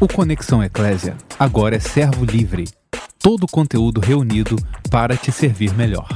O 0.00 0.06
Conexão 0.06 0.62
Eclésia 0.62 1.16
agora 1.36 1.74
é 1.74 1.80
servo 1.80 2.24
livre. 2.24 2.66
Todo 3.18 3.42
o 3.42 3.48
conteúdo 3.48 4.00
reunido 4.00 4.54
para 4.92 5.16
te 5.16 5.32
servir 5.32 5.74
melhor. 5.74 6.06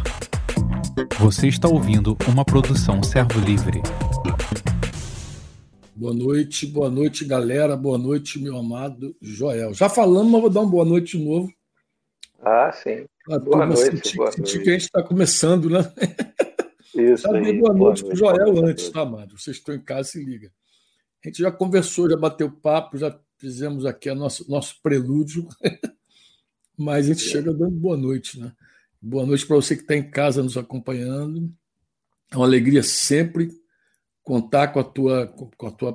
Você 1.19 1.49
está 1.49 1.67
ouvindo 1.67 2.17
uma 2.29 2.45
produção 2.45 3.03
servo 3.03 3.41
livre. 3.41 3.83
Boa 5.97 6.15
noite, 6.15 6.65
boa 6.65 6.89
noite, 6.89 7.25
galera. 7.25 7.77
Boa 7.77 7.99
noite, 7.99 8.39
meu 8.39 8.57
amado 8.57 9.17
Joel. 9.21 9.75
Já 9.75 9.89
falamos, 9.89 10.31
mas 10.31 10.41
vou 10.43 10.51
dar 10.51 10.61
uma 10.61 10.71
boa 10.71 10.85
noite 10.85 11.19
de 11.19 11.25
novo. 11.25 11.53
Ah, 12.41 12.71
sim. 12.71 13.05
boa 13.27 13.67
noite, 13.67 13.81
sentir, 13.81 14.17
boa 14.17 14.31
sentir 14.31 14.43
noite. 14.43 14.63
que 14.63 14.71
a 14.71 14.73
gente 14.75 14.83
está 14.83 15.03
começando, 15.03 15.69
né? 15.69 15.81
Isso 16.95 17.29
aí. 17.29 17.59
Boa, 17.59 17.75
boa 17.75 17.87
noite 17.89 18.05
para 18.05 18.15
o 18.15 18.17
Joel 18.17 18.65
antes, 18.65 18.89
tá, 18.91 19.01
amado? 19.01 19.37
Vocês 19.37 19.57
estão 19.57 19.75
em 19.75 19.83
casa, 19.83 20.11
se 20.11 20.25
liga. 20.25 20.53
A 21.25 21.29
gente 21.29 21.43
já 21.43 21.51
conversou, 21.51 22.09
já 22.09 22.17
bateu 22.17 22.49
papo, 22.49 22.97
já 22.97 23.19
fizemos 23.43 23.85
aqui 23.85 24.09
o 24.09 24.15
nosso, 24.15 24.49
nosso 24.49 24.81
prelúdio, 24.81 25.49
mas 26.79 27.07
a 27.07 27.09
gente 27.09 27.23
chega 27.23 27.53
dando 27.53 27.73
boa 27.73 27.97
noite, 27.97 28.39
né? 28.39 28.55
Boa 29.01 29.27
noite 29.27 29.45
para 29.45 29.57
você 29.57 29.75
que 29.75 29.83
está 29.83 29.97
em 29.97 30.09
casa 30.09 30.45
nos 30.45 30.57
acompanhando. 30.57 31.53
É 32.31 32.37
uma 32.37 32.47
alegria 32.47 32.85
sempre 32.85 33.51
contar 34.23 34.69
com 34.69 34.79
a 34.79 34.85
tua, 34.85 35.27
com 35.27 35.67
a 35.67 35.73
tua 35.73 35.93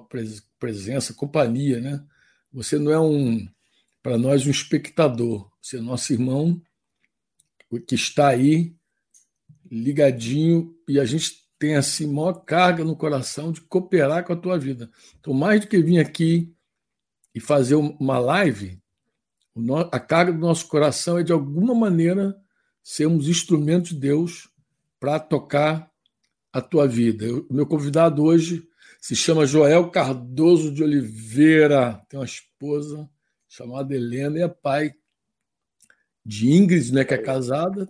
presença, 0.60 1.14
companhia, 1.14 1.80
né? 1.80 2.04
Você 2.52 2.78
não 2.78 2.92
é 2.92 3.00
um, 3.00 3.48
para 4.04 4.18
nós, 4.18 4.46
um 4.46 4.52
espectador. 4.52 5.50
Você 5.62 5.78
é 5.78 5.80
nosso 5.82 6.12
irmão 6.12 6.62
que 7.88 7.96
está 7.96 8.28
aí 8.28 8.76
ligadinho 9.72 10.76
e 10.86 11.00
a 11.00 11.06
gente 11.06 11.48
tem 11.58 11.78
assim 11.78 12.08
maior 12.08 12.34
carga 12.34 12.84
no 12.84 12.96
coração 12.96 13.54
de 13.54 13.62
cooperar 13.62 14.26
com 14.26 14.34
a 14.34 14.38
tua 14.38 14.60
vida. 14.60 14.92
Então, 15.18 15.34
mais 15.34 15.62
do 15.62 15.68
que 15.68 15.82
vir 15.82 16.00
aqui 16.00 16.54
e 17.38 17.40
fazer 17.40 17.76
uma 17.76 18.18
live, 18.18 18.82
a 19.92 20.00
carga 20.00 20.34
do 20.34 20.40
nosso 20.40 20.68
coração 20.68 21.20
é 21.20 21.24
de 21.24 21.32
alguma 21.32 21.76
maneira 21.76 22.36
sermos 22.82 23.28
instrumentos 23.28 23.92
de 23.92 24.00
Deus 24.00 24.50
para 25.00 25.20
tocar 25.20 25.88
a 26.52 26.62
tua 26.62 26.88
vida. 26.88 27.28
O 27.48 27.54
meu 27.54 27.68
convidado 27.68 28.24
hoje 28.24 28.68
se 29.00 29.16
chama 29.16 29.46
Joel 29.46 29.92
Cardoso 29.92 30.74
de 30.74 30.84
Oliveira, 30.84 32.04
tem 32.10 32.20
uma 32.20 32.26
esposa 32.26 33.08
chamada 33.48 33.94
Helena 33.94 34.40
e 34.40 34.42
é 34.42 34.48
pai 34.48 34.96
de 36.26 36.50
Ingrid, 36.50 36.92
né, 36.92 37.06
que 37.06 37.14
é 37.14 37.20
casada, 37.20 37.88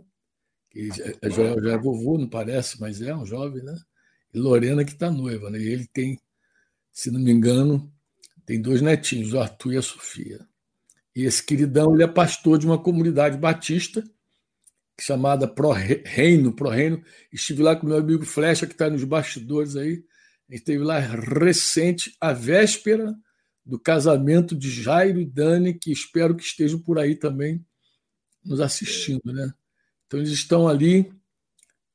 que 0.69 0.89
é, 1.21 1.29
Joel 1.29 1.63
já 1.63 1.71
é 1.71 1.77
vovô, 1.77 2.17
não 2.17 2.27
parece, 2.27 2.81
mas 2.81 3.01
é 3.01 3.15
um 3.15 3.25
jovem, 3.25 3.63
né? 3.63 3.77
E 4.33 4.39
Lorena 4.39 4.83
que 4.83 4.91
está 4.91 5.09
noiva, 5.09 5.49
né? 5.49 5.57
E 5.57 5.69
ele 5.69 5.87
tem, 5.87 6.19
se 6.91 7.09
não 7.09 7.21
me 7.21 7.31
engano, 7.31 7.89
tem 8.47 8.61
dois 8.61 8.81
netinhos, 8.81 9.33
o 9.33 9.39
Arthur 9.39 9.73
e 9.73 9.77
a 9.77 9.81
Sofia. 9.81 10.39
E 11.13 11.25
esse 11.25 11.43
queridão, 11.43 11.93
ele 11.93 12.03
é 12.03 12.07
pastor 12.07 12.57
de 12.57 12.65
uma 12.65 12.81
comunidade 12.81 13.37
batista 13.37 14.01
chamada 14.99 15.45
Pro 15.45 15.71
Reino, 15.71 16.55
Pro 16.55 16.69
Reino. 16.69 17.03
Estive 17.31 17.61
lá 17.61 17.75
com 17.75 17.85
meu 17.85 17.97
amigo 17.97 18.25
Flecha, 18.25 18.65
que 18.65 18.71
está 18.71 18.89
nos 18.89 19.03
bastidores 19.03 19.75
aí. 19.75 20.01
A 20.49 20.53
gente 20.53 20.61
esteve 20.61 20.81
lá 20.81 20.97
recente, 20.97 22.15
a 22.21 22.31
véspera 22.31 23.13
do 23.65 23.77
casamento 23.77 24.55
de 24.55 24.71
Jairo 24.71 25.19
e 25.19 25.25
Dani, 25.25 25.73
que 25.73 25.91
espero 25.91 26.33
que 26.33 26.43
estejam 26.43 26.79
por 26.79 26.97
aí 26.97 27.15
também 27.15 27.65
nos 28.45 28.61
assistindo, 28.61 29.21
né? 29.25 29.53
Então 30.05 30.21
eles 30.21 30.31
estão 30.31 30.69
ali 30.69 31.11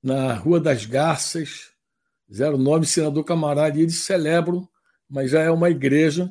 na 0.02 0.34
Rua 0.34 0.60
das 0.60 0.84
Garças, 0.84 1.72
09 2.28 2.84
Senador 2.86 3.24
Camarada, 3.24 3.78
e 3.78 3.82
eles 3.82 3.96
celebram, 3.96 4.68
mas 5.08 5.30
já 5.30 5.40
é 5.40 5.50
uma 5.50 5.70
igreja 5.70 6.30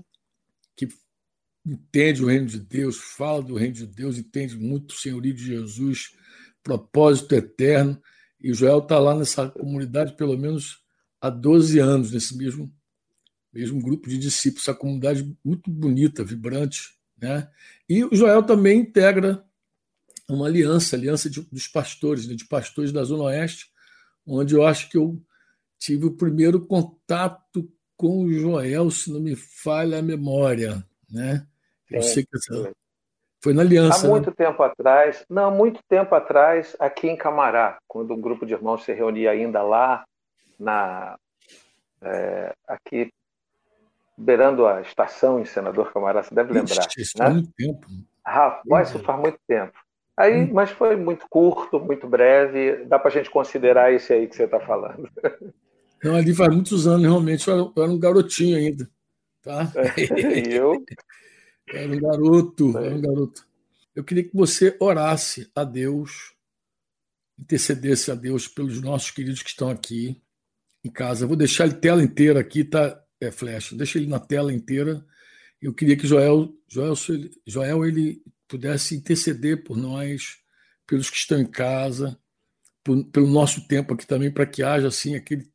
entende 1.65 2.23
o 2.23 2.27
reino 2.27 2.47
de 2.47 2.59
Deus, 2.59 2.97
fala 2.97 3.41
do 3.41 3.55
reino 3.55 3.75
de 3.75 3.85
Deus, 3.85 4.17
entende 4.17 4.55
muito 4.57 4.91
o 4.91 4.97
senhorio 4.97 5.33
de 5.33 5.45
Jesus, 5.45 6.13
propósito 6.63 7.33
eterno. 7.35 8.01
E 8.39 8.53
Joel 8.53 8.79
está 8.79 8.97
lá 8.97 9.15
nessa 9.15 9.49
comunidade 9.49 10.15
pelo 10.15 10.37
menos 10.37 10.79
há 11.19 11.29
12 11.29 11.79
anos, 11.79 12.11
nesse 12.11 12.35
mesmo, 12.35 12.73
mesmo 13.53 13.81
grupo 13.81 14.09
de 14.09 14.17
discípulos, 14.17 14.67
essa 14.67 14.77
comunidade 14.77 15.37
muito 15.43 15.69
bonita, 15.69 16.23
vibrante. 16.23 16.95
Né? 17.21 17.47
E 17.87 18.03
o 18.03 18.15
Joel 18.15 18.41
também 18.43 18.79
integra 18.79 19.43
uma 20.27 20.47
aliança, 20.47 20.95
aliança 20.95 21.29
de, 21.29 21.41
dos 21.41 21.67
pastores, 21.67 22.27
né, 22.27 22.33
de 22.33 22.45
pastores 22.45 22.91
da 22.91 23.03
Zona 23.03 23.23
Oeste, 23.23 23.67
onde 24.25 24.55
eu 24.55 24.65
acho 24.65 24.89
que 24.89 24.97
eu 24.97 25.21
tive 25.77 26.05
o 26.05 26.15
primeiro 26.15 26.65
contato 26.65 27.69
com 27.97 28.23
o 28.23 28.33
Joel, 28.33 28.89
se 28.89 29.11
não 29.11 29.19
me 29.19 29.35
falha 29.35 29.99
a 29.99 30.01
memória. 30.01 30.83
Né? 31.09 31.45
Eu 31.91 32.01
sei 32.01 32.23
que 32.23 32.35
essa... 32.35 32.71
foi 33.43 33.53
na 33.53 33.61
aliança. 33.61 34.07
Há 34.07 34.09
muito 34.09 34.29
né? 34.29 34.35
tempo 34.37 34.63
atrás, 34.63 35.25
não, 35.29 35.51
muito 35.51 35.79
tempo 35.87 36.13
atrás, 36.15 36.75
aqui 36.79 37.07
em 37.07 37.15
Camará, 37.15 37.77
quando 37.87 38.13
um 38.13 38.21
grupo 38.21 38.45
de 38.45 38.53
irmãos 38.53 38.83
se 38.83 38.93
reunia 38.93 39.31
ainda 39.31 39.61
lá, 39.61 40.03
na 40.59 41.17
é, 42.01 42.53
aqui 42.67 43.11
beirando 44.17 44.65
a 44.67 44.81
estação 44.81 45.39
em 45.39 45.45
Senador 45.45 45.91
Camará, 45.91 46.23
você 46.23 46.33
deve 46.33 46.53
lembrar. 46.53 46.87
Isso 46.97 47.17
né? 47.17 47.25
faz 47.25 47.33
muito 47.33 47.51
tempo. 47.57 47.87
Rapaz, 48.25 48.89
isso 48.89 48.99
faz 48.99 49.19
muito 49.19 49.39
tempo. 49.47 49.73
Aí, 50.15 50.43
hum. 50.43 50.49
mas 50.53 50.69
foi 50.69 50.95
muito 50.95 51.25
curto, 51.29 51.79
muito 51.79 52.07
breve. 52.07 52.85
Dá 52.85 52.99
para 52.99 53.09
a 53.09 53.13
gente 53.13 53.29
considerar 53.29 53.91
esse 53.91 54.13
aí 54.13 54.27
que 54.27 54.35
você 54.35 54.43
está 54.43 54.59
falando. 54.59 55.09
Não, 56.03 56.15
ali 56.15 56.33
faz 56.33 56.53
muitos 56.53 56.87
anos, 56.87 57.03
realmente. 57.03 57.47
Eu 57.47 57.71
era 57.77 57.91
um 57.91 57.99
garotinho 57.99 58.57
ainda. 58.57 58.89
Tá? 59.41 59.71
e 59.97 60.53
eu 60.53 60.73
era 61.73 61.91
um 61.91 61.99
garoto, 61.99 62.77
era 62.77 62.95
um 62.95 63.01
garoto. 63.01 63.45
Eu 63.95 64.03
queria 64.03 64.23
que 64.23 64.35
você 64.35 64.75
orasse 64.79 65.49
a 65.55 65.63
Deus, 65.63 66.33
intercedesse 67.37 68.11
a 68.11 68.15
Deus 68.15 68.47
pelos 68.47 68.81
nossos 68.81 69.11
queridos 69.11 69.41
que 69.41 69.49
estão 69.49 69.69
aqui 69.69 70.21
em 70.83 70.89
casa. 70.89 71.23
Eu 71.23 71.27
vou 71.27 71.37
deixar 71.37 71.65
ele 71.65 71.75
tela 71.75 72.03
inteira 72.03 72.39
aqui, 72.39 72.63
tá? 72.63 73.01
É 73.19 73.31
flash. 73.31 73.73
Deixa 73.73 73.99
ele 73.99 74.07
na 74.07 74.19
tela 74.19 74.53
inteira. 74.53 75.05
Eu 75.61 75.73
queria 75.73 75.95
que 75.95 76.07
Joel, 76.07 76.53
Joel, 76.67 76.93
Joel 77.45 77.85
ele 77.85 78.23
pudesse 78.47 78.95
interceder 78.95 79.63
por 79.63 79.77
nós, 79.77 80.39
pelos 80.87 81.09
que 81.09 81.17
estão 81.17 81.39
em 81.39 81.45
casa, 81.45 82.17
por, 82.83 83.03
pelo 83.05 83.27
nosso 83.27 83.67
tempo 83.67 83.93
aqui 83.93 84.07
também, 84.07 84.31
para 84.31 84.45
que 84.45 84.63
haja 84.63 84.87
assim 84.87 85.15
aquele, 85.15 85.47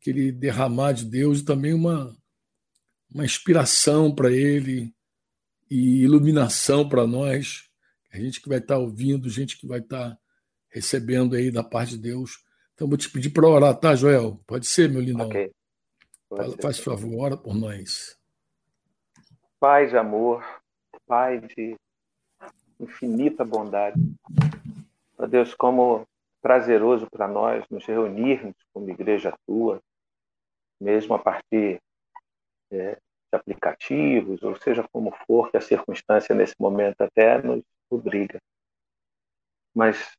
aquele 0.00 0.32
derramar 0.32 0.92
de 0.92 1.04
Deus 1.04 1.40
e 1.40 1.44
também 1.44 1.72
uma, 1.72 2.16
uma 3.12 3.24
inspiração 3.24 4.12
para 4.12 4.32
ele, 4.32 4.92
e 5.70 6.02
iluminação 6.02 6.88
para 6.88 7.06
nós, 7.06 7.68
a 8.12 8.18
gente 8.18 8.40
que 8.40 8.48
vai 8.48 8.58
estar 8.58 8.74
tá 8.74 8.80
ouvindo, 8.80 9.28
gente 9.28 9.58
que 9.58 9.66
vai 9.66 9.80
estar 9.80 10.10
tá 10.10 10.18
recebendo 10.68 11.34
aí 11.34 11.50
da 11.50 11.64
parte 11.64 11.96
de 11.96 11.98
Deus. 11.98 12.44
Então, 12.74 12.88
vou 12.88 12.96
te 12.96 13.10
pedir 13.10 13.30
para 13.30 13.48
orar, 13.48 13.74
tá, 13.76 13.94
Joel? 13.94 14.40
Pode 14.46 14.66
ser, 14.66 14.88
meu 14.88 15.00
lindão? 15.00 15.26
Ok. 15.26 15.52
Fala, 16.28 16.56
faz 16.60 16.78
favor, 16.78 17.24
ora 17.24 17.36
por 17.36 17.54
nós. 17.54 18.18
Pai 19.60 19.86
de 19.86 19.96
amor, 19.96 20.44
Pai 21.06 21.40
de 21.40 21.76
infinita 22.80 23.44
bondade. 23.44 24.00
Ó 25.18 25.26
Deus, 25.26 25.54
como 25.54 26.06
prazeroso 26.42 27.06
para 27.10 27.28
nós 27.28 27.64
nos 27.70 27.86
reunirmos 27.86 28.54
como 28.72 28.90
igreja 28.90 29.34
tua, 29.46 29.80
mesmo 30.80 31.14
a 31.14 31.18
partir 31.18 31.80
é, 32.70 32.98
aplicativos, 33.34 34.42
ou 34.42 34.56
seja 34.56 34.86
como 34.92 35.12
for 35.26 35.50
que 35.50 35.56
a 35.56 35.60
circunstância 35.60 36.34
nesse 36.34 36.54
momento 36.58 37.02
até 37.02 37.42
nos 37.42 37.62
obriga. 37.90 38.40
Mas 39.74 40.16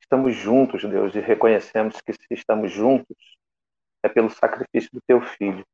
estamos 0.00 0.34
juntos, 0.34 0.82
Deus, 0.82 1.14
e 1.14 1.20
reconhecemos 1.20 2.00
que 2.00 2.12
se 2.12 2.26
estamos 2.30 2.72
juntos 2.72 3.16
é 4.02 4.08
pelo 4.08 4.28
sacrifício 4.28 4.90
do 4.92 5.00
teu 5.06 5.20
filho. 5.20 5.64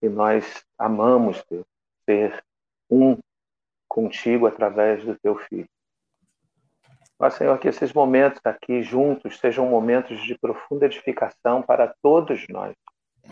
E 0.00 0.08
nós 0.08 0.64
amamos, 0.78 1.44
Deus, 1.50 1.66
ser 2.08 2.42
um 2.88 3.18
contigo 3.88 4.46
através 4.46 5.04
do 5.04 5.18
teu 5.18 5.36
filho. 5.36 5.68
Mas, 7.18 7.34
Senhor, 7.34 7.58
que 7.58 7.68
esses 7.68 7.92
momentos 7.92 8.40
aqui 8.44 8.82
juntos 8.82 9.38
sejam 9.38 9.68
momentos 9.68 10.22
de 10.22 10.38
profunda 10.38 10.86
edificação 10.86 11.62
para 11.62 11.94
todos 12.02 12.46
nós 12.48 12.74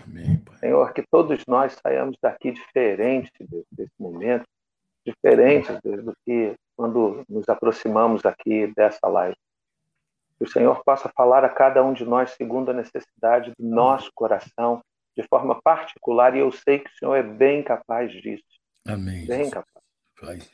Amém, 0.03 0.39
Pai. 0.39 0.57
Senhor, 0.59 0.93
que 0.93 1.03
todos 1.11 1.45
nós 1.47 1.77
saiamos 1.83 2.17
daqui 2.21 2.53
diferentes 2.53 3.31
desse 3.71 3.93
momento, 3.99 4.45
diferentes 5.05 5.79
do 5.83 6.15
que 6.25 6.55
quando 6.77 7.25
nos 7.29 7.49
aproximamos 7.49 8.25
aqui 8.25 8.67
dessa 8.75 9.07
live. 9.07 9.37
Que 10.39 10.45
o 10.45 10.49
Senhor 10.49 10.83
possa 10.85 11.09
falar 11.15 11.45
a 11.45 11.49
cada 11.49 11.85
um 11.85 11.93
de 11.93 12.05
nós 12.05 12.31
segundo 12.33 12.71
a 12.71 12.75
necessidade 12.75 13.53
do 13.57 13.65
nosso 13.65 14.11
coração, 14.15 14.83
de 15.17 15.23
forma 15.29 15.61
particular, 15.63 16.35
e 16.35 16.41
eu 16.41 16.51
sei 16.51 16.81
que 16.81 16.91
o 16.91 16.95
Senhor 16.95 17.15
é 17.15 17.23
bem 17.23 17.63
capaz 17.63 18.11
disso. 18.11 18.45
Amém. 18.87 19.27
Bem 19.27 19.49
capaz. 19.49 19.85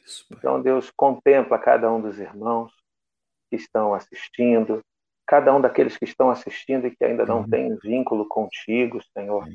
Isso, 0.04 0.26
Pai. 0.28 0.38
Então, 0.38 0.60
Deus, 0.60 0.90
contempla 0.90 1.58
cada 1.58 1.90
um 1.90 2.00
dos 2.00 2.18
irmãos 2.18 2.72
que 3.48 3.56
estão 3.56 3.94
assistindo, 3.94 4.82
cada 5.30 5.54
um 5.54 5.60
daqueles 5.60 5.96
que 5.96 6.04
estão 6.04 6.28
assistindo 6.28 6.88
e 6.88 6.90
que 6.90 7.04
ainda 7.04 7.24
não 7.24 7.48
tem 7.48 7.72
um 7.72 7.76
vínculo 7.76 8.26
contigo, 8.26 9.00
Senhor. 9.16 9.46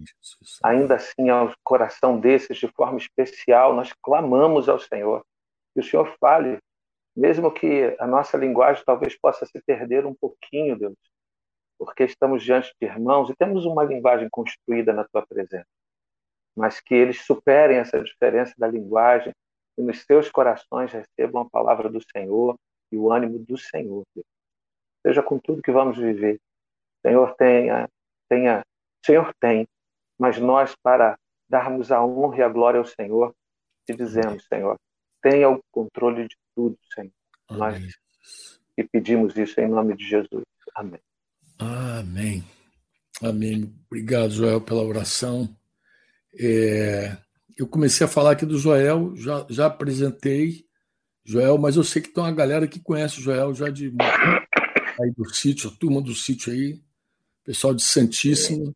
Ainda 0.63 0.95
assim, 0.95 1.27
ao 1.27 1.53
coração 1.65 2.17
desses, 2.17 2.57
de 2.57 2.69
forma 2.69 2.97
especial, 2.97 3.75
nós 3.75 3.91
clamamos 4.01 4.69
ao 4.69 4.79
Senhor. 4.79 5.21
Que 5.73 5.81
o 5.81 5.83
Senhor 5.83 6.15
fale, 6.17 6.59
mesmo 7.13 7.51
que 7.51 7.93
a 7.99 8.07
nossa 8.07 8.37
linguagem 8.37 8.85
talvez 8.85 9.19
possa 9.19 9.45
se 9.45 9.61
perder 9.65 10.05
um 10.05 10.15
pouquinho, 10.15 10.79
Deus, 10.79 10.95
porque 11.77 12.05
estamos 12.05 12.41
diante 12.41 12.73
de 12.79 12.87
irmãos 12.87 13.29
e 13.29 13.35
temos 13.35 13.65
uma 13.65 13.83
linguagem 13.83 14.29
construída 14.31 14.93
na 14.93 15.03
tua 15.03 15.27
presença. 15.27 15.67
Mas 16.55 16.79
que 16.79 16.95
eles 16.95 17.25
superem 17.25 17.79
essa 17.79 18.01
diferença 18.01 18.53
da 18.57 18.69
linguagem 18.69 19.33
e 19.77 19.81
nos 19.81 20.03
seus 20.03 20.31
corações 20.31 20.93
recebam 20.93 21.41
a 21.41 21.49
palavra 21.49 21.89
do 21.89 21.99
Senhor 22.15 22.57
e 22.93 22.97
o 22.97 23.11
ânimo 23.11 23.39
do 23.39 23.57
Senhor. 23.57 24.05
Deus. 24.15 24.34
Seja 25.05 25.21
com 25.21 25.37
tudo 25.37 25.61
que 25.61 25.71
vamos 25.71 25.97
viver. 25.97 26.39
Senhor 27.05 27.35
tenha, 27.35 27.87
tenha, 28.27 28.65
Senhor 29.05 29.31
tem, 29.39 29.67
mas 30.17 30.39
nós 30.39 30.75
para 30.81 31.15
darmos 31.47 31.91
a 31.91 32.03
honra 32.03 32.37
e 32.37 32.41
a 32.41 32.49
glória 32.49 32.79
ao 32.79 32.85
Senhor, 32.85 33.35
te 33.85 33.95
dizemos, 33.95 34.43
Senhor, 34.47 34.75
tenha 35.21 35.47
o 35.47 35.61
controle 35.71 36.27
de 36.27 36.35
tudo, 36.55 36.75
Senhor. 36.91 37.11
Nós 37.51 37.79
e 38.75 38.83
pedimos 38.83 39.37
isso 39.37 39.61
em 39.61 39.67
nome 39.67 39.95
de 39.95 40.07
Jesus. 40.07 40.43
Amém. 40.73 40.99
Amém. 41.59 42.43
Amém. 43.21 43.73
Obrigado, 43.85 44.31
Joel, 44.31 44.59
pela 44.59 44.83
oração. 44.83 45.47
É, 46.37 47.15
eu 47.55 47.67
comecei 47.67 48.05
a 48.05 48.09
falar 48.09 48.31
aqui 48.31 48.45
do 48.45 48.57
Joel, 48.57 49.15
já, 49.15 49.45
já 49.49 49.67
apresentei 49.67 50.65
Joel, 51.23 51.57
mas 51.57 51.75
eu 51.75 51.83
sei 51.83 52.01
que 52.01 52.09
tem 52.09 52.23
uma 52.23 52.31
galera 52.31 52.67
que 52.67 52.79
conhece 52.79 53.19
o 53.19 53.21
Joel 53.21 53.53
já 53.53 53.69
de 53.69 53.93
aí 55.01 55.11
do 55.11 55.33
sítio, 55.33 55.69
a 55.69 55.73
turma 55.73 56.01
do 56.01 56.13
sítio 56.13 56.51
aí, 56.51 56.81
pessoal 57.43 57.73
de 57.73 57.83
Santíssimo, 57.83 58.75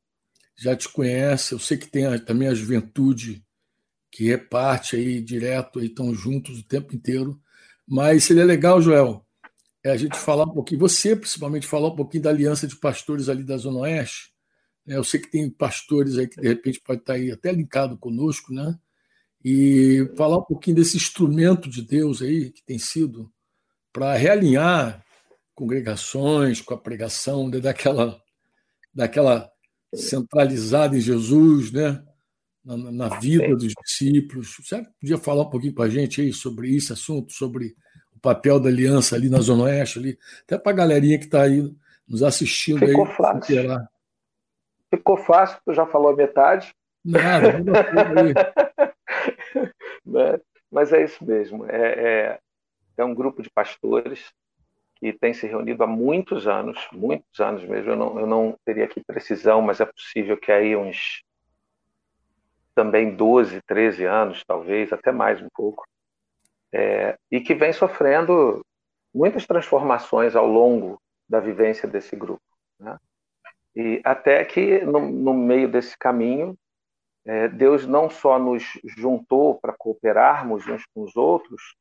já 0.56 0.76
te 0.76 0.90
conhece. 0.90 1.54
Eu 1.54 1.60
sei 1.60 1.78
que 1.78 1.88
tem 1.88 2.06
a, 2.06 2.20
também 2.20 2.48
a 2.48 2.54
juventude 2.54 3.44
que 4.12 4.32
é 4.32 4.38
parte 4.38 4.96
aí 4.96 5.22
direto, 5.22 5.80
aí 5.80 5.86
estão 5.86 6.14
juntos 6.14 6.60
o 6.60 6.64
tempo 6.64 6.96
inteiro. 6.96 7.40
Mas 7.88 8.24
seria 8.24 8.44
legal, 8.44 8.82
Joel, 8.82 9.26
é 9.84 9.92
a 9.92 9.98
gente 9.98 10.18
falar 10.18 10.46
um 10.46 10.54
pouquinho, 10.54 10.80
você 10.80 11.16
principalmente 11.16 11.68
falar 11.68 11.90
um 11.90 11.96
pouquinho 11.96 12.24
da 12.24 12.30
aliança 12.30 12.68
de 12.68 12.76
pastores 12.76 13.30
ali 13.30 13.44
da 13.44 13.58
Zona 13.58 13.80
Oeste. 13.80 14.34
Né? 14.86 14.98
Eu 14.98 15.04
sei 15.04 15.20
que 15.20 15.30
tem 15.30 15.50
pastores 15.50 16.18
aí 16.18 16.28
que 16.28 16.42
de 16.42 16.48
repente 16.48 16.82
pode 16.82 17.02
estar 17.02 17.14
aí 17.14 17.32
até 17.32 17.52
linkado 17.52 17.98
conosco, 17.98 18.54
né? 18.54 18.78
E 19.44 20.12
falar 20.18 20.40
um 20.40 20.44
pouquinho 20.44 20.76
desse 20.76 20.98
instrumento 20.98 21.70
de 21.70 21.82
Deus 21.82 22.22
aí 22.22 22.52
que 22.52 22.62
tem 22.64 22.78
sido 22.78 23.32
para 23.94 24.14
realinhar 24.16 25.02
congregações 25.60 26.62
com 26.62 26.74
a 26.74 26.78
pregação, 26.78 27.50
né? 27.50 27.60
daquela, 27.60 28.18
daquela 28.94 29.52
centralizada 29.94 30.96
em 30.96 31.02
Jesus, 31.02 31.74
né? 31.74 32.02
Na, 32.64 32.78
na 32.78 33.10
vida 33.20 33.56
dos 33.56 33.74
discípulos. 33.84 34.56
Você 34.58 34.86
podia 35.02 35.18
falar 35.18 35.44
um 35.44 35.50
pouquinho 35.50 35.74
para 35.74 35.86
a 35.86 35.90
gente 35.90 36.22
aí 36.22 36.32
sobre 36.32 36.74
esse 36.76 36.94
assunto, 36.94 37.34
sobre 37.34 37.76
o 38.16 38.20
papel 38.20 38.58
da 38.60 38.70
aliança 38.70 39.16
ali 39.16 39.30
na 39.30 39.40
Zona 39.40 39.64
Oeste, 39.64 40.00
ali, 40.00 40.18
até 40.44 40.58
para 40.58 40.72
a 40.72 40.76
galerinha 40.76 41.20
que 41.20 41.26
está 41.26 41.44
aí 41.44 41.74
nos 42.08 42.24
assistindo 42.24 42.86
Ficou 42.86 43.06
aí. 43.06 43.16
Fácil. 43.16 43.88
Ficou 44.90 45.18
fácil, 45.18 45.60
tu 45.66 45.74
já 45.74 45.86
falou 45.86 46.10
a 46.10 46.16
metade. 46.16 46.74
Nada, 47.04 47.60
né? 50.06 50.40
Mas 50.72 50.94
é 50.94 51.04
isso 51.04 51.26
mesmo. 51.26 51.66
É, 51.66 51.78
é, 51.78 52.40
é, 52.98 53.04
um 53.04 53.14
grupo 53.14 53.42
de 53.42 53.50
pastores 53.50 54.32
que 55.00 55.14
tem 55.14 55.34
se 55.34 55.48
reunido 55.48 55.84
há 55.84 55.88
muitos 55.88 56.48
anos, 56.48 56.88
muitos 56.92 57.40
anos 57.40 57.64
mesmo. 57.64 57.92
Eu 57.92 57.96
não, 57.96 58.20
eu 58.20 58.28
não 58.28 58.58
teria 58.66 58.86
aqui 58.86 59.04
precisão, 59.04 59.62
mas 59.62 59.80
é 59.80 59.86
possível 59.86 60.38
que 60.38 60.52
aí 60.52 60.76
uns 60.76 61.24
também 62.76 63.16
12, 63.16 63.62
13 63.64 64.06
anos, 64.06 64.44
talvez, 64.46 64.92
até 64.94 65.12
mais 65.12 65.42
um 65.42 65.50
pouco 65.54 65.86
é, 66.72 67.18
e 67.32 67.42
que 67.42 67.54
vem 67.54 67.74
sofrendo 67.74 68.64
muitas 69.14 69.46
transformações 69.46 70.36
ao 70.36 70.48
longo 70.48 71.02
da 71.28 71.40
vivência 71.40 71.88
desse 71.88 72.16
grupo. 72.16 72.42
Né? 72.80 72.98
E 73.76 74.02
até 74.04 74.44
que, 74.46 74.80
no, 74.82 75.00
no 75.10 75.34
meio 75.34 75.70
desse 75.70 75.98
caminho, 75.98 76.58
é, 77.26 77.48
Deus 77.48 77.86
não 77.86 78.10
só 78.10 78.40
nos 78.40 78.64
juntou 78.84 79.60
para 79.60 79.76
cooperarmos 79.78 80.68
uns 80.68 80.86
com 80.94 81.04
os 81.04 81.16
outros, 81.16 81.76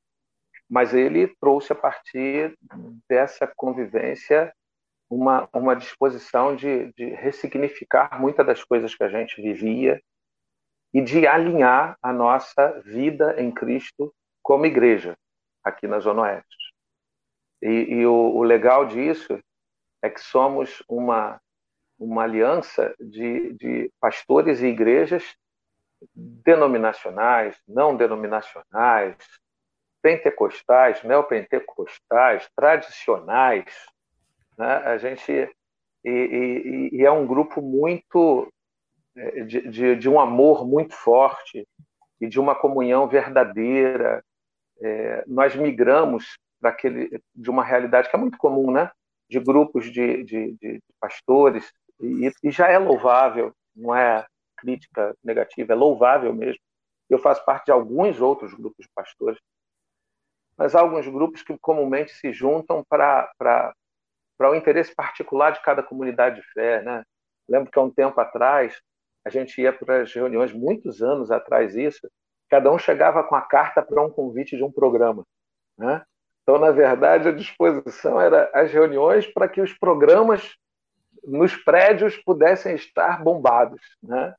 mas 0.68 0.92
Ele 0.92 1.28
trouxe 1.40 1.72
a 1.72 1.76
partir 1.76 2.56
dessa 3.08 3.46
convivência 3.56 4.52
uma, 5.10 5.48
uma 5.52 5.74
disposição 5.74 6.54
de, 6.54 6.92
de 6.92 7.06
ressignificar 7.14 8.20
muitas 8.20 8.46
das 8.46 8.62
coisas 8.62 8.94
que 8.94 9.02
a 9.02 9.08
gente 9.08 9.40
vivia 9.40 10.00
e 10.92 11.00
de 11.00 11.26
alinhar 11.26 11.96
a 12.02 12.12
nossa 12.12 12.80
vida 12.84 13.40
em 13.40 13.50
Cristo 13.50 14.14
como 14.42 14.66
igreja 14.66 15.16
aqui 15.64 15.86
na 15.86 15.98
Zona 15.98 16.22
Oeste. 16.22 16.74
E, 17.62 17.68
e 17.68 18.06
o, 18.06 18.12
o, 18.12 18.42
legal 18.42 18.86
disso 18.86 19.38
é 20.02 20.08
que 20.08 20.20
somos 20.20 20.82
uma, 20.88 21.40
uma 21.98 22.22
aliança 22.22 22.94
de, 23.00 23.52
de 23.54 23.92
pastores 24.00 24.60
e 24.60 24.66
igrejas 24.66 25.36
denominacionais, 26.14 27.60
não 27.66 27.96
denominacionais, 27.96 29.16
pentecostais, 30.02 31.02
neopentecostais, 31.02 32.48
tradicionais. 32.54 33.64
Né? 34.56 34.66
A 34.66 34.98
gente 34.98 35.50
e, 36.04 36.10
e, 36.10 36.96
e, 36.96 37.04
é 37.04 37.10
um 37.10 37.26
grupo 37.26 37.60
muito 37.60 38.52
é, 39.16 39.42
de, 39.42 39.68
de, 39.68 39.96
de, 39.96 40.08
um 40.08 40.20
amor 40.20 40.66
muito 40.66 40.94
forte 40.94 41.66
e 42.20 42.28
de 42.28 42.38
uma 42.38 42.54
comunhão 42.54 43.08
verdadeira 43.08 44.22
é, 44.80 45.24
nós 45.26 45.56
migramos 45.56 46.38
daquele, 46.60 47.20
de 47.34 47.50
uma 47.50 47.64
realidade 47.64 48.08
que 48.08 48.16
é 48.16 48.18
muito 48.18 48.38
comum, 48.38 48.70
né? 48.70 48.90
de 49.28 49.38
grupos 49.38 49.92
de, 49.92 50.24
de, 50.24 50.52
de 50.60 50.80
pastores, 51.00 51.70
e, 52.00 52.30
e, 52.42 52.50
já 52.50 52.68
é 52.68 52.78
louvável, 52.78 53.52
não 53.76 53.94
é 53.94 54.26
crítica 54.56 55.14
negativa, 55.22 55.72
é 55.72 55.76
louvável 55.76 56.32
mesmo. 56.32 56.60
Eu 57.10 57.18
faço 57.18 57.44
parte 57.44 57.66
de 57.66 57.72
alguns 57.72 58.20
outros 58.20 58.54
grupos 58.54 58.86
de 58.86 58.92
pastores, 58.94 59.38
mas 60.58 60.74
há 60.74 60.80
alguns 60.80 61.06
grupos 61.06 61.40
que 61.40 61.56
comumente 61.56 62.10
se 62.10 62.32
juntam 62.32 62.84
para 62.84 63.30
o 64.40 64.54
interesse 64.56 64.92
particular 64.92 65.52
de 65.52 65.62
cada 65.62 65.84
comunidade 65.84 66.40
de 66.40 66.52
fé. 66.52 66.82
Né? 66.82 67.04
Lembro 67.48 67.70
que 67.70 67.78
há 67.78 67.82
um 67.82 67.90
tempo 67.90 68.20
atrás, 68.20 68.76
a 69.24 69.30
gente 69.30 69.60
ia 69.60 69.72
para 69.72 70.02
as 70.02 70.12
reuniões, 70.12 70.52
muitos 70.52 71.00
anos 71.00 71.30
atrás 71.30 71.76
isso, 71.76 72.10
cada 72.50 72.72
um 72.72 72.78
chegava 72.78 73.22
com 73.22 73.36
a 73.36 73.42
carta 73.42 73.80
para 73.82 74.02
um 74.02 74.10
convite 74.10 74.56
de 74.56 74.64
um 74.64 74.72
programa. 74.72 75.24
Né? 75.78 76.02
Então, 76.42 76.58
na 76.58 76.72
verdade, 76.72 77.28
a 77.28 77.32
disposição 77.32 78.20
era 78.20 78.50
as 78.52 78.72
reuniões 78.72 79.28
para 79.28 79.48
que 79.48 79.60
os 79.60 79.72
programas 79.72 80.56
nos 81.22 81.54
prédios 81.54 82.16
pudessem 82.16 82.74
estar 82.74 83.22
bombados. 83.22 83.80
Né? 84.02 84.34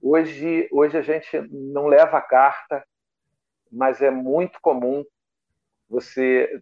Hoje, 0.00 0.68
hoje 0.70 0.96
a 0.96 1.02
gente 1.02 1.40
não 1.50 1.86
leva 1.86 2.20
carta, 2.20 2.84
mas 3.72 4.00
é 4.00 4.10
muito 4.10 4.60
comum 4.60 5.04
você 5.94 6.60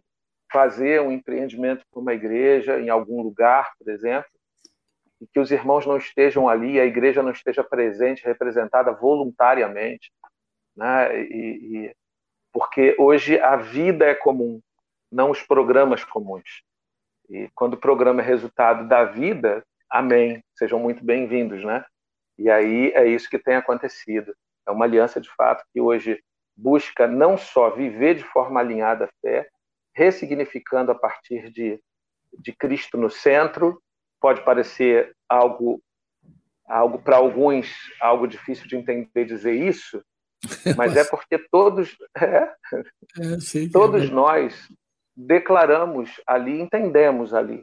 fazer 0.51 1.01
um 1.01 1.11
empreendimento 1.11 1.83
para 1.91 2.01
uma 2.01 2.13
igreja 2.13 2.79
em 2.79 2.89
algum 2.89 3.21
lugar, 3.21 3.71
por 3.77 3.91
exemplo, 3.91 4.29
e 5.19 5.27
que 5.27 5.39
os 5.39 5.51
irmãos 5.51 5.85
não 5.85 5.97
estejam 5.97 6.47
ali, 6.47 6.79
a 6.79 6.85
igreja 6.85 7.23
não 7.23 7.31
esteja 7.31 7.63
presente, 7.63 8.25
representada 8.25 8.91
voluntariamente 8.91 10.11
né? 10.75 11.21
E, 11.23 11.87
e, 11.87 11.95
porque 12.51 12.95
hoje 12.99 13.39
a 13.39 13.55
vida 13.55 14.05
é 14.05 14.15
comum, 14.15 14.61
não 15.11 15.31
os 15.31 15.41
programas 15.41 16.03
comuns. 16.03 16.63
E 17.29 17.49
quando 17.55 17.73
o 17.75 17.79
programa 17.79 18.21
é 18.21 18.25
resultado 18.25 18.87
da 18.87 19.05
vida, 19.05 19.63
amém, 19.89 20.43
sejam 20.55 20.79
muito 20.79 21.03
bem-vindos, 21.03 21.63
né? 21.63 21.85
E 22.37 22.49
aí 22.49 22.91
é 22.93 23.07
isso 23.07 23.29
que 23.29 23.39
tem 23.39 23.55
acontecido. 23.55 24.35
É 24.67 24.71
uma 24.71 24.85
aliança 24.85 25.21
de 25.21 25.29
fato 25.35 25.63
que 25.73 25.79
hoje 25.79 26.21
busca 26.55 27.07
não 27.07 27.37
só 27.37 27.69
viver 27.69 28.15
de 28.15 28.23
forma 28.23 28.59
alinhada 28.59 29.05
à 29.05 29.09
fé, 29.21 29.47
ressignificando 29.95 30.91
a 30.91 30.95
partir 30.95 31.51
de, 31.51 31.79
de 32.39 32.51
Cristo 32.53 32.97
no 32.97 33.09
centro. 33.09 33.81
Pode 34.19 34.43
parecer 34.43 35.15
algo 35.27 35.81
algo 36.65 36.97
para 36.97 37.17
alguns 37.17 37.67
algo 37.99 38.25
difícil 38.25 38.67
de 38.67 38.77
entender 38.77 39.25
dizer 39.25 39.53
isso, 39.53 40.01
mas 40.77 40.95
é 40.95 41.03
porque 41.03 41.37
todos, 41.37 41.95
é, 42.17 42.27
é, 42.27 43.69
todos 43.71 44.03
é. 44.03 44.11
nós 44.11 44.67
declaramos 45.15 46.21
ali, 46.25 46.59
entendemos 46.59 47.33
ali, 47.33 47.61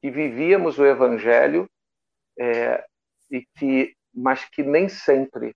que 0.00 0.10
vivíamos 0.10 0.78
o 0.78 0.86
Evangelho, 0.86 1.68
é, 2.38 2.84
e 3.30 3.44
que, 3.56 3.94
mas 4.14 4.44
que 4.46 4.62
nem 4.62 4.88
sempre 4.88 5.48
é, 5.48 5.52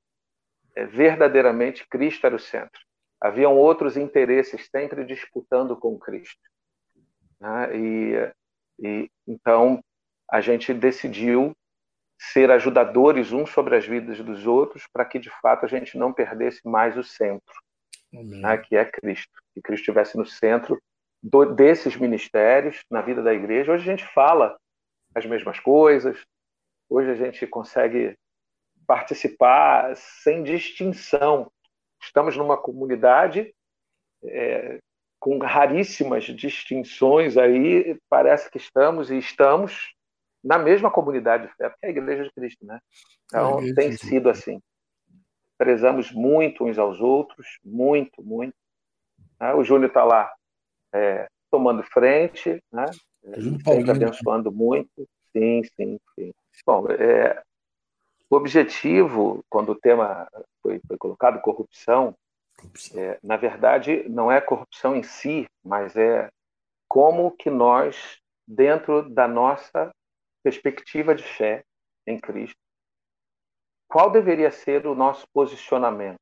verdadeiramente 0.86 1.86
Cristo 1.88 2.26
era 2.26 2.36
o 2.36 2.38
centro. 2.38 2.80
Haviam 3.20 3.56
outros 3.56 3.96
interesses 3.96 4.68
sempre 4.70 5.04
disputando 5.04 5.76
com 5.76 5.98
Cristo. 5.98 6.40
Né? 7.40 7.76
E, 7.76 8.32
E 8.80 9.10
então 9.26 9.80
a 10.30 10.40
gente 10.40 10.72
decidiu 10.74 11.52
ser 12.18 12.50
ajudadores 12.50 13.32
uns 13.32 13.50
sobre 13.50 13.76
as 13.76 13.86
vidas 13.86 14.18
dos 14.20 14.46
outros 14.46 14.86
para 14.92 15.04
que 15.04 15.18
de 15.18 15.30
fato 15.40 15.64
a 15.64 15.68
gente 15.68 15.98
não 15.98 16.12
perdesse 16.12 16.60
mais 16.64 16.96
o 16.96 17.02
centro, 17.02 17.54
né, 18.12 18.56
que 18.58 18.76
é 18.76 18.84
Cristo, 18.84 19.32
que 19.52 19.60
Cristo 19.60 19.82
estivesse 19.82 20.16
no 20.16 20.24
centro 20.24 20.80
do, 21.22 21.44
desses 21.44 21.96
ministérios 21.96 22.84
na 22.90 23.02
vida 23.02 23.22
da 23.22 23.34
igreja. 23.34 23.72
Hoje 23.72 23.82
a 23.82 23.96
gente 23.96 24.06
fala 24.12 24.56
as 25.14 25.26
mesmas 25.26 25.60
coisas, 25.60 26.20
hoje 26.88 27.10
a 27.10 27.14
gente 27.14 27.46
consegue 27.46 28.16
participar 28.86 29.96
sem 29.96 30.42
distinção. 30.42 31.50
Estamos 32.02 32.36
numa 32.36 32.56
comunidade 32.56 33.54
é, 34.24 34.78
com 35.18 35.38
raríssimas 35.38 36.24
distinções 36.24 37.36
aí, 37.36 37.98
parece 38.08 38.50
que 38.50 38.58
estamos 38.58 39.10
e 39.10 39.18
estamos 39.18 39.94
na 40.42 40.58
mesma 40.58 40.90
comunidade 40.90 41.46
de 41.46 41.54
fé, 41.54 41.70
porque 41.70 41.86
é 41.86 41.88
a 41.88 41.90
Igreja 41.90 42.24
de 42.24 42.32
Cristo, 42.32 42.66
né? 42.66 42.78
Então, 43.24 43.58
tem 43.74 43.92
sido 43.92 44.28
assim. 44.28 44.60
Prezamos 45.56 46.12
muito 46.12 46.64
uns 46.64 46.78
aos 46.78 47.00
outros, 47.00 47.58
muito, 47.64 48.22
muito. 48.22 48.54
Né? 49.40 49.54
O 49.54 49.64
Júnior 49.64 49.88
está 49.88 50.04
lá 50.04 50.30
é, 50.92 51.26
tomando 51.50 51.82
frente, 51.84 52.62
né? 52.70 52.84
sempre 53.62 53.90
abençoando 53.90 54.52
muito. 54.52 55.08
Sim, 55.32 55.62
sim, 55.74 55.98
sim. 56.14 56.32
Bom, 56.66 56.86
é, 56.90 57.42
o 58.30 58.36
objetivo, 58.36 59.44
quando 59.48 59.72
o 59.72 59.74
tema 59.74 60.28
foi, 60.62 60.80
foi 60.86 60.96
colocado, 60.96 61.40
corrupção. 61.40 62.14
É, 62.94 63.18
na 63.22 63.36
verdade, 63.36 64.08
não 64.08 64.30
é 64.30 64.40
corrupção 64.40 64.96
em 64.96 65.02
si, 65.02 65.46
mas 65.62 65.96
é 65.96 66.28
como 66.88 67.30
que 67.32 67.50
nós, 67.50 68.20
dentro 68.46 69.08
da 69.10 69.26
nossa 69.26 69.90
perspectiva 70.42 71.14
de 71.14 71.22
fé 71.22 71.64
em 72.06 72.18
Cristo, 72.18 72.56
qual 73.88 74.10
deveria 74.10 74.50
ser 74.50 74.86
o 74.86 74.94
nosso 74.94 75.26
posicionamento? 75.32 76.18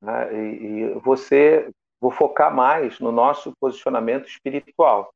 Né? 0.00 0.34
E, 0.34 0.64
e, 0.64 0.94
você, 1.00 1.70
vou 2.00 2.10
focar 2.10 2.54
mais 2.54 2.98
no 2.98 3.12
nosso 3.12 3.52
posicionamento 3.60 4.28
espiritual 4.28 5.12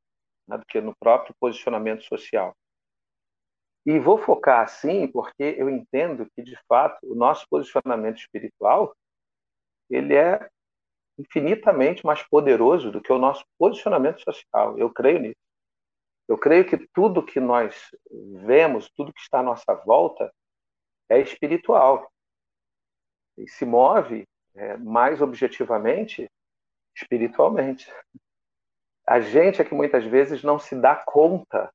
né, 0.47 0.57
do 0.59 0.64
que 0.66 0.81
no 0.81 0.95
próprio 0.97 1.35
posicionamento 1.40 2.05
social. 2.05 2.55
E 3.87 4.00
vou 4.00 4.19
focar 4.19 4.64
assim 4.64 5.07
porque 5.07 5.55
eu 5.57 5.71
entendo 5.71 6.28
que, 6.35 6.43
de 6.43 6.59
fato, 6.69 6.99
o 7.05 7.14
nosso 7.14 7.47
posicionamento 7.49 8.19
espiritual 8.19 8.93
ele 9.88 10.16
é 10.16 10.50
infinitamente 11.16 12.05
mais 12.05 12.21
poderoso 12.25 12.90
do 12.90 13.00
que 13.00 13.12
o 13.12 13.19
nosso 13.19 13.45
posicionamento 13.57 14.21
social. 14.23 14.76
Eu 14.76 14.93
creio 14.93 15.21
nisso. 15.21 15.37
Eu 16.28 16.37
creio 16.37 16.69
que 16.69 16.76
tudo 16.93 17.25
que 17.25 17.38
nós 17.38 17.90
vemos, 18.45 18.90
tudo 18.97 19.12
que 19.12 19.21
está 19.21 19.38
à 19.38 19.43
nossa 19.43 19.73
volta, 19.87 20.35
é 21.09 21.21
espiritual. 21.21 22.11
E 23.38 23.49
se 23.49 23.64
move 23.64 24.26
é, 24.57 24.76
mais 24.76 25.23
objetivamente 25.23 26.28
espiritualmente. 26.97 27.88
A 29.07 29.21
gente 29.21 29.62
é 29.62 29.64
que 29.64 29.75
muitas 29.75 30.05
vezes 30.05 30.43
não 30.43 30.59
se 30.59 30.75
dá 30.75 30.97
conta 30.97 31.73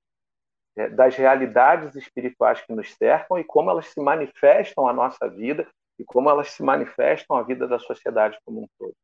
das 0.93 1.15
realidades 1.15 1.95
espirituais 1.95 2.61
que 2.61 2.73
nos 2.73 2.93
cercam 2.95 3.37
e 3.37 3.43
como 3.43 3.69
elas 3.69 3.87
se 3.87 3.99
manifestam 3.99 4.87
à 4.87 4.93
nossa 4.93 5.29
vida 5.29 5.67
e 5.99 6.05
como 6.05 6.29
elas 6.29 6.51
se 6.51 6.63
manifestam 6.63 7.35
à 7.35 7.43
vida 7.43 7.67
da 7.67 7.77
sociedade 7.77 8.39
como 8.45 8.63
um 8.63 8.67
todo. 8.79 8.95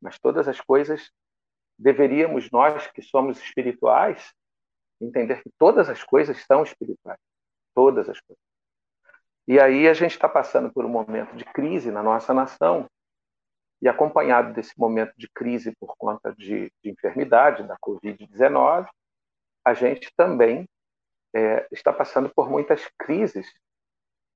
Mas 0.00 0.18
todas 0.18 0.48
as 0.48 0.60
coisas 0.60 1.10
deveríamos 1.78 2.50
nós 2.50 2.86
que 2.88 3.02
somos 3.02 3.38
espirituais 3.38 4.32
entender 5.00 5.42
que 5.42 5.50
todas 5.58 5.88
as 5.88 6.02
coisas 6.02 6.42
são 6.44 6.62
espirituais. 6.62 7.20
Todas 7.74 8.08
as 8.08 8.18
coisas. 8.20 8.42
E 9.46 9.60
aí 9.60 9.88
a 9.88 9.94
gente 9.94 10.12
está 10.12 10.28
passando 10.28 10.72
por 10.72 10.84
um 10.84 10.88
momento 10.88 11.36
de 11.36 11.44
crise 11.44 11.90
na 11.90 12.02
nossa 12.02 12.34
nação, 12.34 12.88
e 13.80 13.88
acompanhado 13.88 14.52
desse 14.52 14.78
momento 14.78 15.12
de 15.16 15.28
crise 15.28 15.74
por 15.78 15.96
conta 15.96 16.34
de, 16.34 16.70
de 16.82 16.90
enfermidade, 16.90 17.62
da 17.62 17.76
Covid-19, 17.78 18.88
a 19.64 19.74
gente 19.74 20.12
também 20.16 20.68
é, 21.38 21.68
está 21.70 21.92
passando 21.92 22.28
por 22.28 22.50
muitas 22.50 22.84
crises 22.98 23.46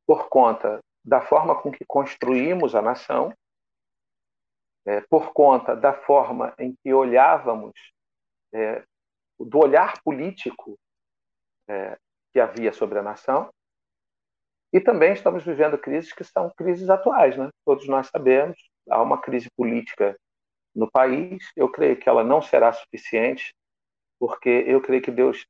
por 0.07 0.29
conta 0.29 0.79
da 1.05 1.21
forma 1.21 1.61
com 1.61 1.73
que 1.73 1.85
construímos 1.85 2.75
a 2.77 2.83
nação, 2.83 3.35
é, 4.87 5.01
por 5.03 5.33
conta 5.33 5.75
da 5.75 5.93
forma 5.93 6.55
em 6.59 6.77
que 6.83 6.95
olhávamos 6.95 7.73
é, 8.55 8.85
do 9.39 9.59
olhar 9.59 10.01
político 10.03 10.79
é, 11.69 11.99
que 12.33 12.39
havia 12.39 12.73
sobre 12.73 12.99
a 13.01 13.03
nação. 13.03 13.51
E 14.73 14.81
também 14.81 15.13
estamos 15.13 15.45
vivendo 15.45 15.77
crises 15.77 16.13
que 16.13 16.25
são 16.25 16.51
crises 16.57 16.89
atuais, 16.89 17.37
né? 17.37 17.51
Todos 17.65 17.87
nós 17.89 18.07
sabemos, 18.09 18.57
há 18.89 19.03
uma 19.03 19.21
crise 19.21 19.49
política 19.57 20.17
no 20.75 20.91
país. 20.91 21.51
Eu 21.57 21.69
creio 21.69 21.99
que 21.99 22.09
ela 22.09 22.25
não 22.25 22.41
será 22.41 22.73
suficiente, 22.73 23.53
porque 24.19 24.65
eu 24.67 24.81
creio 24.81 25.03
que 25.03 25.11
Deus 25.11 25.45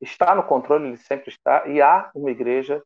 está 0.00 0.34
no 0.34 0.42
controle, 0.42 0.88
ele 0.88 0.96
sempre 0.96 1.30
está, 1.30 1.66
e 1.66 1.80
há 1.82 2.10
uma 2.14 2.30
igreja 2.30 2.82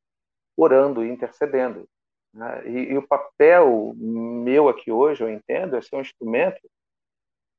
orando 0.57 1.04
e 1.04 1.11
intercedendo. 1.11 1.88
Né? 2.33 2.69
E, 2.69 2.78
e, 2.92 2.99
o 2.99 3.07
papel 3.07 3.95
meu 3.97 4.69
aqui 4.69 4.90
hoje, 4.90 5.23
eu 5.23 5.31
entendo, 5.31 5.76
é 5.76 5.83
ser 5.83 5.97
um 5.97 6.00
instrumento 6.00 6.61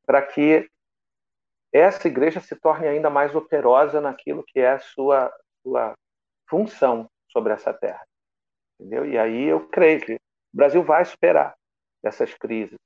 para 0.05 0.21
que 0.21 0.67
essa 1.71 2.07
igreja 2.07 2.39
se 2.39 2.55
torne 2.55 2.87
ainda 2.87 3.09
mais 3.09 3.33
operosa 3.35 3.99
naquilo 3.99 4.43
que 4.43 4.59
é 4.59 4.71
a 4.71 4.79
sua, 4.79 5.33
sua 5.63 5.93
função 6.47 7.09
sobre 7.31 7.53
essa 7.53 7.73
terra. 7.73 8.05
Entendeu? 8.79 9.05
E 9.05 9.17
aí 9.17 9.45
eu 9.45 9.67
creio 9.69 10.01
que 10.01 10.13
o 10.15 10.19
Brasil 10.53 10.83
vai 10.83 11.03
superar 11.05 11.55
essas 12.03 12.33
crises, 12.33 12.77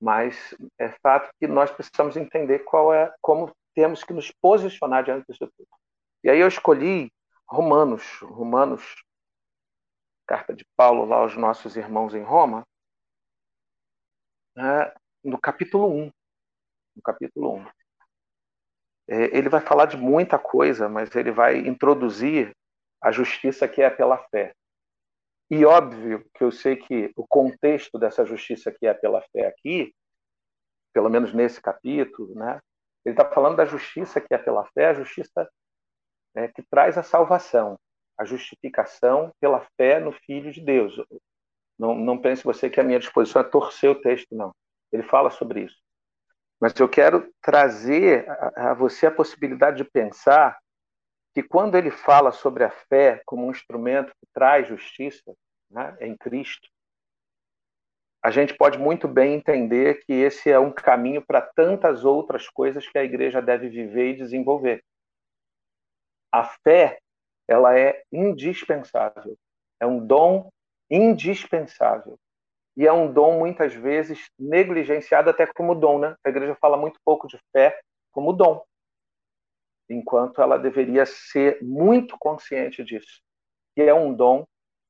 mas 0.00 0.54
é 0.78 0.88
fato 1.02 1.30
que 1.38 1.46
nós 1.46 1.70
precisamos 1.70 2.16
entender 2.16 2.60
qual 2.60 2.92
é, 2.92 3.12
como 3.20 3.50
temos 3.74 4.04
que 4.04 4.12
nos 4.12 4.30
posicionar 4.40 5.04
diante 5.04 5.26
disso 5.26 5.50
tudo. 5.56 5.68
E 6.24 6.30
aí 6.30 6.38
eu 6.38 6.46
escolhi 6.46 7.12
Romanos, 7.48 8.02
Romanos, 8.20 9.04
carta 10.26 10.54
de 10.54 10.64
Paulo 10.76 11.04
lá 11.04 11.16
aos 11.16 11.36
nossos 11.36 11.76
irmãos 11.76 12.14
em 12.14 12.22
Roma, 12.22 12.64
né, 14.54 14.94
no 15.24 15.38
capítulo 15.40 15.88
1. 15.88 16.12
No 16.96 17.02
capítulo 17.02 17.56
1. 17.56 17.66
É, 19.08 19.36
ele 19.36 19.48
vai 19.48 19.60
falar 19.60 19.86
de 19.86 19.96
muita 19.96 20.38
coisa, 20.38 20.88
mas 20.88 21.14
ele 21.16 21.32
vai 21.32 21.58
introduzir 21.58 22.54
a 23.00 23.10
justiça 23.10 23.66
que 23.66 23.82
é 23.82 23.90
pela 23.90 24.16
fé. 24.28 24.54
E 25.50 25.64
óbvio 25.64 26.24
que 26.34 26.44
eu 26.44 26.52
sei 26.52 26.76
que 26.76 27.12
o 27.16 27.26
contexto 27.26 27.98
dessa 27.98 28.24
justiça 28.24 28.70
que 28.70 28.86
é 28.86 28.94
pela 28.94 29.20
fé 29.32 29.48
aqui, 29.48 29.92
pelo 30.92 31.10
menos 31.10 31.34
nesse 31.34 31.60
capítulo, 31.60 32.34
né, 32.34 32.60
ele 33.04 33.14
está 33.14 33.28
falando 33.28 33.56
da 33.56 33.64
justiça 33.64 34.20
que 34.20 34.32
é 34.32 34.38
pela 34.38 34.64
fé, 34.66 34.86
a 34.86 34.94
justiça 34.94 35.50
né, 36.34 36.48
que 36.48 36.62
traz 36.62 36.96
a 36.96 37.02
salvação, 37.02 37.78
a 38.18 38.24
justificação 38.24 39.32
pela 39.40 39.66
fé 39.76 40.00
no 40.00 40.12
Filho 40.12 40.52
de 40.52 40.60
Deus. 40.60 40.94
Não, 41.78 41.94
não 41.94 42.18
pense 42.18 42.44
você 42.44 42.70
que 42.70 42.80
a 42.80 42.84
minha 42.84 42.98
disposição 42.98 43.42
é 43.42 43.44
torcer 43.44 43.90
o 43.90 44.00
texto, 44.00 44.34
não. 44.34 44.54
Ele 44.92 45.02
fala 45.02 45.30
sobre 45.30 45.64
isso. 45.64 45.76
Mas 46.60 46.78
eu 46.78 46.88
quero 46.88 47.32
trazer 47.40 48.28
a, 48.28 48.70
a 48.70 48.74
você 48.74 49.06
a 49.06 49.10
possibilidade 49.10 49.78
de 49.78 49.84
pensar 49.84 50.58
que 51.34 51.42
quando 51.42 51.76
ele 51.76 51.90
fala 51.90 52.30
sobre 52.30 52.62
a 52.62 52.70
fé 52.70 53.22
como 53.26 53.46
um 53.46 53.50
instrumento 53.50 54.12
que 54.20 54.26
traz 54.32 54.68
justiça 54.68 55.34
né, 55.70 55.96
em 56.00 56.16
Cristo, 56.16 56.68
a 58.22 58.30
gente 58.30 58.54
pode 58.56 58.78
muito 58.78 59.08
bem 59.08 59.34
entender 59.34 60.04
que 60.04 60.12
esse 60.12 60.48
é 60.48 60.58
um 60.58 60.70
caminho 60.70 61.24
para 61.26 61.42
tantas 61.42 62.04
outras 62.04 62.48
coisas 62.48 62.88
que 62.88 62.96
a 62.96 63.02
igreja 63.02 63.42
deve 63.42 63.68
viver 63.68 64.10
e 64.10 64.16
desenvolver. 64.16 64.84
A 66.32 66.44
fé, 66.44 66.98
ela 67.46 67.78
é 67.78 68.02
indispensável, 68.10 69.36
é 69.78 69.86
um 69.86 70.04
dom 70.04 70.50
indispensável 70.90 72.18
e 72.76 72.86
é 72.86 72.92
um 72.92 73.12
dom 73.12 73.38
muitas 73.38 73.74
vezes 73.74 74.30
negligenciado 74.38 75.28
até 75.28 75.46
como 75.46 75.74
dom, 75.74 75.98
né? 75.98 76.16
A 76.24 76.30
igreja 76.30 76.56
fala 76.60 76.76
muito 76.76 76.98
pouco 77.04 77.28
de 77.28 77.38
fé 77.52 77.78
como 78.10 78.32
dom, 78.32 78.64
enquanto 79.88 80.40
ela 80.40 80.58
deveria 80.58 81.04
ser 81.04 81.62
muito 81.62 82.16
consciente 82.18 82.82
disso, 82.82 83.20
que 83.74 83.82
é 83.82 83.94
um 83.94 84.14
dom 84.14 84.46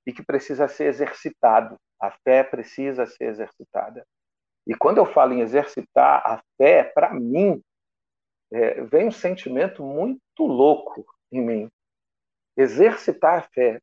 e 0.06 0.12
que 0.12 0.24
precisa 0.24 0.68
ser 0.68 0.84
exercitado. 0.84 1.76
A 2.00 2.10
fé 2.10 2.42
precisa 2.42 3.06
ser 3.06 3.24
exercitada. 3.24 4.04
E 4.66 4.74
quando 4.74 4.98
eu 4.98 5.06
falo 5.06 5.32
em 5.32 5.40
exercitar 5.40 6.22
a 6.24 6.42
fé, 6.56 6.84
para 6.84 7.12
mim, 7.12 7.60
é, 8.52 8.82
vem 8.82 9.08
um 9.08 9.12
sentimento 9.12 9.82
muito 9.82 10.20
louco 10.40 11.04
em 11.32 11.40
mim. 11.40 11.68
Exercitar 12.56 13.38
a 13.38 13.42
fé. 13.42 13.80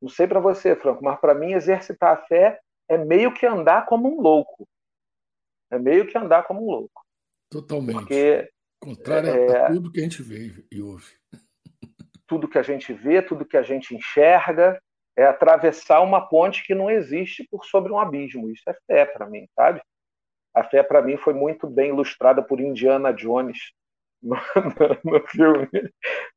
Não 0.00 0.08
sei 0.08 0.26
para 0.26 0.40
você, 0.40 0.74
Franco, 0.74 1.04
mas 1.04 1.20
para 1.20 1.34
mim 1.34 1.52
exercitar 1.52 2.12
a 2.12 2.26
fé 2.26 2.60
é 2.88 2.98
meio 2.98 3.32
que 3.32 3.46
andar 3.46 3.86
como 3.86 4.08
um 4.08 4.20
louco. 4.20 4.66
É 5.70 5.78
meio 5.78 6.06
que 6.06 6.16
andar 6.16 6.44
como 6.44 6.62
um 6.62 6.70
louco. 6.70 7.04
Totalmente. 7.50 7.98
Porque 7.98 8.50
Contrário 8.84 9.30
é, 9.30 9.62
a 9.62 9.66
tudo 9.68 9.90
que 9.90 10.00
a 10.00 10.02
gente 10.02 10.22
vê 10.22 10.52
e 10.70 10.82
ouve. 10.82 11.06
Tudo 12.26 12.48
que 12.48 12.58
a 12.58 12.62
gente 12.62 12.90
vê, 12.90 13.20
tudo 13.20 13.44
que 13.44 13.56
a 13.56 13.62
gente 13.62 13.94
enxerga, 13.94 14.80
é 15.14 15.24
atravessar 15.26 16.00
uma 16.00 16.26
ponte 16.26 16.64
que 16.66 16.74
não 16.74 16.90
existe 16.90 17.46
por 17.50 17.66
sobre 17.66 17.92
um 17.92 17.98
abismo. 17.98 18.50
Isso 18.50 18.62
é 18.66 18.74
fé 18.86 19.04
para 19.04 19.28
mim, 19.28 19.46
sabe? 19.54 19.82
A 20.54 20.64
fé 20.64 20.82
para 20.82 21.02
mim 21.02 21.18
foi 21.18 21.34
muito 21.34 21.68
bem 21.68 21.90
ilustrada 21.90 22.42
por 22.42 22.60
Indiana 22.60 23.12
Jones 23.12 23.58
no, 24.24 24.36
no 25.04 25.20
filme 25.28 25.68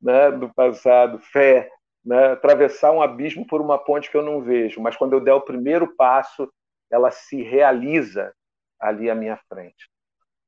né, 0.01 0.31
do 0.31 0.53
passado. 0.53 1.19
Fé, 1.19 1.69
né? 2.03 2.33
atravessar 2.33 2.91
um 2.91 3.01
abismo 3.01 3.47
por 3.47 3.61
uma 3.61 3.77
ponte 3.77 4.11
que 4.11 4.17
eu 4.17 4.23
não 4.23 4.41
vejo, 4.41 4.81
mas 4.81 4.95
quando 4.95 5.13
eu 5.13 5.21
der 5.21 5.33
o 5.33 5.41
primeiro 5.41 5.95
passo, 5.95 6.51
ela 6.91 7.09
se 7.11 7.41
realiza 7.41 8.33
ali 8.79 9.09
à 9.09 9.15
minha 9.15 9.37
frente. 9.49 9.89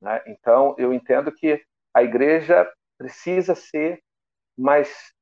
Né? 0.01 0.21
Então, 0.27 0.75
eu 0.77 0.93
entendo 0.93 1.31
que 1.31 1.61
a 1.93 2.03
igreja 2.03 2.71
precisa 2.97 3.55
ser 3.55 4.01
mais 4.57 5.13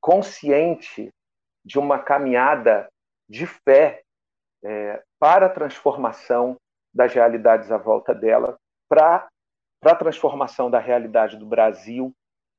consciente 0.00 1.10
de 1.64 1.78
uma 1.78 1.98
caminhada 1.98 2.88
de 3.28 3.46
fé 3.46 4.02
é, 4.62 5.02
para 5.18 5.46
a 5.46 5.50
transformação 5.50 6.56
das 6.92 7.12
realidades 7.12 7.72
à 7.72 7.78
volta 7.78 8.14
dela, 8.14 8.58
para 8.88 9.26
a 9.92 9.96
transformação 9.96 10.70
da 10.70 10.78
realidade 10.78 11.36
do 11.36 11.46
Brasil, 11.46 12.14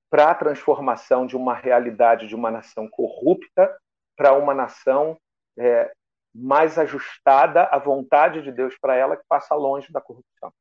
para 0.10 0.32
a 0.32 0.36
transformação 0.36 1.26
de 1.26 1.36
uma 1.36 1.54
realidade 1.54 2.28
de 2.28 2.36
uma 2.36 2.52
nação 2.52 2.88
corrupta 2.90 3.76
para 4.16 4.34
uma 4.34 4.54
nação 4.54 5.18
é, 5.58 5.92
mais 6.34 6.78
ajustada 6.78 7.64
à 7.64 7.78
vontade 7.78 8.42
de 8.42 8.52
Deus 8.52 8.78
para 8.80 8.96
ela, 8.96 9.18
que 9.18 9.24
passa 9.28 9.56
longe 9.56 9.92
da 9.92 10.02
corrupção. 10.02 10.54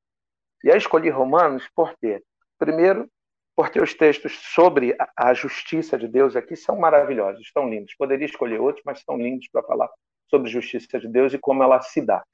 E 0.62 0.70
aí 0.70 0.78
escolhi 0.78 1.10
Romanos 1.10 1.68
por 1.74 1.94
quê? 1.98 2.22
Primeiro, 2.58 3.08
porque 3.56 3.80
os 3.80 3.94
textos 3.94 4.32
sobre 4.54 4.96
a 5.16 5.34
justiça 5.34 5.96
de 5.96 6.08
Deus 6.08 6.34
aqui 6.34 6.56
são 6.56 6.76
maravilhosos, 6.76 7.42
estão 7.42 7.68
lindos. 7.68 7.94
Poderia 7.96 8.26
escolher 8.26 8.60
outros, 8.60 8.82
mas 8.84 9.02
são 9.02 9.16
lindos 9.16 9.48
para 9.48 9.62
falar 9.62 9.88
sobre 10.28 10.48
a 10.48 10.52
justiça 10.52 10.98
de 10.98 11.06
Deus 11.06 11.32
e 11.32 11.38
como 11.38 11.62
ela 11.62 11.80
se 11.80 12.00
dá. 12.00 12.24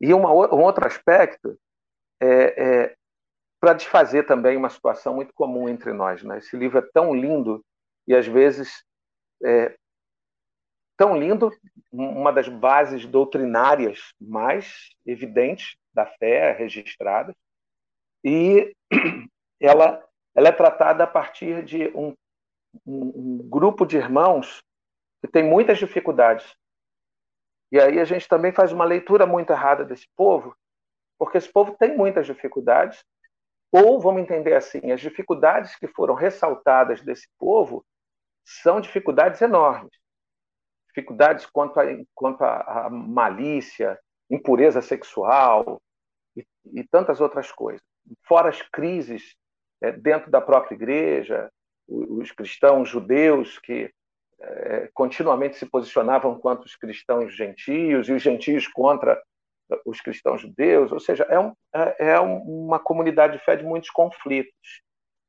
E 0.00 0.14
uma, 0.14 0.30
um 0.30 0.62
outro 0.62 0.86
aspecto 0.86 1.58
é, 2.20 2.84
é 2.84 2.94
para 3.60 3.74
desfazer 3.74 4.24
também 4.24 4.56
uma 4.56 4.68
situação 4.68 5.14
muito 5.14 5.32
comum 5.34 5.68
entre 5.68 5.92
nós. 5.92 6.22
Né? 6.22 6.38
Esse 6.38 6.56
livro 6.56 6.78
é 6.78 6.82
tão 6.92 7.14
lindo 7.14 7.64
e, 8.06 8.14
às 8.14 8.26
vezes, 8.26 8.84
é 9.44 9.76
tão 10.96 11.16
lindo, 11.16 11.50
uma 11.92 12.32
das 12.32 12.48
bases 12.48 13.06
doutrinárias 13.06 14.12
mais 14.20 14.90
evidentes 15.06 15.76
da 15.94 16.04
fé 16.04 16.52
registrada, 16.52 17.34
e 18.24 18.74
ela, 19.60 20.04
ela 20.34 20.48
é 20.48 20.52
tratada 20.52 21.04
a 21.04 21.06
partir 21.06 21.64
de 21.64 21.86
um, 21.96 22.14
um, 22.84 23.12
um 23.14 23.48
grupo 23.48 23.86
de 23.86 23.96
irmãos 23.96 24.60
que 25.20 25.28
tem 25.28 25.44
muitas 25.44 25.78
dificuldades. 25.78 26.52
E 27.70 27.78
aí 27.78 28.00
a 28.00 28.04
gente 28.04 28.26
também 28.26 28.52
faz 28.52 28.72
uma 28.72 28.84
leitura 28.84 29.24
muito 29.26 29.52
errada 29.52 29.84
desse 29.84 30.08
povo, 30.16 30.56
porque 31.18 31.38
esse 31.38 31.52
povo 31.52 31.76
tem 31.78 31.96
muitas 31.96 32.26
dificuldades, 32.26 33.04
ou 33.70 34.00
vamos 34.00 34.22
entender 34.22 34.54
assim, 34.54 34.92
as 34.92 35.00
dificuldades 35.00 35.76
que 35.76 35.88
foram 35.88 36.14
ressaltadas 36.14 37.02
desse 37.02 37.28
povo 37.38 37.84
são 38.44 38.80
dificuldades 38.80 39.42
enormes. 39.42 39.90
Dificuldades 40.88 41.44
quanto 41.44 41.78
a, 41.78 41.84
quanto 42.14 42.42
a, 42.42 42.86
a 42.86 42.90
malícia, 42.90 43.98
impureza 44.30 44.80
sexual 44.80 45.80
e, 46.36 46.46
e 46.72 46.84
tantas 46.84 47.20
outras 47.20 47.52
coisas 47.52 47.82
fora 48.24 48.48
as 48.48 48.62
crises 48.62 49.34
é, 49.80 49.92
dentro 49.92 50.30
da 50.30 50.40
própria 50.40 50.74
igreja, 50.74 51.50
os 51.86 52.30
cristãos 52.32 52.88
judeus 52.88 53.58
que 53.58 53.90
é, 54.40 54.90
continuamente 54.92 55.56
se 55.56 55.66
posicionavam 55.66 56.38
contra 56.38 56.64
os 56.64 56.76
cristãos 56.76 57.34
gentios 57.34 58.08
e 58.08 58.12
os 58.12 58.22
gentios 58.22 58.68
contra 58.68 59.20
os 59.84 60.00
cristãos 60.00 60.40
judeus, 60.40 60.92
ou 60.92 61.00
seja, 61.00 61.24
é, 61.24 61.38
um, 61.38 61.52
é, 61.74 62.10
é 62.10 62.20
uma 62.20 62.78
comunidade 62.78 63.38
de 63.38 63.44
fé 63.44 63.56
de 63.56 63.64
muitos 63.64 63.90
conflitos. 63.90 64.82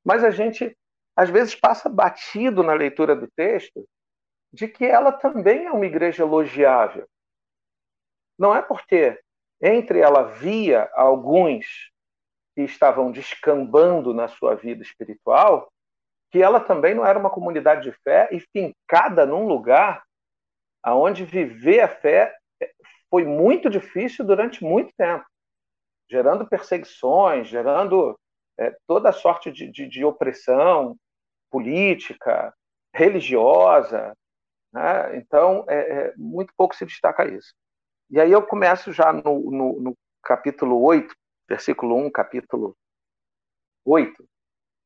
Mas 0.04 0.23
a 0.23 0.32
gente, 0.32 0.75
às 1.15 1.30
vezes, 1.30 1.56
passa 1.56 1.89
batido 1.89 2.63
na 2.63 2.73
leitura 2.73 3.15
do 3.15 3.28
texto 3.36 3.88
de 4.52 4.67
que 4.67 4.86
ela 4.86 5.12
também 5.12 5.65
é 5.65 5.71
uma 5.71 5.86
igreja 5.86 6.23
elogiável. 6.23 7.08
Não 8.38 8.56
é 8.56 8.62
porque 8.62 9.19
entre 9.62 9.99
ela 9.99 10.21
havia 10.21 10.89
alguns 10.93 11.91
que 12.56 12.63
estavam 12.63 13.12
descambando 13.12 14.13
na 14.13 14.28
sua 14.28 14.56
vida 14.56 14.82
espiritual, 14.82 15.71
que 16.32 16.41
ela 16.41 16.60
também 16.60 16.95
não 16.95 17.06
era 17.06 17.19
uma 17.19 17.30
comunidade 17.30 17.84
de 17.84 17.91
fé 18.04 18.30
e 18.32 18.39
fincada 18.39 19.25
num 19.25 19.47
lugar 19.47 20.04
aonde 20.82 21.25
viver 21.25 21.82
a 21.82 21.88
fé 21.88 22.36
foi 23.10 23.26
muito 23.26 23.69
difícil 23.69 24.26
durante 24.26 24.63
muito 24.63 24.93
tempo, 24.95 25.26
gerando 26.10 26.48
perseguições, 26.48 27.48
gerando 27.48 28.17
é, 28.58 28.76
toda 28.88 29.12
sorte 29.12 29.52
de, 29.52 29.72
de, 29.72 29.88
de, 29.88 30.06
opressão 30.06 30.95
política, 31.50 32.54
religiosa. 32.93 34.15
Né? 34.72 35.17
Então, 35.17 35.65
é, 35.67 35.78
é, 35.80 36.13
muito 36.15 36.54
pouco 36.56 36.76
se 36.76 36.86
destaca 36.86 37.26
isso. 37.26 37.54
E 38.10 38.19
aí 38.19 38.32
eu 38.32 38.45
começo 38.45 38.91
já 38.91 39.12
no, 39.13 39.52
no, 39.52 39.80
no 39.80 39.98
capítulo 40.24 40.82
8, 40.82 41.13
versículo 41.48 41.95
1, 41.95 42.12
capítulo 42.12 42.76
8, 43.86 44.28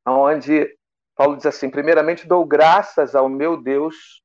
onde 0.08 0.78
Paulo 1.16 1.38
diz 1.38 1.46
assim: 1.46 1.70
Primeiramente 1.70 2.28
dou 2.28 2.46
graças 2.46 3.16
ao 3.16 3.30
meu 3.30 3.62
Deus 3.62 4.23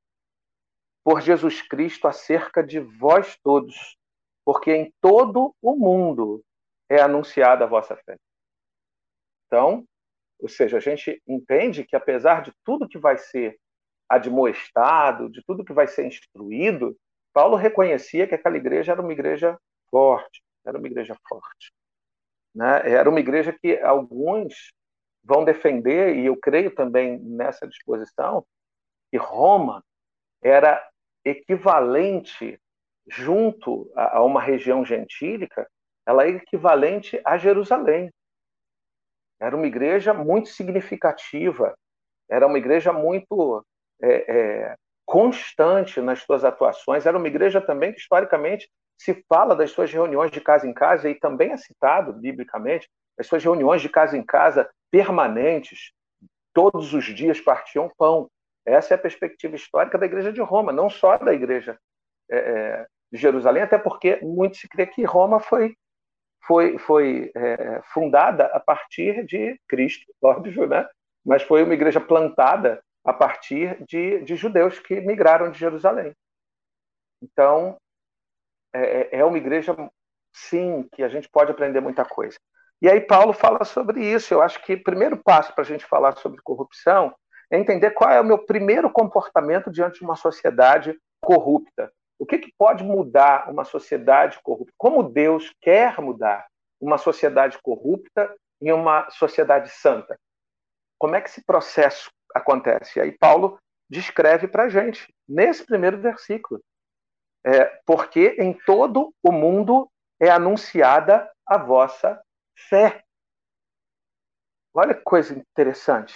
por 1.08 1.22
Jesus 1.22 1.62
Cristo 1.62 2.06
acerca 2.06 2.62
de 2.62 2.78
vós 2.78 3.34
todos, 3.42 3.96
porque 4.44 4.76
em 4.76 4.92
todo 5.00 5.54
o 5.62 5.74
mundo 5.74 6.44
é 6.86 7.00
anunciada 7.00 7.64
a 7.64 7.66
vossa 7.66 7.96
fé. 7.96 8.14
Então, 9.46 9.86
ou 10.38 10.50
seja, 10.50 10.76
a 10.76 10.80
gente 10.80 11.18
entende 11.26 11.82
que 11.82 11.96
apesar 11.96 12.42
de 12.42 12.52
tudo 12.62 12.86
que 12.86 12.98
vai 12.98 13.16
ser 13.16 13.58
admoestado, 14.06 15.30
de 15.30 15.42
tudo 15.46 15.64
que 15.64 15.72
vai 15.72 15.86
ser 15.86 16.06
instruído, 16.06 16.94
Paulo 17.32 17.56
reconhecia 17.56 18.28
que 18.28 18.34
aquela 18.34 18.58
igreja 18.58 18.92
era 18.92 19.00
uma 19.00 19.12
igreja 19.12 19.58
forte, 19.90 20.42
era 20.62 20.76
uma 20.76 20.88
igreja 20.88 21.16
forte. 21.26 21.72
Né? 22.54 22.82
Era 22.84 23.08
uma 23.08 23.20
igreja 23.20 23.50
que 23.58 23.78
alguns 23.78 24.74
vão 25.24 25.42
defender, 25.42 26.18
e 26.18 26.26
eu 26.26 26.36
creio 26.36 26.74
também 26.74 27.18
nessa 27.18 27.66
disposição, 27.66 28.46
que 29.10 29.16
Roma 29.16 29.82
era 30.42 30.86
equivalente, 31.28 32.60
junto 33.08 33.90
a, 33.94 34.22
uma 34.22 34.40
região 34.40 34.84
gentílica, 34.84 35.68
ela 36.06 36.24
é 36.24 36.30
equivalente 36.30 37.20
a 37.24 37.36
Jerusalém. 37.36 38.10
Era 39.40 39.56
uma 39.56 39.66
igreja 39.66 40.12
muito 40.12 40.48
significativa, 40.48 41.74
era 42.28 42.46
uma 42.46 42.58
igreja 42.58 42.92
muito 42.92 43.64
é, 44.02 44.08
é, 44.10 44.76
constante 45.06 46.00
nas 46.00 46.20
suas 46.20 46.44
atuações, 46.44 47.06
era 47.06 47.16
uma 47.16 47.28
igreja 47.28 47.60
também 47.60 47.92
que, 47.92 48.00
historicamente, 48.00 48.68
se 48.98 49.24
fala 49.28 49.54
das 49.54 49.70
suas 49.70 49.92
reuniões 49.92 50.30
de 50.30 50.40
casa 50.40 50.66
em 50.66 50.74
casa, 50.74 51.08
e 51.08 51.14
também 51.14 51.52
é 51.52 51.56
citado 51.56 52.12
biblicamente, 52.12 52.88
as 53.18 53.26
suas 53.26 53.42
reuniões 53.42 53.80
de 53.80 53.88
casa 53.88 54.16
em 54.16 54.24
casa 54.24 54.68
permanentes, 54.90 55.92
todos 56.52 56.92
os 56.92 57.04
dias 57.04 57.40
partiam 57.40 57.90
pão. 57.96 58.28
Essa 58.68 58.94
é 58.94 58.96
a 58.96 59.00
perspectiva 59.00 59.56
histórica 59.56 59.98
da 59.98 60.06
Igreja 60.06 60.32
de 60.32 60.40
Roma, 60.40 60.72
não 60.72 60.88
só 60.90 61.16
da 61.18 61.32
Igreja 61.32 61.78
é, 62.30 62.38
é 62.38 62.86
de 63.10 63.18
Jerusalém, 63.18 63.62
até 63.62 63.78
porque 63.78 64.16
muito 64.22 64.58
se 64.58 64.68
crê 64.68 64.86
que 64.86 65.02
Roma 65.02 65.40
foi, 65.40 65.74
foi, 66.46 66.76
foi 66.78 67.30
é, 67.34 67.80
fundada 67.92 68.46
a 68.46 68.60
partir 68.60 69.24
de 69.24 69.58
Cristo, 69.66 70.12
óbvio, 70.22 70.66
né? 70.66 70.86
mas 71.24 71.42
foi 71.42 71.62
uma 71.62 71.74
igreja 71.74 72.00
plantada 72.00 72.82
a 73.04 73.12
partir 73.12 73.84
de, 73.84 74.22
de 74.22 74.36
judeus 74.36 74.78
que 74.78 75.00
migraram 75.00 75.50
de 75.50 75.58
Jerusalém. 75.58 76.14
Então, 77.22 77.76
é, 78.72 78.80
é, 78.80 79.20
é 79.20 79.24
uma 79.24 79.38
igreja, 79.38 79.74
sim, 80.32 80.88
que 80.92 81.02
a 81.02 81.08
gente 81.08 81.28
pode 81.28 81.50
aprender 81.50 81.80
muita 81.80 82.04
coisa. 82.04 82.38
E 82.80 82.88
aí 82.88 83.00
Paulo 83.00 83.32
fala 83.32 83.64
sobre 83.64 84.04
isso. 84.04 84.32
Eu 84.32 84.40
acho 84.40 84.62
que 84.64 84.74
o 84.74 84.82
primeiro 84.82 85.16
passo 85.22 85.52
para 85.54 85.62
a 85.62 85.66
gente 85.66 85.84
falar 85.84 86.16
sobre 86.16 86.40
corrupção 86.42 87.14
é 87.50 87.58
entender 87.58 87.92
qual 87.92 88.10
é 88.10 88.20
o 88.20 88.24
meu 88.24 88.38
primeiro 88.38 88.90
comportamento 88.90 89.70
diante 89.70 89.98
de 89.98 90.04
uma 90.04 90.16
sociedade 90.16 90.98
corrupta. 91.22 91.90
O 92.18 92.26
que, 92.26 92.38
que 92.38 92.52
pode 92.58 92.82
mudar 92.84 93.50
uma 93.50 93.64
sociedade 93.64 94.38
corrupta? 94.42 94.72
Como 94.76 95.02
Deus 95.02 95.52
quer 95.60 96.00
mudar 96.00 96.46
uma 96.80 96.98
sociedade 96.98 97.58
corrupta 97.62 98.34
em 98.60 98.72
uma 98.72 99.08
sociedade 99.10 99.70
santa? 99.70 100.18
Como 100.98 101.14
é 101.14 101.20
que 101.20 101.28
esse 101.28 101.44
processo 101.44 102.10
acontece? 102.34 103.00
Aí 103.00 103.12
Paulo 103.12 103.58
descreve 103.88 104.48
para 104.48 104.64
a 104.64 104.68
gente, 104.68 105.12
nesse 105.28 105.64
primeiro 105.64 105.98
versículo 105.98 106.60
é, 107.44 107.64
porque 107.86 108.36
em 108.38 108.52
todo 108.52 109.14
o 109.22 109.32
mundo 109.32 109.90
é 110.20 110.28
anunciada 110.30 111.30
a 111.46 111.56
vossa 111.56 112.20
fé. 112.68 113.02
olha 114.74 114.94
que 114.94 115.02
coisa 115.02 115.32
interessante. 115.32 116.14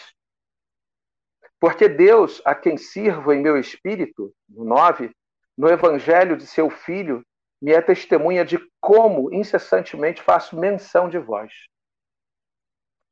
Porque 1.62 1.88
Deus, 1.88 2.42
a 2.44 2.56
quem 2.56 2.76
sirvo 2.76 3.32
em 3.32 3.40
meu 3.40 3.56
espírito, 3.56 4.34
no 4.48 4.64
9, 4.64 5.14
no 5.56 5.68
evangelho 5.68 6.36
de 6.36 6.44
seu 6.44 6.68
filho, 6.68 7.24
me 7.62 7.70
é 7.70 7.80
testemunha 7.80 8.44
de 8.44 8.58
como 8.80 9.32
incessantemente 9.32 10.20
faço 10.20 10.58
menção 10.58 11.08
de 11.08 11.20
vós. 11.20 11.52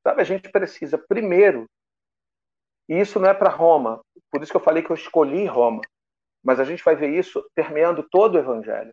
Sabe, 0.03 0.21
a 0.21 0.25
gente 0.25 0.51
precisa 0.51 0.99
primeiro, 0.99 1.71
e 2.89 2.99
isso 2.99 3.21
não 3.21 3.31
é 3.31 3.35
para 3.35 3.51
Roma, 3.51 4.03
por 4.33 4.43
isso 4.43 4.51
que 4.51 4.57
eu 4.57 4.65
falei 4.65 4.83
que 4.83 4.91
eu 4.91 4.97
escolhi 4.97 5.47
Roma, 5.47 5.83
mas 6.43 6.59
a 6.59 6.65
gente 6.65 6.83
vai 6.83 6.97
ver 6.97 7.17
isso 7.17 7.49
permeando 7.55 8.03
todo 8.03 8.35
o 8.35 8.39
evangelho. 8.39 8.93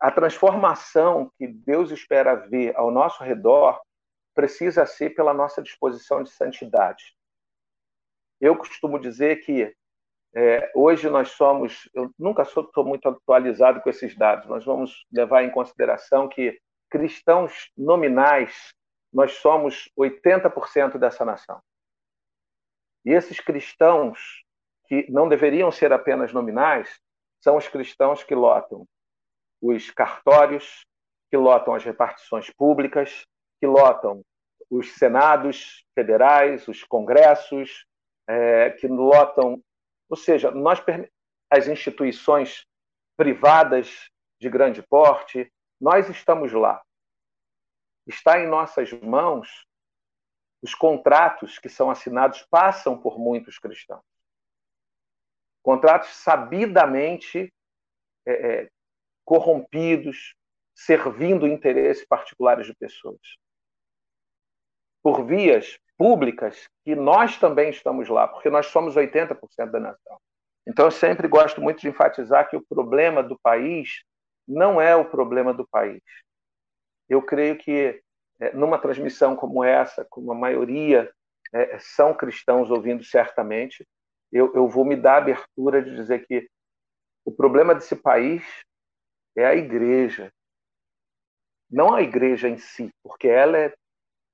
A 0.00 0.10
transformação 0.10 1.30
que 1.36 1.46
Deus 1.46 1.90
espera 1.90 2.34
ver 2.34 2.74
ao 2.74 2.90
nosso 2.90 3.22
redor 3.22 3.82
precisa 4.34 4.86
ser 4.86 5.10
pela 5.10 5.34
nossa 5.34 5.60
disposição 5.60 6.22
de 6.22 6.30
santidade. 6.30 7.17
Eu 8.40 8.56
costumo 8.56 8.98
dizer 8.98 9.44
que 9.44 9.74
é, 10.34 10.70
hoje 10.74 11.08
nós 11.08 11.30
somos, 11.30 11.88
eu 11.94 12.12
nunca 12.18 12.42
estou 12.42 12.84
muito 12.84 13.08
atualizado 13.08 13.80
com 13.80 13.90
esses 13.90 14.16
dados, 14.16 14.46
nós 14.46 14.64
vamos 14.64 15.06
levar 15.10 15.42
em 15.42 15.50
consideração 15.50 16.28
que 16.28 16.60
cristãos 16.90 17.70
nominais, 17.76 18.72
nós 19.12 19.32
somos 19.32 19.90
80% 19.98 20.98
dessa 20.98 21.24
nação. 21.24 21.60
E 23.04 23.10
esses 23.10 23.40
cristãos, 23.40 24.44
que 24.86 25.10
não 25.10 25.28
deveriam 25.28 25.70
ser 25.70 25.92
apenas 25.92 26.32
nominais, 26.32 27.00
são 27.40 27.56
os 27.56 27.68
cristãos 27.68 28.22
que 28.22 28.34
lotam 28.34 28.86
os 29.60 29.90
cartórios, 29.90 30.84
que 31.30 31.36
lotam 31.36 31.74
as 31.74 31.84
repartições 31.84 32.50
públicas, 32.50 33.26
que 33.60 33.66
lotam 33.66 34.22
os 34.70 34.92
senados 34.94 35.84
federais, 35.94 36.68
os 36.68 36.84
congressos, 36.84 37.86
é, 38.28 38.70
que 38.70 38.86
lotam, 38.86 39.62
ou 40.08 40.16
seja, 40.16 40.50
nós 40.50 40.80
as 41.50 41.66
instituições 41.66 42.66
privadas 43.16 44.10
de 44.38 44.50
grande 44.50 44.82
porte, 44.82 45.50
nós 45.80 46.08
estamos 46.08 46.52
lá. 46.52 46.82
Está 48.06 48.38
em 48.40 48.46
nossas 48.46 48.92
mãos 48.92 49.66
os 50.60 50.74
contratos 50.74 51.58
que 51.58 51.68
são 51.68 51.90
assinados 51.90 52.42
passam 52.50 53.00
por 53.00 53.18
muitos 53.18 53.58
cristãos. 53.58 54.04
Contratos 55.62 56.10
sabidamente 56.10 57.52
é, 58.26 58.32
é, 58.32 58.70
corrompidos, 59.24 60.34
servindo 60.74 61.46
interesses 61.46 62.04
particulares 62.06 62.66
de 62.66 62.74
pessoas. 62.74 63.20
Por 65.02 65.24
vias 65.24 65.78
públicas 65.98 66.68
que 66.84 66.94
nós 66.94 67.36
também 67.36 67.70
estamos 67.70 68.08
lá, 68.08 68.28
porque 68.28 68.48
nós 68.48 68.66
somos 68.66 68.94
80% 68.94 69.36
da 69.70 69.80
nação. 69.80 70.18
Então, 70.66 70.84
eu 70.84 70.90
sempre 70.90 71.26
gosto 71.26 71.60
muito 71.60 71.80
de 71.80 71.88
enfatizar 71.88 72.48
que 72.48 72.56
o 72.56 72.64
problema 72.66 73.22
do 73.22 73.38
país 73.42 74.04
não 74.46 74.80
é 74.80 74.94
o 74.94 75.04
problema 75.04 75.52
do 75.52 75.66
país. 75.66 76.02
Eu 77.08 77.20
creio 77.22 77.58
que 77.58 78.00
é, 78.40 78.52
numa 78.52 78.78
transmissão 78.78 79.34
como 79.34 79.64
essa, 79.64 80.06
como 80.08 80.30
a 80.30 80.34
maioria 80.34 81.10
é, 81.52 81.78
são 81.78 82.14
cristãos 82.14 82.70
ouvindo 82.70 83.02
certamente, 83.02 83.86
eu, 84.30 84.54
eu 84.54 84.68
vou 84.68 84.84
me 84.84 84.94
dar 84.94 85.14
a 85.14 85.18
abertura 85.18 85.82
de 85.82 85.94
dizer 85.94 86.26
que 86.26 86.48
o 87.24 87.32
problema 87.32 87.74
desse 87.74 87.96
país 87.96 88.44
é 89.36 89.46
a 89.46 89.54
igreja. 89.54 90.30
Não 91.70 91.94
a 91.94 92.02
igreja 92.02 92.48
em 92.48 92.58
si, 92.58 92.90
porque 93.02 93.26
ela 93.26 93.58
é 93.58 93.74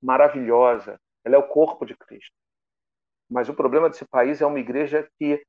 maravilhosa, 0.02 0.98
ela 1.24 1.36
é 1.36 1.38
o 1.38 1.48
corpo 1.48 1.86
de 1.86 1.96
Cristo. 1.96 2.34
Mas 3.28 3.48
o 3.48 3.54
problema 3.54 3.88
desse 3.88 4.04
país 4.04 4.40
é 4.40 4.46
uma 4.46 4.60
igreja 4.60 5.08
que 5.18 5.44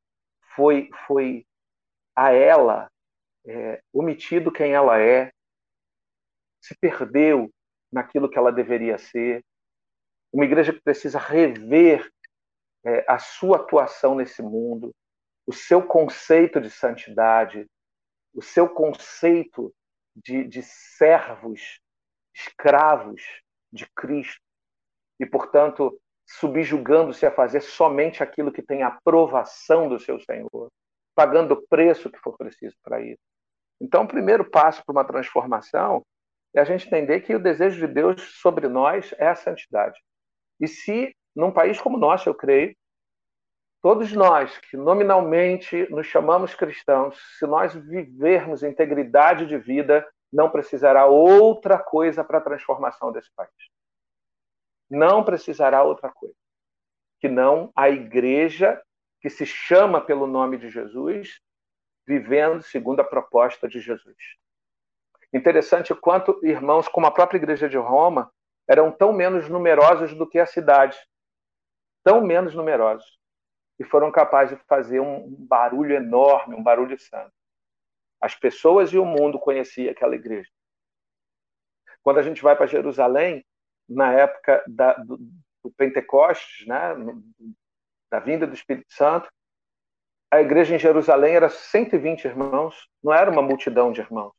foi, 0.55 0.89
foi 1.05 1.45
a 2.15 2.31
ela 2.31 2.89
é, 3.45 3.81
omitido 3.93 4.51
quem 4.51 4.73
ela 4.73 4.99
é, 4.99 5.31
se 6.61 6.75
perdeu 6.79 7.51
naquilo 7.91 8.29
que 8.29 8.37
ela 8.37 8.51
deveria 8.51 8.97
ser. 8.97 9.43
Uma 10.31 10.45
igreja 10.45 10.73
que 10.73 10.81
precisa 10.81 11.19
rever 11.19 12.09
é, 12.85 13.05
a 13.07 13.19
sua 13.19 13.57
atuação 13.57 14.15
nesse 14.15 14.41
mundo, 14.41 14.93
o 15.45 15.53
seu 15.53 15.85
conceito 15.85 16.59
de 16.59 16.71
santidade, 16.71 17.67
o 18.33 18.41
seu 18.41 18.67
conceito 18.67 19.73
de, 20.15 20.43
de 20.45 20.63
servos, 20.63 21.79
escravos 22.33 23.21
de 23.71 23.87
Cristo 23.93 24.44
e, 25.19 25.25
portanto, 25.25 25.97
subjugando-se 26.27 27.25
a 27.25 27.31
fazer 27.31 27.61
somente 27.61 28.23
aquilo 28.23 28.51
que 28.51 28.61
tem 28.61 28.83
aprovação 28.83 29.87
do 29.87 29.99
seu 29.99 30.19
Senhor, 30.19 30.69
pagando 31.15 31.53
o 31.53 31.67
preço 31.67 32.09
que 32.09 32.19
for 32.19 32.35
preciso 32.37 32.75
para 32.83 33.01
isso. 33.01 33.21
Então, 33.79 34.03
o 34.03 34.07
primeiro 34.07 34.49
passo 34.49 34.83
para 34.83 34.93
uma 34.93 35.05
transformação 35.05 36.03
é 36.53 36.61
a 36.61 36.63
gente 36.63 36.87
entender 36.87 37.21
que 37.21 37.35
o 37.35 37.39
desejo 37.39 37.85
de 37.85 37.93
Deus 37.93 38.21
sobre 38.39 38.67
nós 38.67 39.13
é 39.17 39.27
a 39.27 39.35
santidade. 39.35 39.99
E 40.59 40.67
se, 40.67 41.13
num 41.35 41.51
país 41.51 41.79
como 41.79 41.97
o 41.97 41.99
nosso, 41.99 42.29
eu 42.29 42.33
creio, 42.33 42.73
todos 43.81 44.11
nós 44.13 44.57
que 44.57 44.77
nominalmente 44.77 45.87
nos 45.91 46.07
chamamos 46.07 46.55
cristãos, 46.55 47.17
se 47.37 47.45
nós 47.45 47.75
vivermos 47.75 48.63
integridade 48.63 49.45
de 49.45 49.57
vida, 49.57 50.07
não 50.31 50.49
precisará 50.49 51.05
outra 51.05 51.77
coisa 51.77 52.23
para 52.23 52.39
a 52.39 52.41
transformação 52.41 53.11
desse 53.11 53.29
país 53.35 53.74
não 54.89 55.23
precisará 55.23 55.83
outra 55.83 56.09
coisa 56.09 56.35
que 57.19 57.29
não 57.29 57.71
a 57.75 57.89
igreja 57.89 58.81
que 59.19 59.29
se 59.29 59.45
chama 59.45 59.99
pelo 59.99 60.27
nome 60.27 60.57
de 60.57 60.69
Jesus, 60.69 61.41
vivendo 62.05 62.61
segundo 62.61 62.99
a 62.99 63.03
proposta 63.03 63.67
de 63.67 63.79
Jesus. 63.79 64.15
Interessante 65.33 65.93
quanto 65.95 66.39
irmãos 66.45 66.87
como 66.87 67.07
a 67.07 67.11
própria 67.11 67.37
igreja 67.37 67.67
de 67.67 67.77
Roma 67.77 68.31
eram 68.67 68.91
tão 68.91 69.11
menos 69.11 69.49
numerosos 69.49 70.13
do 70.13 70.29
que 70.29 70.37
a 70.37 70.45
cidade, 70.45 70.97
tão 72.03 72.21
menos 72.21 72.53
numerosos, 72.53 73.17
e 73.79 73.83
foram 73.83 74.11
capazes 74.11 74.57
de 74.57 74.63
fazer 74.65 74.99
um 74.99 75.25
barulho 75.27 75.95
enorme, 75.95 76.55
um 76.55 76.63
barulho 76.63 76.99
santo. 76.99 77.33
As 78.21 78.35
pessoas 78.35 78.93
e 78.93 78.97
o 78.97 79.05
mundo 79.05 79.39
conheciam 79.39 79.91
aquela 79.91 80.15
igreja. 80.15 80.49
Quando 82.03 82.19
a 82.19 82.23
gente 82.23 82.41
vai 82.43 82.55
para 82.55 82.67
Jerusalém, 82.67 83.43
na 83.87 84.13
época 84.13 84.63
da, 84.67 84.93
do, 84.93 85.17
do, 85.63 85.71
Pentecostes, 85.77 86.65
né, 86.67 86.95
da 88.09 88.19
vinda 88.19 88.47
do 88.47 88.53
Espírito 88.53 88.91
Santo, 88.93 89.29
a 90.31 90.41
igreja 90.41 90.75
em 90.75 90.79
Jerusalém 90.79 91.35
era 91.35 91.49
120 91.49 92.25
irmãos, 92.25 92.89
não 93.03 93.13
era 93.13 93.29
uma 93.31 93.41
multidão 93.41 93.91
de 93.91 94.01
irmãos, 94.01 94.33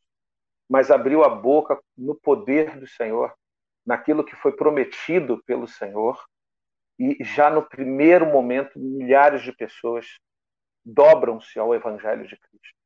mas 0.68 0.90
abriu 0.90 1.24
a 1.24 1.28
boca 1.28 1.80
no 1.96 2.14
poder 2.14 2.78
do 2.78 2.86
Senhor, 2.86 3.34
naquilo 3.84 4.24
que 4.24 4.34
foi 4.34 4.52
prometido 4.52 5.42
pelo 5.44 5.68
Senhor, 5.68 6.22
e 6.98 7.22
já 7.22 7.50
no 7.50 7.62
primeiro 7.62 8.26
momento, 8.26 8.78
milhares 8.78 9.42
de 9.42 9.52
pessoas 9.52 10.18
dobram-se 10.84 11.58
ao 11.58 11.74
Evangelho 11.74 12.26
de 12.26 12.36
Cristo. 12.36 12.76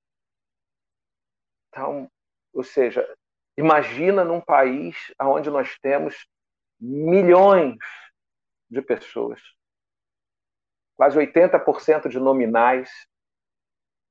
Então, 1.68 2.10
ou 2.52 2.64
seja, 2.64 3.06
imagina 3.56 4.24
num 4.24 4.40
país 4.40 4.96
onde 5.20 5.50
nós 5.50 5.78
temos 5.78 6.26
milhões 6.80 7.76
de 8.70 8.80
pessoas, 8.80 9.40
quase 10.96 11.18
80% 11.18 12.08
de 12.08 12.18
nominais, 12.18 12.90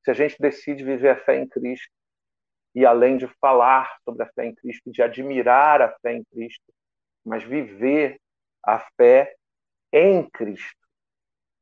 se 0.04 0.12
a 0.12 0.14
gente 0.14 0.38
decide 0.40 0.84
viver 0.84 1.10
a 1.10 1.24
fé 1.24 1.38
em 1.38 1.48
Cristo 1.48 1.92
e 2.76 2.86
além 2.86 3.18
de 3.18 3.28
falar 3.40 3.98
sobre 4.04 4.24
a 4.24 4.32
fé 4.34 4.46
em 4.46 4.56
Cristo, 4.56 4.92
de 4.92 5.02
admirar 5.02 5.82
a 5.82 5.98
fé 6.00 6.14
em 6.14 6.24
Cristo, 6.26 6.74
mas 7.26 7.44
viver 7.44 8.20
a 8.64 8.80
fé 8.96 9.36
em 9.92 10.30
Cristo, 10.30 10.88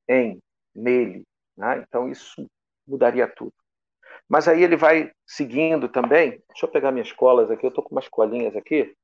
em, 0.08 0.40
nele. 0.76 1.24
Né? 1.56 1.80
Então 1.80 2.10
isso 2.10 2.46
mudaria 2.86 3.28
tudo. 3.28 3.54
Mas 4.30 4.48
aí 4.48 4.62
ele 4.62 4.76
vai 4.76 5.12
seguindo 5.26 5.88
também. 5.88 6.42
Deixa 6.50 6.66
eu 6.66 6.72
pegar 6.72 6.92
minhas 6.92 7.12
colas 7.12 7.50
aqui. 7.50 7.66
Eu 7.66 7.70
estou 7.70 7.84
com 7.84 7.96
umas 7.96 8.08
colinhas 8.08 8.56
aqui. 8.56 8.96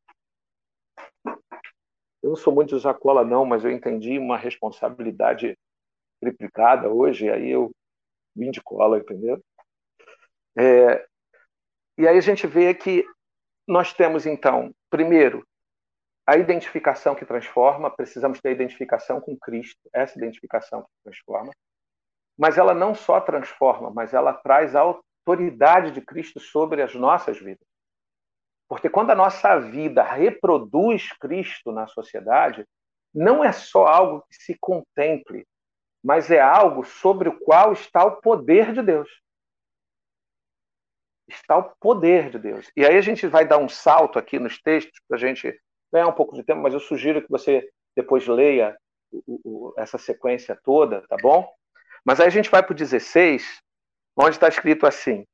Eu 2.24 2.30
não 2.30 2.36
sou 2.38 2.54
muito 2.54 2.70
de 2.70 2.76
usar 2.76 2.94
cola, 2.94 3.26
não, 3.26 3.46
mas 3.46 3.66
eu 3.66 3.72
entendi 3.72 4.18
uma 4.18 4.38
responsabilidade 4.38 5.58
triplicada 6.22 6.90
hoje, 6.90 7.30
aí 7.30 7.50
eu 7.50 7.70
vim 8.34 8.50
de 8.50 8.62
cola, 8.62 8.98
entendeu? 8.98 9.44
É, 10.58 11.06
e 11.98 12.08
aí 12.08 12.18
a 12.18 12.22
gente 12.22 12.48
vê 12.48 12.74
que 12.74 13.06
nós 13.68 13.94
temos, 13.94 14.26
então, 14.26 14.74
primeiro, 14.90 15.46
a 16.26 16.38
identificação 16.38 17.14
que 17.14 17.26
transforma, 17.26 17.92
precisamos 17.92 18.40
ter 18.40 18.50
a 18.50 18.54
identificação 18.54 19.20
com 19.20 19.38
Cristo, 19.38 19.90
essa 19.94 20.18
identificação 20.18 20.82
que 20.82 20.90
transforma. 21.04 21.52
Mas 22.38 22.58
ela 22.58 22.74
não 22.74 22.96
só 22.96 23.20
transforma, 23.20 23.92
mas 23.92 24.14
ela 24.14 24.34
traz 24.34 24.76
a 24.76 24.82
autoridade 24.82 25.92
de 25.92 26.02
Cristo 26.02 26.40
sobre 26.40 26.82
as 26.82 26.96
nossas 26.96 27.38
vidas. 27.38 27.68
Porque 28.74 28.90
quando 28.90 29.12
a 29.12 29.16
nossa 29.16 29.60
vida 29.60 30.02
reproduz 30.02 31.14
Cristo 31.20 31.72
na 31.72 31.86
sociedade, 31.86 32.68
não 33.14 33.44
é 33.44 33.52
só 33.52 33.86
algo 33.86 34.26
que 34.28 34.36
se 34.36 34.58
contemple, 34.60 35.46
mas 36.04 36.32
é 36.32 36.42
algo 36.42 36.84
sobre 36.84 37.30
o 37.30 37.40
qual 37.40 37.74
está 37.74 38.04
o 38.04 38.20
poder 38.20 38.74
de 38.74 38.82
Deus. 38.82 39.08
Está 41.28 41.56
o 41.56 41.72
poder 41.80 42.32
de 42.32 42.40
Deus. 42.40 42.72
E 42.76 42.84
aí 42.84 42.98
a 42.98 43.02
gente 43.02 43.28
vai 43.28 43.48
dar 43.48 43.60
um 43.60 43.70
salto 43.70 44.18
aqui 44.18 44.40
nos 44.40 44.60
textos 44.60 45.00
para 45.08 45.18
a 45.18 45.20
gente 45.20 45.56
ganhar 45.92 46.08
um 46.08 46.14
pouco 46.14 46.36
de 46.36 46.44
tempo, 46.44 46.64
mas 46.64 46.74
eu 46.74 46.80
sugiro 46.80 47.22
que 47.22 47.30
você 47.30 47.70
depois 47.96 48.26
leia 48.26 48.76
essa 49.78 50.00
sequência 50.00 50.60
toda, 50.64 51.08
tá 51.08 51.16
bom? 51.22 51.48
Mas 52.04 52.20
aí 52.20 52.26
a 52.26 52.32
gente 52.32 52.50
vai 52.50 52.64
para 52.64 52.74
o 52.74 52.76
16, 52.76 53.62
onde 54.18 54.32
está 54.32 54.48
escrito 54.48 54.88
assim: 54.88 55.28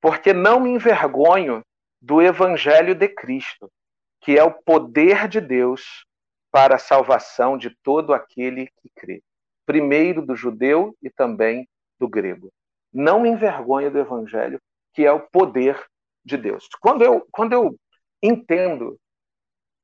Porque 0.00 0.32
não 0.32 0.60
me 0.60 0.70
envergonho 0.70 1.62
do 2.04 2.20
evangelho 2.20 2.94
de 2.94 3.08
Cristo, 3.08 3.72
que 4.20 4.38
é 4.38 4.44
o 4.44 4.52
poder 4.52 5.26
de 5.26 5.40
Deus 5.40 6.04
para 6.52 6.74
a 6.74 6.78
salvação 6.78 7.56
de 7.56 7.74
todo 7.82 8.12
aquele 8.12 8.66
que 8.66 8.90
crê. 8.94 9.22
Primeiro 9.64 10.20
do 10.24 10.36
judeu 10.36 10.94
e 11.02 11.08
também 11.08 11.66
do 11.98 12.06
grego. 12.06 12.52
Não 12.92 13.20
me 13.20 13.30
envergonho 13.30 13.90
do 13.90 13.98
evangelho, 13.98 14.60
que 14.92 15.06
é 15.06 15.10
o 15.10 15.26
poder 15.28 15.82
de 16.22 16.36
Deus. 16.36 16.68
Quando 16.78 17.02
eu, 17.02 17.26
quando 17.32 17.54
eu 17.54 17.74
entendo, 18.22 19.00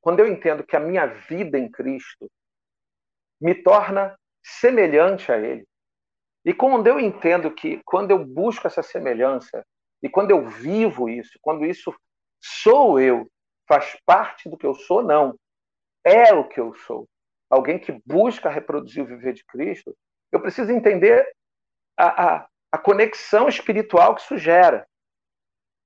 quando 0.03 0.21
eu 0.21 0.29
entendo 0.29 0.63
que 0.63 0.77
a 0.77 0.81
minha 0.81 1.07
vida 1.07 1.59
em 1.59 1.71
Cristo 1.71 2.31
me 3.41 3.55
torna 3.55 4.15
semelhante 4.43 5.33
a 5.33 5.39
Ele, 5.39 5.65
e 6.45 6.53
quando 6.53 6.87
eu 6.87 7.01
entendo 7.01 7.51
que, 7.51 7.81
quando 7.85 8.11
eu 8.11 8.23
busco 8.23 8.67
essa 8.67 8.83
semelhança, 8.83 9.65
e 10.03 10.09
quando 10.09 10.31
eu 10.31 10.47
vivo 10.47 11.09
isso, 11.09 11.39
quando 11.43 11.65
isso 11.65 11.95
sou 12.41 13.01
eu, 13.01 13.31
faz 13.69 13.97
parte 14.05 14.49
do 14.49 14.57
que 14.57 14.67
eu 14.67 14.75
sou, 14.75 15.03
não. 15.03 15.37
É 16.05 16.33
o 16.33 16.49
que 16.49 16.59
eu 16.59 16.75
sou. 16.75 17.07
Alguém 17.49 17.79
que 17.79 18.01
busca 18.07 18.49
reproduzir 18.49 19.03
o 19.03 19.07
viver 19.07 19.33
de 19.33 19.45
Cristo, 19.45 19.95
eu 20.33 20.41
preciso 20.41 20.73
entender 20.73 21.29
a, 21.97 22.37
a, 22.37 22.49
a 22.73 22.79
conexão 22.79 23.49
espiritual 23.49 24.15
que 24.15 24.23
isso 24.23 24.39
gera. 24.39 24.87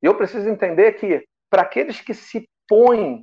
Eu 0.02 0.14
preciso 0.16 0.48
entender 0.48 0.92
que, 0.92 1.26
para 1.50 1.62
aqueles 1.62 2.00
que 2.00 2.12
se 2.12 2.48
põem 2.68 3.22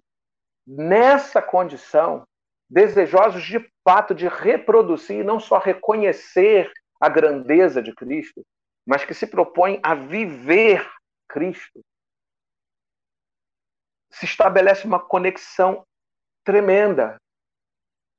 nessa 0.66 1.42
condição, 1.42 2.24
desejosos 2.70 3.44
de 3.44 3.60
fato 3.84 4.16
de 4.16 4.28
reproduzir 4.28 5.20
e 5.20 5.24
não 5.24 5.40
só 5.40 5.60
reconhecer 5.60 6.72
a 7.00 7.10
grandeza 7.10 7.82
de 7.82 7.94
Cristo, 7.94 8.44
mas 8.86 9.04
que 9.04 9.14
se 9.14 9.28
propõe 9.28 9.80
a 9.84 9.94
viver 9.94 10.90
Cristo, 11.28 11.82
se 14.12 14.26
estabelece 14.26 14.86
uma 14.86 15.00
conexão 15.00 15.86
tremenda, 16.44 17.18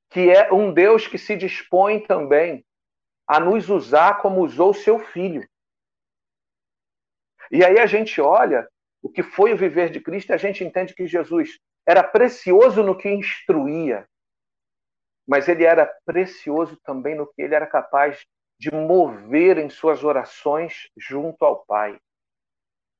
que 0.09 0.29
é 0.29 0.51
um 0.51 0.73
Deus 0.73 1.07
que 1.07 1.17
se 1.17 1.35
dispõe 1.35 1.99
também 1.99 2.65
a 3.27 3.39
nos 3.39 3.69
usar 3.69 4.21
como 4.21 4.41
usou 4.41 4.73
seu 4.73 4.99
filho. 4.99 5.47
E 7.51 7.63
aí 7.63 7.79
a 7.79 7.85
gente 7.85 8.19
olha 8.19 8.67
o 9.01 9.09
que 9.09 9.21
foi 9.21 9.53
o 9.53 9.57
viver 9.57 9.89
de 9.89 9.99
Cristo 9.99 10.31
e 10.31 10.33
a 10.33 10.37
gente 10.37 10.63
entende 10.63 10.93
que 10.93 11.07
Jesus 11.07 11.59
era 11.85 12.03
precioso 12.03 12.81
no 12.81 12.97
que 12.97 13.09
instruía, 13.09 14.07
mas 15.27 15.47
ele 15.47 15.65
era 15.65 15.85
precioso 16.05 16.77
também 16.83 17.15
no 17.15 17.27
que 17.27 17.41
ele 17.41 17.53
era 17.53 17.67
capaz 17.67 18.25
de 18.59 18.71
mover 18.71 19.57
em 19.57 19.69
suas 19.69 20.03
orações 20.03 20.89
junto 20.97 21.43
ao 21.43 21.65
Pai. 21.65 21.99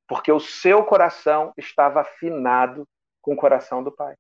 Porque 0.08 0.32
o 0.32 0.39
seu 0.39 0.86
coração 0.86 1.54
estava 1.58 2.02
afinado 2.02 2.88
com 3.22 3.34
o 3.34 3.38
coração 3.38 3.84
do 3.84 3.92
Pai. 3.92 4.16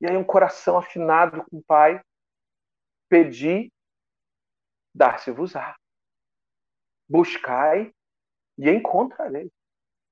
E 0.00 0.06
aí, 0.08 0.16
um 0.16 0.24
coração 0.24 0.78
afinado 0.78 1.44
com 1.44 1.58
o 1.58 1.62
Pai, 1.62 2.02
pedi, 3.08 3.72
dar-se-vos-á. 4.94 5.76
Buscai 7.08 7.92
e 8.58 8.70
encontrarei. 8.70 9.50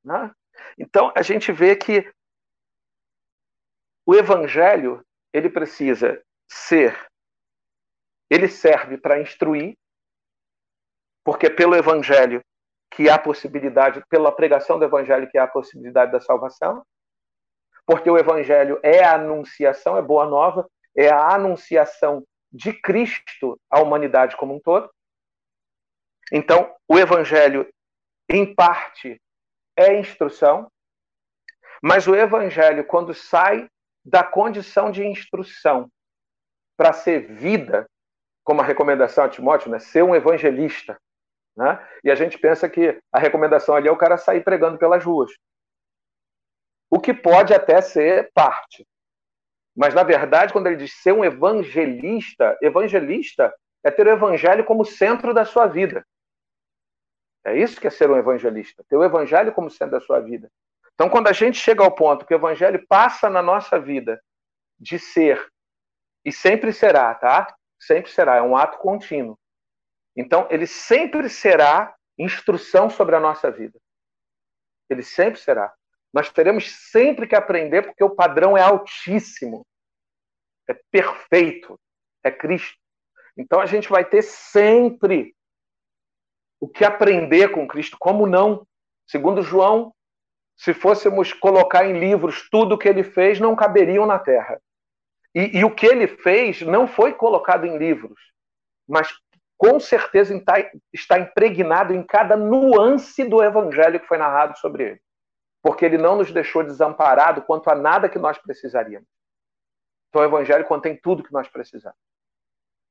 Né? 0.04 0.32
Então, 0.78 1.12
a 1.16 1.22
gente 1.22 1.52
vê 1.52 1.74
que 1.74 2.12
o 4.06 4.14
Evangelho 4.14 5.04
ele 5.32 5.50
precisa 5.50 6.24
ser 6.48 7.08
ele 8.30 8.48
serve 8.48 8.98
para 8.98 9.20
instruir, 9.20 9.76
porque 11.24 11.48
pelo 11.48 11.74
evangelho 11.74 12.42
que 12.90 13.08
há 13.08 13.18
possibilidade, 13.18 14.02
pela 14.08 14.32
pregação 14.32 14.78
do 14.78 14.84
evangelho 14.84 15.28
que 15.28 15.38
há 15.38 15.46
possibilidade 15.46 16.12
da 16.12 16.20
salvação, 16.20 16.84
porque 17.86 18.10
o 18.10 18.18
evangelho 18.18 18.78
é 18.82 19.02
a 19.02 19.14
anunciação, 19.14 19.96
é 19.96 20.02
boa 20.02 20.26
nova, 20.26 20.68
é 20.96 21.08
a 21.08 21.34
anunciação 21.34 22.24
de 22.52 22.72
Cristo 22.72 23.58
à 23.70 23.80
humanidade 23.80 24.36
como 24.36 24.54
um 24.54 24.60
todo. 24.60 24.90
Então, 26.32 26.74
o 26.86 26.98
evangelho 26.98 27.68
em 28.28 28.54
parte 28.54 29.20
é 29.76 29.98
instrução, 29.98 30.70
mas 31.82 32.06
o 32.06 32.14
evangelho 32.14 32.84
quando 32.84 33.14
sai 33.14 33.68
da 34.04 34.22
condição 34.24 34.90
de 34.90 35.06
instrução 35.06 35.90
para 36.76 36.92
ser 36.92 37.32
vida, 37.32 37.88
como 38.44 38.60
a 38.60 38.64
recomendação 38.64 39.24
a 39.24 39.28
Timóteo, 39.28 39.70
né? 39.70 39.78
ser 39.78 40.02
um 40.02 40.14
evangelista. 40.14 40.98
Né? 41.58 41.84
E 42.04 42.10
a 42.10 42.14
gente 42.14 42.38
pensa 42.38 42.68
que 42.68 43.02
a 43.12 43.18
recomendação 43.18 43.74
ali 43.74 43.88
é 43.88 43.90
o 43.90 43.96
cara 43.96 44.16
sair 44.16 44.44
pregando 44.44 44.78
pelas 44.78 45.04
ruas. 45.04 45.32
O 46.88 47.00
que 47.00 47.12
pode 47.12 47.52
até 47.52 47.80
ser 47.80 48.30
parte. 48.32 48.86
Mas, 49.76 49.92
na 49.92 50.04
verdade, 50.04 50.52
quando 50.52 50.68
ele 50.68 50.76
diz 50.76 50.94
ser 50.94 51.12
um 51.12 51.24
evangelista, 51.24 52.56
evangelista 52.62 53.52
é 53.82 53.90
ter 53.90 54.06
o 54.06 54.10
evangelho 54.10 54.64
como 54.64 54.84
centro 54.84 55.34
da 55.34 55.44
sua 55.44 55.66
vida. 55.66 56.06
É 57.44 57.56
isso 57.58 57.80
que 57.80 57.88
é 57.88 57.90
ser 57.90 58.08
um 58.08 58.16
evangelista, 58.16 58.84
ter 58.88 58.96
o 58.96 59.04
evangelho 59.04 59.52
como 59.52 59.68
centro 59.68 59.98
da 59.98 60.00
sua 60.00 60.20
vida. 60.20 60.48
Então, 60.94 61.08
quando 61.08 61.26
a 61.26 61.32
gente 61.32 61.58
chega 61.58 61.82
ao 61.82 61.94
ponto 61.94 62.24
que 62.24 62.34
o 62.34 62.36
evangelho 62.36 62.84
passa 62.88 63.28
na 63.28 63.42
nossa 63.42 63.80
vida 63.80 64.20
de 64.78 64.96
ser, 64.96 65.44
e 66.24 66.30
sempre 66.30 66.72
será, 66.72 67.14
tá? 67.16 67.52
sempre 67.80 68.10
será, 68.12 68.36
é 68.36 68.42
um 68.42 68.56
ato 68.56 68.78
contínuo. 68.78 69.36
Então, 70.16 70.46
ele 70.50 70.66
sempre 70.66 71.28
será 71.28 71.94
instrução 72.18 72.90
sobre 72.90 73.14
a 73.14 73.20
nossa 73.20 73.50
vida. 73.50 73.78
Ele 74.90 75.02
sempre 75.02 75.38
será. 75.38 75.72
Nós 76.12 76.32
teremos 76.32 76.70
sempre 76.90 77.26
que 77.26 77.34
aprender, 77.34 77.82
porque 77.82 78.02
o 78.02 78.14
padrão 78.14 78.56
é 78.56 78.62
altíssimo, 78.62 79.64
é 80.68 80.74
perfeito, 80.90 81.78
é 82.24 82.30
Cristo. 82.30 82.78
Então, 83.36 83.60
a 83.60 83.66
gente 83.66 83.88
vai 83.88 84.04
ter 84.04 84.22
sempre 84.22 85.34
o 86.60 86.68
que 86.68 86.84
aprender 86.84 87.52
com 87.52 87.68
Cristo. 87.68 87.96
Como 88.00 88.26
não? 88.26 88.66
Segundo 89.06 89.42
João, 89.42 89.94
se 90.56 90.74
fôssemos 90.74 91.32
colocar 91.32 91.86
em 91.86 91.98
livros 91.98 92.48
tudo 92.50 92.74
o 92.74 92.78
que 92.78 92.88
ele 92.88 93.04
fez, 93.04 93.38
não 93.38 93.54
caberiam 93.54 94.04
na 94.04 94.18
terra. 94.18 94.60
E, 95.34 95.58
e, 95.58 95.64
o 95.64 95.72
que 95.72 95.86
ele 95.86 96.08
fez 96.08 96.62
não 96.62 96.88
foi 96.88 97.14
colocado 97.14 97.64
em 97.64 97.78
livros, 97.78 98.18
mas 98.88 99.08
com 99.58 99.80
certeza 99.80 100.34
está, 100.34 100.54
está 100.92 101.18
impregnado 101.18 101.92
em 101.92 102.02
cada 102.02 102.36
nuance 102.36 103.24
do 103.24 103.42
evangelho 103.42 103.98
que 103.98 104.06
foi 104.06 104.16
narrado 104.16 104.56
sobre 104.56 104.84
ele. 104.84 105.00
Porque 105.60 105.84
ele 105.84 105.98
não 105.98 106.16
nos 106.16 106.30
deixou 106.30 106.62
desamparado 106.62 107.42
quanto 107.42 107.68
a 107.68 107.74
nada 107.74 108.08
que 108.08 108.20
nós 108.20 108.38
precisaríamos. 108.38 109.08
Então 110.08 110.22
o 110.22 110.24
evangelho 110.24 110.64
contém 110.64 110.96
tudo 110.96 111.24
que 111.24 111.32
nós 111.32 111.48
precisamos. 111.48 111.98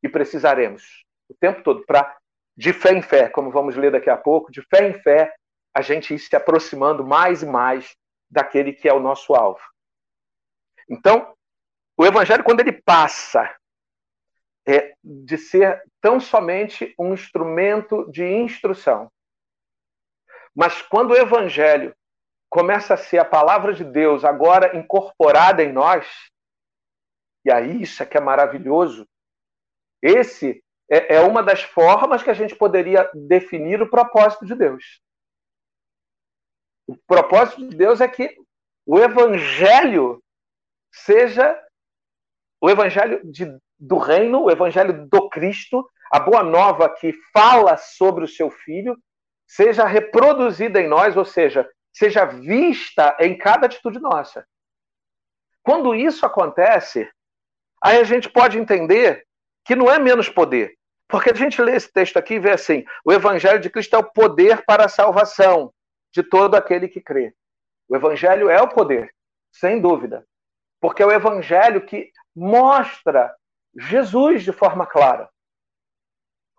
E 0.03 0.09
precisaremos 0.09 1.05
o 1.29 1.33
tempo 1.33 1.63
todo 1.63 1.85
para, 1.85 2.17
de 2.55 2.73
fé 2.73 2.91
em 2.91 3.01
fé, 3.01 3.29
como 3.29 3.49
vamos 3.49 3.75
ler 3.77 3.91
daqui 3.91 4.09
a 4.09 4.17
pouco, 4.17 4.51
de 4.51 4.61
fé 4.61 4.89
em 4.89 4.93
fé, 5.01 5.33
a 5.73 5.81
gente 5.81 6.13
ir 6.13 6.19
se 6.19 6.35
aproximando 6.35 7.05
mais 7.05 7.43
e 7.43 7.45
mais 7.45 7.95
daquele 8.29 8.73
que 8.73 8.89
é 8.89 8.93
o 8.93 8.99
nosso 8.99 9.33
alvo. 9.33 9.61
Então, 10.89 11.33
o 11.97 12.05
evangelho, 12.05 12.43
quando 12.43 12.59
ele 12.59 12.73
passa 12.73 13.55
é, 14.67 14.93
de 15.03 15.37
ser 15.37 15.81
tão 16.01 16.19
somente 16.19 16.93
um 16.99 17.13
instrumento 17.13 18.09
de 18.11 18.25
instrução, 18.25 19.09
mas 20.53 20.81
quando 20.81 21.11
o 21.11 21.17
evangelho 21.17 21.95
começa 22.49 22.95
a 22.95 22.97
ser 22.97 23.19
a 23.19 23.25
palavra 23.25 23.73
de 23.73 23.83
Deus 23.83 24.25
agora 24.25 24.75
incorporada 24.75 25.63
em 25.63 25.71
nós, 25.71 26.07
e 27.45 27.51
aí 27.51 27.81
isso 27.83 28.01
é 28.01 28.05
que 28.05 28.17
é 28.17 28.19
maravilhoso, 28.19 29.07
esse 30.01 30.63
é, 30.89 31.15
é 31.15 31.19
uma 31.21 31.43
das 31.43 31.61
formas 31.61 32.23
que 32.23 32.29
a 32.29 32.33
gente 32.33 32.55
poderia 32.55 33.09
definir 33.13 33.81
o 33.81 33.89
propósito 33.89 34.45
de 34.45 34.55
Deus. 34.55 35.01
O 36.87 36.97
propósito 37.05 37.67
de 37.67 37.75
Deus 37.75 38.01
é 38.01 38.07
que 38.07 38.35
o 38.85 38.97
evangelho 38.97 40.23
seja 40.91 41.61
o 42.61 42.69
evangelho 42.69 43.21
de, 43.29 43.45
do 43.79 43.97
reino, 43.97 44.43
o 44.43 44.51
evangelho 44.51 45.07
do 45.07 45.29
Cristo, 45.29 45.87
a 46.11 46.19
boa 46.19 46.43
nova 46.43 46.89
que 46.89 47.13
fala 47.33 47.77
sobre 47.77 48.23
o 48.23 48.27
seu 48.27 48.49
filho, 48.49 48.97
seja 49.47 49.85
reproduzida 49.85 50.81
em 50.81 50.87
nós, 50.87 51.15
ou 51.15 51.25
seja, 51.25 51.69
seja 51.93 52.25
vista 52.25 53.15
em 53.19 53.37
cada 53.37 53.65
atitude 53.65 53.99
nossa. 53.99 54.45
Quando 55.63 55.93
isso 55.93 56.25
acontece, 56.25 57.09
aí 57.83 57.97
a 57.97 58.03
gente 58.03 58.29
pode 58.29 58.57
entender 58.57 59.25
que 59.65 59.75
não 59.75 59.91
é 59.91 59.99
menos 59.99 60.29
poder. 60.29 60.77
Porque 61.09 61.29
a 61.29 61.33
gente 61.33 61.61
lê 61.61 61.75
esse 61.75 61.91
texto 61.91 62.17
aqui 62.17 62.35
e 62.35 62.39
vê 62.39 62.51
assim: 62.51 62.85
o 63.05 63.13
Evangelho 63.13 63.59
de 63.59 63.69
Cristo 63.69 63.95
é 63.95 63.99
o 63.99 64.11
poder 64.11 64.63
para 64.65 64.85
a 64.85 64.89
salvação 64.89 65.73
de 66.13 66.21
todo 66.21 66.55
aquele 66.55 66.87
que 66.87 67.01
crê. 67.01 67.33
O 67.87 67.95
Evangelho 67.95 68.49
é 68.49 68.61
o 68.61 68.67
poder, 68.67 69.13
sem 69.51 69.79
dúvida. 69.79 70.25
Porque 70.81 71.01
é 71.01 71.05
o 71.05 71.11
Evangelho 71.11 71.85
que 71.85 72.11
mostra 72.35 73.33
Jesus 73.77 74.43
de 74.43 74.51
forma 74.51 74.85
clara. 74.85 75.29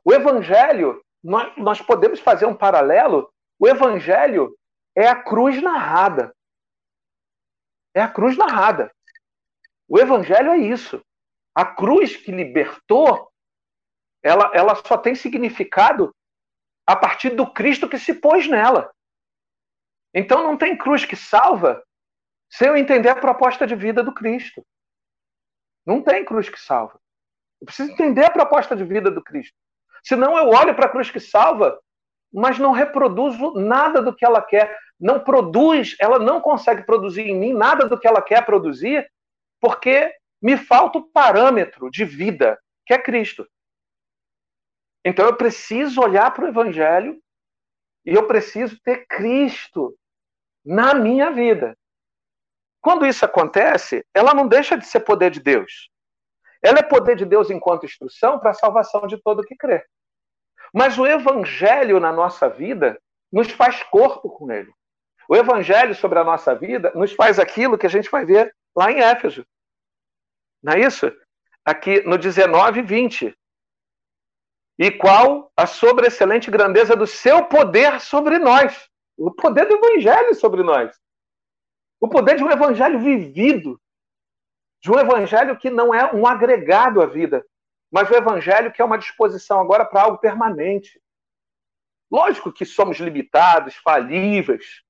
O 0.05 0.13
Evangelho, 0.13 1.05
nós, 1.23 1.57
nós 1.57 1.83
podemos 1.83 2.21
fazer 2.21 2.47
um 2.47 2.55
paralelo: 2.55 3.33
o 3.59 3.67
Evangelho 3.67 4.57
é 4.95 5.07
a 5.09 5.21
cruz 5.21 5.61
narrada. 5.61 6.35
É 7.95 8.01
a 8.01 8.09
cruz 8.09 8.37
narrada. 8.37 8.93
O 9.89 9.99
Evangelho 9.99 10.51
é 10.51 10.59
isso. 10.59 11.05
A 11.55 11.65
cruz 11.65 12.17
que 12.17 12.31
libertou, 12.31 13.29
ela, 14.23 14.53
ela 14.55 14.75
só 14.77 14.97
tem 14.97 15.15
significado 15.15 16.15
a 16.87 16.95
partir 16.95 17.31
do 17.31 17.53
Cristo 17.53 17.89
que 17.89 17.99
se 17.99 18.15
pôs 18.15 18.49
nela. 18.49 18.93
Então 20.15 20.43
não 20.43 20.57
tem 20.57 20.77
cruz 20.77 21.05
que 21.05 21.17
salva 21.17 21.83
sem 22.51 22.69
eu 22.69 22.77
entender 22.77 23.09
a 23.09 23.21
proposta 23.21 23.67
de 23.67 23.75
vida 23.75 24.03
do 24.03 24.15
Cristo. 24.15 24.65
Não 25.85 26.03
tem 26.03 26.25
cruz 26.25 26.49
que 26.49 26.59
salva. 26.59 26.99
Eu 27.61 27.67
preciso 27.67 27.93
entender 27.93 28.25
a 28.25 28.31
proposta 28.31 28.77
de 28.77 28.85
vida 28.85 29.11
do 29.11 29.23
Cristo. 29.23 29.57
Senão 30.05 30.37
eu 30.37 30.49
olho 30.49 30.75
para 30.75 30.87
a 30.87 30.89
cruz 30.89 31.11
que 31.11 31.21
salva, 31.21 31.79
mas 32.33 32.59
não 32.59 32.73
reproduzo 32.73 33.55
nada 33.55 34.01
do 34.01 34.15
que 34.15 34.25
ela 34.25 34.43
quer. 34.43 34.77
Não 34.99 35.21
produz, 35.21 35.97
ela 36.01 36.19
não 36.19 36.41
consegue 36.41 36.85
produzir 36.85 37.23
em 37.23 37.39
mim 37.39 37.53
nada 37.53 37.89
do 37.89 37.99
que 37.99 38.07
ela 38.07 38.23
quer 38.23 38.45
produzir, 38.45 39.09
porque 39.61 40.15
me 40.41 40.57
falta 40.57 40.99
o 40.99 41.11
parâmetro 41.11 41.91
de 41.91 42.05
vida, 42.05 42.59
que 42.87 42.95
é 42.95 42.99
Cristo. 42.99 43.47
Então 45.05 45.25
eu 45.25 45.37
preciso 45.37 46.01
olhar 46.01 46.33
para 46.33 46.45
o 46.45 46.49
Evangelho 46.49 47.21
e 48.05 48.15
eu 48.15 48.27
preciso 48.27 48.81
ter 48.83 49.07
Cristo 49.07 49.97
na 50.65 50.95
minha 50.95 51.31
vida. 51.31 51.77
Quando 52.81 53.07
isso 53.07 53.25
acontece, 53.25 54.05
ela 54.15 54.33
não 54.33 54.47
deixa 54.47 54.77
de 54.77 54.87
ser 54.87 55.01
poder 55.01 55.31
de 55.31 55.41
Deus. 55.41 55.91
Ela 56.63 56.81
é 56.81 56.83
poder 56.83 57.17
de 57.17 57.25
Deus 57.25 57.51
enquanto 57.51 57.87
instrução 57.87 58.39
para 58.39 58.51
a 58.51 58.55
salvação 58.55 59.07
de 59.07 59.17
todo 59.19 59.45
que 59.45 59.57
crê. 59.57 59.85
Mas 60.73 60.99
o 60.99 61.07
evangelho 61.07 62.01
na 62.01 62.13
nossa 62.13 62.49
vida 62.49 63.01
nos 63.33 63.51
faz 63.51 63.83
corpo 63.85 64.29
com 64.31 64.51
ele. 64.51 64.73
O 65.29 65.37
evangelho 65.37 65.95
sobre 65.95 66.19
a 66.19 66.25
nossa 66.25 66.55
vida 66.55 66.91
nos 66.95 67.13
faz 67.13 67.39
aquilo 67.39 67.77
que 67.77 67.87
a 67.87 67.91
gente 67.91 68.11
vai 68.11 68.25
ver 68.25 68.55
lá 68.75 68.91
em 68.91 69.01
Éfeso. 69.01 69.47
Não 70.63 70.73
é 70.73 70.81
isso? 70.81 71.13
Aqui 71.65 72.01
no 72.03 72.17
19 72.17 72.81
e 72.81 72.83
20. 72.83 73.39
E 74.79 74.91
qual 74.91 75.53
a 75.57 75.67
sobreexcelente 75.67 76.51
grandeza 76.51 76.97
do 76.97 77.07
seu 77.07 77.45
poder 77.45 78.01
sobre 78.01 78.39
nós. 78.39 78.89
O 79.17 79.31
poder 79.31 79.67
do 79.67 79.75
evangelho 79.75 80.35
sobre 80.35 80.63
nós. 80.63 80.97
O 82.01 82.09
poder 82.09 82.37
de 82.37 82.45
um 82.45 82.51
evangelho 82.51 82.99
vivido. 82.99 83.79
De 84.81 84.91
um 84.91 84.99
evangelho 84.99 85.57
que 85.57 85.71
não 85.71 85.93
é 85.93 86.15
um 86.15 86.27
agregado 86.27 87.03
à 87.03 87.07
vida, 87.07 87.45
mas 87.91 88.11
o 88.11 88.15
evangelho 88.15 88.73
que 88.73 88.81
é 88.81 88.85
uma 88.85 88.99
disposição 88.99 89.61
agora 89.61 89.85
para 89.85 90.03
algo 90.03 90.19
permanente. 90.19 91.01
Lógico 92.11 92.53
que 92.53 92.65
somos 92.65 92.99
limitados, 92.99 93.75
falíveis, 93.77 94.83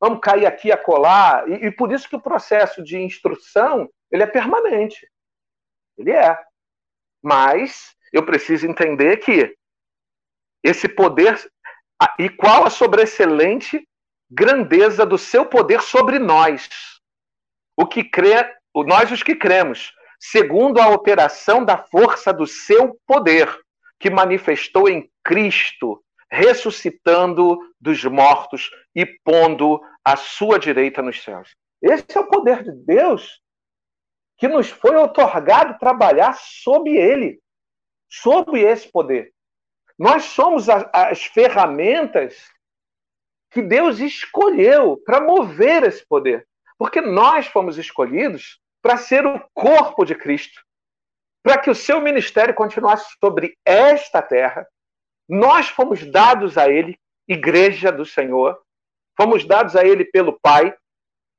vamos 0.00 0.20
cair 0.20 0.46
aqui 0.46 0.70
a 0.70 0.76
colar, 0.76 1.48
e, 1.48 1.66
e 1.66 1.70
por 1.70 1.92
isso 1.92 2.08
que 2.08 2.16
o 2.16 2.22
processo 2.22 2.82
de 2.82 2.98
instrução 2.98 3.88
ele 4.10 4.22
é 4.22 4.26
permanente. 4.26 5.08
Ele 5.96 6.12
é. 6.12 6.38
Mas 7.22 7.96
eu 8.12 8.24
preciso 8.24 8.66
entender 8.66 9.18
que 9.18 9.56
esse 10.62 10.88
poder, 10.88 11.38
e 12.18 12.28
qual 12.28 12.64
a 12.64 12.70
sobreexcelente 12.70 13.88
grandeza 14.30 15.04
do 15.04 15.18
seu 15.18 15.46
poder 15.46 15.80
sobre 15.82 16.18
nós, 16.18 16.68
o 17.76 17.86
que 17.86 18.04
crê, 18.04 18.54
nós 18.74 19.10
os 19.10 19.22
que 19.22 19.34
cremos, 19.34 19.92
segundo 20.18 20.80
a 20.80 20.88
operação 20.88 21.64
da 21.64 21.76
força 21.76 22.32
do 22.32 22.46
seu 22.46 22.98
poder, 23.06 23.52
que 23.98 24.08
manifestou 24.08 24.88
em 24.88 25.10
Cristo, 25.22 26.02
ressuscitando 26.30 27.58
dos 27.80 28.02
mortos 28.04 28.70
e 28.94 29.04
pondo 29.04 29.80
a 30.04 30.16
sua 30.16 30.58
direita 30.58 31.02
nos 31.02 31.22
céus. 31.22 31.54
Esse 31.80 32.16
é 32.16 32.20
o 32.20 32.26
poder 32.26 32.62
de 32.62 32.72
Deus 32.72 33.40
que 34.38 34.48
nos 34.48 34.68
foi 34.70 34.96
otorgado 34.96 35.78
trabalhar 35.78 36.34
sob 36.34 36.90
ele, 36.90 37.40
sob 38.08 38.58
esse 38.58 38.90
poder. 38.90 39.32
Nós 39.98 40.24
somos 40.24 40.68
as, 40.68 40.84
as 40.92 41.22
ferramentas 41.24 42.50
que 43.52 43.62
Deus 43.62 44.00
escolheu 44.00 44.96
para 45.04 45.20
mover 45.20 45.84
esse 45.84 46.04
poder. 46.06 46.48
Porque 46.78 47.00
nós 47.00 47.46
fomos 47.46 47.78
escolhidos 47.78 48.58
para 48.82 48.96
ser 48.96 49.24
o 49.24 49.40
corpo 49.54 50.04
de 50.04 50.14
Cristo, 50.14 50.60
para 51.42 51.58
que 51.58 51.70
o 51.70 51.74
seu 51.74 52.00
ministério 52.00 52.54
continuasse 52.54 53.16
sobre 53.18 53.56
esta 53.64 54.20
terra. 54.20 54.66
Nós 55.28 55.68
fomos 55.68 56.04
dados 56.04 56.58
a 56.58 56.68
ele, 56.68 56.98
igreja 57.28 57.92
do 57.92 58.04
Senhor, 58.04 58.60
fomos 59.16 59.46
dados 59.46 59.76
a 59.76 59.84
ele 59.84 60.04
pelo 60.04 60.38
Pai, 60.40 60.76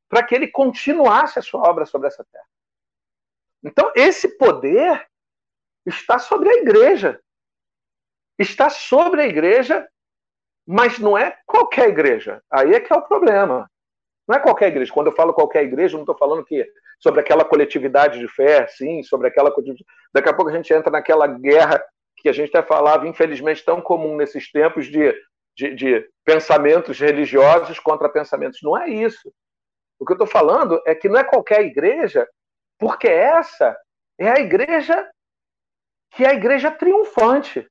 para 0.10 0.23
que 0.23 0.34
ele 0.34 0.47
continuasse 0.47 1.38
a 1.38 1.41
sua 1.41 1.62
obra 1.69 1.86
sobre 1.86 2.08
essa 2.08 2.25
terra. 2.32 2.45
Então, 3.63 3.91
esse 3.95 4.38
poder 4.38 5.08
está 5.86 6.19
sobre 6.19 6.49
a 6.49 6.53
igreja. 6.53 7.21
Está 8.38 8.69
sobre 8.69 9.21
a 9.21 9.27
igreja, 9.27 9.88
mas 10.65 10.97
não 10.97 11.17
é 11.17 11.38
qualquer 11.45 11.89
igreja. 11.89 12.43
Aí 12.49 12.73
é 12.73 12.79
que 12.79 12.91
é 12.91 12.95
o 12.95 13.01
problema. 13.01 13.69
Não 14.27 14.36
é 14.36 14.39
qualquer 14.39 14.67
igreja. 14.67 14.93
Quando 14.93 15.08
eu 15.08 15.15
falo 15.15 15.34
qualquer 15.34 15.63
igreja, 15.63 15.97
não 15.97 16.03
estou 16.03 16.17
falando 16.17 16.45
que 16.45 16.65
sobre 17.03 17.19
aquela 17.19 17.43
coletividade 17.43 18.17
de 18.17 18.29
fé, 18.29 18.65
sim, 18.65 19.03
sobre 19.03 19.27
aquela. 19.27 19.53
Daqui 20.13 20.29
a 20.29 20.33
pouco 20.33 20.49
a 20.49 20.53
gente 20.53 20.73
entra 20.73 20.89
naquela 20.89 21.27
guerra 21.27 21.83
que 22.15 22.29
a 22.29 22.31
gente 22.31 22.55
até 22.55 22.65
falava, 22.65 23.05
infelizmente, 23.05 23.65
tão 23.65 23.81
comum 23.81 24.15
nesses 24.15 24.49
tempos 24.49 24.87
de, 24.87 25.13
de, 25.53 25.75
de 25.75 26.09
pensamentos 26.23 26.97
religiosos 26.97 27.77
contra 27.77 28.07
pensamentos. 28.07 28.59
Não 28.63 28.77
é 28.77 28.87
isso. 28.87 29.33
O 29.99 30.05
que 30.05 30.13
eu 30.13 30.15
estou 30.15 30.27
falando 30.27 30.81
é 30.87 30.95
que 30.95 31.09
não 31.09 31.19
é 31.19 31.25
qualquer 31.25 31.61
igreja, 31.65 32.25
porque 32.79 33.09
essa 33.09 33.77
é 34.17 34.29
a 34.29 34.39
igreja 34.39 35.09
que 36.15 36.23
é 36.23 36.29
a 36.29 36.33
igreja 36.33 36.71
triunfante. 36.71 37.67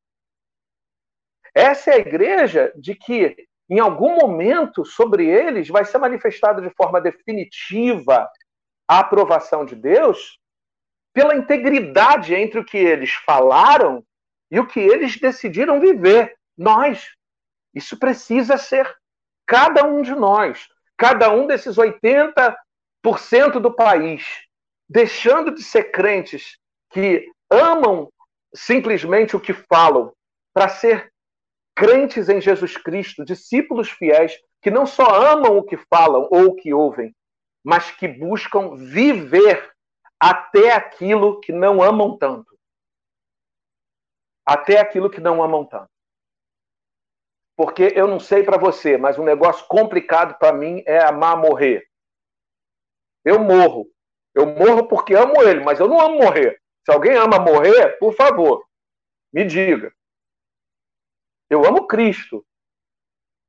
Essa 1.54 1.92
é 1.92 1.94
a 1.94 1.98
igreja 2.00 2.70
de 2.76 2.94
que 2.94 3.34
em 3.70 3.78
algum 3.78 4.14
momento 4.16 4.84
sobre 4.84 5.26
eles 5.26 5.68
vai 5.68 5.86
ser 5.86 5.96
manifestada 5.96 6.60
de 6.60 6.68
forma 6.74 7.00
definitiva 7.00 8.28
a 8.92 8.98
aprovação 8.98 9.64
de 9.64 9.74
Deus 9.74 10.38
pela 11.14 11.34
integridade 11.34 12.34
entre 12.34 12.60
o 12.60 12.64
que 12.64 12.76
eles 12.76 13.12
falaram 13.12 14.04
e 14.50 14.60
o 14.60 14.66
que 14.66 14.80
eles 14.80 15.18
decidiram 15.18 15.80
viver. 15.80 16.36
Nós. 16.56 17.10
Isso 17.74 17.98
precisa 17.98 18.58
ser 18.58 18.94
cada 19.46 19.84
um 19.84 20.02
de 20.02 20.14
nós, 20.14 20.68
cada 20.96 21.32
um 21.32 21.46
desses 21.46 21.76
80% 21.76 22.54
do 23.60 23.74
país, 23.74 24.26
deixando 24.88 25.54
de 25.54 25.62
ser 25.62 25.84
crentes 25.84 26.58
que 26.90 27.26
amam 27.50 28.12
simplesmente 28.54 29.34
o 29.34 29.40
que 29.40 29.54
falam, 29.54 30.12
para 30.52 30.68
ser 30.68 31.10
crentes 31.74 32.28
em 32.28 32.42
Jesus 32.42 32.76
Cristo, 32.76 33.24
discípulos 33.24 33.90
fiéis, 33.90 34.34
que 34.60 34.70
não 34.70 34.84
só 34.84 35.32
amam 35.32 35.56
o 35.56 35.62
que 35.62 35.78
falam 35.78 36.28
ou 36.30 36.48
o 36.48 36.54
que 36.54 36.74
ouvem, 36.74 37.14
mas 37.64 37.90
que 37.90 38.08
buscam 38.08 38.76
viver 38.76 39.72
até 40.18 40.72
aquilo 40.72 41.40
que 41.40 41.52
não 41.52 41.82
amam 41.82 42.16
tanto. 42.16 42.58
Até 44.44 44.80
aquilo 44.80 45.10
que 45.10 45.20
não 45.20 45.42
amam 45.42 45.64
tanto. 45.64 45.90
Porque 47.56 47.92
eu 47.94 48.08
não 48.08 48.18
sei 48.18 48.42
para 48.42 48.58
você, 48.58 48.96
mas 48.96 49.18
um 49.18 49.24
negócio 49.24 49.66
complicado 49.66 50.38
para 50.38 50.52
mim 50.52 50.82
é 50.86 50.98
amar 51.04 51.36
morrer. 51.36 51.86
Eu 53.24 53.38
morro. 53.38 53.88
Eu 54.34 54.46
morro 54.46 54.88
porque 54.88 55.14
amo 55.14 55.42
ele, 55.42 55.60
mas 55.60 55.78
eu 55.78 55.86
não 55.86 56.00
amo 56.00 56.16
morrer. 56.16 56.60
Se 56.84 56.92
alguém 56.92 57.14
ama 57.14 57.38
morrer, 57.38 57.98
por 57.98 58.14
favor, 58.14 58.66
me 59.32 59.44
diga. 59.44 59.94
Eu 61.48 61.64
amo 61.64 61.86
Cristo. 61.86 62.44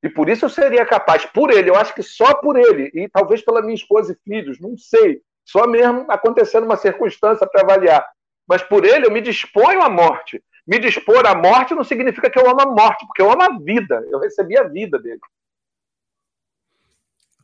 E 0.04 0.10
por 0.10 0.30
isso 0.30 0.46
eu 0.46 0.50
seria 0.50 0.86
capaz, 0.86 1.26
por 1.26 1.50
ele, 1.50 1.70
eu 1.70 1.76
acho 1.76 1.96
que 1.96 2.04
só 2.04 2.34
por 2.36 2.58
ele, 2.58 2.92
e 2.94 3.08
talvez 3.08 3.42
pela 3.42 3.62
minha 3.62 3.74
esposa 3.74 4.12
e 4.12 4.30
filhos, 4.30 4.60
não 4.60 4.78
sei, 4.78 5.22
só 5.46 5.66
mesmo 5.66 6.06
acontecendo 6.10 6.66
uma 6.66 6.76
circunstância 6.76 7.48
para 7.48 7.62
avaliar. 7.62 8.06
Mas 8.46 8.62
por 8.62 8.84
ele 8.86 9.08
eu 9.08 9.12
me 9.12 9.22
disponho 9.22 9.82
à 9.82 9.90
morte. 9.90 10.44
Me 10.68 10.78
dispor 10.78 11.26
à 11.26 11.34
morte 11.34 11.74
não 11.74 11.84
significa 11.84 12.30
que 12.30 12.38
eu 12.38 12.50
amo 12.50 12.62
a 12.62 12.66
morte, 12.66 13.06
porque 13.06 13.22
eu 13.22 13.32
amo 13.32 13.42
a 13.42 13.58
vida. 13.58 14.06
Eu 14.10 14.20
recebi 14.20 14.58
a 14.58 14.64
vida 14.64 15.00
dele. 15.00 15.22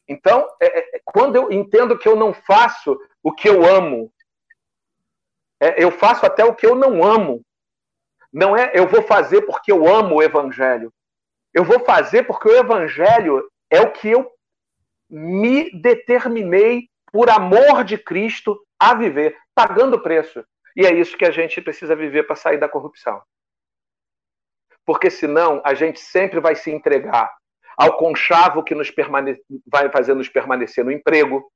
Então, 0.07 0.45
é, 0.61 0.97
é, 0.97 1.01
quando 1.05 1.35
eu 1.35 1.51
entendo 1.51 1.97
que 1.97 2.07
eu 2.07 2.15
não 2.15 2.33
faço 2.33 2.99
o 3.23 3.31
que 3.31 3.47
eu 3.47 3.65
amo, 3.65 4.11
É, 5.61 5.83
eu 5.83 5.91
faço 5.91 6.25
até 6.25 6.43
o 6.45 6.55
que 6.55 6.65
eu 6.65 6.73
não 6.73 7.03
amo. 7.03 7.41
Não 8.31 8.55
é 8.55 8.71
eu 8.73 8.87
vou 8.87 9.01
fazer 9.01 9.41
porque 9.41 9.71
eu 9.71 9.87
amo 9.87 10.15
o 10.15 10.23
evangelho. 10.23 10.93
Eu 11.53 11.63
vou 11.63 11.79
fazer 11.83 12.23
porque 12.23 12.47
o 12.47 12.55
evangelho 12.55 13.49
é 13.69 13.81
o 13.81 13.91
que 13.91 14.09
eu 14.09 14.31
me 15.09 15.71
determinei 15.81 16.89
por 17.11 17.29
amor 17.29 17.83
de 17.83 17.97
Cristo 17.97 18.59
a 18.79 18.93
viver, 18.93 19.35
pagando 19.55 19.95
o 19.95 20.01
preço. 20.01 20.43
E 20.75 20.85
é 20.85 20.93
isso 20.93 21.17
que 21.17 21.25
a 21.25 21.31
gente 21.31 21.61
precisa 21.61 21.95
viver 21.95 22.23
para 22.23 22.35
sair 22.35 22.57
da 22.57 22.69
corrupção. 22.69 23.21
Porque 24.85 25.09
senão 25.09 25.61
a 25.65 25.73
gente 25.73 25.99
sempre 25.99 26.39
vai 26.39 26.55
se 26.55 26.71
entregar 26.71 27.31
ao 27.77 27.97
conchavo 27.97 28.63
que 28.63 28.75
nos 28.75 28.91
permane... 28.91 29.37
vai 29.65 29.89
fazer 29.89 30.13
nos 30.13 30.29
permanecer 30.29 30.83
no 30.83 30.91
emprego. 30.91 31.51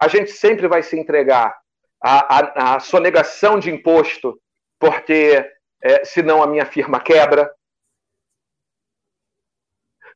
A 0.00 0.08
gente 0.08 0.30
sempre 0.30 0.66
vai 0.66 0.82
se 0.82 0.98
entregar 0.98 1.56
à, 2.02 2.38
à, 2.38 2.74
à 2.74 2.80
sonegação 2.80 3.58
de 3.58 3.70
imposto, 3.70 4.40
porque 4.78 5.44
é, 5.82 6.04
senão 6.04 6.42
a 6.42 6.46
minha 6.46 6.66
firma 6.66 7.00
quebra. 7.00 7.50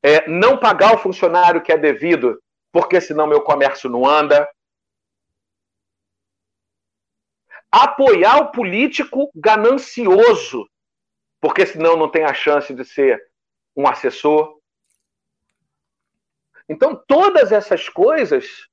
É, 0.03 0.29
não 0.29 0.59
pagar 0.59 0.95
o 0.95 0.99
funcionário 0.99 1.63
que 1.63 1.73
é 1.73 1.77
devido, 1.77 2.43
porque 2.73 3.01
senão 3.01 3.27
meu 3.27 3.43
comércio 3.43 3.91
não 3.91 4.07
anda. 4.07 4.49
Apoiar 7.71 8.39
o 8.39 8.51
político 8.51 9.31
ganancioso, 9.35 10.69
porque 11.41 11.67
senão 11.67 11.97
não 11.97 12.11
tem 12.11 12.25
a 12.25 12.35
chance 12.35 12.75
de 12.75 12.85
ser 12.85 13.31
um 13.77 13.87
assessor. 13.87 14.59
Então, 16.69 16.95
todas 16.95 17.53
essas 17.53 17.89
coisas 17.89 18.69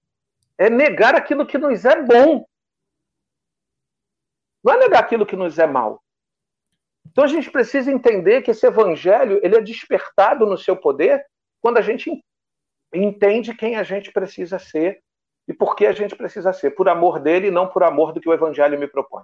é 0.58 0.70
negar 0.70 1.16
aquilo 1.16 1.46
que 1.46 1.58
nos 1.58 1.86
é 1.86 2.02
bom. 2.02 2.48
Não 4.64 4.74
é 4.74 4.78
negar 4.78 5.00
aquilo 5.00 5.26
que 5.26 5.36
nos 5.36 5.58
é 5.60 5.68
mal. 5.68 6.04
Então 7.12 7.24
a 7.24 7.28
gente 7.28 7.50
precisa 7.50 7.92
entender 7.92 8.42
que 8.42 8.52
esse 8.52 8.66
evangelho 8.66 9.40
ele 9.44 9.56
é 9.56 9.62
despertado 9.62 10.46
no 10.46 10.58
seu 10.58 10.76
poder 10.76 11.26
quando 11.62 11.78
a 11.78 11.82
gente 11.82 12.24
entende 12.94 13.54
quem 13.54 13.76
a 13.76 13.84
gente 13.84 14.12
precisa 14.12 14.60
ser 14.60 15.02
e 15.48 15.54
por 15.54 15.76
que 15.76 15.86
a 15.86 15.92
gente 15.92 16.16
precisa 16.16 16.52
ser, 16.52 16.72
por 16.72 16.90
amor 16.90 17.20
dele 17.20 17.48
e 17.48 17.52
não 17.52 17.68
por 17.68 17.84
amor 17.84 18.12
do 18.12 18.20
que 18.20 18.28
o 18.28 18.34
evangelho 18.34 18.78
me 18.78 18.88
propõe. 18.88 19.24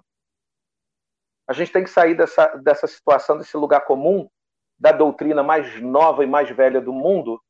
A 1.48 1.52
gente 1.52 1.72
tem 1.72 1.84
que 1.84 1.90
sair 1.90 2.16
dessa, 2.16 2.48
dessa 2.58 2.88
situação, 2.88 3.38
desse 3.38 3.58
lugar 3.58 3.82
comum, 3.82 4.30
da 4.80 4.92
doutrina 4.92 5.44
mais 5.44 5.82
nova 5.82 6.24
e 6.24 6.28
mais 6.28 6.50
velha 6.50 6.80
do 6.80 6.94
mundo, 6.94 7.42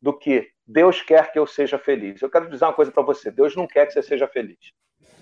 do 0.00 0.16
que 0.16 0.50
Deus 0.66 1.02
quer 1.02 1.32
que 1.32 1.38
eu 1.38 1.46
seja 1.46 1.78
feliz. 1.78 2.20
Eu 2.20 2.30
quero 2.30 2.50
dizer 2.50 2.64
uma 2.64 2.74
coisa 2.74 2.92
para 2.92 3.02
você: 3.02 3.30
Deus 3.30 3.56
não 3.56 3.66
quer 3.66 3.86
que 3.86 3.92
você 3.92 4.02
seja 4.02 4.28
feliz. 4.28 4.58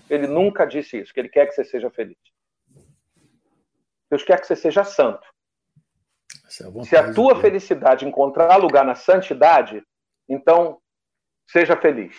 Ele 0.09 0.27
nunca 0.27 0.65
disse 0.65 0.97
isso, 0.97 1.13
que 1.13 1.19
ele 1.19 1.29
quer 1.29 1.45
que 1.47 1.53
você 1.53 1.63
seja 1.63 1.89
feliz. 1.89 2.17
Deus 4.09 4.23
quer 4.23 4.39
que 4.39 4.47
você 4.47 4.55
seja 4.55 4.83
santo. 4.83 5.27
É 6.45 6.83
Se 6.83 6.97
a 6.97 7.13
tua 7.13 7.39
felicidade 7.39 8.07
encontrar 8.07 8.55
lugar 8.55 8.83
na 8.83 8.95
santidade, 8.95 9.83
então 10.27 10.79
seja 11.47 11.75
feliz. 11.77 12.15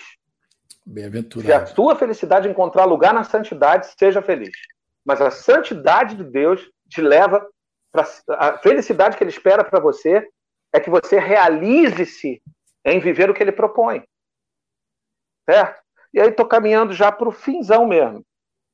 Bem-aventurado. 0.87 1.47
Se 1.47 1.53
a 1.53 1.75
tua 1.75 1.97
felicidade 1.97 2.49
encontrar 2.49 2.85
lugar 2.85 3.13
na 3.13 3.25
santidade, 3.25 3.93
seja 3.99 4.23
feliz. 4.23 4.57
Mas 5.05 5.21
a 5.21 5.31
santidade 5.31 6.17
de 6.17 6.25
Deus 6.25 6.71
te 6.89 7.01
leva 7.01 7.47
para 7.93 8.07
a 8.31 8.59
felicidade 8.59 9.17
que 9.17 9.25
ele 9.25 9.31
espera 9.31 9.65
para 9.65 9.81
você 9.81 10.29
é 10.73 10.81
que 10.81 10.91
você 10.91 11.19
realize-se 11.19 12.41
em 12.85 13.01
viver 13.01 13.29
o 13.29 13.35
que 13.35 13.43
ele 13.43 13.53
propõe. 13.53 14.05
Certo? 15.49 15.81
E 16.15 16.21
aí 16.21 16.29
estou 16.29 16.47
caminhando 16.47 16.93
já 16.93 17.11
para 17.11 17.29
o 17.29 17.33
finzão 17.33 17.87
mesmo. 17.87 18.25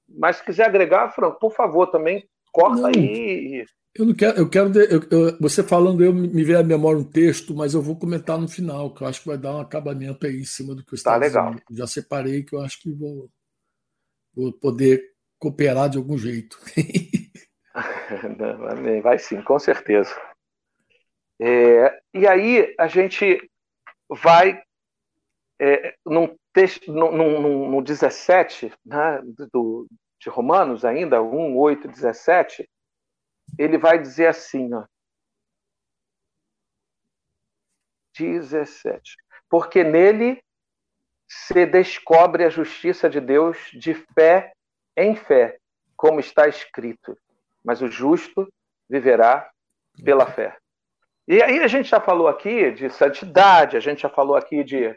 Mas 0.09 0.37
se 0.37 0.45
quiser 0.45 0.67
agregar, 0.67 1.11
Franco, 1.11 1.39
por 1.39 1.53
favor, 1.53 1.89
também 1.89 2.27
corta 2.57 2.81
não, 2.81 2.87
aí. 2.87 3.67
Eu 3.95 4.07
não 4.07 4.15
quero, 4.15 4.39
eu 4.39 4.49
quero 4.49 4.81
eu, 4.81 5.03
eu, 5.11 5.39
você 5.39 5.63
falando, 5.63 6.03
eu 6.03 6.13
me 6.13 6.43
veio 6.43 6.59
à 6.59 6.63
memória 6.63 6.99
um 6.99 7.05
texto, 7.05 7.55
mas 7.55 7.75
eu 7.75 7.83
vou 7.83 7.99
comentar 7.99 8.39
no 8.39 8.49
final, 8.49 8.95
que 8.95 9.03
eu 9.03 9.07
acho 9.07 9.21
que 9.21 9.29
vai 9.29 9.37
dar 9.37 9.55
um 9.55 9.61
acabamento 9.61 10.27
aí 10.27 10.37
em 10.37 10.45
cima 10.45 10.75
do 10.75 10.83
que 10.83 10.91
você 10.91 10.97
está 10.97 11.13
tá 11.13 11.19
legal. 11.19 11.51
Dizendo. 11.51 11.63
Já 11.71 11.87
separei 11.87 12.43
que 12.43 12.55
eu 12.55 12.63
acho 12.63 12.81
que 12.81 12.91
vou, 12.91 13.29
vou 14.35 14.53
poder 14.53 15.05
cooperar 15.39 15.91
de 15.91 15.99
algum 15.99 16.17
jeito. 16.17 16.59
vai 19.03 19.19
sim, 19.19 19.43
com 19.43 19.59
certeza. 19.59 20.15
É, 21.39 22.01
e 22.15 22.27
aí 22.27 22.75
a 22.79 22.87
gente 22.87 23.51
vai 24.09 24.63
é, 25.61 25.95
num 26.07 26.35
texto, 26.55 26.91
no, 26.91 27.13
no, 27.13 27.71
no 27.71 27.83
17 27.83 28.73
né, 28.85 29.21
do, 29.53 29.87
de 30.19 30.29
Romanos, 30.29 30.85
ainda, 30.85 31.23
1, 31.23 31.57
8, 31.57 31.89
17, 31.89 32.69
ele 33.59 33.79
vai 33.79 33.99
dizer 33.99 34.27
assim, 34.27 34.73
ó, 34.73 34.85
17. 38.19 39.17
Porque 39.49 39.85
nele 39.85 40.43
se 41.29 41.67
descobre 41.67 42.45
a 42.45 42.51
justiça 42.51 43.09
de 43.11 43.21
Deus 43.21 43.59
de 43.73 43.95
fé 43.95 44.53
em 44.97 45.15
fé, 45.15 45.59
como 45.97 46.21
está 46.21 46.49
escrito. 46.49 47.17
Mas 47.65 47.83
o 47.83 47.89
justo 47.89 48.51
viverá 48.89 49.51
pela 50.05 50.27
fé. 50.27 50.57
E 51.29 51.43
aí 51.43 51.59
a 51.61 51.67
gente 51.67 51.89
já 51.89 52.01
falou 52.01 52.29
aqui 52.29 52.71
de 52.71 52.89
santidade, 52.91 53.77
a 53.77 53.81
gente 53.81 54.03
já 54.03 54.09
falou 54.09 54.37
aqui 54.37 54.63
de 54.63 54.97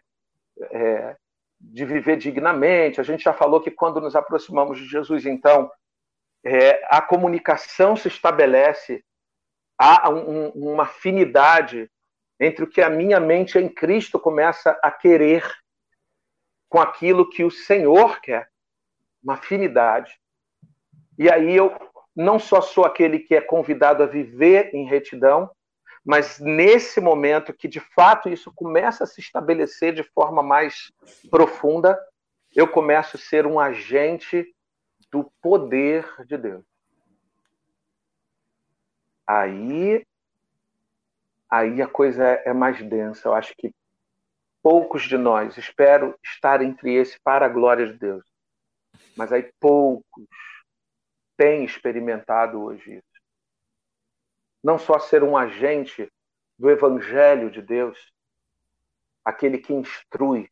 é, 0.71 1.17
de 1.59 1.85
viver 1.85 2.17
dignamente. 2.17 3.01
A 3.01 3.03
gente 3.03 3.23
já 3.23 3.33
falou 3.33 3.61
que 3.61 3.71
quando 3.71 3.99
nos 3.99 4.15
aproximamos 4.15 4.77
de 4.77 4.85
Jesus, 4.85 5.25
então, 5.25 5.69
é, 6.43 6.81
a 6.89 7.01
comunicação 7.01 7.95
se 7.95 8.07
estabelece, 8.07 9.03
há 9.77 10.09
um, 10.09 10.49
uma 10.49 10.83
afinidade 10.83 11.89
entre 12.39 12.63
o 12.63 12.67
que 12.67 12.81
a 12.81 12.89
minha 12.89 13.19
mente 13.19 13.57
em 13.57 13.67
Cristo 13.67 14.17
começa 14.19 14.77
a 14.81 14.89
querer 14.89 15.43
com 16.69 16.79
aquilo 16.79 17.29
que 17.29 17.43
o 17.43 17.51
Senhor 17.51 18.21
quer, 18.21 18.49
uma 19.21 19.33
afinidade. 19.33 20.17
E 21.17 21.29
aí 21.29 21.53
eu 21.53 21.75
não 22.15 22.39
só 22.39 22.61
sou 22.61 22.85
aquele 22.85 23.19
que 23.19 23.35
é 23.35 23.41
convidado 23.41 24.03
a 24.03 24.05
viver 24.05 24.73
em 24.73 24.85
retidão, 24.85 25.49
mas 26.09 26.39
nesse 26.39 26.99
momento 26.99 27.53
que 27.53 27.67
de 27.67 27.79
fato 27.79 28.29
isso 28.29 28.51
começa 28.51 29.03
a 29.03 29.07
se 29.07 29.21
estabelecer 29.21 29.93
de 29.93 30.01
forma 30.01 30.41
mais 30.41 30.91
profunda, 31.29 31.95
eu 32.55 32.67
começo 32.67 33.15
a 33.15 33.19
ser 33.19 33.45
um 33.45 33.59
agente 33.59 34.51
do 35.11 35.31
poder 35.39 36.11
de 36.25 36.35
Deus. 36.35 36.65
Aí 39.27 40.03
aí 41.47 41.79
a 41.79 41.87
coisa 41.87 42.23
é 42.23 42.53
mais 42.53 42.81
densa. 42.81 43.27
Eu 43.27 43.35
acho 43.35 43.53
que 43.55 43.71
poucos 44.63 45.03
de 45.03 45.15
nós, 45.15 45.59
espero 45.59 46.17
estar 46.23 46.63
entre 46.63 46.91
esse 46.91 47.19
para 47.23 47.45
a 47.45 47.49
glória 47.49 47.85
de 47.85 47.99
Deus. 47.99 48.25
Mas 49.15 49.31
aí 49.31 49.53
poucos 49.59 50.25
têm 51.37 51.63
experimentado 51.63 52.59
hoje 52.59 52.95
isso 52.95 53.08
não 54.63 54.77
só 54.77 54.99
ser 54.99 55.23
um 55.23 55.37
agente 55.37 56.11
do 56.57 56.69
Evangelho 56.69 57.49
de 57.49 57.61
Deus, 57.61 58.11
aquele 59.23 59.57
que 59.57 59.73
instrui, 59.73 60.49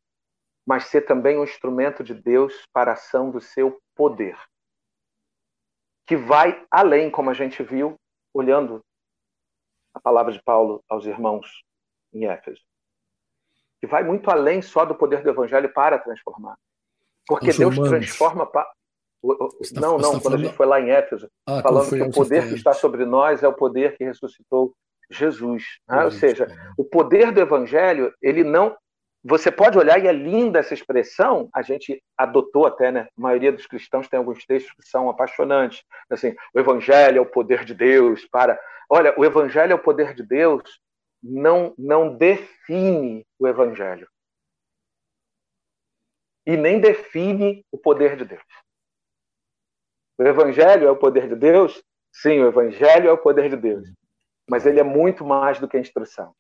mas 0.66 0.86
ser 0.86 1.02
também 1.02 1.38
um 1.38 1.44
instrumento 1.44 2.04
de 2.04 2.14
Deus 2.14 2.66
para 2.72 2.92
a 2.92 2.94
ação 2.94 3.32
do 3.32 3.42
seu 3.42 3.82
poder, 3.96 4.38
que 6.06 6.16
vai 6.16 6.66
além, 6.72 7.10
como 7.10 7.30
a 7.30 7.34
gente 7.34 7.62
viu, 7.64 8.00
olhando 8.34 8.84
a 9.94 10.00
palavra 10.00 10.32
de 10.32 10.42
Paulo 10.42 10.84
aos 10.88 11.06
irmãos 11.06 11.64
em 12.14 12.26
Éfeso, 12.26 12.62
que 13.80 13.88
vai 13.88 14.04
muito 14.04 14.30
além 14.30 14.62
só 14.62 14.86
do 14.86 14.96
poder 14.96 15.24
do 15.24 15.30
Evangelho 15.30 15.72
para 15.74 16.00
transformar. 16.00 16.58
Porque 17.28 17.52
Deus 17.52 17.76
transforma. 17.76 18.50
Está, 19.62 19.82
não, 19.82 19.98
não, 19.98 20.12
quando 20.12 20.24
falando... 20.24 20.40
a 20.40 20.44
gente 20.44 20.56
foi 20.56 20.66
lá 20.66 20.80
em 20.80 20.90
Éfeso, 20.90 21.30
ah, 21.48 21.62
falando 21.62 21.90
que 21.90 22.02
o 22.02 22.12
poder 22.12 22.48
que 22.48 22.56
está 22.56 22.74
sobre 22.74 23.06
nós 23.06 23.44
é 23.44 23.48
o 23.48 23.54
poder 23.54 23.98
que 23.98 24.04
ressuscitou 24.04 24.74
Jesus. 25.10 25.64
Né? 25.88 26.04
Ou 26.04 26.12
seja, 26.12 26.48
o 26.78 26.84
poder 26.84 27.32
do 27.32 27.40
evangelho, 27.40 28.14
ele 28.22 28.44
não. 28.44 28.76
Você 29.24 29.52
pode 29.52 29.78
olhar, 29.78 30.02
e 30.02 30.08
é 30.08 30.14
linda 30.14 30.60
essa 30.60 30.74
expressão, 30.74 31.50
a 31.54 31.62
gente 31.62 32.02
adotou 32.18 32.66
até, 32.66 32.92
né? 32.92 33.08
A 33.18 33.22
maioria 33.22 33.52
dos 33.52 33.66
cristãos 33.66 34.08
tem 34.08 34.18
alguns 34.18 34.46
textos 34.46 34.74
que 34.74 34.88
são 34.88 35.10
apaixonantes. 35.10 35.84
Assim, 36.10 36.34
o 36.54 36.60
evangelho 36.60 37.18
é 37.18 37.22
o 37.22 37.26
poder 37.26 37.66
de 37.66 37.74
Deus 37.74 38.26
para. 38.26 38.58
Olha, 38.90 39.14
o 39.18 39.26
evangelho 39.26 39.74
é 39.74 39.76
o 39.76 39.80
poder 39.80 40.14
de 40.14 40.24
Deus, 40.24 40.80
não, 41.22 41.74
não 41.78 42.16
define 42.16 43.26
o 43.38 43.48
evangelho. 43.48 44.08
E 46.46 46.56
nem 46.56 46.80
define 46.80 47.66
o 47.70 47.78
poder 47.78 48.16
de 48.16 48.24
Deus. 48.24 48.42
O 50.18 50.24
Evangelho 50.24 50.88
é 50.88 50.92
o 50.92 50.98
poder 50.98 51.28
de 51.28 51.36
Deus? 51.36 51.84
Sim, 52.12 52.40
o 52.40 52.48
Evangelho 52.48 53.10
é 53.10 53.12
o 53.12 53.18
poder 53.18 53.50
de 53.50 53.56
Deus. 53.56 53.88
Mas 54.50 54.66
ele 54.66 54.80
é 54.80 54.84
muito 54.84 55.24
mais 55.26 55.60
do 55.60 55.68
que 55.68 55.78
a 55.78 55.80
instrução. 55.80 56.34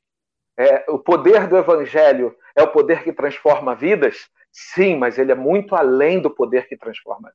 É, 0.57 0.89
o 0.89 0.97
poder 0.97 1.47
do 1.47 1.57
Evangelho 1.57 2.35
é 2.55 2.63
o 2.63 2.71
poder 2.71 3.03
que 3.03 3.13
transforma 3.13 3.75
vidas? 3.75 4.27
Sim, 4.51 4.97
mas 4.97 5.19
ele 5.19 5.31
é 5.31 5.35
muito 5.35 5.75
além 5.75 6.19
do 6.19 6.33
poder 6.33 6.67
que 6.67 6.75
transforma. 6.75 7.31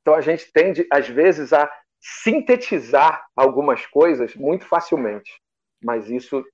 Então 0.00 0.14
a 0.14 0.20
gente 0.20 0.50
tende, 0.52 0.86
às 0.90 1.08
vezes, 1.08 1.52
a 1.52 1.70
sintetizar 2.00 3.26
algumas 3.36 3.86
coisas 3.86 4.34
muito 4.34 4.64
facilmente, 4.64 5.40
mas 5.82 6.10
isso 6.10 6.44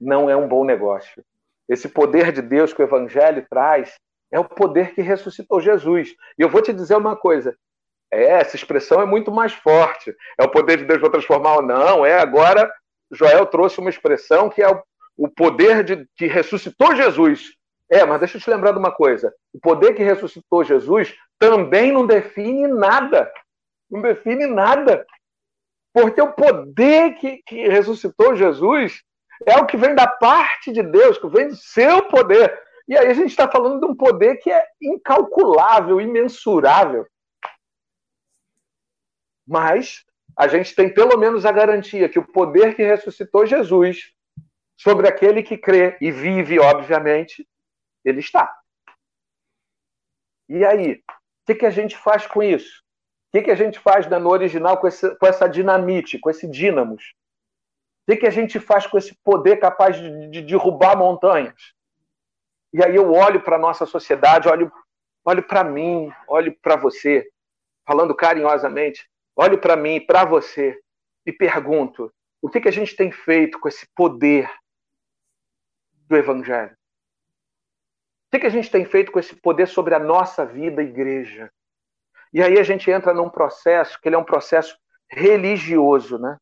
não 0.00 0.28
é 0.28 0.36
um 0.36 0.48
bom 0.48 0.64
negócio. 0.64 1.24
Esse 1.68 1.88
poder 1.88 2.32
de 2.32 2.42
Deus 2.42 2.74
que 2.74 2.82
o 2.82 2.84
Evangelho 2.84 3.46
traz 3.48 3.98
é 4.32 4.40
o 4.40 4.44
poder 4.44 4.94
que 4.94 5.02
ressuscitou 5.02 5.60
Jesus. 5.60 6.14
E 6.38 6.42
eu 6.42 6.48
vou 6.48 6.62
te 6.62 6.72
dizer 6.72 6.96
uma 6.96 7.14
coisa: 7.14 7.54
é, 8.10 8.24
essa 8.24 8.56
expressão 8.56 9.00
é 9.00 9.04
muito 9.04 9.30
mais 9.30 9.52
forte. 9.52 10.14
É 10.40 10.42
o 10.42 10.50
poder 10.50 10.78
de 10.78 10.84
Deus 10.84 11.00
para 11.00 11.10
transformar 11.10 11.56
ou 11.56 11.62
não. 11.62 12.04
É 12.04 12.18
agora, 12.18 12.72
Joel 13.10 13.46
trouxe 13.46 13.78
uma 13.78 13.90
expressão 13.90 14.48
que 14.48 14.62
é 14.62 14.68
o, 14.68 14.82
o 15.16 15.28
poder 15.28 15.84
de, 15.84 16.06
que 16.16 16.26
ressuscitou 16.26 16.96
Jesus. 16.96 17.52
É, 17.90 18.06
mas 18.06 18.20
deixa 18.20 18.38
eu 18.38 18.40
te 18.40 18.48
lembrar 18.48 18.72
de 18.72 18.78
uma 18.78 18.90
coisa: 18.90 19.32
o 19.52 19.60
poder 19.60 19.94
que 19.94 20.02
ressuscitou 20.02 20.64
Jesus 20.64 21.14
também 21.38 21.92
não 21.92 22.06
define 22.06 22.66
nada. 22.66 23.30
Não 23.90 24.00
define 24.00 24.46
nada. 24.46 25.06
Porque 25.92 26.22
o 26.22 26.32
poder 26.32 27.16
que, 27.16 27.42
que 27.46 27.68
ressuscitou 27.68 28.34
Jesus 28.34 29.02
é 29.44 29.58
o 29.58 29.66
que 29.66 29.76
vem 29.76 29.94
da 29.94 30.06
parte 30.06 30.72
de 30.72 30.82
Deus, 30.82 31.18
que 31.18 31.28
vem 31.28 31.48
do 31.48 31.56
seu 31.56 32.02
poder. 32.04 32.58
E 32.88 32.96
aí 32.96 33.06
a 33.06 33.14
gente 33.14 33.30
está 33.30 33.50
falando 33.50 33.80
de 33.80 33.86
um 33.86 33.94
poder 33.94 34.36
que 34.36 34.50
é 34.50 34.66
incalculável, 34.80 36.00
imensurável. 36.00 37.06
Mas 39.46 40.04
a 40.36 40.48
gente 40.48 40.74
tem 40.74 40.92
pelo 40.92 41.16
menos 41.18 41.44
a 41.44 41.52
garantia 41.52 42.08
que 42.08 42.18
o 42.18 42.26
poder 42.26 42.74
que 42.74 42.82
ressuscitou 42.82 43.46
Jesus 43.46 44.12
sobre 44.76 45.08
aquele 45.08 45.42
que 45.42 45.56
crê 45.56 45.96
e 46.00 46.10
vive, 46.10 46.58
obviamente, 46.58 47.46
ele 48.04 48.20
está. 48.20 48.52
E 50.48 50.64
aí, 50.64 50.94
o 50.94 51.46
que, 51.46 51.54
que 51.54 51.66
a 51.66 51.70
gente 51.70 51.96
faz 51.96 52.26
com 52.26 52.42
isso? 52.42 52.82
O 53.28 53.38
que, 53.38 53.44
que 53.44 53.50
a 53.50 53.54
gente 53.54 53.78
faz 53.78 54.06
no 54.06 54.28
original 54.28 54.78
com, 54.78 54.86
esse, 54.86 55.16
com 55.16 55.26
essa 55.26 55.48
dinamite, 55.48 56.18
com 56.18 56.28
esse 56.28 56.46
dínamos? 56.46 57.14
O 58.02 58.12
que, 58.12 58.18
que 58.18 58.26
a 58.26 58.30
gente 58.30 58.58
faz 58.58 58.86
com 58.86 58.98
esse 58.98 59.14
poder 59.22 59.58
capaz 59.58 59.96
de, 59.96 60.28
de 60.28 60.42
derrubar 60.42 60.96
montanhas? 60.96 61.72
E 62.72 62.82
aí 62.82 62.96
eu 62.96 63.12
olho 63.12 63.42
para 63.42 63.56
a 63.56 63.58
nossa 63.58 63.84
sociedade, 63.84 64.48
olho, 64.48 64.72
olho 65.24 65.42
para 65.42 65.62
mim, 65.62 66.10
olho 66.26 66.56
para 66.62 66.76
você, 66.76 67.30
falando 67.86 68.14
carinhosamente, 68.14 69.08
olho 69.36 69.58
para 69.58 69.76
mim, 69.76 70.00
para 70.00 70.24
você, 70.24 70.80
e 71.26 71.32
pergunto: 71.32 72.12
o 72.40 72.48
que, 72.48 72.60
que 72.60 72.68
a 72.68 72.72
gente 72.72 72.96
tem 72.96 73.10
feito 73.10 73.60
com 73.60 73.68
esse 73.68 73.86
poder 73.94 74.50
do 76.08 76.16
Evangelho? 76.16 76.72
O 76.72 78.30
que, 78.32 78.40
que 78.40 78.46
a 78.46 78.50
gente 78.50 78.70
tem 78.70 78.84
feito 78.84 79.12
com 79.12 79.18
esse 79.18 79.36
poder 79.36 79.68
sobre 79.68 79.94
a 79.94 79.98
nossa 79.98 80.44
vida, 80.44 80.82
igreja? 80.82 81.52
E 82.32 82.42
aí 82.42 82.58
a 82.58 82.62
gente 82.62 82.90
entra 82.90 83.12
num 83.12 83.28
processo 83.28 84.00
que 84.00 84.08
ele 84.08 84.16
é 84.16 84.18
um 84.18 84.24
processo 84.24 84.76
religioso, 85.10 86.18
né? 86.18 86.38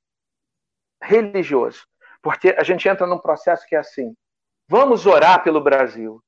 Religioso. 1.03 1.85
Porque 2.23 2.55
a 2.57 2.63
gente 2.63 2.89
entra 2.89 3.07
num 3.07 3.19
processo 3.19 3.67
que 3.67 3.75
é 3.75 3.79
assim: 3.79 4.15
Vamos 4.71 5.05
orar 5.05 5.43
pelo 5.43 5.61
Brasil. 5.61 6.23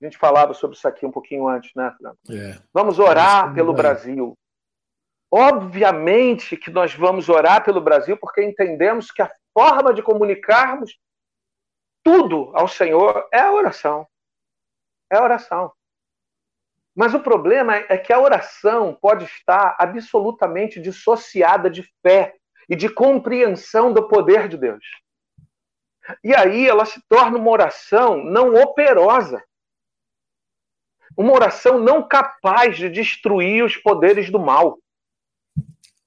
A 0.00 0.04
gente 0.04 0.16
falava 0.16 0.54
sobre 0.54 0.76
isso 0.76 0.86
aqui 0.86 1.04
um 1.04 1.10
pouquinho 1.10 1.48
antes, 1.48 1.74
né, 1.74 1.92
Franco? 1.98 2.16
É. 2.30 2.56
Vamos 2.72 3.00
orar 3.00 3.52
pelo 3.52 3.72
Brasil. 3.72 4.38
Obviamente 5.28 6.56
que 6.56 6.70
nós 6.70 6.94
vamos 6.94 7.28
orar 7.28 7.64
pelo 7.64 7.80
Brasil 7.80 8.16
porque 8.16 8.40
entendemos 8.40 9.10
que 9.10 9.20
a 9.20 9.28
forma 9.52 9.92
de 9.92 10.00
comunicarmos 10.00 10.96
tudo 12.04 12.52
ao 12.54 12.68
Senhor 12.68 13.28
é 13.32 13.40
a 13.40 13.52
oração. 13.52 14.06
É 15.10 15.16
a 15.16 15.24
oração. 15.24 15.72
Mas 16.94 17.14
o 17.14 17.20
problema 17.20 17.74
é 17.74 17.98
que 17.98 18.12
a 18.12 18.20
oração 18.20 18.96
pode 19.02 19.24
estar 19.24 19.74
absolutamente 19.76 20.80
dissociada 20.80 21.68
de 21.68 21.82
fé 22.00 22.36
e 22.68 22.76
de 22.76 22.88
compreensão 22.88 23.92
do 23.92 24.06
poder 24.06 24.48
de 24.48 24.56
Deus. 24.56 24.84
E 26.22 26.34
aí 26.34 26.66
ela 26.66 26.84
se 26.84 27.02
torna 27.08 27.38
uma 27.38 27.50
oração 27.50 28.22
não 28.24 28.54
operosa. 28.54 29.42
Uma 31.16 31.32
oração 31.32 31.78
não 31.78 32.06
capaz 32.06 32.76
de 32.76 32.88
destruir 32.88 33.64
os 33.64 33.76
poderes 33.76 34.30
do 34.30 34.38
mal, 34.38 34.78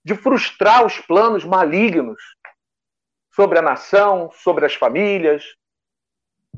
de 0.03 0.15
frustrar 0.15 0.85
os 0.85 0.97
planos 0.99 1.43
malignos 1.43 2.21
sobre 3.33 3.59
a 3.59 3.61
nação, 3.61 4.31
sobre 4.31 4.65
as 4.65 4.73
famílias. 4.73 5.43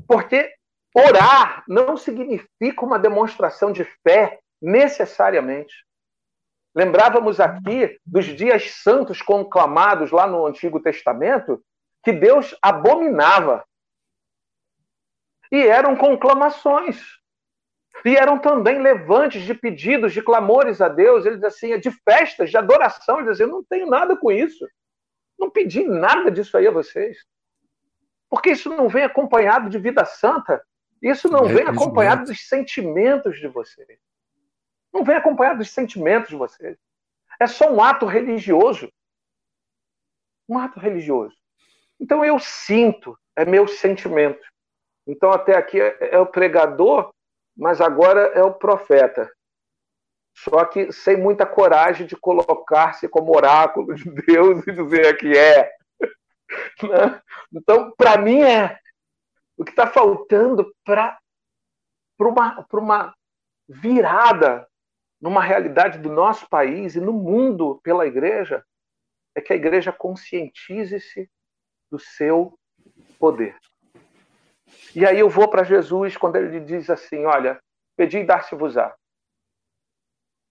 Porque 0.06 0.54
orar 0.94 1.64
não 1.68 1.96
significa 1.96 2.84
uma 2.84 2.98
demonstração 2.98 3.72
de 3.72 3.84
fé 4.02 4.38
necessariamente. 4.62 5.84
Lembrávamos 6.74 7.38
aqui 7.38 7.98
dos 8.04 8.26
dias 8.26 8.70
santos 8.82 9.22
conclamados 9.22 10.10
lá 10.10 10.26
no 10.26 10.46
Antigo 10.46 10.80
Testamento, 10.80 11.62
que 12.04 12.12
Deus 12.12 12.56
abominava. 12.60 13.64
E 15.50 15.66
eram 15.66 15.96
conclamações. 15.96 17.02
E 18.04 18.16
eram 18.16 18.38
também 18.38 18.80
levantes 18.80 19.42
de 19.42 19.54
pedidos, 19.54 20.12
de 20.12 20.20
clamores 20.20 20.80
a 20.80 20.88
Deus. 20.88 21.24
Ele 21.24 21.36
diz 21.36 21.44
assim, 21.44 21.78
de 21.78 21.90
festas, 21.90 22.50
de 22.50 22.56
adoração. 22.56 23.16
Ele 23.16 23.30
diz 23.30 23.40
assim, 23.40 23.50
eu 23.50 23.56
não 23.56 23.64
tenho 23.64 23.86
nada 23.86 24.16
com 24.16 24.30
isso. 24.30 24.66
Não 25.38 25.50
pedi 25.50 25.84
nada 25.84 26.30
disso 26.30 26.56
aí 26.56 26.66
a 26.66 26.70
vocês. 26.70 27.18
Porque 28.28 28.50
isso 28.50 28.68
não 28.68 28.88
vem 28.88 29.04
acompanhado 29.04 29.70
de 29.70 29.78
vida 29.78 30.04
santa. 30.04 30.62
Isso 31.00 31.28
não 31.28 31.46
é 31.46 31.52
vem 31.52 31.64
acompanhado 31.64 32.24
dos 32.24 32.48
sentimentos 32.48 33.38
de 33.38 33.48
vocês. 33.48 33.98
Não 34.92 35.04
vem 35.04 35.16
acompanhado 35.16 35.58
dos 35.58 35.70
sentimentos 35.70 36.30
de 36.30 36.36
vocês. 36.36 36.76
É 37.40 37.46
só 37.46 37.70
um 37.70 37.82
ato 37.82 38.06
religioso. 38.06 38.92
Um 40.48 40.58
ato 40.58 40.78
religioso. 40.78 41.36
Então 42.00 42.24
eu 42.24 42.38
sinto, 42.38 43.18
é 43.36 43.44
meu 43.44 43.66
sentimento. 43.66 44.44
Então 45.06 45.30
até 45.30 45.56
aqui 45.56 45.80
é, 45.80 46.14
é 46.14 46.18
o 46.18 46.26
pregador, 46.26 47.10
mas 47.56 47.80
agora 47.80 48.20
é 48.34 48.42
o 48.42 48.52
profeta. 48.54 49.30
Só 50.36 50.64
que 50.64 50.90
sem 50.92 51.16
muita 51.16 51.46
coragem 51.46 52.06
de 52.06 52.16
colocar-se 52.16 53.08
como 53.08 53.34
oráculo 53.34 53.94
de 53.94 54.10
Deus 54.10 54.66
e 54.66 54.72
dizer 54.72 55.16
que 55.16 55.36
é. 55.36 55.72
Né? 56.82 57.20
Então, 57.52 57.92
para 57.96 58.18
mim, 58.18 58.42
é. 58.42 58.78
O 59.56 59.64
que 59.64 59.70
está 59.70 59.86
faltando 59.86 60.72
para 60.84 61.18
uma, 62.20 62.66
uma 62.72 63.14
virada 63.68 64.68
numa 65.20 65.42
realidade 65.42 65.98
do 65.98 66.10
nosso 66.10 66.48
país 66.48 66.96
e 66.96 67.00
no 67.00 67.12
mundo 67.12 67.80
pela 67.82 68.06
igreja 68.06 68.64
é 69.34 69.40
que 69.40 69.52
a 69.52 69.56
igreja 69.56 69.90
conscientize-se 69.90 71.30
do 71.94 71.98
seu 72.00 72.58
poder. 73.20 73.56
E 74.96 75.06
aí 75.06 75.20
eu 75.20 75.30
vou 75.30 75.48
para 75.48 75.62
Jesus 75.62 76.16
quando 76.16 76.36
ele 76.36 76.58
diz 76.58 76.90
assim: 76.90 77.24
Olha, 77.24 77.60
pedi 77.96 78.18
e 78.18 78.24
dar-se-vos-á. 78.24 78.92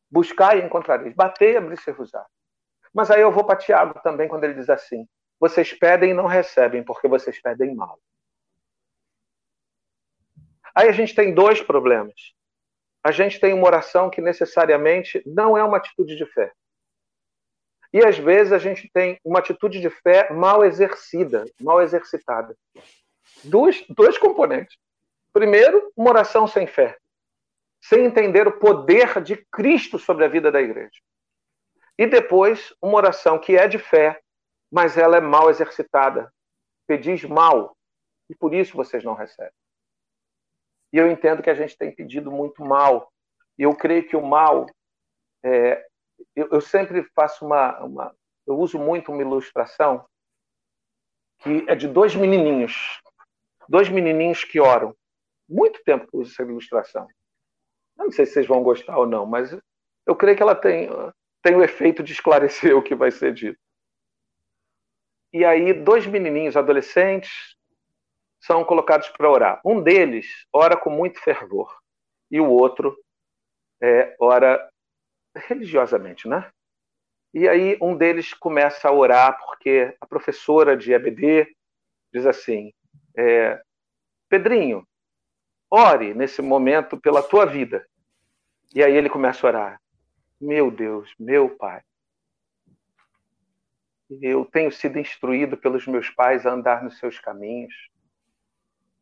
Buscar 0.10 0.58
e 0.58 0.62
encontrareis. 0.62 1.14
Bater 1.14 1.54
e 1.54 1.58
abrir-se-vos-á. 1.58 2.26
Mas 2.94 3.12
aí 3.12 3.22
eu 3.22 3.32
vou 3.32 3.44
para 3.44 3.58
Tiago 3.58 4.00
também 4.02 4.30
quando 4.30 4.46
ele 4.46 4.54
diz 4.54 4.70
assim: 4.70 5.06
Vocês 5.38 5.74
pedem 5.74 6.12
e 6.12 6.14
não 6.14 6.28
recebem, 6.28 6.82
porque 6.82 7.10
vocês 7.10 7.42
pedem 7.42 7.76
mal. 7.76 8.00
Aí 10.74 10.88
a 10.88 10.94
gente 10.94 11.14
tem 11.14 11.34
dois 11.34 11.62
problemas. 11.62 12.16
A 13.04 13.12
gente 13.12 13.38
tem 13.38 13.54
uma 13.54 13.68
oração 13.68 14.10
que 14.10 14.22
necessariamente 14.22 15.22
não 15.26 15.58
é 15.58 15.64
uma 15.64 15.76
atitude 15.76 16.16
de 16.16 16.26
fé. 16.26 16.54
E 17.94 18.04
às 18.04 18.18
vezes 18.18 18.52
a 18.52 18.58
gente 18.58 18.90
tem 18.92 19.20
uma 19.24 19.38
atitude 19.38 19.80
de 19.80 19.90
fé 19.90 20.34
mal 20.34 20.66
exercida, 20.66 21.46
mal 21.62 21.80
exercitada. 21.80 22.58
Dois, 23.44 23.86
dois 23.88 24.18
componentes. 24.18 24.76
Primeiro, 25.32 25.92
uma 25.96 26.10
oração 26.10 26.48
sem 26.48 26.66
fé, 26.66 26.98
sem 27.82 28.06
entender 28.06 28.48
o 28.48 28.60
poder 28.60 29.22
de 29.22 29.38
Cristo 29.52 30.00
sobre 30.00 30.26
a 30.26 30.28
vida 30.28 30.52
da 30.52 30.62
igreja. 30.62 31.00
E 31.98 32.08
depois, 32.08 32.74
uma 32.82 32.96
oração 32.96 33.38
que 33.38 33.56
é 33.56 33.68
de 33.68 33.78
fé, 33.78 34.20
mas 34.72 34.98
ela 34.98 35.18
é 35.18 35.22
mal 35.22 35.52
exercitada. 35.52 36.34
Pedis 36.88 37.24
mal, 37.24 37.78
e 38.30 38.36
por 38.36 38.54
isso 38.54 38.76
vocês 38.76 39.04
não 39.04 39.14
recebem. 39.14 39.54
E 40.92 40.98
eu 40.98 41.10
entendo 41.10 41.42
que 41.44 41.50
a 41.50 41.56
gente 41.56 41.78
tem 41.78 41.94
pedido 41.94 42.32
muito 42.32 42.64
mal. 42.64 43.12
E 43.58 43.64
eu 43.64 43.76
creio 43.76 44.08
que 44.08 44.16
o 44.16 44.26
mal 44.26 44.68
é, 45.44 45.86
eu, 46.36 46.50
eu 46.52 46.62
sempre 46.62 47.04
faço 47.16 47.46
uma, 47.46 47.80
uma, 47.84 48.16
Eu 48.46 48.58
uso 48.58 48.78
muito 48.80 49.12
uma 49.12 49.22
ilustração 49.22 50.06
que 51.40 51.66
é 51.68 51.76
de 51.76 51.88
dois 51.88 52.16
menininhos. 52.16 53.02
Dois 53.68 53.90
menininhos 53.90 54.44
que 54.44 54.60
oram. 54.60 54.96
Muito 55.48 55.82
tempo 55.84 56.08
que 56.08 56.18
uso 56.18 56.32
essa 56.32 56.44
ilustração. 56.44 57.08
Eu 57.98 58.06
não 58.06 58.12
sei 58.12 58.26
se 58.26 58.34
vocês 58.34 58.48
vão 58.48 58.64
gostar 58.64 58.98
ou 58.98 59.06
não, 59.06 59.26
mas 59.26 59.56
eu 60.06 60.16
creio 60.16 60.36
que 60.36 60.44
ela 60.44 60.56
tem, 60.56 60.90
tem 61.42 61.56
o 61.56 61.64
efeito 61.64 62.04
de 62.04 62.14
esclarecer 62.14 62.76
o 62.78 62.84
que 62.84 62.96
vai 62.96 63.12
ser 63.12 63.34
dito. 63.34 63.60
E 65.32 65.44
aí, 65.44 65.74
dois 65.74 66.06
menininhos 66.06 66.56
adolescentes 66.56 67.56
são 68.40 68.64
colocados 68.64 69.10
para 69.10 69.30
orar. 69.30 69.62
Um 69.66 69.82
deles 69.82 70.28
ora 70.54 70.78
com 70.78 70.90
muito 70.90 71.20
fervor 71.20 71.76
e 72.30 72.40
o 72.40 72.50
outro 72.50 72.96
é, 73.82 74.16
ora 74.20 74.70
religiosamente, 75.36 76.28
né? 76.28 76.50
E 77.34 77.48
aí 77.48 77.78
um 77.82 77.96
deles 77.96 78.34
começa 78.34 78.88
a 78.88 78.92
orar, 78.92 79.38
porque 79.44 79.96
a 80.00 80.06
professora 80.06 80.78
de 80.78 80.94
EBD 80.94 81.48
diz 82.14 82.26
assim: 82.26 82.72
é, 83.18 83.62
Pedrinho, 84.30 84.88
ore 85.70 86.14
nesse 86.14 86.42
momento 86.42 86.98
pela 87.00 87.24
tua 87.24 87.46
vida. 87.46 87.86
E 88.76 88.84
aí 88.84 88.96
ele 88.96 89.10
começa 89.10 89.46
a 89.46 89.50
orar: 89.50 89.82
Meu 90.40 90.70
Deus, 90.70 91.14
meu 91.20 91.56
Pai, 91.56 91.82
eu 94.22 94.46
tenho 94.46 94.72
sido 94.72 95.00
instruído 95.00 95.58
pelos 95.58 95.88
meus 95.88 96.10
pais 96.10 96.46
a 96.46 96.52
andar 96.52 96.84
nos 96.84 96.98
seus 97.00 97.20
caminhos. 97.20 97.74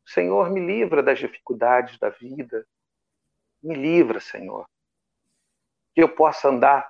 Senhor, 0.06 0.50
me 0.50 0.60
livra 0.60 1.04
das 1.04 1.20
dificuldades 1.20 1.98
da 2.00 2.10
vida. 2.10 2.66
Me 3.62 3.76
livra, 3.76 4.20
Senhor. 4.20 4.66
Que 5.94 6.02
eu 6.02 6.10
possa 6.10 6.50
andar 6.50 6.90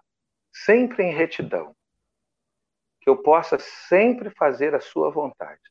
sempre 0.53 1.03
em 1.03 1.13
retidão. 1.13 1.75
Que 3.01 3.09
eu 3.09 3.21
possa 3.21 3.57
sempre 3.59 4.29
fazer 4.31 4.75
a 4.75 4.79
Sua 4.79 5.09
vontade. 5.09 5.61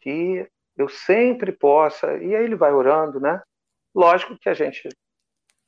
Que 0.00 0.48
eu 0.76 0.88
sempre 0.88 1.52
possa. 1.52 2.16
E 2.18 2.34
aí 2.34 2.44
ele 2.44 2.54
vai 2.54 2.72
orando, 2.72 3.20
né? 3.20 3.42
Lógico 3.94 4.38
que 4.38 4.48
a 4.48 4.54
gente, 4.54 4.88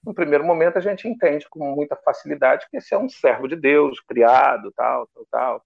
no 0.04 0.14
primeiro 0.14 0.44
momento, 0.44 0.78
a 0.78 0.80
gente 0.80 1.08
entende 1.08 1.48
com 1.48 1.74
muita 1.74 1.96
facilidade 1.96 2.66
que 2.70 2.76
esse 2.76 2.94
é 2.94 2.98
um 2.98 3.08
servo 3.08 3.48
de 3.48 3.56
Deus, 3.56 3.98
criado, 4.00 4.72
tal, 4.72 5.08
tal, 5.08 5.26
tal. 5.30 5.64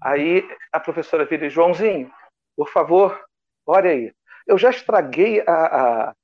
Aí 0.00 0.48
a 0.72 0.78
professora 0.78 1.24
vira, 1.24 1.48
Joãozinho, 1.48 2.12
por 2.56 2.68
favor, 2.68 3.20
olha 3.66 3.90
aí. 3.90 4.12
Eu 4.46 4.58
já 4.58 4.70
estraguei 4.70 5.40
a, 5.40 5.52
a, 5.52 6.14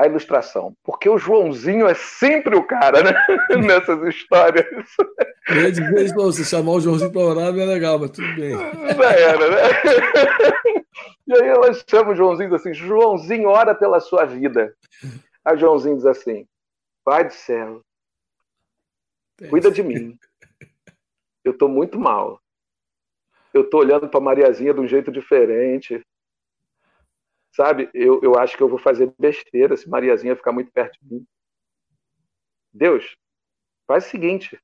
a 0.00 0.06
ilustração, 0.06 0.74
porque 0.82 1.08
o 1.08 1.18
Joãozinho 1.18 1.86
é 1.86 1.92
sempre 1.92 2.56
o 2.56 2.66
cara, 2.66 3.02
né? 3.02 3.12
Nessas 3.66 4.02
histórias. 4.08 4.66
Eu 5.46 5.70
dizer 5.70 6.14
você 6.14 6.42
chamar 6.42 6.72
o 6.72 6.80
Joãozinho 6.80 7.12
para 7.12 7.20
orar 7.20 7.52
não 7.52 7.60
é 7.60 7.66
legal, 7.66 7.98
mas 7.98 8.10
tudo 8.10 8.34
bem. 8.34 8.56
Já 8.96 9.12
era, 9.12 9.50
né? 9.50 10.84
E 11.26 11.34
aí 11.34 11.48
ela 11.48 11.70
chama 11.88 12.12
o 12.12 12.16
Joãozinho 12.16 12.54
assim: 12.54 12.72
Joãozinho, 12.72 13.50
ora 13.50 13.74
pela 13.74 14.00
sua 14.00 14.24
vida. 14.24 14.74
Aí 15.44 15.58
Joãozinho 15.58 15.96
diz 15.96 16.06
assim: 16.06 16.46
Pai 17.04 17.24
do 17.24 17.34
céu, 17.34 17.82
cuida 19.50 19.70
de 19.70 19.82
mim. 19.82 20.18
Eu 21.44 21.52
estou 21.52 21.68
muito 21.68 22.00
mal. 22.00 22.40
Eu 23.52 23.62
estou 23.62 23.80
olhando 23.80 24.08
para 24.08 24.20
Mariazinha 24.20 24.72
de 24.72 24.80
um 24.80 24.88
jeito 24.88 25.12
diferente. 25.12 26.00
Sabe, 27.52 27.90
eu, 27.92 28.20
eu 28.22 28.38
acho 28.38 28.56
que 28.56 28.62
eu 28.62 28.68
vou 28.68 28.78
fazer 28.78 29.12
besteira 29.18 29.76
se 29.76 29.88
Mariazinha 29.88 30.36
ficar 30.36 30.52
muito 30.52 30.70
perto 30.70 30.98
de 31.02 31.14
mim. 31.14 31.26
Deus, 32.72 33.16
faz 33.86 34.06
o 34.06 34.10
seguinte: 34.10 34.60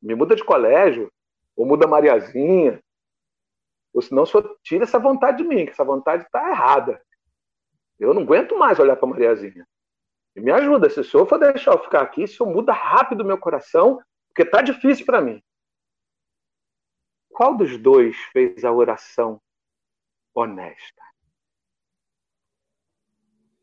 me 0.00 0.14
muda 0.14 0.34
de 0.34 0.44
colégio, 0.44 1.12
ou 1.54 1.66
muda 1.66 1.86
Mariazinha, 1.86 2.82
ou 3.92 4.00
senão 4.00 4.24
senhor 4.24 4.58
tira 4.62 4.84
essa 4.84 4.98
vontade 4.98 5.38
de 5.38 5.44
mim, 5.44 5.66
que 5.66 5.72
essa 5.72 5.84
vontade 5.84 6.24
está 6.24 6.48
errada. 6.48 7.02
Eu 7.98 8.14
não 8.14 8.22
aguento 8.22 8.58
mais 8.58 8.78
olhar 8.78 8.96
para 8.96 9.08
Mariazinha. 9.08 9.66
E 10.34 10.40
me 10.40 10.50
ajuda, 10.50 10.88
se 10.88 10.98
o 10.98 11.04
senhor 11.04 11.26
for 11.26 11.38
deixar 11.38 11.72
eu 11.72 11.78
ficar 11.78 12.00
aqui, 12.00 12.24
o 12.24 12.28
senhor 12.28 12.50
muda 12.50 12.72
rápido 12.72 13.24
meu 13.24 13.36
coração, 13.36 14.02
porque 14.28 14.42
está 14.42 14.62
difícil 14.62 15.04
para 15.04 15.20
mim. 15.20 15.42
Qual 17.30 17.54
dos 17.54 17.76
dois 17.76 18.16
fez 18.32 18.64
a 18.64 18.72
oração 18.72 19.40
honesta? 20.34 21.02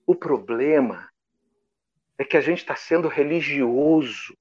O 0.10 0.16
problema 0.16 1.07
é 2.18 2.26
que 2.26 2.36
a 2.36 2.41
gente 2.41 2.57
está 2.57 2.76
sendo 2.76 3.07
religioso, 3.07 4.36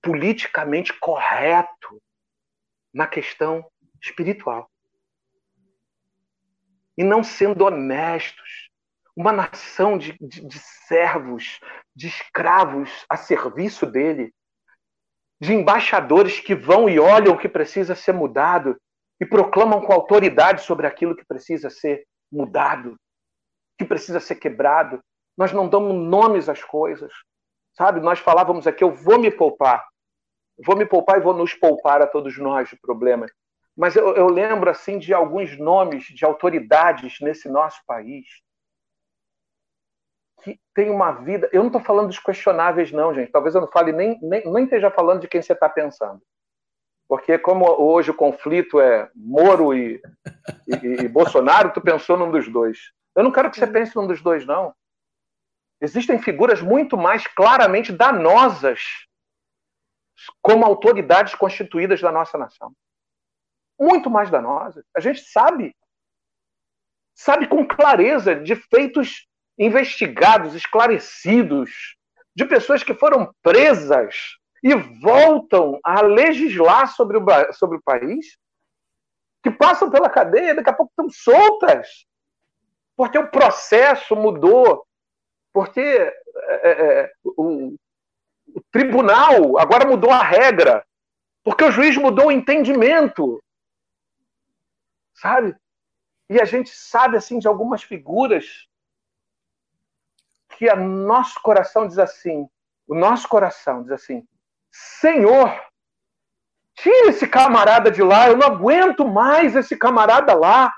politicamente 0.00 0.92
correto 1.00 2.00
na 2.94 3.04
questão 3.04 3.68
espiritual. 4.00 4.70
E 6.96 7.02
não 7.02 7.24
sendo 7.24 7.64
honestos. 7.64 8.70
Uma 9.16 9.32
nação 9.32 9.98
de, 9.98 10.16
de, 10.20 10.46
de 10.46 10.58
servos, 10.60 11.58
de 11.92 12.06
escravos 12.06 13.04
a 13.08 13.16
serviço 13.16 13.86
dele, 13.86 14.32
de 15.40 15.52
embaixadores 15.52 16.38
que 16.38 16.54
vão 16.54 16.88
e 16.88 17.00
olham 17.00 17.34
o 17.34 17.38
que 17.38 17.48
precisa 17.48 17.96
ser 17.96 18.12
mudado 18.12 18.80
e 19.20 19.26
proclamam 19.26 19.80
com 19.80 19.92
autoridade 19.92 20.62
sobre 20.62 20.86
aquilo 20.86 21.16
que 21.16 21.24
precisa 21.24 21.70
ser 21.70 22.06
mudado 22.30 22.96
que 23.78 23.84
precisa 23.84 24.20
ser 24.20 24.36
quebrado. 24.36 25.00
Nós 25.36 25.52
não 25.52 25.68
damos 25.68 25.94
nomes 25.94 26.48
às 26.48 26.62
coisas. 26.62 27.12
Sabe? 27.74 28.00
Nós 28.00 28.18
falávamos 28.18 28.66
aqui, 28.66 28.82
eu 28.82 28.92
vou 28.92 29.18
me 29.18 29.30
poupar. 29.30 29.86
Vou 30.64 30.76
me 30.76 30.86
poupar 30.86 31.18
e 31.18 31.22
vou 31.22 31.34
nos 31.34 31.52
poupar 31.52 32.00
a 32.00 32.06
todos 32.06 32.38
nós 32.38 32.68
de 32.68 32.76
problemas. 32.76 33.30
Mas 33.76 33.94
eu, 33.94 34.14
eu 34.14 34.28
lembro 34.28 34.70
assim 34.70 34.98
de 34.98 35.12
alguns 35.12 35.58
nomes 35.58 36.04
de 36.04 36.24
autoridades 36.24 37.20
nesse 37.20 37.48
nosso 37.48 37.80
país 37.86 38.24
que 40.42 40.58
tem 40.72 40.88
uma 40.88 41.12
vida. 41.12 41.50
Eu 41.52 41.60
não 41.60 41.66
estou 41.66 41.82
falando 41.82 42.06
dos 42.06 42.18
questionáveis, 42.18 42.90
não, 42.90 43.12
gente. 43.12 43.30
Talvez 43.30 43.54
eu 43.54 43.60
não 43.60 43.68
fale 43.68 43.92
nem, 43.92 44.18
nem, 44.22 44.50
nem 44.50 44.64
esteja 44.64 44.90
falando 44.90 45.20
de 45.20 45.28
quem 45.28 45.42
você 45.42 45.52
está 45.52 45.68
pensando. 45.68 46.22
Porque 47.08 47.38
como 47.38 47.66
hoje 47.66 48.10
o 48.10 48.14
conflito 48.14 48.80
é 48.80 49.10
Moro 49.14 49.74
e, 49.74 50.00
e, 50.66 51.04
e 51.04 51.08
Bolsonaro, 51.08 51.72
tu 51.72 51.80
pensou 51.80 52.16
num 52.16 52.30
dos 52.30 52.48
dois. 52.50 52.78
Eu 53.16 53.24
não 53.24 53.32
quero 53.32 53.50
que 53.50 53.58
você 53.58 53.66
pense 53.66 53.96
num 53.96 54.06
dos 54.06 54.20
dois, 54.20 54.44
não. 54.44 54.74
Existem 55.80 56.20
figuras 56.20 56.60
muito 56.60 56.96
mais 56.98 57.26
claramente 57.26 57.90
danosas 57.90 59.06
como 60.42 60.64
autoridades 60.64 61.34
constituídas 61.34 62.00
da 62.00 62.12
nossa 62.12 62.36
nação. 62.36 62.72
Muito 63.80 64.10
mais 64.10 64.30
danosas. 64.30 64.84
A 64.94 65.00
gente 65.00 65.20
sabe. 65.22 65.74
Sabe 67.14 67.48
com 67.48 67.66
clareza 67.66 68.34
de 68.34 68.54
feitos 68.54 69.26
investigados, 69.58 70.54
esclarecidos, 70.54 71.96
de 72.34 72.44
pessoas 72.44 72.82
que 72.82 72.92
foram 72.92 73.34
presas 73.42 74.36
e 74.62 74.74
voltam 74.74 75.80
a 75.82 76.02
legislar 76.02 76.88
sobre 76.94 77.16
o, 77.16 77.52
sobre 77.54 77.78
o 77.78 77.82
país, 77.82 78.36
que 79.42 79.50
passam 79.50 79.90
pela 79.90 80.10
cadeia, 80.10 80.54
daqui 80.54 80.68
a 80.68 80.74
pouco 80.74 80.90
estão 80.90 81.08
soltas 81.08 82.04
porque 82.96 83.18
o 83.18 83.30
processo 83.30 84.16
mudou, 84.16 84.86
porque 85.52 85.80
é, 85.80 86.70
é, 86.70 87.00
é, 87.00 87.12
o, 87.22 87.76
o 88.48 88.60
tribunal 88.72 89.58
agora 89.58 89.86
mudou 89.86 90.10
a 90.10 90.22
regra, 90.22 90.84
porque 91.44 91.64
o 91.64 91.70
juiz 91.70 91.96
mudou 91.96 92.26
o 92.26 92.32
entendimento, 92.32 93.42
sabe? 95.14 95.54
E 96.28 96.40
a 96.40 96.44
gente 96.44 96.70
sabe 96.70 97.16
assim 97.16 97.38
de 97.38 97.46
algumas 97.46 97.82
figuras 97.82 98.66
que 100.56 100.68
o 100.68 100.76
nosso 100.76 101.40
coração 101.42 101.86
diz 101.86 101.98
assim, 101.98 102.48
o 102.88 102.94
nosso 102.94 103.28
coração 103.28 103.82
diz 103.82 103.92
assim, 103.92 104.26
Senhor, 104.72 105.62
tira 106.74 107.08
esse 107.08 107.26
camarada 107.26 107.90
de 107.90 108.02
lá, 108.02 108.28
eu 108.28 108.36
não 108.36 108.46
aguento 108.46 109.06
mais 109.06 109.54
esse 109.54 109.76
camarada 109.76 110.34
lá. 110.34 110.74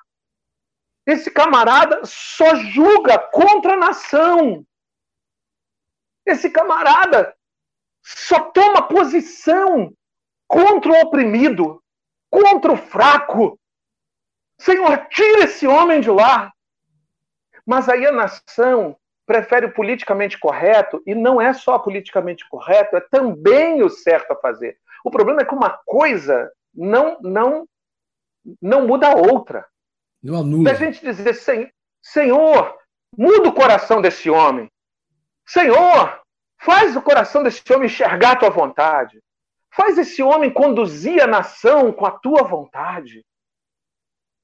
Esse 1.09 1.30
camarada 1.30 2.02
só 2.04 2.54
julga 2.56 3.18
contra 3.18 3.72
a 3.72 3.76
nação. 3.78 4.62
Esse 6.26 6.50
camarada 6.50 7.34
só 8.02 8.50
toma 8.50 8.86
posição 8.86 9.90
contra 10.46 10.92
o 10.92 11.00
oprimido, 11.00 11.82
contra 12.28 12.72
o 12.72 12.76
fraco. 12.76 13.59
Senhor, 14.61 15.06
tira 15.06 15.44
esse 15.44 15.66
homem 15.66 16.02
de 16.02 16.11
lá. 16.11 16.52
Mas 17.64 17.88
aí 17.88 18.06
a 18.06 18.12
nação 18.12 18.94
prefere 19.24 19.64
o 19.64 19.72
politicamente 19.72 20.38
correto, 20.38 21.02
e 21.06 21.14
não 21.14 21.40
é 21.40 21.54
só 21.54 21.78
politicamente 21.78 22.46
correto, 22.50 22.98
é 22.98 23.00
também 23.00 23.82
o 23.82 23.88
certo 23.88 24.32
a 24.32 24.36
fazer. 24.36 24.78
O 25.02 25.11
problema 25.11 25.40
é 25.40 25.44
que 25.46 25.54
uma 25.54 25.70
coisa 25.86 26.52
não, 26.74 27.18
não, 27.22 27.66
não 28.61 28.86
muda 28.86 29.09
a 29.09 29.16
outra. 29.16 29.66
Não 30.23 30.41
anula. 30.41 30.64
Da 30.64 30.75
gente 30.75 31.01
dizer, 31.01 31.35
Senhor, 32.03 32.77
muda 33.16 33.49
o 33.49 33.55
coração 33.55 34.01
desse 34.01 34.29
homem. 34.29 34.71
Senhor, 35.47 36.21
faz 36.61 36.97
o 36.97 37.03
coração 37.03 37.43
desse 37.43 37.62
homem 37.73 37.87
enxergar 37.87 38.33
a 38.33 38.37
tua 38.37 38.51
vontade. 38.51 39.21
Faz 39.75 39.97
esse 39.97 40.23
homem 40.23 40.53
conduzir 40.53 41.23
a 41.23 41.27
nação 41.27 41.93
com 41.93 42.05
a 42.05 42.11
tua 42.11 42.43
vontade. 42.43 43.25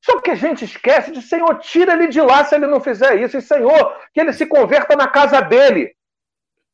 Só 0.05 0.21
que 0.21 0.31
a 0.31 0.35
gente 0.35 0.65
esquece 0.65 1.11
de, 1.11 1.23
Senhor, 1.23 1.59
tira 1.61 1.95
ele 1.95 2.09
de 2.09 2.21
lá 2.21 2.45
se 2.45 2.55
ele 2.55 2.67
não 2.67 2.79
fizer 2.79 3.23
isso. 3.23 3.39
E, 3.39 3.43
Senhor, 3.43 3.99
que 4.13 4.21
ele 4.21 4.35
se 4.35 4.47
converta 4.47 4.95
na 4.95 5.09
casa 5.09 5.41
dele. 5.41 5.97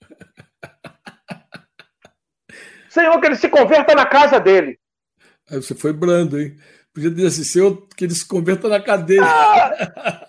Senhor, 2.91 3.21
que 3.21 3.27
ele 3.27 3.37
se 3.37 3.49
converta 3.49 3.95
na 3.95 4.05
casa 4.05 4.41
dele. 4.41 4.81
Você 5.49 5.77
foi 5.77 5.93
brando, 5.93 6.41
hein? 6.41 6.59
Podia 7.01 7.11
dizer 7.15 7.29
assim, 7.29 7.45
Senhor, 7.45 7.87
que 7.97 8.05
ele 8.05 8.15
se 8.15 8.27
converta 8.29 8.69
na 8.69 8.79
cadeia. 8.79 9.23
Ah, 9.25 9.73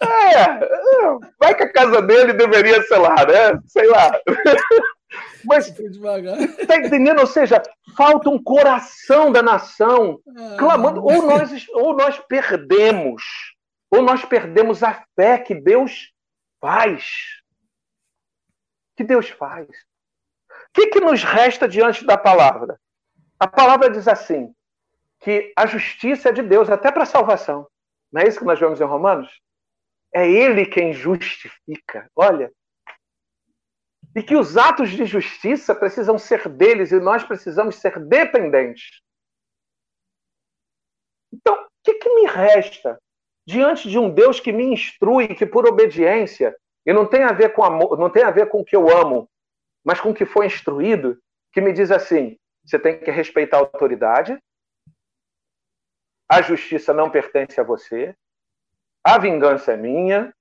é, 0.01 0.59
vai 1.37 1.53
que 1.53 1.63
a 1.63 1.73
casa 1.73 2.01
dele 2.01 2.31
deveria 2.31 2.81
ser 2.83 2.95
lá, 2.95 3.15
né? 3.25 3.59
Sei 3.67 3.85
lá. 3.87 4.09
Mas 5.43 5.67
está 5.67 6.77
entendendo? 6.77 7.19
Ou 7.19 7.27
seja, 7.27 7.61
falta 7.97 8.29
um 8.29 8.41
coração 8.41 9.33
da 9.33 9.43
nação 9.43 10.21
ah, 10.25 10.55
clamando. 10.57 11.03
Ou 11.03 11.23
nós, 11.23 11.67
ou 11.73 11.93
nós 11.93 12.17
perdemos, 12.19 13.21
ou 13.89 14.01
nós 14.01 14.23
perdemos 14.23 14.81
a 14.81 15.03
fé 15.13 15.39
que 15.39 15.53
Deus 15.53 16.13
faz. 16.61 17.03
Que 18.95 19.03
Deus 19.03 19.27
faz. 19.27 19.67
O 19.67 20.73
que, 20.73 20.87
que 20.87 21.01
nos 21.01 21.21
resta 21.21 21.67
diante 21.67 22.05
da 22.05 22.17
palavra? 22.17 22.79
A 23.37 23.45
palavra 23.45 23.89
diz 23.89 24.07
assim: 24.07 24.53
que 25.21 25.53
a 25.55 25.65
justiça 25.65 26.29
é 26.29 26.31
de 26.31 26.41
Deus, 26.41 26.69
até 26.69 26.91
para 26.91 27.03
a 27.03 27.07
salvação. 27.07 27.67
Não 28.11 28.21
é 28.21 28.27
isso 28.27 28.39
que 28.39 28.45
nós 28.45 28.59
vemos 28.59 28.81
em 28.81 28.83
Romanos? 28.85 29.31
É 30.13 30.29
Ele 30.29 30.65
quem 30.65 30.91
justifica. 30.91 32.09
Olha, 32.15 32.51
e 34.15 34.21
que 34.21 34.35
os 34.35 34.57
atos 34.57 34.89
de 34.89 35.05
justiça 35.05 35.73
precisam 35.73 36.17
ser 36.17 36.49
deles 36.49 36.91
e 36.91 36.99
nós 36.99 37.23
precisamos 37.23 37.75
ser 37.75 37.97
dependentes. 37.99 39.01
Então, 41.31 41.55
o 41.55 41.67
que, 41.83 41.93
que, 41.93 42.09
me 42.09 42.27
resta 42.27 42.99
diante 43.47 43.89
de 43.89 43.97
um 43.97 44.13
Deus 44.13 44.39
que 44.39 44.51
me 44.51 44.65
instrui, 44.65 45.29
que 45.29 45.45
por 45.45 45.65
obediência, 45.65 46.55
e 46.85 46.91
não 46.91 47.05
tem 47.05 47.23
a 47.23 47.31
ver 47.31 47.53
com 47.53 47.63
amor, 47.63 47.97
não 47.97 48.09
tem 48.09 48.23
a 48.23 48.31
ver 48.31 48.49
com 48.49 48.59
o 48.59 48.65
que 48.65 48.75
eu 48.75 48.89
amo, 48.89 49.29
mas 49.83 50.01
com 50.01 50.09
o 50.09 50.13
que 50.13 50.25
foi 50.25 50.47
instruído, 50.47 51.17
que 51.53 51.61
me 51.61 51.71
diz 51.71 51.89
assim: 51.89 52.37
você 52.65 52.77
tem 52.77 52.99
que 52.99 53.09
respeitar 53.09 53.57
a 53.57 53.61
autoridade, 53.61 54.37
a 56.31 56.41
justiça 56.41 56.93
não 56.93 57.11
pertence 57.11 57.59
a 57.59 57.63
você, 57.63 58.15
a 59.03 59.17
vingança 59.17 59.73
é 59.73 59.77
minha. 59.77 60.29
O 60.29 60.33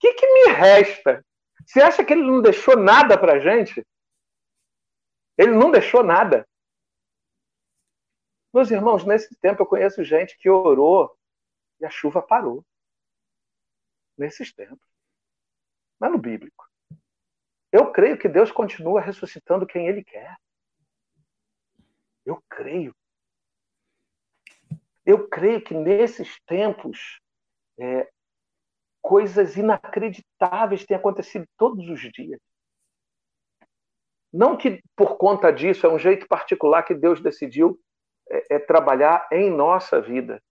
que, 0.00 0.14
que 0.14 0.26
me 0.26 0.52
resta 0.52 1.24
você 1.68 1.82
acha 1.82 2.02
que 2.02 2.14
ele 2.14 2.22
não 2.22 2.40
deixou 2.40 2.78
nada 2.78 3.18
para 3.20 3.38
gente? 3.38 3.86
Ele 5.36 5.52
não 5.52 5.70
deixou 5.70 6.02
nada. 6.02 6.48
Meus 8.54 8.70
irmãos, 8.70 9.04
nesse 9.04 9.36
tempo 9.36 9.62
eu 9.62 9.66
conheço 9.66 10.02
gente 10.02 10.38
que 10.38 10.48
orou 10.48 11.14
e 11.78 11.84
a 11.84 11.90
chuva 11.90 12.22
parou. 12.22 12.64
Nesses 14.16 14.50
tempos. 14.50 14.88
Mas 16.00 16.10
no 16.10 16.18
bíblico. 16.18 16.66
Eu 17.70 17.92
creio 17.92 18.18
que 18.18 18.30
Deus 18.30 18.50
continua 18.50 19.02
ressuscitando 19.02 19.66
quem 19.66 19.86
Ele 19.88 20.02
quer. 20.02 20.38
Eu 22.24 22.42
creio. 22.48 22.96
Eu 25.08 25.26
creio 25.26 25.62
que 25.62 25.72
nesses 25.72 26.38
tempos 26.44 27.18
é, 27.80 28.06
coisas 29.00 29.56
inacreditáveis 29.56 30.84
têm 30.84 30.98
acontecido 30.98 31.46
todos 31.56 31.88
os 31.88 31.98
dias. 32.12 32.38
Não 34.30 34.54
que 34.54 34.82
por 34.94 35.16
conta 35.16 35.50
disso 35.50 35.86
é 35.86 35.90
um 35.90 35.98
jeito 35.98 36.28
particular 36.28 36.82
que 36.82 36.92
Deus 36.92 37.22
decidiu 37.22 37.80
é, 38.28 38.56
é 38.56 38.58
trabalhar 38.58 39.26
em 39.32 39.50
nossa 39.50 39.98
vida, 39.98 40.42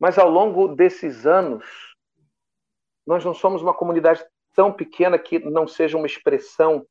mas 0.00 0.18
ao 0.18 0.30
longo 0.30 0.68
desses 0.68 1.26
anos, 1.26 1.94
nós 3.06 3.22
não 3.22 3.34
somos 3.34 3.60
uma 3.60 3.74
comunidade 3.74 4.24
tão 4.54 4.72
pequena 4.72 5.18
que 5.18 5.38
não 5.38 5.68
seja 5.68 5.98
uma 5.98 6.06
expressão, 6.06 6.86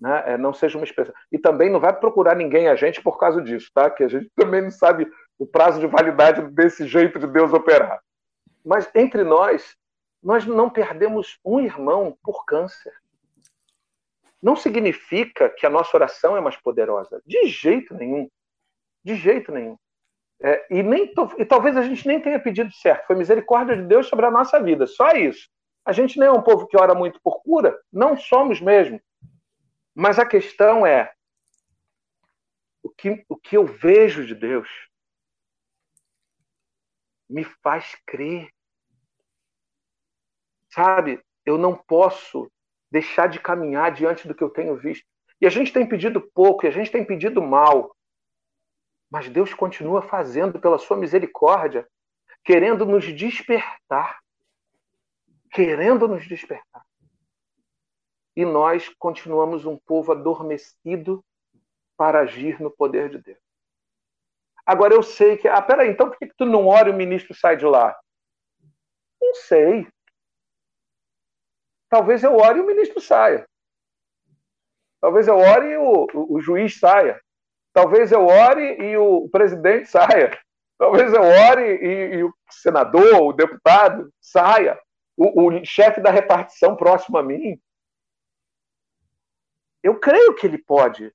né? 0.00 0.34
É, 0.34 0.38
não 0.38 0.52
seja 0.54 0.78
uma 0.78 0.84
expressão. 0.84 1.14
E 1.32 1.38
também 1.38 1.68
não 1.68 1.80
vai 1.80 1.98
procurar 1.98 2.36
ninguém 2.36 2.68
a 2.68 2.76
gente 2.76 3.02
por 3.02 3.18
causa 3.18 3.42
disso, 3.42 3.72
tá? 3.74 3.90
Que 3.90 4.04
a 4.04 4.08
gente 4.08 4.30
também 4.36 4.62
não 4.62 4.70
sabe 4.70 5.10
o 5.38 5.46
prazo 5.46 5.80
de 5.80 5.86
validade 5.86 6.42
desse 6.50 6.86
jeito 6.86 7.18
de 7.18 7.26
Deus 7.26 7.52
operar. 7.52 8.00
Mas 8.64 8.90
entre 8.94 9.22
nós, 9.22 9.76
nós 10.22 10.46
não 10.46 10.68
perdemos 10.68 11.38
um 11.44 11.60
irmão 11.60 12.16
por 12.22 12.44
câncer. 12.44 12.92
Não 14.42 14.56
significa 14.56 15.48
que 15.48 15.66
a 15.66 15.70
nossa 15.70 15.96
oração 15.96 16.36
é 16.36 16.40
mais 16.40 16.56
poderosa. 16.56 17.22
De 17.24 17.46
jeito 17.46 17.94
nenhum. 17.94 18.28
De 19.04 19.14
jeito 19.14 19.52
nenhum. 19.52 19.78
É, 20.42 20.66
e, 20.70 20.82
nem, 20.82 21.12
e 21.38 21.44
talvez 21.44 21.76
a 21.76 21.82
gente 21.82 22.06
nem 22.06 22.20
tenha 22.20 22.38
pedido 22.38 22.72
certo. 22.72 23.06
Foi 23.06 23.16
misericórdia 23.16 23.76
de 23.76 23.82
Deus 23.82 24.06
sobre 24.06 24.26
a 24.26 24.30
nossa 24.30 24.60
vida. 24.60 24.86
Só 24.86 25.12
isso. 25.12 25.48
A 25.84 25.92
gente 25.92 26.18
nem 26.18 26.28
é 26.28 26.32
um 26.32 26.42
povo 26.42 26.66
que 26.66 26.76
ora 26.76 26.94
muito 26.94 27.20
por 27.22 27.42
cura. 27.42 27.78
Não 27.92 28.16
somos 28.16 28.60
mesmo. 28.60 29.00
Mas 29.94 30.18
a 30.18 30.26
questão 30.26 30.84
é: 30.84 31.12
o 32.82 32.90
que, 32.90 33.24
o 33.28 33.36
que 33.36 33.56
eu 33.56 33.64
vejo 33.64 34.26
de 34.26 34.34
Deus 34.34 34.68
me 37.28 37.44
faz 37.44 37.96
crer 38.06 38.50
Sabe, 40.76 41.24
eu 41.46 41.56
não 41.56 41.74
posso 41.74 42.52
deixar 42.90 43.28
de 43.28 43.40
caminhar 43.40 43.90
diante 43.92 44.28
do 44.28 44.34
que 44.34 44.44
eu 44.44 44.50
tenho 44.50 44.76
visto. 44.76 45.06
E 45.40 45.46
a 45.46 45.50
gente 45.50 45.72
tem 45.72 45.88
pedido 45.88 46.20
pouco, 46.20 46.66
e 46.66 46.68
a 46.68 46.70
gente 46.70 46.90
tem 46.90 47.02
pedido 47.02 47.40
mal. 47.40 47.96
Mas 49.10 49.30
Deus 49.30 49.54
continua 49.54 50.02
fazendo 50.02 50.60
pela 50.60 50.76
sua 50.76 50.98
misericórdia, 50.98 51.88
querendo 52.44 52.84
nos 52.84 53.04
despertar. 53.10 54.18
Querendo 55.50 56.06
nos 56.06 56.28
despertar. 56.28 56.84
E 58.36 58.44
nós 58.44 58.90
continuamos 58.98 59.64
um 59.64 59.78
povo 59.78 60.12
adormecido 60.12 61.24
para 61.96 62.20
agir 62.20 62.60
no 62.60 62.70
poder 62.70 63.08
de 63.08 63.18
Deus. 63.18 63.45
Agora 64.66 64.92
eu 64.92 65.02
sei 65.02 65.36
que. 65.36 65.46
Ah, 65.46 65.62
peraí, 65.62 65.90
então 65.90 66.10
por 66.10 66.18
que 66.18 66.26
tu 66.36 66.44
não 66.44 66.66
ora 66.66 66.88
e 66.88 66.92
o 66.92 66.96
ministro 66.96 67.32
sai 67.32 67.56
de 67.56 67.64
lá? 67.64 67.96
Não 69.22 69.34
sei. 69.34 69.86
Talvez 71.88 72.24
eu 72.24 72.36
ore 72.36 72.58
e 72.58 72.62
o 72.62 72.66
ministro 72.66 73.00
saia. 73.00 73.46
Talvez 75.00 75.28
eu 75.28 75.36
ore 75.38 75.66
e 75.68 75.76
o, 75.76 76.06
o, 76.12 76.34
o 76.34 76.40
juiz 76.40 76.78
saia. 76.80 77.20
Talvez 77.72 78.10
eu 78.10 78.26
ore 78.26 78.76
e 78.82 78.96
o 78.96 79.28
presidente 79.28 79.86
saia. 79.86 80.36
Talvez 80.78 81.12
eu 81.12 81.22
ore 81.22 81.62
e, 81.62 82.16
e 82.16 82.24
o 82.24 82.34
senador, 82.50 83.22
o 83.22 83.32
deputado 83.32 84.12
saia. 84.20 84.78
O, 85.16 85.48
o 85.48 85.64
chefe 85.64 86.00
da 86.00 86.10
repartição 86.10 86.74
próximo 86.74 87.16
a 87.18 87.22
mim. 87.22 87.58
Eu 89.82 89.98
creio 90.00 90.34
que 90.34 90.46
ele 90.46 90.58
pode. 90.58 91.14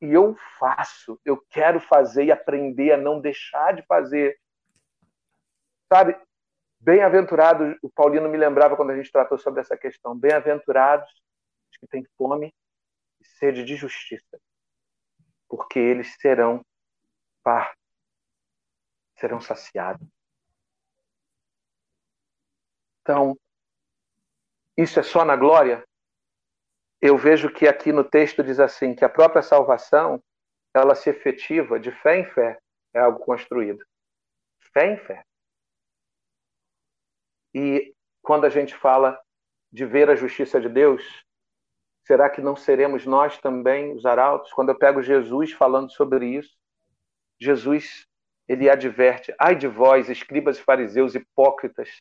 E 0.00 0.12
eu 0.12 0.36
faço. 0.58 1.20
Eu 1.24 1.36
quero 1.50 1.80
fazer 1.80 2.24
e 2.24 2.32
aprender 2.32 2.92
a 2.92 2.96
não 2.96 3.20
deixar 3.20 3.74
de 3.74 3.82
fazer. 3.86 4.38
Sabe, 5.92 6.16
Bem-aventurados, 6.82 7.76
o 7.82 7.90
Paulino 7.90 8.26
me 8.26 8.38
lembrava 8.38 8.74
quando 8.74 8.88
a 8.88 8.96
gente 8.96 9.12
tratou 9.12 9.36
sobre 9.36 9.60
essa 9.60 9.76
questão. 9.76 10.18
Bem-aventurados 10.18 11.06
os 11.70 11.76
que 11.76 11.86
têm 11.86 12.02
fome 12.16 12.54
e 13.20 13.24
sede 13.26 13.62
de 13.62 13.76
justiça, 13.76 14.40
porque 15.46 15.78
eles 15.78 16.16
serão 16.18 16.64
par, 17.42 17.76
serão 19.18 19.42
saciados. 19.42 20.08
Então, 23.02 23.38
isso 24.74 24.98
é 24.98 25.02
só 25.02 25.22
na 25.22 25.36
glória? 25.36 25.86
Eu 27.00 27.16
vejo 27.16 27.50
que 27.50 27.66
aqui 27.66 27.92
no 27.92 28.04
texto 28.04 28.42
diz 28.42 28.60
assim, 28.60 28.94
que 28.94 29.04
a 29.04 29.08
própria 29.08 29.42
salvação, 29.42 30.22
ela 30.74 30.94
se 30.94 31.08
efetiva 31.08 31.80
de 31.80 31.90
fé 31.90 32.18
em 32.18 32.24
fé, 32.24 32.58
é 32.94 33.00
algo 33.00 33.18
construído. 33.20 33.84
Fé 34.72 34.92
em 34.92 34.96
fé. 34.98 35.24
E 37.54 37.94
quando 38.22 38.44
a 38.44 38.50
gente 38.50 38.74
fala 38.76 39.18
de 39.72 39.84
ver 39.86 40.10
a 40.10 40.14
justiça 40.14 40.60
de 40.60 40.68
Deus, 40.68 41.24
será 42.06 42.28
que 42.28 42.40
não 42.40 42.54
seremos 42.54 43.06
nós 43.06 43.38
também 43.38 43.94
os 43.94 44.04
arautos? 44.04 44.52
Quando 44.52 44.68
eu 44.68 44.78
pego 44.78 45.02
Jesus 45.02 45.52
falando 45.52 45.90
sobre 45.90 46.26
isso, 46.26 46.56
Jesus 47.40 48.06
ele 48.46 48.68
adverte: 48.68 49.34
ai 49.38 49.56
de 49.56 49.66
vós, 49.66 50.08
escribas 50.08 50.58
e 50.58 50.62
fariseus 50.62 51.14
hipócritas, 51.14 52.00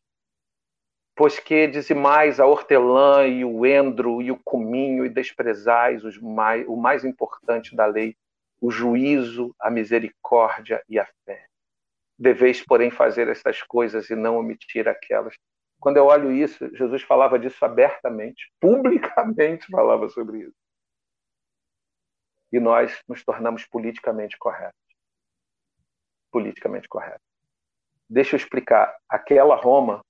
pois 1.19 1.37
que 1.37 1.67
dizimais 1.67 2.39
a 2.39 2.45
hortelã 2.45 3.27
e 3.27 3.43
o 3.43 3.65
endro 3.65 4.21
e 4.21 4.31
o 4.31 4.41
cominho 4.41 5.05
e 5.05 5.09
desprezais 5.09 6.05
os 6.05 6.17
mais, 6.17 6.65
o 6.65 6.77
mais 6.77 7.03
importante 7.03 7.75
da 7.75 7.85
lei, 7.85 8.15
o 8.61 8.71
juízo, 8.71 9.53
a 9.59 9.69
misericórdia 9.69 10.81
e 10.87 10.97
a 10.97 11.05
fé. 11.25 11.45
Deveis, 12.17 12.65
porém, 12.65 12.89
fazer 12.89 13.27
essas 13.27 13.61
coisas 13.61 14.09
e 14.09 14.15
não 14.15 14.37
omitir 14.37 14.87
aquelas. 14.87 15.35
Quando 15.77 15.97
eu 15.97 16.05
olho 16.05 16.31
isso, 16.31 16.73
Jesus 16.73 17.01
falava 17.01 17.37
disso 17.37 17.65
abertamente, 17.65 18.49
publicamente 18.57 19.67
falava 19.67 20.07
sobre 20.07 20.43
isso. 20.43 20.55
E 22.49 22.61
nós 22.61 22.97
nos 23.05 23.25
tornamos 23.25 23.65
politicamente 23.65 24.37
corretos. 24.37 24.79
Politicamente 26.31 26.87
corretos. 26.87 27.27
Deixa 28.09 28.37
eu 28.37 28.39
explicar. 28.39 28.97
Aquela 29.09 29.57
Roma 29.57 30.01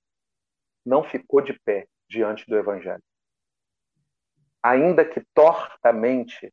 não 0.84 1.02
ficou 1.02 1.40
de 1.40 1.58
pé 1.60 1.86
diante 2.08 2.46
do 2.46 2.56
Evangelho. 2.56 3.02
Ainda 4.62 5.04
que 5.04 5.24
tortamente 5.34 6.52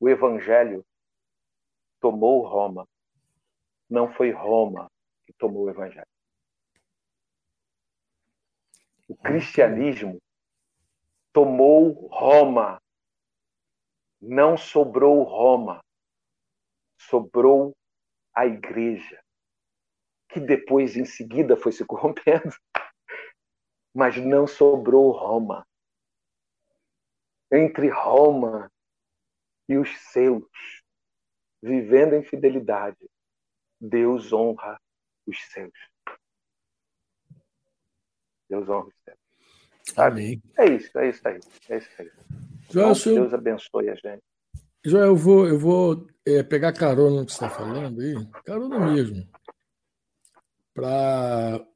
o 0.00 0.08
Evangelho 0.08 0.84
tomou 2.00 2.46
Roma, 2.46 2.86
não 3.88 4.12
foi 4.12 4.30
Roma 4.30 4.90
que 5.26 5.32
tomou 5.32 5.64
o 5.64 5.70
Evangelho. 5.70 6.06
O 9.08 9.16
cristianismo 9.16 10.20
tomou 11.32 12.08
Roma. 12.08 12.80
Não 14.18 14.56
sobrou 14.56 15.22
Roma, 15.22 15.84
sobrou 16.98 17.76
a 18.34 18.46
igreja, 18.46 19.22
que 20.28 20.40
depois, 20.40 20.96
em 20.96 21.04
seguida, 21.04 21.56
foi 21.56 21.70
se 21.70 21.84
corrompendo, 21.84 22.56
mas 23.96 24.14
não 24.18 24.46
sobrou 24.46 25.10
Roma. 25.10 25.66
Entre 27.50 27.88
Roma 27.88 28.70
e 29.66 29.78
os 29.78 29.88
seus, 30.12 30.44
vivendo 31.62 32.14
em 32.14 32.22
fidelidade, 32.22 32.98
Deus 33.80 34.34
honra 34.34 34.78
os 35.26 35.38
seus. 35.50 35.72
Deus 38.50 38.68
honra 38.68 38.88
os 38.88 38.94
seus. 39.02 39.98
Amém. 39.98 40.42
É 40.58 40.66
isso, 40.66 40.98
é 40.98 41.08
isso 41.08 41.26
aí. 41.26 41.40
É 41.70 41.78
isso 41.78 41.90
aí. 41.98 42.12
Joel, 42.70 42.92
então, 42.92 43.14
Deus 43.14 43.32
abençoe 43.32 43.88
a 43.88 43.94
gente. 43.94 44.22
Joel, 44.84 45.06
eu 45.06 45.16
vou, 45.16 45.48
eu 45.48 45.58
vou 45.58 46.06
é, 46.26 46.42
pegar 46.42 46.74
carona 46.74 47.20
no 47.20 47.26
que 47.26 47.32
você 47.32 47.46
está 47.46 47.48
falando 47.48 48.02
aí, 48.02 48.14
carona 48.44 48.92
mesmo, 48.92 49.26
para 50.74 51.66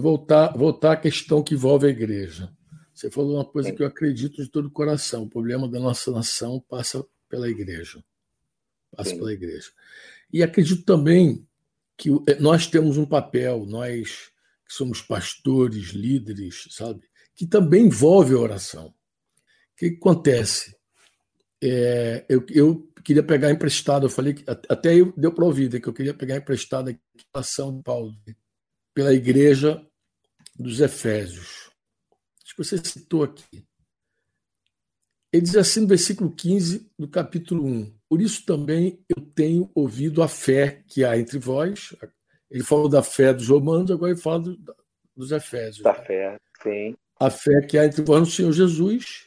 voltar, 0.00 0.56
voltar 0.56 0.92
à 0.92 0.96
questão 0.96 1.42
que 1.42 1.54
envolve 1.54 1.86
a 1.86 1.90
igreja. 1.90 2.50
Você 2.94 3.10
falou 3.10 3.34
uma 3.36 3.44
coisa 3.44 3.72
que 3.72 3.82
eu 3.82 3.86
acredito 3.86 4.42
de 4.42 4.48
todo 4.48 4.66
o 4.66 4.70
coração. 4.70 5.24
O 5.24 5.28
problema 5.28 5.68
da 5.68 5.78
nossa 5.78 6.10
nação 6.10 6.64
passa 6.68 7.04
pela 7.28 7.48
igreja. 7.48 8.02
Passa 8.96 9.10
Sim. 9.10 9.18
pela 9.18 9.32
igreja. 9.32 9.70
E 10.32 10.42
acredito 10.42 10.82
também 10.84 11.46
que 11.96 12.10
é, 12.26 12.38
nós 12.40 12.66
temos 12.66 12.96
um 12.96 13.06
papel, 13.06 13.66
nós 13.66 14.30
que 14.66 14.74
somos 14.74 15.00
pastores, 15.00 15.90
líderes, 15.90 16.68
sabe? 16.70 17.02
Que 17.34 17.46
também 17.46 17.86
envolve 17.86 18.34
a 18.34 18.38
oração. 18.38 18.88
O 18.88 19.76
que 19.76 19.86
acontece? 19.86 20.74
É, 21.62 22.24
eu, 22.28 22.44
eu, 22.50 22.90
queria 23.04 23.22
pegar 23.22 23.52
emprestado, 23.52 24.06
eu 24.06 24.10
falei 24.10 24.34
que 24.34 24.44
até 24.48 24.94
eu, 24.94 25.12
deu 25.16 25.32
para 25.32 25.44
ouvir 25.44 25.72
né, 25.72 25.78
que 25.78 25.88
eu 25.88 25.92
queria 25.92 26.12
pegar 26.12 26.36
emprestado 26.36 26.90
a 27.32 27.38
ação 27.38 27.76
de 27.76 27.82
Paulo 27.82 28.12
pela 28.96 29.12
igreja 29.12 29.86
dos 30.58 30.80
Efésios. 30.80 31.70
Acho 32.42 32.56
que 32.56 32.64
você 32.64 32.78
citou 32.78 33.24
aqui. 33.24 33.62
Ele 35.30 35.42
diz 35.42 35.54
assim 35.54 35.80
no 35.80 35.86
versículo 35.86 36.34
15 36.34 36.90
do 36.98 37.06
capítulo 37.06 37.66
1: 37.66 37.94
Por 38.08 38.22
isso 38.22 38.46
também 38.46 39.04
eu 39.06 39.20
tenho 39.20 39.70
ouvido 39.74 40.22
a 40.22 40.28
fé 40.28 40.82
que 40.88 41.04
há 41.04 41.18
entre 41.18 41.38
vós. 41.38 41.94
Ele 42.50 42.64
falou 42.64 42.88
da 42.88 43.02
fé 43.02 43.34
dos 43.34 43.48
romanos, 43.48 43.90
agora 43.90 44.12
ele 44.12 44.20
fala 44.20 44.40
do, 44.40 44.56
dos 45.14 45.30
Efésios. 45.30 45.82
Da 45.82 45.92
fé, 45.92 46.40
sim. 46.62 46.96
A 47.20 47.28
fé 47.28 47.60
que 47.68 47.76
há 47.76 47.84
entre 47.84 48.00
vós 48.02 48.20
no 48.20 48.26
Senhor 48.26 48.52
Jesus 48.52 49.26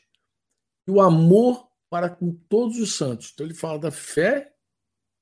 e 0.87 0.91
o 0.91 0.99
amor 0.99 1.69
para 1.91 2.09
com 2.09 2.33
todos 2.49 2.79
os 2.79 2.95
santos. 2.95 3.29
Então 3.31 3.45
ele 3.45 3.53
fala 3.53 3.77
da 3.77 3.91
fé 3.91 4.51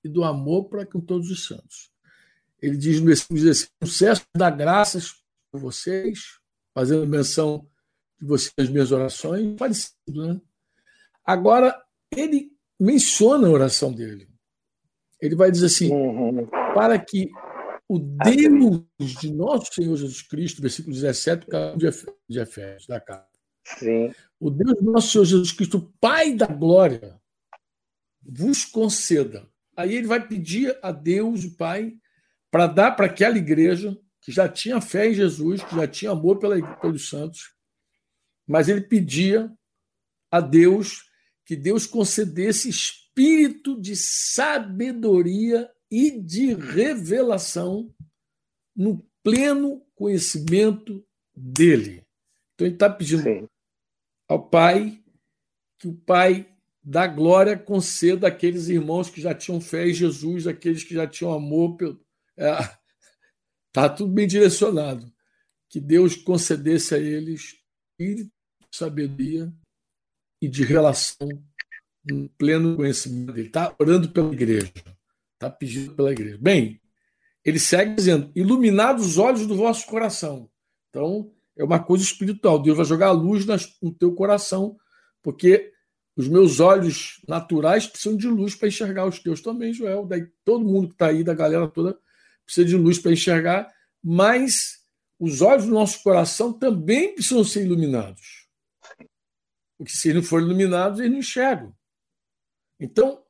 e 0.05 0.07
do 0.07 0.23
amor 0.23 0.69
para 0.69 0.85
com 0.85 1.01
todos 1.01 1.29
os 1.29 1.45
santos. 1.45 1.91
Ele 2.61 2.77
diz 2.77 2.99
no 2.99 3.07
versículo 3.07 3.39
16: 3.39 3.69
sucesso 3.83 4.25
da 4.35 4.49
graças 4.49 5.13
por 5.51 5.61
vocês, 5.61 6.39
fazendo 6.73 7.07
menção 7.07 7.67
de 8.19 8.27
vocês 8.27 8.53
nas 8.57 8.69
minhas 8.69 8.91
orações, 8.91 9.55
parecido, 9.55 10.27
né? 10.27 10.41
Agora, 11.23 11.79
ele 12.15 12.51
menciona 12.79 13.47
a 13.47 13.51
oração 13.51 13.91
dele. 13.91 14.29
Ele 15.19 15.35
vai 15.35 15.51
dizer 15.51 15.67
assim: 15.67 15.91
uhum. 15.91 16.47
para 16.73 16.97
que 16.97 17.29
o 17.89 17.99
Deus 17.99 19.13
de 19.19 19.31
nosso 19.31 19.73
Senhor 19.73 19.95
Jesus 19.95 20.21
Cristo, 20.21 20.61
versículo 20.61 20.93
17 20.93 21.47
de 22.27 22.39
Efésios, 22.39 22.87
da 22.87 22.99
carta. 22.99 23.27
Sim. 23.77 24.13
O 24.39 24.49
Deus 24.49 24.77
do 24.79 24.91
nosso 24.91 25.11
Senhor 25.11 25.25
Jesus 25.25 25.51
Cristo, 25.51 25.93
Pai 25.99 26.33
da 26.33 26.47
glória, 26.47 27.19
vos 28.21 28.65
conceda. 28.65 29.47
Aí 29.75 29.95
ele 29.95 30.07
vai 30.07 30.25
pedir 30.27 30.77
a 30.81 30.91
Deus, 30.91 31.43
o 31.43 31.55
Pai, 31.55 31.93
para 32.51 32.67
dar 32.67 32.91
para 32.91 33.07
aquela 33.07 33.37
igreja 33.37 33.97
que 34.21 34.31
já 34.31 34.47
tinha 34.47 34.81
fé 34.81 35.09
em 35.09 35.13
Jesus, 35.13 35.63
que 35.63 35.75
já 35.75 35.87
tinha 35.87 36.11
amor 36.11 36.39
pela, 36.39 36.77
pelos 36.77 37.09
santos, 37.09 37.53
mas 38.45 38.69
ele 38.69 38.81
pedia 38.81 39.51
a 40.31 40.39
Deus 40.39 41.05
que 41.45 41.55
Deus 41.55 41.85
concedesse 41.85 42.69
espírito 42.69 43.79
de 43.79 43.95
sabedoria 43.95 45.69
e 45.89 46.11
de 46.19 46.53
revelação 46.53 47.93
no 48.75 49.05
pleno 49.23 49.81
conhecimento 49.95 51.05
dele. 51.35 52.03
Então 52.53 52.67
ele 52.67 52.75
está 52.75 52.89
pedindo 52.89 53.23
Sim. 53.23 53.47
ao 54.27 54.49
Pai 54.49 55.01
que 55.79 55.87
o 55.87 55.93
Pai 55.93 56.53
da 56.83 57.05
glória 57.07 57.57
conceda 57.57 58.27
àqueles 58.27 58.67
irmãos 58.67 59.09
que 59.09 59.21
já 59.21 59.33
tinham 59.33 59.59
fé 59.59 59.87
em 59.87 59.93
Jesus, 59.93 60.47
aqueles 60.47 60.83
que 60.83 60.93
já 60.93 61.07
tinham 61.07 61.33
amor 61.33 61.75
pelo. 61.77 62.06
Está 62.37 62.63
é, 62.63 62.77
tá 63.71 63.89
tudo 63.89 64.13
bem 64.13 64.27
direcionado. 64.27 65.11
Que 65.69 65.79
Deus 65.79 66.15
concedesse 66.15 66.95
a 66.95 66.97
eles 66.99 67.55
de 67.99 68.29
sabedoria 68.71 69.51
e 70.41 70.47
de 70.47 70.63
relação 70.63 71.27
no 72.05 72.29
pleno 72.29 72.75
conhecimento 72.75 73.33
dele. 73.33 73.47
Está 73.47 73.75
orando 73.79 74.09
pela 74.11 74.31
igreja. 74.31 74.71
Está 75.33 75.49
pedindo 75.49 75.95
pela 75.95 76.11
igreja. 76.11 76.37
Bem, 76.39 76.79
ele 77.43 77.59
segue 77.59 77.95
dizendo: 77.95 78.31
iluminados 78.35 79.05
os 79.05 79.17
olhos 79.17 79.45
do 79.45 79.55
vosso 79.55 79.85
coração. 79.87 80.49
Então, 80.89 81.33
é 81.57 81.63
uma 81.63 81.83
coisa 81.83 82.03
espiritual. 82.03 82.61
Deus 82.61 82.77
vai 82.77 82.85
jogar 82.85 83.07
a 83.07 83.11
luz 83.11 83.45
no 83.81 83.93
teu 83.93 84.13
coração, 84.13 84.77
porque 85.21 85.73
os 86.15 86.27
meus 86.27 86.59
olhos 86.59 87.21
naturais 87.27 87.85
precisam 87.85 88.17
de 88.17 88.27
luz 88.27 88.55
para 88.55 88.67
enxergar 88.67 89.05
os 89.05 89.19
teus 89.19 89.41
também, 89.41 89.73
Joel. 89.73 90.05
Daí 90.05 90.27
todo 90.45 90.65
mundo 90.65 90.89
que 90.89 90.93
está 90.95 91.07
aí, 91.07 91.23
da 91.23 91.33
galera 91.33 91.67
toda, 91.67 91.97
precisa 92.47 92.65
de 92.65 92.75
luz 92.75 92.97
para 92.97 93.11
enxergar, 93.11 93.71
mas 94.03 94.83
os 95.19 95.41
olhos 95.41 95.65
do 95.65 95.73
nosso 95.73 96.01
coração 96.01 96.51
também 96.51 97.13
precisam 97.13 97.43
ser 97.43 97.65
iluminados. 97.65 98.47
Porque 99.77 99.91
se 99.91 100.13
não 100.13 100.23
forem 100.23 100.47
iluminados, 100.47 100.99
eles 100.99 101.11
não 101.11 101.19
enxergam. 101.19 101.75
Então, 102.79 103.15
o 103.15 103.23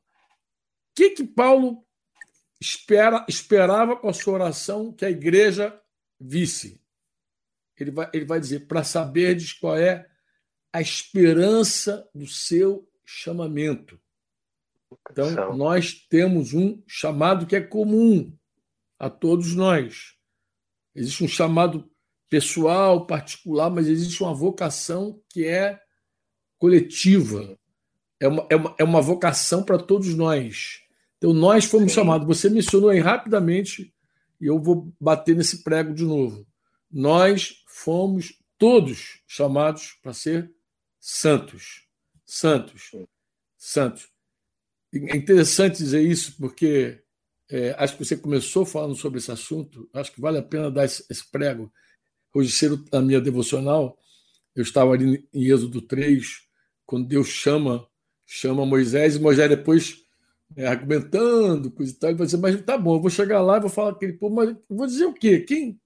que 0.94 1.10
que 1.10 1.24
Paulo 1.24 1.84
espera, 2.60 3.26
esperava 3.28 3.96
com 3.96 4.08
a 4.08 4.14
sua 4.14 4.34
oração 4.34 4.92
que 4.92 5.04
a 5.04 5.10
igreja 5.10 5.78
visse. 6.18 6.80
Ele 7.76 7.90
vai, 7.90 8.10
ele 8.12 8.24
vai 8.24 8.40
dizer: 8.40 8.66
para 8.66 8.84
saberdes 8.84 9.52
qual 9.52 9.76
é 9.76 10.08
a 10.72 10.80
esperança 10.80 12.08
do 12.14 12.26
seu 12.26 12.88
chamamento. 13.04 14.00
Então, 15.10 15.54
nós 15.56 15.94
temos 16.08 16.52
um 16.54 16.82
chamado 16.86 17.46
que 17.46 17.56
é 17.56 17.60
comum 17.60 18.36
a 18.98 19.08
todos 19.08 19.54
nós. 19.54 20.14
Existe 20.94 21.22
um 21.24 21.28
chamado 21.28 21.88
pessoal, 22.28 23.06
particular, 23.06 23.70
mas 23.70 23.86
existe 23.86 24.22
uma 24.22 24.34
vocação 24.34 25.22
que 25.28 25.46
é 25.46 25.80
coletiva. 26.58 27.58
É 28.20 28.28
uma, 28.28 28.46
é 28.50 28.56
uma, 28.56 28.74
é 28.78 28.84
uma 28.84 29.00
vocação 29.00 29.62
para 29.62 29.78
todos 29.78 30.14
nós. 30.14 30.80
Então, 31.16 31.32
nós 31.32 31.64
fomos 31.64 31.92
Sim. 31.92 31.96
chamados. 31.96 32.26
Você 32.26 32.50
mencionou 32.50 32.90
aí 32.90 32.98
rapidamente, 33.00 33.94
e 34.40 34.46
eu 34.46 34.60
vou 34.60 34.92
bater 35.00 35.36
nesse 35.36 35.62
prego 35.62 35.94
de 35.94 36.04
novo. 36.04 36.46
Nós 36.90 37.62
fomos 37.66 38.34
todos 38.56 39.20
chamados 39.26 39.98
para 40.02 40.12
ser 40.12 40.52
santos. 40.98 41.86
Santos. 42.24 42.90
Santos. 43.56 44.08
É 44.92 45.16
interessante 45.16 45.78
dizer 45.78 46.02
isso, 46.02 46.36
porque 46.38 47.02
é, 47.50 47.74
acho 47.78 47.96
que 47.96 48.04
você 48.04 48.16
começou 48.16 48.66
falando 48.66 48.94
sobre 48.94 49.18
esse 49.18 49.30
assunto. 49.32 49.88
Acho 49.92 50.12
que 50.12 50.20
vale 50.20 50.38
a 50.38 50.42
pena 50.42 50.70
dar 50.70 50.84
esse, 50.84 51.04
prego. 51.30 51.72
Hoje 52.34 52.52
cedo, 52.52 52.84
na 52.92 53.00
minha 53.00 53.20
devocional, 53.20 53.98
eu 54.54 54.62
estava 54.62 54.92
ali 54.92 55.26
em 55.32 55.44
Êxodo 55.44 55.80
3, 55.80 56.42
quando 56.86 57.06
Deus 57.08 57.28
chama 57.28 57.86
chama 58.30 58.66
Moisés, 58.66 59.16
e 59.16 59.18
Moisés 59.18 59.48
depois 59.48 60.04
é, 60.54 60.66
argumentando, 60.66 61.70
coisa 61.70 61.92
e 61.92 61.94
tal. 61.94 62.10
Ele 62.10 62.18
vai 62.18 62.26
dizer, 62.26 62.38
mas 62.38 62.60
tá 62.62 62.76
bom, 62.76 62.96
eu 62.96 63.00
vou 63.00 63.10
chegar 63.10 63.40
lá 63.40 63.56
e 63.56 63.60
vou 63.60 63.70
falar 63.70 63.92
aquele 63.92 64.12
povo, 64.12 64.34
mas 64.34 64.54
vou 64.68 64.86
dizer 64.86 65.06
o 65.06 65.14
quê? 65.14 65.40
Quem? 65.40 65.80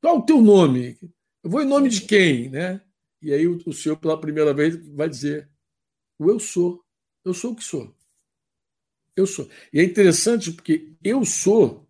Qual 0.00 0.18
o 0.18 0.22
teu 0.22 0.40
nome? 0.40 0.98
Eu 1.44 1.50
vou 1.50 1.60
em 1.60 1.66
nome 1.66 1.90
de 1.90 2.02
quem? 2.02 2.48
Né? 2.48 2.80
E 3.20 3.32
aí 3.34 3.46
o, 3.46 3.58
o 3.66 3.72
senhor, 3.72 3.96
pela 3.96 4.18
primeira 4.18 4.54
vez, 4.54 4.76
vai 4.94 5.08
dizer: 5.08 5.48
o 6.18 6.30
eu 6.30 6.40
sou. 6.40 6.82
Eu 7.22 7.34
sou 7.34 7.52
o 7.52 7.56
que 7.56 7.62
sou. 7.62 7.94
Eu 9.20 9.26
sou. 9.26 9.48
E 9.72 9.80
é 9.80 9.84
interessante 9.84 10.50
porque 10.50 10.92
eu 11.02 11.24
sou, 11.24 11.88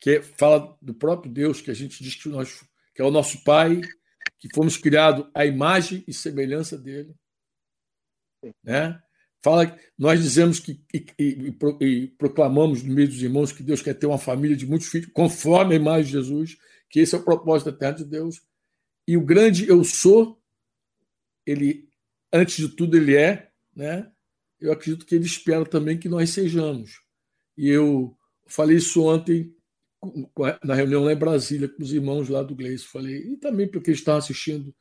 que 0.00 0.10
é, 0.10 0.22
fala 0.22 0.76
do 0.80 0.94
próprio 0.94 1.32
Deus, 1.32 1.60
que 1.60 1.70
a 1.70 1.74
gente 1.74 2.02
diz 2.02 2.14
que, 2.14 2.28
nós, 2.28 2.64
que 2.94 3.02
é 3.02 3.04
o 3.04 3.10
nosso 3.10 3.42
Pai, 3.44 3.80
que 4.38 4.48
fomos 4.54 4.76
criados 4.76 5.26
à 5.34 5.44
imagem 5.44 6.04
e 6.06 6.12
semelhança 6.12 6.78
dele. 6.78 7.14
Né? 8.62 9.00
Fala, 9.42 9.76
nós 9.98 10.22
dizemos 10.22 10.60
que 10.60 10.80
e, 10.94 11.06
e, 11.18 11.56
e, 11.80 12.08
proclamamos 12.08 12.82
no 12.82 12.94
meio 12.94 13.08
dos 13.08 13.20
irmãos 13.20 13.50
que 13.50 13.62
Deus 13.62 13.82
quer 13.82 13.94
ter 13.94 14.06
uma 14.06 14.18
família 14.18 14.56
de 14.56 14.66
muitos 14.66 14.88
filhos, 14.88 15.10
conforme 15.12 15.74
a 15.74 15.78
imagem 15.78 16.04
de 16.04 16.12
Jesus, 16.12 16.58
que 16.88 17.00
esse 17.00 17.14
é 17.14 17.18
o 17.18 17.24
propósito 17.24 17.72
da 17.72 17.76
terra 17.76 17.92
de 17.92 18.04
Deus. 18.04 18.40
E 19.06 19.16
o 19.16 19.24
grande 19.24 19.68
eu 19.68 19.82
sou 19.82 20.40
ele, 21.44 21.88
antes 22.32 22.56
de 22.56 22.68
tudo, 22.68 22.96
ele 22.96 23.16
é, 23.16 23.50
né? 23.74 24.11
Eu 24.62 24.72
acredito 24.72 25.04
que 25.04 25.14
ele 25.14 25.26
espera 25.26 25.64
também 25.66 25.98
que 25.98 26.08
nós 26.08 26.30
sejamos. 26.30 27.00
E 27.56 27.68
eu 27.68 28.16
falei 28.46 28.76
isso 28.76 29.04
ontem 29.04 29.54
na 30.64 30.74
reunião 30.74 31.04
lá 31.04 31.12
em 31.12 31.16
Brasília 31.16 31.68
com 31.68 31.82
os 31.82 31.92
irmãos 31.92 32.28
lá 32.28 32.42
do 32.42 32.54
Gleice. 32.54 32.84
Falei, 32.84 33.16
e 33.16 33.36
também 33.36 33.68
porque 33.68 33.90
eles 33.90 34.00
estavam 34.00 34.18
assistindo, 34.18 34.74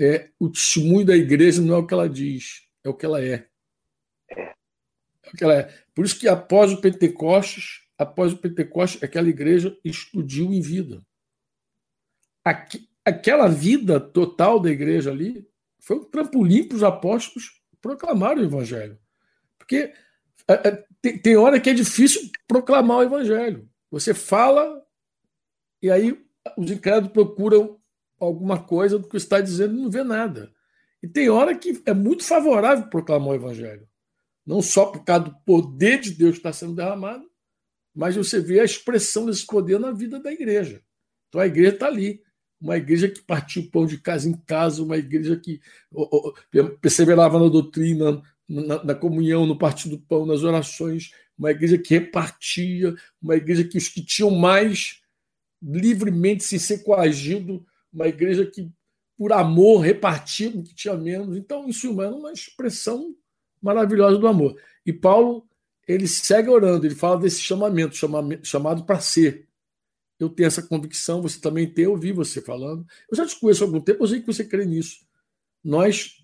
é, 0.00 0.30
o 0.38 0.50
testemunho 0.50 1.06
da 1.06 1.16
igreja 1.16 1.62
não 1.62 1.74
é 1.74 1.78
o 1.78 1.86
que 1.86 1.94
ela 1.94 2.08
diz, 2.08 2.62
é 2.82 2.88
o 2.88 2.94
que 2.94 3.06
ela 3.06 3.22
é. 3.22 3.48
É. 4.28 4.42
é 4.42 5.30
o 5.32 5.36
que 5.36 5.44
ela 5.44 5.54
é. 5.54 5.84
Por 5.94 6.04
isso 6.04 6.18
que 6.18 6.26
após 6.26 6.72
o 6.72 6.80
Pentecostes, 6.80 7.82
após 7.96 8.32
o 8.32 8.38
Pentecostes, 8.38 9.02
aquela 9.02 9.28
igreja 9.28 9.76
explodiu 9.84 10.52
em 10.52 10.60
vida. 10.60 11.04
Aqui, 12.44 12.88
aquela 13.04 13.46
vida 13.46 14.00
total 14.00 14.58
da 14.58 14.70
igreja 14.70 15.10
ali 15.10 15.48
foi 15.78 15.98
um 15.98 16.04
trampolim 16.04 16.66
para 16.66 16.76
os 16.76 16.82
apóstolos 16.82 17.62
proclamar 17.80 18.38
o 18.38 18.44
evangelho. 18.44 18.98
Porque 19.72 19.94
é, 20.46 20.68
é, 20.68 20.84
tem, 21.22 21.36
hora 21.36 21.58
que 21.58 21.70
é 21.70 21.72
difícil 21.72 22.30
proclamar 22.46 22.98
o 22.98 23.02
evangelho. 23.02 23.66
Você 23.90 24.12
fala 24.12 24.82
e 25.80 25.90
aí 25.90 26.18
os 26.58 26.70
incrédulos 26.70 27.12
procuram 27.12 27.80
alguma 28.20 28.62
coisa 28.62 28.98
do 28.98 29.08
que 29.08 29.16
está 29.16 29.40
dizendo 29.40 29.74
e 29.74 29.82
não 29.82 29.90
vê 29.90 30.04
nada. 30.04 30.52
E 31.02 31.08
tem 31.08 31.30
hora 31.30 31.56
que 31.56 31.82
é 31.86 31.94
muito 31.94 32.22
favorável 32.22 32.88
proclamar 32.88 33.28
o 33.30 33.34
evangelho. 33.34 33.88
Não 34.44 34.60
só 34.60 34.86
por 34.86 35.04
causa 35.04 35.24
do 35.24 35.36
poder 35.44 36.00
de 36.00 36.10
Deus 36.10 36.32
que 36.32 36.38
está 36.38 36.52
sendo 36.52 36.74
derramado, 36.74 37.24
mas 37.94 38.14
você 38.16 38.40
vê 38.40 38.60
a 38.60 38.64
expressão 38.64 39.26
desse 39.26 39.46
poder 39.46 39.80
na 39.80 39.90
vida 39.90 40.20
da 40.20 40.30
igreja. 40.30 40.82
Então 41.28 41.40
a 41.40 41.46
igreja 41.46 41.74
está 41.74 41.86
ali. 41.86 42.22
Uma 42.60 42.76
igreja 42.76 43.08
que 43.08 43.22
partiu 43.22 43.68
pão 43.70 43.86
de 43.86 43.98
casa 43.98 44.28
em 44.28 44.34
casa, 44.34 44.82
uma 44.82 44.96
igreja 44.96 45.36
que 45.36 45.60
perseverava 46.80 47.38
na 47.40 47.48
doutrina, 47.48 48.22
na, 48.52 48.84
na 48.84 48.94
comunhão, 48.94 49.46
no 49.46 49.56
partir 49.56 49.88
do 49.88 49.98
pão, 49.98 50.26
nas 50.26 50.42
orações, 50.42 51.10
uma 51.38 51.50
igreja 51.50 51.78
que 51.78 51.94
repartia, 51.94 52.94
uma 53.20 53.34
igreja 53.34 53.64
que 53.64 53.78
os 53.78 53.88
que 53.88 54.04
tinham 54.04 54.30
mais 54.30 55.00
livremente 55.62 56.44
se 56.44 56.58
ser 56.58 56.82
coagido, 56.82 57.64
uma 57.92 58.08
igreja 58.08 58.44
que, 58.44 58.70
por 59.16 59.32
amor, 59.32 59.80
repartia 59.80 60.50
o 60.50 60.62
que 60.62 60.74
tinha 60.74 60.94
menos. 60.94 61.36
Então, 61.36 61.68
isso 61.68 62.00
é 62.02 62.08
uma 62.08 62.32
expressão 62.32 63.14
maravilhosa 63.60 64.18
do 64.18 64.26
amor. 64.26 64.60
E 64.84 64.92
Paulo, 64.92 65.48
ele 65.88 66.06
segue 66.06 66.48
orando, 66.48 66.86
ele 66.86 66.94
fala 66.94 67.20
desse 67.20 67.40
chamamento, 67.40 67.96
chamamento 67.96 68.46
chamado 68.46 68.84
para 68.84 69.00
ser. 69.00 69.48
Eu 70.18 70.28
tenho 70.28 70.46
essa 70.46 70.62
convicção, 70.62 71.22
você 71.22 71.40
também 71.40 71.66
tem, 71.66 71.84
eu 71.84 71.92
ouvi 71.92 72.12
você 72.12 72.40
falando. 72.40 72.86
Eu 73.10 73.16
já 73.16 73.26
te 73.26 73.38
conheço 73.38 73.64
há 73.64 73.66
algum 73.66 73.80
tempo, 73.80 74.02
eu 74.02 74.08
sei 74.08 74.20
que 74.20 74.26
você 74.26 74.44
crê 74.44 74.66
nisso. 74.66 74.98
Nós 75.64 76.22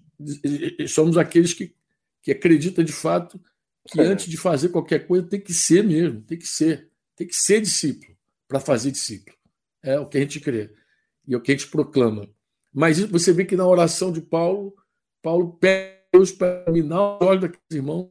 somos 0.88 1.16
aqueles 1.16 1.54
que 1.54 1.77
que 2.22 2.30
acredita 2.30 2.82
de 2.82 2.92
fato 2.92 3.40
que 3.86 4.00
é. 4.00 4.04
antes 4.04 4.26
de 4.26 4.36
fazer 4.36 4.68
qualquer 4.68 5.06
coisa 5.06 5.26
tem 5.26 5.40
que 5.40 5.54
ser 5.54 5.82
mesmo, 5.82 6.20
tem 6.22 6.38
que 6.38 6.46
ser, 6.46 6.90
tem 7.16 7.26
que 7.26 7.34
ser 7.34 7.60
discípulo 7.60 8.16
para 8.46 8.60
fazer 8.60 8.90
discípulo. 8.90 9.36
É 9.82 9.98
o 9.98 10.06
que 10.06 10.18
a 10.18 10.20
gente 10.20 10.40
crê 10.40 10.74
e 11.26 11.34
é 11.34 11.36
o 11.36 11.40
que 11.40 11.52
a 11.52 11.56
gente 11.56 11.70
proclama. 11.70 12.28
Mas 12.72 12.98
você 13.00 13.32
vê 13.32 13.44
que 13.44 13.56
na 13.56 13.66
oração 13.66 14.12
de 14.12 14.20
Paulo, 14.20 14.74
Paulo 15.22 15.54
pede 15.54 15.98
Deus 16.12 16.32
para 16.32 16.64
iluminar 16.66 17.18
os 17.18 17.26
olhos 17.26 17.42
daqueles 17.42 17.70
irmãos, 17.70 18.10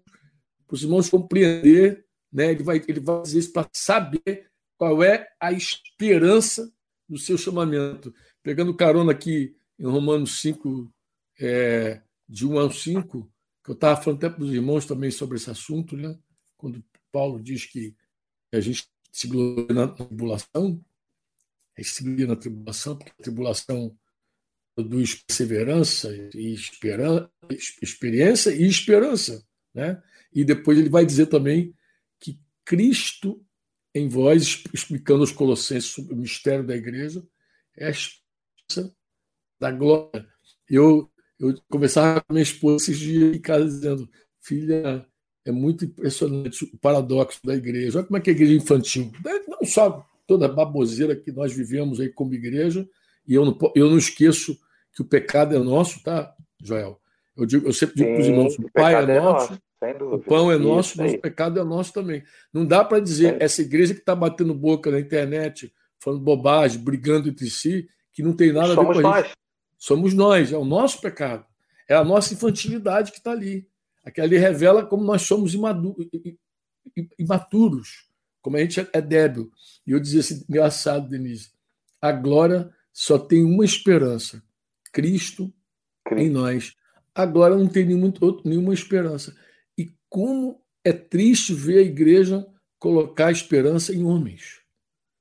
para 0.67 0.75
os 0.75 0.83
irmãos 0.83 1.09
compreender, 1.09 2.05
né? 2.31 2.51
ele, 2.51 2.63
vai, 2.63 2.81
ele 2.87 2.99
vai 2.99 3.21
dizer 3.21 3.39
isso 3.39 3.53
para 3.53 3.67
saber 3.73 4.49
qual 4.77 5.03
é 5.03 5.27
a 5.39 5.51
esperança 5.51 6.71
do 7.09 7.17
seu 7.17 7.37
chamamento. 7.37 8.13
Pegando 8.43 8.75
carona 8.75 9.11
aqui 9.11 9.55
em 9.79 9.85
Romanos 9.85 10.41
5, 10.41 10.91
é, 11.39 12.01
de 12.27 12.45
1 12.45 12.59
ao 12.59 12.71
5, 12.71 13.31
eu 13.67 13.73
estava 13.73 14.01
falando 14.01 14.17
até 14.17 14.29
para 14.29 14.43
os 14.43 14.51
irmãos 14.51 14.85
também 14.85 15.11
sobre 15.11 15.37
esse 15.37 15.49
assunto, 15.49 15.95
né? 15.95 16.17
quando 16.55 16.83
Paulo 17.11 17.41
diz 17.41 17.65
que 17.65 17.95
a 18.51 18.59
gente 18.59 18.87
se 19.11 19.27
gloria 19.27 19.73
na 19.73 19.87
tribulação, 19.87 20.83
a 21.77 21.81
gente 21.81 21.93
se 21.93 22.03
gloria 22.03 22.27
na 22.27 22.35
tribulação, 22.35 22.97
porque 22.97 23.11
a 23.11 23.23
tribulação 23.23 23.97
produz 24.75 25.15
perseverança 25.15 26.15
e 26.35 26.53
esperança, 26.53 27.31
experiência 27.81 28.51
e 28.51 28.67
esperança. 28.67 29.45
Né? 29.73 30.01
E 30.33 30.43
depois 30.43 30.77
ele 30.77 30.89
vai 30.89 31.05
dizer 31.05 31.27
também 31.27 31.73
que 32.19 32.39
Cristo 32.63 33.43
em 33.93 34.07
vós, 34.07 34.63
explicando 34.73 35.21
aos 35.21 35.31
Colossenses 35.31 35.89
sobre 35.89 36.13
o 36.13 36.17
mistério 36.17 36.65
da 36.65 36.75
igreja, 36.75 37.25
é 37.75 37.87
a 37.87 37.89
esperança 37.89 38.95
da 39.59 39.71
glória. 39.71 40.27
Eu 40.69 41.11
eu 41.39 41.55
conversava 41.69 42.21
com 42.21 42.33
minha 42.33 42.43
esposa 42.43 42.83
esses 42.83 42.97
dias 42.97 43.35
em 43.35 43.39
casa 43.39 43.65
dizendo: 43.65 44.09
filha, 44.41 45.05
é 45.45 45.51
muito 45.51 45.85
impressionante 45.85 46.65
o 46.65 46.77
paradoxo 46.77 47.39
da 47.43 47.55
igreja. 47.55 47.99
Olha 47.99 48.07
como 48.07 48.17
é 48.17 48.21
que 48.21 48.29
é 48.29 48.33
a 48.33 48.35
igreja 48.35 48.53
infantil. 48.53 49.11
Não 49.47 49.65
só 49.65 50.05
toda 50.25 50.45
a 50.45 50.49
baboseira 50.49 51.15
que 51.15 51.31
nós 51.31 51.53
vivemos 51.53 51.99
aí 51.99 52.09
como 52.09 52.33
igreja, 52.33 52.87
e 53.27 53.33
eu 53.33 53.45
não, 53.45 53.57
eu 53.75 53.89
não 53.89 53.97
esqueço 53.97 54.57
que 54.93 55.01
o 55.01 55.05
pecado 55.05 55.55
é 55.55 55.59
nosso, 55.59 56.03
tá, 56.03 56.33
Joel? 56.61 56.99
Eu, 57.35 57.45
digo, 57.45 57.67
eu 57.67 57.73
sempre 57.73 57.95
digo 57.95 58.09
para 58.11 58.21
os 58.21 58.27
irmãos: 58.27 58.59
o 58.59 58.71
pai 58.71 58.95
é, 58.95 58.99
é 58.99 59.19
nosso, 59.19 59.59
o 60.11 60.19
pão 60.19 60.51
é 60.51 60.57
nosso, 60.57 60.97
mas 60.97 61.13
o 61.13 61.19
pecado 61.19 61.59
é 61.59 61.63
nosso 61.63 61.93
também. 61.93 62.23
Não 62.51 62.65
dá 62.65 62.83
para 62.83 62.99
dizer, 62.99 63.41
essa 63.41 63.61
igreja 63.61 63.93
que 63.93 63.99
está 63.99 64.15
batendo 64.15 64.53
boca 64.53 64.89
na 64.89 64.99
internet, 64.99 65.71
falando 65.99 66.23
bobagem, 66.23 66.81
brigando 66.81 67.29
entre 67.29 67.49
si, 67.49 67.87
que 68.11 68.23
não 68.23 68.33
tem 68.33 68.51
nada 68.51 68.73
Somos 68.73 68.97
a 68.97 68.99
ver 68.99 69.03
com 69.03 69.19
isso. 69.19 69.37
Somos 69.77 70.13
nós, 70.13 70.51
é 70.51 70.57
o 70.57 70.65
nosso 70.65 70.99
pecado. 71.01 71.45
É 71.87 71.95
a 71.95 72.03
nossa 72.03 72.33
infantilidade 72.33 73.11
que 73.11 73.19
está 73.19 73.31
ali. 73.31 73.67
Aquela 74.03 74.27
ali 74.27 74.37
revela 74.37 74.85
como 74.85 75.03
nós 75.03 75.21
somos 75.23 75.53
imaturos, 77.17 78.09
como 78.41 78.57
a 78.57 78.59
gente 78.59 78.87
é 78.91 79.01
débil. 79.01 79.51
E 79.85 79.91
eu 79.91 79.99
dizia 79.99 80.21
assim, 80.21 80.43
engraçado, 80.49 81.09
Denise, 81.09 81.51
a 82.01 82.11
glória 82.11 82.73
só 82.91 83.19
tem 83.19 83.43
uma 83.43 83.65
esperança: 83.65 84.41
Cristo, 84.91 85.53
Cristo. 86.05 86.21
em 86.21 86.29
nós. 86.29 86.75
Agora 87.13 87.55
não 87.55 87.67
tem 87.67 87.85
nenhuma, 87.85 88.13
nenhuma 88.45 88.73
esperança. 88.73 89.35
E 89.77 89.91
como 90.09 90.61
é 90.83 90.93
triste 90.93 91.53
ver 91.53 91.79
a 91.79 91.81
igreja 91.81 92.47
colocar 92.79 93.31
esperança 93.31 93.93
em 93.93 94.03
homens. 94.03 94.61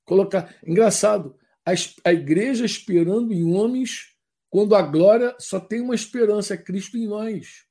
Colocar. 0.04 0.54
Engraçado, 0.64 1.36
a, 1.64 1.72
a 2.04 2.12
igreja 2.12 2.64
esperando 2.64 3.32
em 3.32 3.52
homens 3.52 4.15
quando 4.56 4.74
a 4.74 4.80
glória 4.80 5.36
só 5.38 5.60
tem 5.60 5.82
uma 5.82 5.94
esperança, 5.94 6.54
é 6.54 6.56
Cristo 6.56 6.96
em 6.96 7.06
nós. 7.06 7.66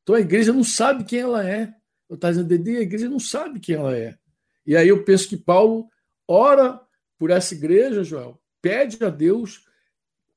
Então 0.00 0.14
a 0.14 0.20
igreja 0.20 0.52
não 0.52 0.62
sabe 0.62 1.02
quem 1.02 1.18
ela 1.18 1.44
é. 1.44 1.74
Eu 2.08 2.14
estava 2.14 2.34
dizendo, 2.34 2.46
Dede, 2.46 2.76
a 2.76 2.82
igreja 2.82 3.08
não 3.08 3.18
sabe 3.18 3.58
quem 3.58 3.74
ela 3.74 3.98
é. 3.98 4.16
E 4.64 4.76
aí 4.76 4.86
eu 4.86 5.04
penso 5.04 5.28
que 5.28 5.36
Paulo 5.36 5.88
ora 6.28 6.80
por 7.18 7.30
essa 7.30 7.52
igreja, 7.52 8.04
Joel, 8.04 8.40
pede 8.62 9.04
a 9.04 9.10
Deus 9.10 9.64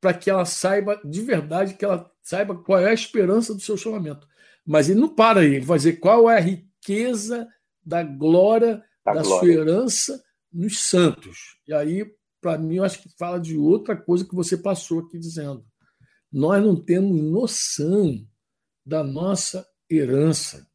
para 0.02 0.16
que 0.16 0.32
ela 0.32 0.46
saiba 0.46 1.00
de 1.06 1.22
verdade, 1.22 1.76
que 1.76 1.86
ela 1.86 2.12
saiba 2.24 2.56
qual 2.56 2.80
é 2.80 2.90
a 2.90 2.94
esperança 2.94 3.54
do 3.54 3.62
seu 3.62 3.78
chamamento. 3.78 4.28
Mas 4.66 4.90
ele 4.90 5.00
não 5.00 5.10
para 5.10 5.42
aí, 5.42 5.58
ele 5.58 5.66
vai 5.66 5.78
dizer 5.78 6.00
qual 6.00 6.28
é 6.28 6.38
a 6.38 6.42
riqueza 6.42 7.48
da 7.86 8.02
glória 8.02 8.84
da, 9.06 9.14
da 9.14 9.22
glória. 9.22 9.40
sua 9.40 9.62
herança 9.62 10.24
nos 10.52 10.90
santos. 10.90 11.60
E 11.68 11.72
aí 11.72 12.17
para 12.42 12.58
mim, 12.58 12.76
eu 12.76 12.84
acho 12.84 13.02
que 13.02 13.10
fala 13.18 13.40
de 13.40 13.58
outra 13.58 13.96
coisa 13.96 14.26
que 14.26 14.36
você 14.36 14.58
passou 14.58 15.00
aqui 15.00 15.18
dizendo. 15.18 15.66
Nós 16.32 16.64
não 16.64 16.76
temos 16.76 17.20
noção 17.22 18.26
da 18.86 19.04
nossa 19.04 19.68
herança. 19.90 20.68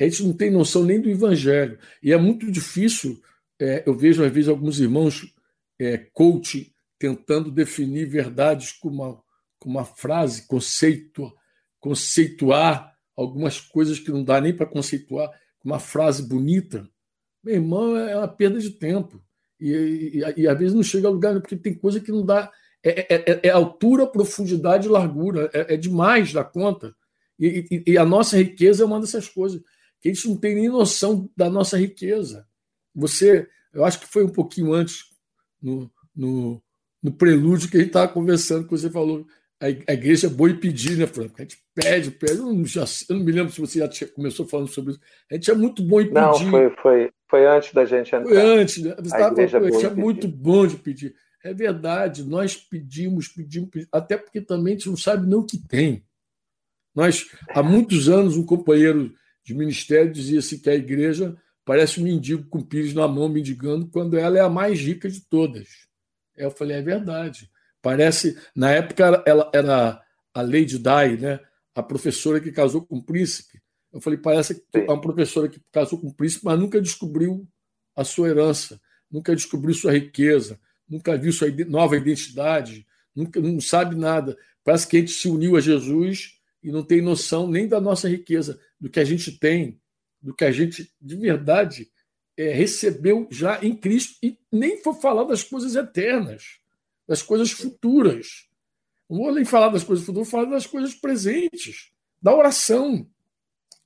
A 0.00 0.04
gente 0.04 0.22
não 0.24 0.32
tem 0.32 0.50
noção 0.50 0.84
nem 0.84 1.00
do 1.00 1.10
evangelho. 1.10 1.78
E 2.02 2.12
é 2.12 2.16
muito 2.16 2.50
difícil. 2.50 3.20
É, 3.58 3.82
eu 3.86 3.94
vejo, 3.94 4.24
às 4.24 4.32
vezes, 4.32 4.48
alguns 4.48 4.80
irmãos 4.80 5.32
é, 5.78 5.98
coach 5.98 6.74
tentando 6.98 7.50
definir 7.50 8.06
verdades 8.06 8.72
com 8.72 8.88
uma, 8.88 9.22
com 9.58 9.68
uma 9.70 9.84
frase, 9.84 10.46
conceito, 10.46 11.32
conceituar 11.78 12.94
algumas 13.16 13.60
coisas 13.60 13.98
que 13.98 14.10
não 14.10 14.24
dá 14.24 14.40
nem 14.40 14.54
para 14.54 14.66
conceituar, 14.66 15.30
com 15.58 15.68
uma 15.68 15.78
frase 15.78 16.26
bonita. 16.26 16.88
Meu 17.42 17.54
irmão, 17.54 17.96
é 17.96 18.16
uma 18.16 18.28
perda 18.28 18.58
de 18.58 18.70
tempo. 18.70 19.22
E, 19.60 20.22
e, 20.24 20.42
e, 20.42 20.48
às 20.48 20.58
vezes 20.58 20.74
não 20.74 20.82
chega 20.82 21.08
a 21.08 21.10
lugar, 21.10 21.38
porque 21.40 21.56
tem 21.56 21.74
coisa 21.74 22.00
que 22.00 22.10
não 22.10 22.24
dá. 22.24 22.50
É, 22.82 23.14
é, 23.14 23.32
é, 23.32 23.40
é 23.48 23.50
altura, 23.50 24.06
profundidade 24.06 24.86
e 24.86 24.90
largura. 24.90 25.50
É, 25.52 25.74
é, 25.74 25.76
demais 25.76 26.32
da 26.32 26.42
conta. 26.42 26.94
E, 27.38 27.82
e, 27.86 27.98
a 27.98 28.04
nossa 28.04 28.36
riqueza 28.36 28.82
é 28.82 28.86
uma 28.86 29.00
dessas 29.00 29.28
coisas. 29.28 29.60
Que 30.00 30.08
a 30.08 30.14
gente 30.14 30.28
não 30.28 30.36
tem 30.36 30.54
nem 30.54 30.68
noção 30.68 31.28
da 31.36 31.50
nossa 31.50 31.76
riqueza. 31.76 32.46
Você, 32.94 33.46
eu 33.72 33.84
acho 33.84 34.00
que 34.00 34.06
foi 34.06 34.24
um 34.24 34.30
pouquinho 34.30 34.72
antes, 34.72 35.04
no, 35.60 35.90
no, 36.16 36.62
no 37.02 37.12
prelúdio, 37.12 37.68
que 37.68 37.76
a 37.76 37.80
gente 37.80 37.90
estava 37.90 38.10
conversando, 38.10 38.64
que 38.64 38.70
você 38.70 38.88
falou. 38.88 39.26
A, 39.60 39.66
a 39.66 39.94
igreja 39.94 40.26
é 40.26 40.30
boa 40.30 40.50
em 40.50 40.56
pedir, 40.56 40.96
né, 40.96 41.06
Franco? 41.06 41.34
A 41.38 41.42
gente 41.42 41.58
pede, 41.80 42.10
pede. 42.10 42.38
Eu 42.38 42.46
não, 42.46 42.64
já, 42.64 42.84
eu 43.08 43.16
não 43.16 43.24
me 43.24 43.32
lembro 43.32 43.52
se 43.52 43.60
você 43.60 43.78
já 43.78 43.88
tinha, 43.88 44.08
começou 44.08 44.46
falando 44.46 44.68
sobre 44.68 44.92
isso. 44.92 45.00
A 45.30 45.34
gente 45.34 45.50
é 45.50 45.54
muito 45.54 45.82
bom 45.82 46.00
em 46.00 46.04
pedir. 46.04 46.14
Não, 46.20 46.34
foi, 46.34 46.70
foi, 46.82 47.10
foi 47.28 47.46
antes 47.46 47.72
da 47.72 47.84
gente 47.84 48.14
entrar. 48.14 48.24
Foi 48.24 48.36
antes. 48.36 48.82
Né? 48.82 48.94
Você 48.96 49.06
estava 49.06 49.48
falando, 49.48 49.86
é 49.86 49.94
muito 49.94 50.28
bom 50.28 50.66
de 50.66 50.76
pedir. 50.76 51.14
É 51.42 51.54
verdade, 51.54 52.22
nós 52.22 52.54
pedimos, 52.54 53.28
pedimos, 53.28 53.70
pedimos, 53.70 53.88
até 53.90 54.16
porque 54.16 54.42
também 54.42 54.74
a 54.74 54.76
gente 54.76 54.90
não 54.90 54.96
sabe 54.96 55.26
nem 55.26 55.36
o 55.36 55.44
que 55.44 55.56
tem. 55.56 56.04
Nós, 56.94 57.30
há 57.50 57.62
muitos 57.62 58.08
anos, 58.08 58.36
um 58.36 58.44
companheiro 58.44 59.14
de 59.42 59.54
ministério 59.54 60.12
dizia 60.12 60.40
assim 60.40 60.58
que 60.58 60.68
a 60.68 60.74
igreja 60.74 61.34
parece 61.64 62.00
um 62.00 62.04
mendigo 62.04 62.44
com 62.48 62.60
pires 62.60 62.92
na 62.92 63.08
mão 63.08 63.28
mendigando, 63.28 63.86
quando 63.86 64.18
ela 64.18 64.36
é 64.36 64.40
a 64.40 64.48
mais 64.48 64.80
rica 64.80 65.08
de 65.08 65.20
todas. 65.20 65.68
Eu 66.36 66.50
falei, 66.50 66.76
é 66.76 66.82
verdade. 66.82 67.50
Parece, 67.80 68.38
na 68.54 68.70
época 68.70 69.22
ela 69.24 69.50
era 69.54 70.02
a 70.34 70.42
Lady 70.42 70.78
Di, 70.78 71.16
né? 71.20 71.40
A 71.74 71.82
professora 71.82 72.40
que 72.40 72.52
casou 72.52 72.82
com 72.84 72.96
o 72.96 73.02
príncipe. 73.02 73.60
Eu 73.92 74.00
falei, 74.00 74.18
parece 74.18 74.54
que 74.54 74.62
é 74.74 74.84
uma 74.84 75.00
professora 75.00 75.48
que 75.48 75.60
casou 75.72 75.98
com 75.98 76.08
o 76.08 76.14
príncipe, 76.14 76.44
mas 76.44 76.58
nunca 76.58 76.80
descobriu 76.80 77.46
a 77.96 78.04
sua 78.04 78.28
herança, 78.28 78.80
nunca 79.10 79.34
descobriu 79.34 79.74
sua 79.74 79.92
riqueza, 79.92 80.60
nunca 80.88 81.16
viu 81.16 81.32
sua 81.32 81.48
nova 81.66 81.96
identidade, 81.96 82.86
nunca 83.14 83.40
não 83.40 83.60
sabe 83.60 83.96
nada. 83.96 84.36
Parece 84.64 84.86
que 84.86 84.96
a 84.96 85.00
gente 85.00 85.12
se 85.12 85.28
uniu 85.28 85.56
a 85.56 85.60
Jesus 85.60 86.38
e 86.62 86.70
não 86.70 86.82
tem 86.82 87.00
noção 87.00 87.48
nem 87.48 87.66
da 87.66 87.80
nossa 87.80 88.08
riqueza, 88.08 88.60
do 88.78 88.88
que 88.88 89.00
a 89.00 89.04
gente 89.04 89.38
tem, 89.38 89.80
do 90.20 90.34
que 90.34 90.44
a 90.44 90.52
gente 90.52 90.92
de 91.00 91.16
verdade 91.16 91.90
é, 92.36 92.52
recebeu 92.52 93.26
já 93.30 93.62
em 93.62 93.74
Cristo 93.74 94.16
e 94.22 94.38
nem 94.52 94.82
foi 94.82 94.94
falar 94.94 95.24
das 95.24 95.42
coisas 95.42 95.74
eternas, 95.74 96.58
das 97.06 97.22
coisas 97.22 97.50
futuras. 97.50 98.48
Não 99.10 99.18
vou 99.18 99.34
nem 99.34 99.44
falar 99.44 99.70
das 99.70 99.82
coisas 99.82 100.06
futuras, 100.06 100.28
vou 100.28 100.40
falar 100.40 100.50
das 100.50 100.66
coisas 100.66 100.94
presentes, 100.94 101.90
da 102.22 102.32
oração, 102.32 103.04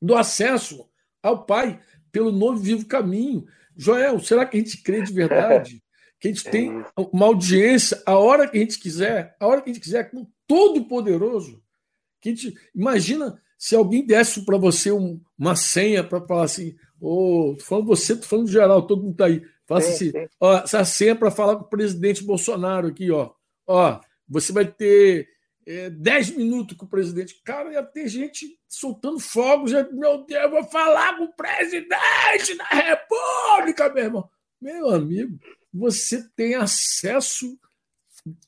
do 0.00 0.14
acesso 0.14 0.86
ao 1.22 1.46
Pai 1.46 1.80
pelo 2.12 2.30
novo 2.30 2.58
vivo 2.58 2.84
caminho. 2.86 3.46
Joel, 3.74 4.20
será 4.20 4.44
que 4.44 4.58
a 4.58 4.60
gente 4.60 4.82
crê 4.82 5.02
de 5.02 5.12
verdade? 5.12 5.82
Que 6.20 6.28
a 6.28 6.32
gente 6.32 6.44
tem 6.48 6.82
uma 7.12 7.26
audiência 7.26 8.02
a 8.06 8.16
hora 8.16 8.48
que 8.48 8.56
a 8.56 8.60
gente 8.60 8.78
quiser, 8.78 9.36
a 9.38 9.46
hora 9.46 9.60
que 9.60 9.68
a 9.68 9.74
gente 9.74 9.82
quiser, 9.82 10.10
com 10.10 10.26
todo 10.46 10.86
poderoso. 10.86 11.62
Que 12.18 12.30
a 12.30 12.32
gente, 12.34 12.54
imagina 12.74 13.38
se 13.58 13.76
alguém 13.76 14.06
desse 14.06 14.42
para 14.42 14.56
você 14.56 14.90
um, 14.90 15.20
uma 15.36 15.54
senha 15.54 16.02
para 16.02 16.26
falar 16.26 16.44
assim, 16.44 16.74
ô, 16.98 17.50
oh, 17.50 17.56
tô 17.56 17.64
falando 17.64 17.86
você, 17.86 18.16
tô 18.16 18.22
falando 18.22 18.48
geral, 18.48 18.86
todo 18.86 19.02
mundo 19.02 19.12
está 19.12 19.26
aí. 19.26 19.42
Fala 19.66 19.80
assim, 19.80 20.12
ó, 20.40 20.58
essa 20.58 20.82
senha 20.86 21.14
para 21.14 21.30
falar 21.30 21.56
com 21.56 21.64
o 21.64 21.68
presidente 21.68 22.24
Bolsonaro 22.24 22.88
aqui, 22.88 23.10
ó. 23.10 23.30
Ó, 23.66 24.00
você 24.28 24.52
vai 24.52 24.66
ter 24.66 25.28
é, 25.66 25.90
10 25.90 26.36
minutos 26.36 26.76
com 26.76 26.86
o 26.86 26.88
presidente. 26.88 27.40
Cara, 27.44 27.72
ia 27.72 27.82
ter 27.82 28.08
gente 28.08 28.58
soltando 28.68 29.18
fogos. 29.18 29.70
Já, 29.70 29.82
meu 29.90 30.24
Deus, 30.24 30.44
eu 30.44 30.50
vou 30.50 30.64
falar 30.64 31.16
com 31.16 31.24
o 31.24 31.32
presidente 31.34 32.54
da 32.56 32.64
República, 32.66 33.92
meu 33.92 34.04
irmão. 34.04 34.28
Meu 34.60 34.90
amigo, 34.90 35.38
você 35.72 36.26
tem 36.34 36.54
acesso 36.54 37.58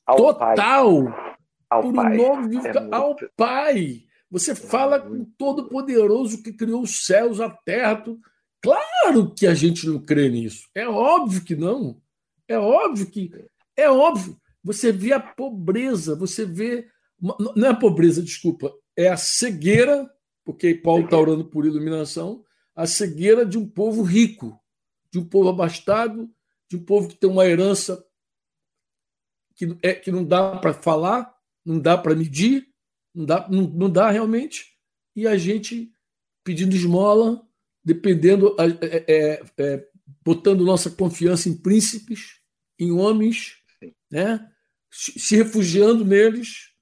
ao 0.05 0.17
total 0.17 1.03
pai. 1.03 1.37
Ao 1.69 1.81
por 1.81 1.93
pai. 1.93 2.13
um 2.13 2.17
novo 2.17 2.67
é 2.67 2.95
ao 2.95 3.07
muito... 3.07 3.29
Pai. 3.35 4.03
Você 4.29 4.53
fala 4.55 4.99
com 4.99 5.23
todo 5.37 5.69
poderoso 5.69 6.43
que 6.43 6.51
criou 6.51 6.81
os 6.81 7.05
céus, 7.05 7.39
a 7.39 7.49
terra. 7.49 7.95
Tudo. 7.95 8.19
Claro 8.61 9.33
que 9.33 9.47
a 9.47 9.53
gente 9.53 9.87
não 9.87 9.99
crê 9.99 10.29
nisso. 10.29 10.67
É 10.75 10.87
óbvio 10.87 11.43
que 11.43 11.55
não. 11.55 12.01
É 12.47 12.57
óbvio 12.57 13.05
que. 13.05 13.31
É 13.75 13.89
óbvio. 13.89 14.37
Você 14.67 14.91
vê 14.91 15.13
a 15.13 15.19
pobreza, 15.19 16.13
você 16.13 16.45
vê. 16.45 16.89
Não 17.19 17.65
é 17.65 17.69
a 17.69 17.75
pobreza, 17.75 18.21
desculpa, 18.21 18.71
é 18.97 19.07
a 19.07 19.15
cegueira, 19.15 20.07
porque 20.43 20.75
Paulo 20.75 21.05
está 21.05 21.17
orando 21.17 21.45
por 21.45 21.65
iluminação, 21.65 22.43
a 22.75 22.85
cegueira 22.85 23.45
de 23.45 23.57
um 23.57 23.65
povo 23.65 24.03
rico, 24.03 24.59
de 25.09 25.19
um 25.19 25.25
povo 25.25 25.47
abastado, 25.47 26.29
de 26.69 26.75
um 26.75 26.83
povo 26.83 27.07
que 27.07 27.15
tem 27.15 27.29
uma 27.29 27.45
herança 27.45 28.05
que, 29.55 29.77
é, 29.81 29.93
que 29.93 30.11
não 30.11 30.23
dá 30.23 30.57
para 30.57 30.73
falar, 30.73 31.33
não 31.65 31.79
dá 31.79 31.97
para 31.97 32.13
medir, 32.13 32.67
não 33.15 33.25
dá, 33.25 33.47
não, 33.49 33.63
não 33.63 33.89
dá 33.89 34.11
realmente, 34.11 34.77
e 35.15 35.25
a 35.25 35.37
gente 35.37 35.91
pedindo 36.43 36.75
esmola, 36.75 37.41
dependendo, 37.83 38.53
é, 38.59 39.05
é, 39.07 39.43
é, 39.57 39.87
botando 40.23 40.65
nossa 40.65 40.91
confiança 40.91 41.47
em 41.47 41.57
príncipes, 41.57 42.41
em 42.77 42.91
homens, 42.91 43.55
né? 44.11 44.45
Se 44.91 45.35
refugiando 45.35 46.05
neles. 46.05 46.73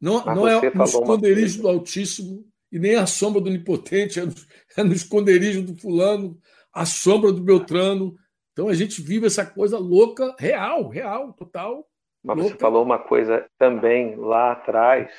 Não, 0.00 0.24
não 0.24 0.48
é 0.48 0.74
no 0.74 0.84
esconderijo 0.84 1.62
do 1.62 1.68
Altíssimo 1.68 2.44
e 2.70 2.78
nem 2.78 2.96
a 2.96 3.06
sombra 3.06 3.40
do 3.40 3.50
Onipotente, 3.50 4.18
é 4.18 4.24
no, 4.24 4.32
é 4.76 4.82
no 4.82 4.92
esconderijo 4.92 5.62
do 5.62 5.76
fulano, 5.76 6.40
a 6.72 6.86
sombra 6.86 7.30
do 7.30 7.42
Beltrano. 7.42 8.16
Então 8.52 8.68
a 8.68 8.74
gente 8.74 9.00
vive 9.02 9.26
essa 9.26 9.46
coisa 9.46 9.78
louca, 9.78 10.34
real, 10.38 10.88
real, 10.88 11.32
total. 11.34 11.86
Mas 12.22 12.36
louca. 12.36 12.52
você 12.52 12.58
falou 12.58 12.82
uma 12.82 12.98
coisa 12.98 13.46
também 13.58 14.16
lá 14.16 14.52
atrás, 14.52 15.12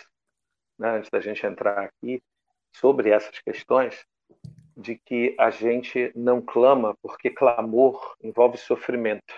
né, 0.79 0.97
antes 0.97 1.09
da 1.09 1.19
gente 1.19 1.45
entrar 1.45 1.79
aqui, 1.83 2.21
sobre 2.75 3.09
essas 3.09 3.39
questões, 3.39 4.03
de 4.75 4.95
que 4.95 5.35
a 5.39 5.51
gente 5.51 6.11
não 6.15 6.41
clama 6.41 6.95
porque 7.01 7.29
clamor 7.29 8.15
envolve 8.23 8.57
sofrimento. 8.57 9.33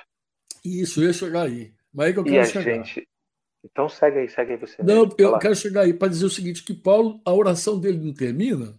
Isso, 0.64 1.02
eu 1.02 1.08
ia 1.08 1.14
chegar 1.14 1.44
aí. 1.44 1.74
Mas 1.96 2.08
aí 2.08 2.14
que 2.14 2.20
eu 2.20 2.24
quero 2.24 2.48
e 2.48 2.52
chegar. 2.52 2.84
gente. 2.84 3.08
Então 3.64 3.88
segue 3.88 4.20
aí, 4.20 4.30
segue 4.30 4.52
aí 4.52 4.58
você. 4.58 4.84
Não, 4.84 5.10
eu 5.18 5.28
falar. 5.30 5.40
quero 5.40 5.56
chegar 5.56 5.82
aí 5.82 5.94
para 5.94 6.10
dizer 6.10 6.26
o 6.26 6.30
seguinte: 6.30 6.64
que 6.64 6.74
Paulo, 6.74 7.22
a 7.26 7.34
oração 7.34 7.80
dele 7.80 7.98
não 7.98 8.14
termina, 8.14 8.78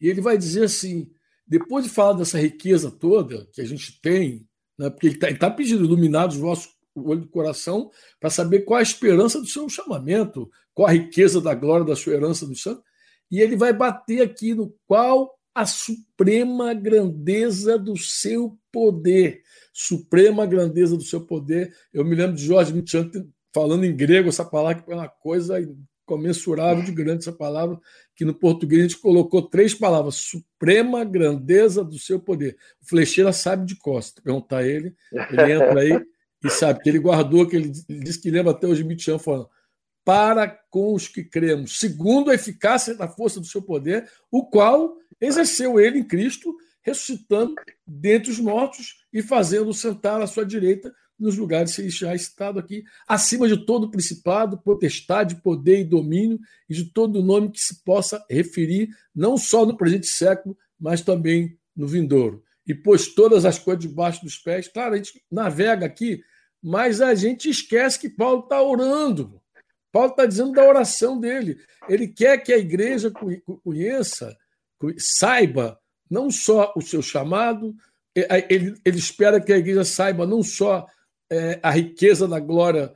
e 0.00 0.08
ele 0.08 0.20
vai 0.20 0.38
dizer 0.38 0.64
assim, 0.64 1.10
depois 1.46 1.84
de 1.84 1.90
falar 1.90 2.14
dessa 2.14 2.38
riqueza 2.38 2.90
toda 2.90 3.46
que 3.52 3.60
a 3.60 3.64
gente 3.64 4.00
tem, 4.00 4.48
né, 4.78 4.88
porque 4.90 5.08
ele 5.08 5.14
está 5.14 5.32
tá 5.36 5.50
pedindo 5.50 5.84
iluminados 5.84 6.36
os 6.36 6.42
vossos 6.42 6.74
olho 6.96 7.22
do 7.22 7.28
coração 7.28 7.90
para 8.20 8.30
saber 8.30 8.60
qual 8.60 8.78
a 8.78 8.82
esperança 8.82 9.40
do 9.40 9.46
seu 9.46 9.68
chamamento, 9.68 10.50
qual 10.72 10.88
a 10.88 10.92
riqueza 10.92 11.40
da 11.40 11.54
glória 11.54 11.84
da 11.84 11.96
sua 11.96 12.14
herança 12.14 12.46
do 12.46 12.54
santo, 12.54 12.82
e 13.30 13.40
ele 13.40 13.56
vai 13.56 13.72
bater 13.72 14.22
aqui 14.22 14.54
no 14.54 14.72
qual 14.86 15.33
a 15.54 15.64
suprema 15.66 16.74
grandeza 16.74 17.78
do 17.78 17.96
seu 17.96 18.58
poder 18.72 19.42
suprema 19.74 20.46
grandeza 20.46 20.96
do 20.96 21.02
seu 21.02 21.20
poder. 21.20 21.74
Eu 21.92 22.04
me 22.04 22.14
lembro 22.14 22.36
de 22.36 22.46
Jorge 22.46 22.72
Michan 22.72 23.10
falando 23.52 23.84
em 23.84 23.94
grego 23.94 24.28
essa 24.28 24.44
palavra, 24.44 24.82
que 24.82 24.90
é 24.90 24.94
uma 24.94 25.08
coisa 25.08 25.56
comensurável 26.06 26.84
de 26.84 26.92
grande 26.92 27.20
essa 27.20 27.32
palavra, 27.32 27.80
que 28.14 28.24
no 28.24 28.34
português 28.34 28.80
a 28.80 28.88
gente 28.88 29.00
colocou 29.00 29.42
três 29.42 29.74
palavras: 29.74 30.14
suprema 30.14 31.04
grandeza 31.04 31.82
do 31.82 31.98
seu 31.98 32.20
poder. 32.20 32.56
O 32.80 32.86
Flecheira 32.86 33.32
sabe 33.32 33.66
de 33.66 33.76
costa. 33.76 34.22
Perguntar 34.22 34.58
a 34.58 34.66
ele, 34.66 34.94
ele 35.12 35.52
entra 35.52 35.80
aí 35.80 36.00
e 36.44 36.50
sabe 36.50 36.80
que 36.80 36.88
ele 36.88 36.98
guardou, 36.98 37.46
que 37.48 37.56
ele, 37.56 37.72
ele 37.88 38.00
disse 38.00 38.20
que 38.20 38.30
lembra 38.30 38.52
até 38.52 38.66
hoje 38.66 38.84
Michan 38.84 39.18
falando 39.18 39.48
para 40.04 40.46
com 40.70 40.92
os 40.92 41.08
que 41.08 41.24
cremos, 41.24 41.78
segundo 41.78 42.30
a 42.30 42.34
eficácia 42.34 42.94
da 42.94 43.08
força 43.08 43.40
do 43.40 43.46
seu 43.46 43.62
poder, 43.62 44.06
o 44.30 44.44
qual 44.44 44.94
exerceu 45.20 45.78
ele 45.80 45.98
em 45.98 46.04
Cristo 46.04 46.54
ressuscitando 46.82 47.54
dentre 47.86 48.30
os 48.30 48.38
mortos 48.38 49.02
e 49.12 49.22
fazendo 49.22 49.72
sentar 49.72 50.20
à 50.20 50.26
sua 50.26 50.44
direita 50.44 50.94
nos 51.18 51.36
lugares 51.36 51.72
celestiais 51.72 52.22
citado 52.22 52.58
aqui, 52.58 52.84
acima 53.06 53.48
de 53.48 53.64
todo 53.64 53.90
principado, 53.90 54.58
potestade, 54.58 55.36
poder 55.36 55.80
e 55.80 55.84
domínio, 55.84 56.38
e 56.68 56.74
de 56.74 56.84
todo 56.86 57.22
nome 57.22 57.50
que 57.50 57.60
se 57.60 57.82
possa 57.82 58.24
referir, 58.28 58.90
não 59.14 59.38
só 59.38 59.64
no 59.64 59.76
presente 59.76 60.06
século, 60.06 60.56
mas 60.78 61.00
também 61.00 61.56
no 61.74 61.86
vindouro. 61.86 62.42
E 62.66 62.74
pôs 62.74 63.14
todas 63.14 63.44
as 63.44 63.58
coisas 63.58 63.84
debaixo 63.84 64.24
dos 64.24 64.36
pés. 64.36 64.68
Claro, 64.68 64.94
a 64.94 64.96
gente 64.96 65.22
navega 65.30 65.86
aqui, 65.86 66.22
mas 66.62 67.00
a 67.00 67.14
gente 67.14 67.48
esquece 67.48 67.98
que 67.98 68.08
Paulo 68.08 68.42
está 68.42 68.60
orando. 68.62 69.40
Paulo 69.92 70.10
está 70.10 70.26
dizendo 70.26 70.52
da 70.52 70.66
oração 70.66 71.20
dele. 71.20 71.58
Ele 71.88 72.08
quer 72.08 72.38
que 72.38 72.52
a 72.52 72.58
igreja 72.58 73.12
conheça, 73.62 74.36
saiba 74.98 75.78
não 76.10 76.30
só 76.30 76.72
o 76.76 76.80
seu 76.80 77.02
chamado, 77.02 77.74
ele, 78.14 78.74
ele 78.84 78.98
espera 78.98 79.40
que 79.40 79.52
a 79.52 79.58
igreja 79.58 79.84
saiba 79.84 80.26
não 80.26 80.42
só 80.42 80.86
é, 81.30 81.58
a 81.62 81.70
riqueza 81.70 82.28
da 82.28 82.38
glória 82.38 82.94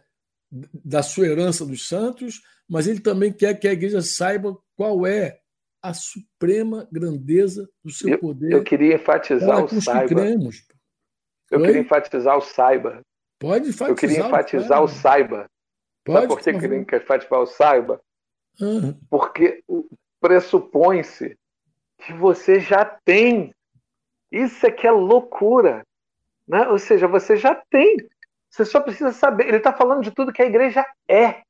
da 0.50 1.02
sua 1.02 1.26
herança 1.26 1.64
dos 1.64 1.88
santos, 1.88 2.40
mas 2.68 2.86
ele 2.86 3.00
também 3.00 3.32
quer 3.32 3.58
que 3.58 3.66
a 3.66 3.72
igreja 3.72 4.00
saiba 4.00 4.56
qual 4.76 5.06
é 5.06 5.40
a 5.82 5.94
suprema 5.94 6.88
grandeza 6.90 7.68
do 7.84 7.90
seu 7.90 8.10
eu, 8.10 8.18
poder. 8.18 8.52
Eu 8.52 8.62
queria 8.62 8.94
enfatizar 8.94 9.64
o 9.64 9.80
saiba. 9.80 10.20
Eu 11.50 11.62
queria 11.62 11.80
enfatizar 11.80 12.36
o 12.36 12.40
saiba. 12.40 13.00
Pode 13.38 13.68
enfatizar. 13.68 13.88
Eu 13.88 13.94
queria 13.96 14.26
enfatizar 14.26 14.82
o 14.82 14.88
saiba. 14.88 15.46
Pode, 16.04 16.20
Sabe 16.20 16.28
por 16.28 16.40
que 16.40 16.50
eu 16.50 16.58
queria 16.58 16.78
enfatizar 16.78 17.40
o 17.40 17.46
saiba? 17.46 18.00
Uhum. 18.60 18.98
Porque 19.08 19.62
pressupõe-se 20.20 21.36
que 22.08 22.14
você 22.14 22.58
já 22.58 22.86
tem. 22.86 23.54
Isso 24.32 24.66
é 24.66 24.70
que 24.70 24.86
é 24.86 24.90
loucura. 24.90 25.84
Né? 26.46 26.66
Ou 26.68 26.78
seja, 26.78 27.06
você 27.06 27.36
já 27.36 27.54
tem. 27.54 27.98
Você 28.50 28.64
só 28.64 28.80
precisa 28.80 29.12
saber. 29.12 29.46
Ele 29.46 29.58
está 29.58 29.74
falando 29.74 30.02
de 30.02 30.10
tudo 30.10 30.32
que 30.32 30.40
a 30.40 30.46
igreja 30.46 30.86
é. 31.06 31.22
é 31.22 31.42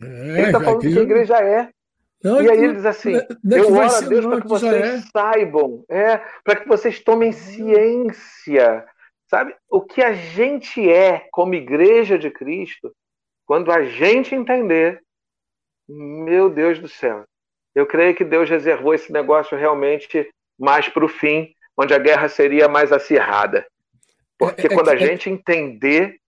ele 0.00 0.42
está 0.42 0.60
falando 0.60 0.80
do 0.80 0.92
que 0.92 0.98
a 0.98 1.02
igreja 1.02 1.36
é. 1.38 1.68
Não, 2.22 2.40
e 2.40 2.48
aí 2.48 2.56
ele 2.56 2.74
diz 2.74 2.86
assim: 2.86 3.14
não, 3.42 3.56
Eu 3.56 3.72
oro 3.72 3.94
a 3.94 4.00
Deus 4.00 4.24
para 4.24 4.40
que 4.40 4.48
vocês 4.48 4.84
é. 4.84 5.00
saibam, 5.12 5.84
é, 5.88 6.18
para 6.44 6.56
que 6.56 6.68
vocês 6.68 7.00
tomem 7.00 7.32
ciência. 7.32 8.86
Sabe? 9.26 9.56
O 9.68 9.80
que 9.80 10.00
a 10.02 10.12
gente 10.12 10.88
é 10.88 11.26
como 11.32 11.54
igreja 11.54 12.16
de 12.16 12.30
Cristo, 12.30 12.94
quando 13.44 13.72
a 13.72 13.82
gente 13.82 14.34
entender, 14.34 15.02
meu 15.88 16.48
Deus 16.48 16.78
do 16.78 16.88
céu, 16.88 17.24
Eu 17.74 17.86
creio 17.86 18.14
que 18.14 18.24
Deus 18.24 18.48
reservou 18.48 18.94
esse 18.94 19.12
negócio 19.12 19.56
realmente 19.56 20.28
mais 20.58 20.88
para 20.88 21.04
o 21.04 21.08
fim, 21.08 21.54
onde 21.76 21.92
a 21.92 21.98
guerra 21.98 22.28
seria 22.28 22.68
mais 22.68 22.92
acirrada. 22.92 23.66
Porque 24.38 24.68
é, 24.68 24.72
é 24.72 24.74
quando 24.74 24.88
a 24.88 24.94
é 24.94 24.98
gente 24.98 25.28
entender. 25.28 26.20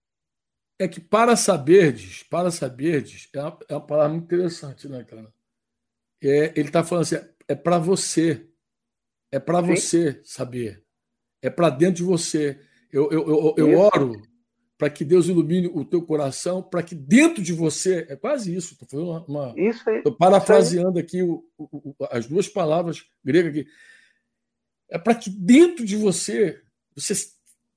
É 0.79 0.87
que 0.87 0.99
para 0.99 1.35
saberdes, 1.35 2.23
para 2.23 2.51
saberdes, 2.51 3.29
é 3.33 3.41
uma, 3.41 3.59
é 3.69 3.73
uma 3.73 3.85
palavra 3.85 4.13
muito 4.13 4.25
interessante, 4.25 4.87
né, 4.87 5.03
cara? 5.03 5.31
É, 6.21 6.51
ele 6.55 6.67
está 6.67 6.83
falando 6.83 7.03
assim: 7.03 7.19
é 7.47 7.55
para 7.55 7.77
você. 7.77 8.45
É 9.31 9.39
para 9.39 9.61
você 9.61 10.21
saber. 10.23 10.83
É 11.41 11.49
para 11.49 11.69
dentro 11.69 11.95
de 11.95 12.03
você. 12.03 12.59
Eu, 12.91 13.11
eu, 13.11 13.27
eu, 13.27 13.55
eu 13.57 13.79
oro 13.79 14.21
para 14.77 14.89
que 14.89 15.03
Deus 15.03 15.27
ilumine 15.27 15.67
o 15.67 15.83
teu 15.83 16.01
coração, 16.03 16.61
para 16.61 16.83
que 16.83 16.93
dentro 16.93 17.41
de 17.41 17.51
você, 17.51 18.05
é 18.09 18.15
quase 18.15 18.55
isso, 18.55 18.73
estou 18.73 18.87
fazendo 18.87 19.25
uma. 19.27 19.53
Isso 19.57 19.89
aí. 19.89 19.97
Estou 19.97 20.15
parafraseando 20.15 20.99
aqui 20.99 21.23
o, 21.23 21.43
o, 21.57 21.95
as 22.11 22.27
duas 22.27 22.47
palavras 22.47 23.03
gregas 23.23 23.51
aqui. 23.51 23.67
É 24.89 24.99
para 24.99 25.15
que 25.15 25.29
dentro 25.29 25.83
de 25.83 25.95
você, 25.95 26.61
você 26.95 27.13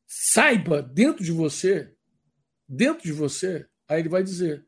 saiba 0.07 0.83
dentro 0.83 1.25
de 1.25 1.33
você, 1.33 1.93
dentro 2.69 3.05
de 3.05 3.13
você, 3.13 3.67
aí 3.89 4.01
ele 4.01 4.09
vai 4.09 4.23
dizer 4.23 4.67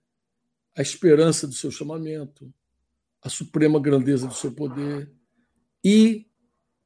a 0.74 0.80
esperança 0.80 1.46
do 1.46 1.52
seu 1.52 1.70
chamamento, 1.70 2.52
a 3.20 3.28
suprema 3.28 3.78
grandeza 3.78 4.26
do 4.26 4.34
seu 4.34 4.50
poder 4.50 5.12
e 5.84 6.26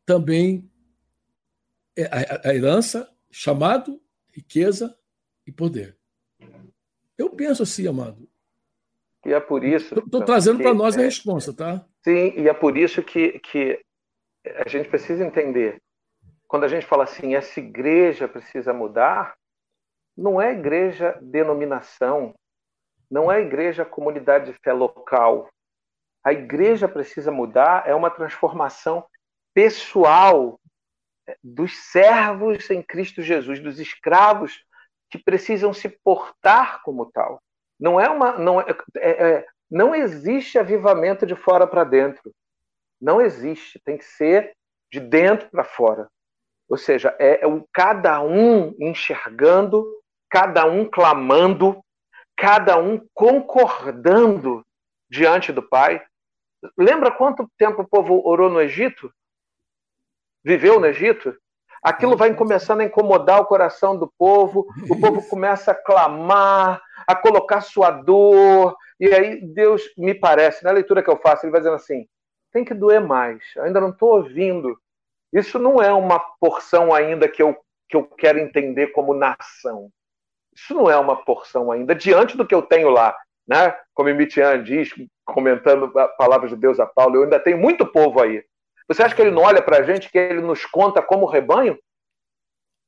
também 0.05 0.69
é, 1.95 2.05
a, 2.05 2.49
a 2.51 2.55
herança, 2.55 3.09
chamado, 3.31 4.03
riqueza 4.33 4.97
e 5.47 5.53
poder. 5.53 5.97
Eu 7.17 7.31
penso 7.31 7.63
assim, 7.63 7.87
amado. 7.87 8.29
E 9.25 9.33
é 9.33 9.41
por 9.41 9.65
isso. 9.65 9.99
Estou 9.99 10.25
trazendo 10.25 10.63
para 10.63 10.75
nós 10.75 10.97
a 10.97 11.01
é, 11.01 11.05
resposta, 11.05 11.53
tá? 11.53 11.85
Sim, 12.03 12.33
e 12.37 12.49
é 12.49 12.55
por 12.55 12.77
isso 12.77 13.03
que, 13.03 13.39
que 13.41 13.81
a 14.45 14.69
gente 14.69 14.89
precisa 14.89 15.25
entender. 15.25 15.81
Quando 16.47 16.65
a 16.65 16.69
gente 16.69 16.87
fala 16.87 17.05
assim, 17.05 17.35
essa 17.35 17.59
igreja 17.59 18.29
precisa 18.29 18.73
mudar, 18.73 19.35
não 20.17 20.41
é 20.41 20.53
igreja 20.53 21.19
denominação, 21.21 22.35
não 23.11 23.31
é 23.31 23.41
igreja 23.41 23.85
comunidade 23.85 24.53
de 24.53 24.59
fé 24.63 24.73
local. 24.73 25.49
A 26.23 26.33
igreja 26.33 26.89
precisa 26.89 27.31
mudar, 27.31 27.89
é 27.89 27.95
uma 27.95 28.11
transformação 28.11 29.05
pessoal 29.53 30.61
dos 31.43 31.77
servos 31.91 32.71
em 32.71 32.83
Cristo 32.83 33.23
Jesus, 33.23 33.59
dos 33.59 33.81
escravos 33.81 34.65
que 35.11 35.19
precisam 35.19 35.73
se 35.73 35.89
portar 35.89 36.83
como 36.83 37.07
tal. 37.07 37.41
Não 37.79 38.01
é 38.01 38.09
uma, 38.09 38.39
não, 38.39 38.61
é, 38.61 38.67
é, 38.97 39.11
é 39.11 39.47
não 39.71 39.95
existe 39.95 40.59
avivamento 40.59 41.27
de 41.27 41.35
fora 41.35 41.67
para 41.67 41.85
dentro. 41.85 42.33
Não 43.01 43.21
existe. 43.21 43.81
Tem 43.85 43.97
que 43.97 44.05
ser 44.05 44.53
de 44.91 45.01
dentro 45.01 45.49
para 45.51 45.65
fora. 45.65 46.09
Ou 46.69 46.77
seja, 46.77 47.15
é, 47.19 47.45
é 47.45 47.47
o 47.47 47.65
cada 47.73 48.21
um 48.23 48.75
enxergando, 48.81 49.85
cada 50.29 50.67
um 50.67 50.89
clamando, 50.89 51.81
cada 52.37 52.79
um 52.79 53.07
concordando 53.15 54.65
diante 55.09 55.53
do 55.53 55.63
Pai. 55.63 56.05
Lembra 56.77 57.13
quanto 57.13 57.49
tempo 57.57 57.83
o 57.83 57.89
povo 57.89 58.27
orou 58.27 58.51
no 58.51 58.61
Egito? 58.61 59.13
Viveu 60.45 60.81
no 60.81 60.87
Egito? 60.87 61.37
Aquilo 61.83 62.17
vai 62.17 62.35
começando 62.35 62.81
a 62.81 62.85
incomodar 62.85 63.41
o 63.41 63.47
coração 63.47 63.97
do 63.97 64.13
povo, 64.19 64.67
o 64.91 65.01
povo 65.01 65.27
começa 65.29 65.73
a 65.73 65.75
clamar, 65.75 66.83
a 67.07 67.15
colocar 67.15 67.61
sua 67.61 67.91
dor, 67.91 68.77
e 68.99 69.13
aí 69.15 69.41
Deus, 69.41 69.83
me 69.97 70.15
parece, 70.15 70.65
na 70.65 70.71
leitura 70.71 71.03
que 71.03 71.11
eu 71.11 71.19
faço, 71.19 71.45
ele 71.45 71.53
vai 71.53 71.61
dizendo 71.61 71.77
assim: 71.77 72.07
tem 72.53 72.65
que 72.65 72.75
doer 72.75 73.01
mais, 73.01 73.43
eu 73.55 73.65
ainda 73.65 73.81
não 73.81 73.91
estou 73.91 74.17
ouvindo. 74.17 74.79
Isso 75.33 75.59
não 75.59 75.83
é 75.83 75.93
uma 75.93 76.19
porção 76.41 76.95
ainda 76.95 77.29
que 77.29 77.43
eu, 77.43 77.57
que 77.89 77.97
eu 77.97 78.05
quero 78.05 78.39
entender 78.39 78.89
como 78.89 79.13
nação. 79.13 79.91
Isso 80.55 80.73
não 80.73 80.91
é 80.91 80.97
uma 80.97 81.17
porção 81.17 81.71
ainda, 81.71 81.95
diante 81.95 82.37
do 82.37 82.47
que 82.47 82.55
eu 82.55 82.63
tenho 82.63 82.89
lá. 82.89 83.15
Né? 83.47 83.77
Como 83.95 84.13
Mitian 84.15 84.63
diz, 84.63 84.91
comentando 85.25 85.93
a 85.99 86.09
palavra 86.09 86.49
de 86.49 86.57
Deus 86.57 86.81
a 86.81 86.87
Paulo, 86.87 87.17
eu 87.17 87.25
ainda 87.25 87.39
tenho 87.39 87.59
muito 87.59 87.87
povo 87.87 88.23
aí. 88.23 88.43
Você 88.89 89.03
acha 89.03 89.15
que 89.15 89.23
ele 89.23 89.31
não 89.31 89.43
olha 89.43 89.63
para 89.63 89.79
a 89.79 89.83
gente, 89.83 90.11
que 90.11 90.19
ele 90.19 90.41
nos 90.41 90.65
conta 90.65 91.03
como 91.03 91.27
rebanho? 91.27 91.79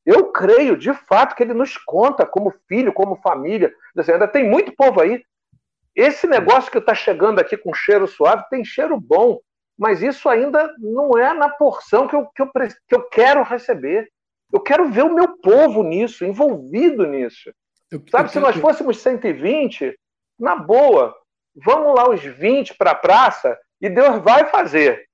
Eu 0.06 0.32
creio, 0.32 0.76
de 0.76 0.92
fato, 0.94 1.34
que 1.34 1.42
ele 1.42 1.52
nos 1.52 1.76
conta 1.76 2.24
como 2.24 2.54
filho, 2.68 2.92
como 2.92 3.16
família. 3.16 3.72
Assim, 3.96 4.12
ainda 4.12 4.28
tem 4.28 4.48
muito 4.48 4.74
povo 4.74 5.00
aí. 5.00 5.22
Esse 5.94 6.26
negócio 6.26 6.70
que 6.70 6.78
está 6.78 6.94
chegando 6.94 7.40
aqui 7.40 7.56
com 7.56 7.74
cheiro 7.74 8.06
suave 8.06 8.44
tem 8.48 8.64
cheiro 8.64 8.98
bom, 8.98 9.40
mas 9.76 10.00
isso 10.00 10.28
ainda 10.28 10.72
não 10.78 11.18
é 11.18 11.34
na 11.34 11.48
porção 11.48 12.06
que 12.06 12.14
eu, 12.14 12.26
que 12.34 12.42
eu, 12.42 12.50
que 12.52 12.94
eu 12.94 13.02
quero 13.08 13.42
receber. 13.42 14.08
Eu 14.52 14.60
quero 14.60 14.88
ver 14.88 15.02
o 15.02 15.12
meu 15.12 15.36
povo 15.38 15.82
nisso, 15.82 16.24
envolvido 16.24 17.04
nisso. 17.04 17.52
Eu, 17.90 18.02
Sabe, 18.10 18.30
se 18.30 18.38
nós 18.38 18.56
fôssemos 18.56 18.98
120, 18.98 19.98
na 20.38 20.54
boa, 20.56 21.14
vamos 21.54 21.94
lá 21.94 22.08
os 22.08 22.22
20 22.22 22.74
para 22.74 22.92
a 22.92 22.94
praça 22.94 23.58
e 23.80 23.90
Deus 23.90 24.22
vai 24.22 24.46
fazer. 24.46 25.07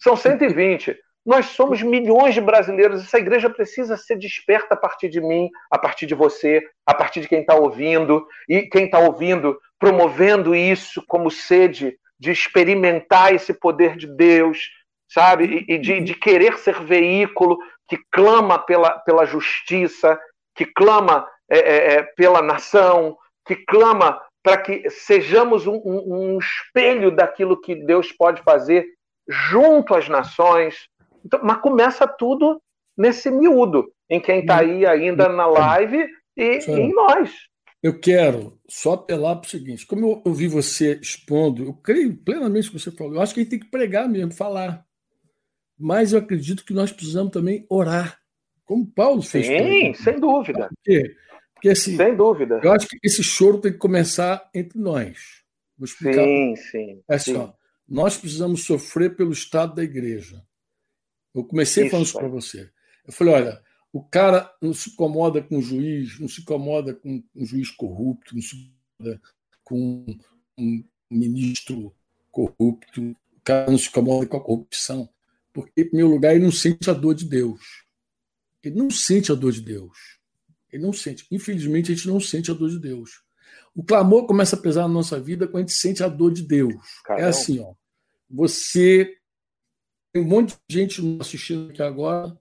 São 0.00 0.16
120. 0.16 0.96
Nós 1.24 1.46
somos 1.46 1.82
milhões 1.82 2.34
de 2.34 2.40
brasileiros. 2.40 3.02
Essa 3.02 3.18
igreja 3.18 3.50
precisa 3.50 3.96
ser 3.96 4.16
desperta 4.16 4.74
a 4.74 4.76
partir 4.76 5.08
de 5.10 5.20
mim, 5.20 5.50
a 5.70 5.78
partir 5.78 6.06
de 6.06 6.14
você, 6.14 6.62
a 6.86 6.94
partir 6.94 7.20
de 7.20 7.28
quem 7.28 7.40
está 7.40 7.54
ouvindo. 7.54 8.26
E 8.48 8.62
quem 8.62 8.86
está 8.86 8.98
ouvindo, 8.98 9.60
promovendo 9.78 10.54
isso 10.54 11.04
como 11.06 11.30
sede 11.30 11.98
de 12.18 12.30
experimentar 12.30 13.34
esse 13.34 13.52
poder 13.52 13.96
de 13.96 14.06
Deus, 14.06 14.70
sabe? 15.08 15.64
E 15.68 15.78
de, 15.78 16.00
de 16.00 16.14
querer 16.14 16.58
ser 16.58 16.80
veículo 16.80 17.58
que 17.86 17.98
clama 18.10 18.58
pela, 18.58 18.98
pela 19.00 19.26
justiça, 19.26 20.18
que 20.54 20.64
clama 20.64 21.26
é, 21.50 21.58
é, 21.58 21.92
é 21.94 22.02
pela 22.02 22.40
nação, 22.40 23.16
que 23.46 23.56
clama 23.56 24.20
para 24.42 24.56
que 24.56 24.88
sejamos 24.88 25.66
um, 25.66 25.74
um, 25.84 26.34
um 26.34 26.38
espelho 26.38 27.10
daquilo 27.10 27.60
que 27.60 27.74
Deus 27.74 28.10
pode 28.12 28.42
fazer 28.42 28.86
junto 29.30 29.94
às 29.94 30.08
nações. 30.08 30.88
Então, 31.24 31.40
mas 31.42 31.60
começa 31.60 32.06
tudo 32.06 32.60
nesse 32.96 33.30
miúdo, 33.30 33.90
em 34.08 34.20
quem 34.20 34.40
está 34.40 34.58
aí 34.58 34.84
ainda 34.84 35.28
na 35.28 35.46
live 35.46 36.06
e 36.36 36.58
em 36.68 36.92
nós. 36.92 37.32
Eu 37.82 37.98
quero 37.98 38.58
só 38.68 38.92
apelar 38.92 39.36
para 39.36 39.46
o 39.46 39.50
seguinte: 39.50 39.86
como 39.86 40.06
eu 40.06 40.22
ouvi 40.24 40.48
você 40.48 40.98
expondo, 41.00 41.64
eu 41.64 41.74
creio 41.74 42.16
plenamente 42.16 42.66
no 42.66 42.72
que 42.72 42.80
você 42.80 42.90
falou. 42.90 43.14
Eu 43.14 43.22
acho 43.22 43.32
que 43.32 43.40
a 43.40 43.42
gente 43.42 43.50
tem 43.50 43.60
que 43.60 43.70
pregar 43.70 44.08
mesmo, 44.08 44.34
falar. 44.34 44.84
Mas 45.78 46.12
eu 46.12 46.18
acredito 46.18 46.64
que 46.64 46.74
nós 46.74 46.92
precisamos 46.92 47.32
também 47.32 47.64
orar, 47.70 48.18
como 48.66 48.86
Paulo 48.86 49.22
fez. 49.22 49.46
Sim, 49.46 49.94
sem 49.94 50.20
dúvida. 50.20 50.68
Por 50.68 50.76
quê? 50.84 51.16
Porque 51.54 51.70
assim, 51.70 51.96
sem 51.96 52.14
dúvida. 52.14 52.60
Eu 52.62 52.72
acho 52.72 52.86
que 52.86 52.98
esse 53.02 53.22
choro 53.22 53.58
tem 53.58 53.72
que 53.72 53.78
começar 53.78 54.48
entre 54.54 54.78
nós. 54.78 55.42
Vou 55.78 55.86
explicar. 55.86 56.22
Sim, 56.22 56.56
sim. 56.56 57.02
É 57.08 57.14
assim, 57.14 57.32
sim. 57.32 57.38
Ó, 57.38 57.52
nós 57.90 58.16
precisamos 58.16 58.64
sofrer 58.64 59.16
pelo 59.16 59.32
estado 59.32 59.74
da 59.74 59.82
igreja. 59.82 60.46
Eu 61.34 61.44
comecei 61.44 61.84
isso, 61.84 61.90
falando 61.90 62.06
isso 62.06 62.18
para 62.18 62.28
você. 62.28 62.70
Eu 63.04 63.12
falei, 63.12 63.34
olha, 63.34 63.62
o 63.92 64.02
cara 64.02 64.54
não 64.62 64.72
se 64.72 64.90
incomoda 64.90 65.42
com 65.42 65.58
o 65.58 65.62
juiz, 65.62 66.18
não 66.20 66.28
se 66.28 66.40
incomoda 66.42 66.94
com 66.94 67.22
um 67.34 67.44
juiz 67.44 67.70
corrupto, 67.70 68.34
não 68.34 68.42
se 68.42 68.56
incomoda 68.56 69.20
com 69.64 70.06
um 70.56 70.84
ministro 71.10 71.92
corrupto, 72.30 73.02
o 73.02 73.40
cara 73.42 73.70
não 73.70 73.78
se 73.78 73.88
incomoda 73.88 74.26
com 74.26 74.36
a 74.36 74.44
corrupção, 74.44 75.08
porque, 75.52 75.82
em 75.82 75.96
meu 75.96 76.06
lugar, 76.06 76.34
ele 76.34 76.44
não 76.44 76.52
sente 76.52 76.88
a 76.88 76.92
dor 76.92 77.14
de 77.14 77.24
Deus. 77.28 77.84
Ele 78.62 78.76
não 78.76 78.90
sente 78.90 79.32
a 79.32 79.34
dor 79.34 79.52
de 79.52 79.62
Deus. 79.62 79.98
Ele 80.70 80.82
não 80.82 80.92
sente. 80.92 81.26
Infelizmente, 81.30 81.90
a 81.90 81.94
gente 81.94 82.06
não 82.06 82.20
sente 82.20 82.50
a 82.50 82.54
dor 82.54 82.70
de 82.70 82.78
Deus. 82.78 83.22
O 83.74 83.82
clamor 83.82 84.26
começa 84.26 84.54
a 84.54 84.60
pesar 84.60 84.82
na 84.82 84.94
nossa 84.94 85.18
vida 85.18 85.46
quando 85.46 85.64
a 85.64 85.66
gente 85.66 85.72
sente 85.72 86.04
a 86.04 86.08
dor 86.08 86.32
de 86.32 86.42
Deus. 86.42 86.74
Caramba. 87.04 87.26
É 87.26 87.28
assim, 87.28 87.58
ó. 87.58 87.74
Você 88.30 89.16
tem 90.12 90.22
um 90.22 90.28
monte 90.28 90.56
de 90.68 90.76
gente 90.76 91.18
assistindo 91.20 91.70
aqui 91.70 91.82
agora. 91.82 92.38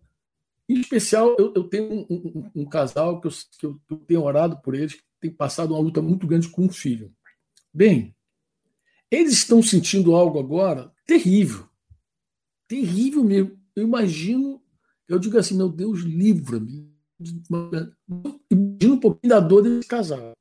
Em 0.68 0.80
especial, 0.80 1.36
eu, 1.40 1.54
eu 1.56 1.64
tenho 1.64 1.92
um, 1.92 2.06
um, 2.10 2.52
um 2.62 2.66
casal 2.66 3.20
que 3.20 3.28
eu, 3.28 3.32
que 3.58 3.66
eu, 3.66 3.80
tenho 4.08 4.24
orado 4.24 4.62
por 4.62 4.76
eles, 4.76 4.94
que 4.94 5.04
tem 5.20 5.32
passado 5.32 5.74
uma 5.74 5.82
luta 5.82 6.02
muito 6.02 6.28
grande 6.28 6.48
com 6.50 6.66
um 6.66 6.70
filho. 6.70 7.12
Bem, 7.74 8.16
eles 9.10 9.34
estão 9.34 9.64
sentindo 9.64 10.16
algo 10.16 10.40
agora 10.40 10.94
terrível. 11.06 11.68
Terrível 12.68 13.24
mesmo. 13.24 13.60
Eu 13.76 13.84
imagino, 13.84 14.62
eu 15.08 15.18
digo 15.18 15.38
assim, 15.38 15.58
meu 15.58 15.70
Deus, 15.70 16.02
livra-me. 16.02 16.94
Imagina 17.20 18.94
um 18.94 19.00
pouquinho 19.00 19.30
da 19.30 19.40
dor 19.40 19.64
desse 19.64 19.88
casal. 19.88 20.34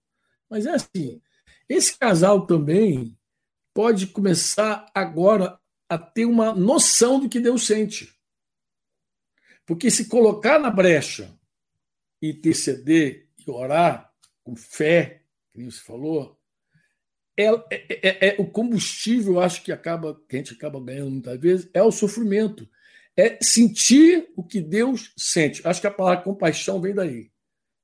Mas 0.49 0.67
é 0.67 0.71
assim, 0.75 1.21
esse 1.69 1.99
casal 1.99 2.47
também 2.47 3.18
pode 3.79 4.09
começar 4.09 4.91
agora 4.93 5.57
a 5.89 5.97
ter 5.97 6.25
uma 6.25 6.53
noção 6.53 7.21
do 7.21 7.29
que 7.29 7.39
Deus 7.39 7.65
sente. 7.65 8.13
Porque 9.65 9.89
se 9.89 10.09
colocar 10.09 10.59
na 10.59 10.69
brecha, 10.69 11.33
interceder 12.21 13.29
e 13.39 13.49
orar 13.49 14.13
com 14.43 14.57
fé, 14.57 15.23
como 15.53 15.71
você 15.71 15.79
falou, 15.79 16.37
é, 17.37 17.45
é, 17.71 18.31
é, 18.31 18.37
o 18.41 18.51
combustível, 18.51 19.39
acho 19.39 19.63
que 19.63 19.71
acaba 19.71 20.21
que 20.29 20.35
a 20.35 20.39
gente 20.41 20.55
acaba 20.55 20.81
ganhando 20.81 21.13
muitas 21.13 21.39
vezes, 21.39 21.71
é 21.73 21.81
o 21.81 21.93
sofrimento. 21.93 22.69
É 23.17 23.39
sentir 23.41 24.29
o 24.35 24.43
que 24.43 24.61
Deus 24.61 25.15
sente. 25.17 25.63
Acho 25.65 25.81
que 25.81 25.87
a 25.87 25.93
palavra 25.93 26.25
compaixão 26.25 26.81
vem 26.81 26.97
daí. 26.97 27.31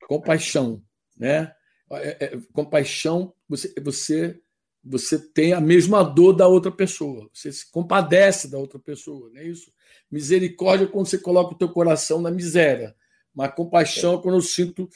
Compaixão, 0.08 0.82
né? 1.16 1.54
É, 1.92 2.24
é, 2.24 2.40
compaixão, 2.52 3.32
você, 3.48 3.72
você, 3.80 4.42
você 4.84 5.18
tem 5.18 5.52
a 5.52 5.60
mesma 5.60 6.02
dor 6.02 6.34
da 6.34 6.46
outra 6.46 6.70
pessoa. 6.70 7.28
Você 7.32 7.50
se 7.50 7.70
compadece 7.70 8.50
da 8.50 8.58
outra 8.58 8.78
pessoa, 8.78 9.30
não 9.30 9.40
é 9.40 9.44
isso? 9.44 9.72
Misericórdia 10.10 10.84
é 10.84 10.88
quando 10.88 11.06
você 11.06 11.18
coloca 11.18 11.54
o 11.54 11.58
teu 11.58 11.68
coração 11.70 12.20
na 12.20 12.30
miséria. 12.30 12.94
Mas 13.34 13.54
compaixão 13.54 14.14
é 14.14 14.22
quando 14.22 14.36
eu 14.36 14.42
sinto 14.42 14.88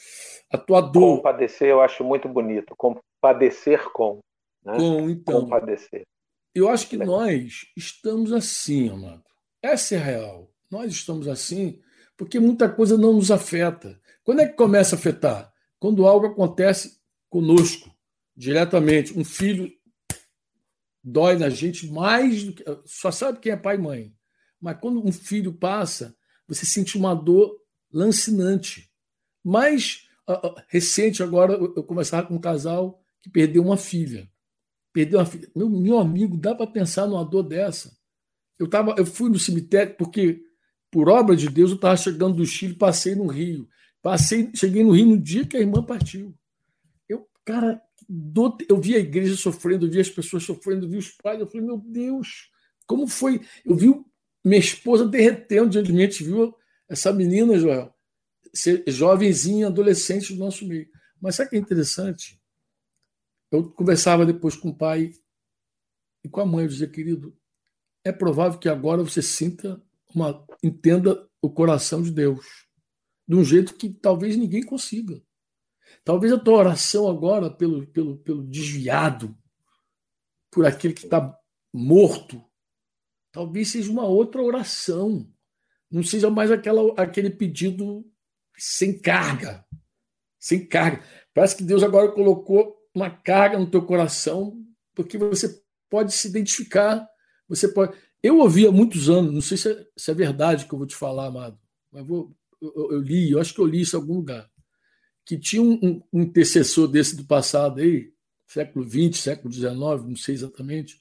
a 0.51 0.57
tua 0.57 0.79
dor. 0.79 1.17
Compadecer 1.17 1.67
eu 1.67 1.81
acho 1.81 2.03
muito 2.03 2.29
bonito. 2.29 2.73
Compadecer 2.77 3.91
com. 3.91 4.19
Né? 4.63 4.77
Com, 4.77 5.09
então. 5.09 5.41
Compadecer. 5.41 6.03
Eu 6.53 6.69
acho 6.69 6.87
que 6.87 6.97
nós 6.97 7.65
estamos 7.75 8.31
assim, 8.31 8.89
amado. 8.89 9.23
Essa 9.61 9.95
é 9.95 9.97
a 9.97 10.01
real. 10.01 10.51
Nós 10.71 10.91
estamos 10.91 11.27
assim 11.27 11.81
porque 12.15 12.39
muita 12.39 12.69
coisa 12.69 12.97
não 12.97 13.13
nos 13.13 13.31
afeta. 13.31 13.99
Quando 14.23 14.41
é 14.41 14.45
que 14.45 14.55
começa 14.55 14.95
a 14.95 14.99
afetar? 14.99 15.51
Quando 15.79 16.05
algo 16.05 16.27
acontece 16.27 16.99
conosco, 17.29 17.89
diretamente. 18.35 19.17
Um 19.17 19.25
filho 19.25 19.69
dói 21.03 21.37
na 21.37 21.49
gente 21.49 21.87
mais 21.87 22.43
do 22.43 22.53
que. 22.53 22.63
Só 22.85 23.11
sabe 23.11 23.39
quem 23.39 23.51
é 23.51 23.57
pai 23.57 23.75
e 23.75 23.79
mãe. 23.79 24.13
Mas 24.59 24.77
quando 24.79 25.05
um 25.05 25.11
filho 25.11 25.53
passa, 25.53 26.15
você 26.47 26.65
sente 26.65 26.97
uma 26.97 27.13
dor 27.13 27.55
lancinante. 27.91 28.91
Mais 29.43 30.07
uh, 30.27 30.55
recente, 30.67 31.23
agora, 31.23 31.53
eu 31.53 31.83
conversava 31.83 32.27
com 32.27 32.35
um 32.35 32.41
casal 32.41 33.01
que 33.21 33.29
perdeu 33.29 33.63
uma 33.63 33.77
filha. 33.77 34.29
Perdeu 34.91 35.19
uma 35.19 35.25
filha. 35.25 35.49
Meu, 35.55 35.69
meu 35.69 35.99
amigo, 35.99 36.37
dá 36.37 36.53
para 36.53 36.67
pensar 36.67 37.07
numa 37.07 37.23
dor 37.23 37.43
dessa. 37.43 37.97
Eu, 38.57 38.67
tava, 38.67 38.95
eu 38.97 39.05
fui 39.05 39.29
no 39.29 39.39
cemitério 39.39 39.95
porque, 39.95 40.43
por 40.91 41.07
obra 41.07 41.35
de 41.35 41.47
Deus, 41.49 41.71
eu 41.71 41.75
estava 41.75 41.95
chegando 41.95 42.35
do 42.35 42.45
Chile, 42.45 42.73
passei 42.73 43.15
no 43.15 43.27
Rio. 43.27 43.67
Passei, 44.01 44.51
cheguei 44.55 44.83
no 44.83 44.91
Rio 44.91 45.07
no 45.07 45.21
dia 45.21 45.45
que 45.45 45.55
a 45.55 45.61
irmã 45.61 45.83
partiu. 45.83 46.35
Eu, 47.07 47.27
cara, 47.45 47.81
do, 48.09 48.57
eu 48.67 48.81
vi 48.81 48.95
a 48.95 48.99
igreja 48.99 49.37
sofrendo, 49.37 49.85
eu 49.85 49.91
vi 49.91 49.99
as 49.99 50.09
pessoas 50.09 50.43
sofrendo, 50.43 50.85
eu 50.85 50.89
vi 50.89 50.97
os 50.97 51.11
pais. 51.11 51.39
Eu 51.39 51.47
falei, 51.47 51.67
meu 51.67 51.77
Deus, 51.77 52.49
como 52.87 53.07
foi? 53.07 53.39
Eu 53.63 53.75
vi 53.75 53.93
minha 54.43 54.59
esposa 54.59 55.07
derretendo 55.07 55.69
diante 55.69 55.87
de 55.87 55.93
mim, 55.93 56.03
a 56.03 56.05
gente 56.05 56.23
viu 56.23 56.55
essa 56.87 57.13
menina, 57.13 57.57
Joel, 57.57 57.93
ser 58.51 58.83
jovenzinha, 58.87 59.67
adolescente 59.67 60.33
do 60.33 60.39
nosso 60.39 60.65
meio. 60.65 60.89
Mas 61.21 61.35
sabe 61.35 61.47
o 61.47 61.49
que 61.51 61.55
é 61.57 61.59
interessante? 61.59 62.41
Eu 63.51 63.69
conversava 63.71 64.25
depois 64.25 64.55
com 64.55 64.69
o 64.69 64.75
pai 64.75 65.13
e 66.23 66.29
com 66.29 66.41
a 66.41 66.45
mãe, 66.45 66.63
eu 66.65 66.69
dizia, 66.69 66.89
querido, 66.89 67.37
é 68.03 68.11
provável 68.11 68.57
que 68.57 68.69
agora 68.69 69.03
você 69.03 69.21
sinta 69.21 69.81
uma. 70.15 70.45
entenda 70.63 71.29
o 71.41 71.49
coração 71.49 72.01
de 72.01 72.11
Deus 72.11 72.45
de 73.27 73.35
um 73.35 73.43
jeito 73.43 73.75
que 73.75 73.89
talvez 73.89 74.35
ninguém 74.35 74.63
consiga. 74.63 75.21
Talvez 76.03 76.33
a 76.33 76.39
tua 76.39 76.57
oração 76.57 77.07
agora, 77.07 77.49
pelo, 77.49 77.85
pelo, 77.87 78.17
pelo 78.17 78.43
desviado, 78.43 79.37
por 80.51 80.65
aquele 80.65 80.93
que 80.93 81.05
está 81.05 81.37
morto, 81.73 82.43
talvez 83.31 83.71
seja 83.71 83.91
uma 83.91 84.05
outra 84.05 84.41
oração. 84.41 85.31
Não 85.91 86.03
seja 86.03 86.29
mais 86.29 86.51
aquela, 86.51 86.93
aquele 87.01 87.29
pedido 87.29 88.05
sem 88.57 88.97
carga. 88.99 89.65
Sem 90.39 90.65
carga. 90.65 91.03
Parece 91.33 91.57
que 91.57 91.63
Deus 91.63 91.83
agora 91.83 92.11
colocou 92.11 92.77
uma 92.93 93.09
carga 93.09 93.57
no 93.57 93.69
teu 93.69 93.85
coração, 93.85 94.63
porque 94.95 95.17
você 95.17 95.61
pode 95.89 96.13
se 96.13 96.27
identificar. 96.27 97.07
Você 97.47 97.67
pode. 97.67 97.97
Eu 98.21 98.39
ouvi 98.39 98.67
há 98.67 98.71
muitos 98.71 99.09
anos, 99.09 99.33
não 99.33 99.41
sei 99.41 99.57
se 99.57 99.71
é, 99.71 99.87
se 99.97 100.11
é 100.11 100.13
verdade 100.13 100.65
que 100.65 100.73
eu 100.73 100.77
vou 100.77 100.87
te 100.87 100.95
falar, 100.95 101.27
amado, 101.27 101.57
mas 101.91 102.05
vou, 102.05 102.35
eu, 102.61 102.91
eu, 102.91 102.99
li, 102.99 103.31
eu 103.31 103.39
acho 103.39 103.53
que 103.53 103.61
eu 103.61 103.65
li 103.65 103.81
isso 103.81 103.95
em 103.95 103.99
algum 103.99 104.15
lugar, 104.15 104.48
que 105.29 105.37
tinha 105.37 105.61
um, 105.61 105.73
um, 105.73 106.03
um 106.11 106.21
intercessor 106.23 106.87
desse 106.87 107.15
do 107.15 107.23
passado 107.23 107.81
aí, 107.81 108.11
século 108.47 108.83
XX, 108.83 109.15
século 109.15 109.53
XIX, 109.53 109.69
não 109.79 110.15
sei 110.15 110.33
exatamente, 110.33 110.99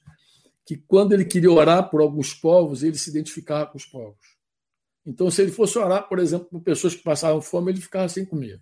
que 0.67 0.77
quando 0.77 1.15
ele 1.15 1.25
queria 1.25 1.51
orar 1.51 1.89
por 1.89 2.03
alguns 2.03 2.35
povos, 2.35 2.83
ele 2.83 2.99
se 2.99 3.09
identificava 3.09 3.65
com 3.65 3.79
os 3.79 3.87
povos. 3.87 4.19
Então, 5.07 5.31
se 5.31 5.41
ele 5.41 5.51
fosse 5.51 5.79
orar, 5.79 6.07
por 6.11 6.19
exemplo, 6.19 6.47
por 6.47 6.61
pessoas 6.61 6.95
que 6.95 7.03
passavam 7.03 7.41
fome, 7.41 7.73
ele 7.73 7.81
ficava 7.81 8.07
sem 8.07 8.23
comer. 8.27 8.61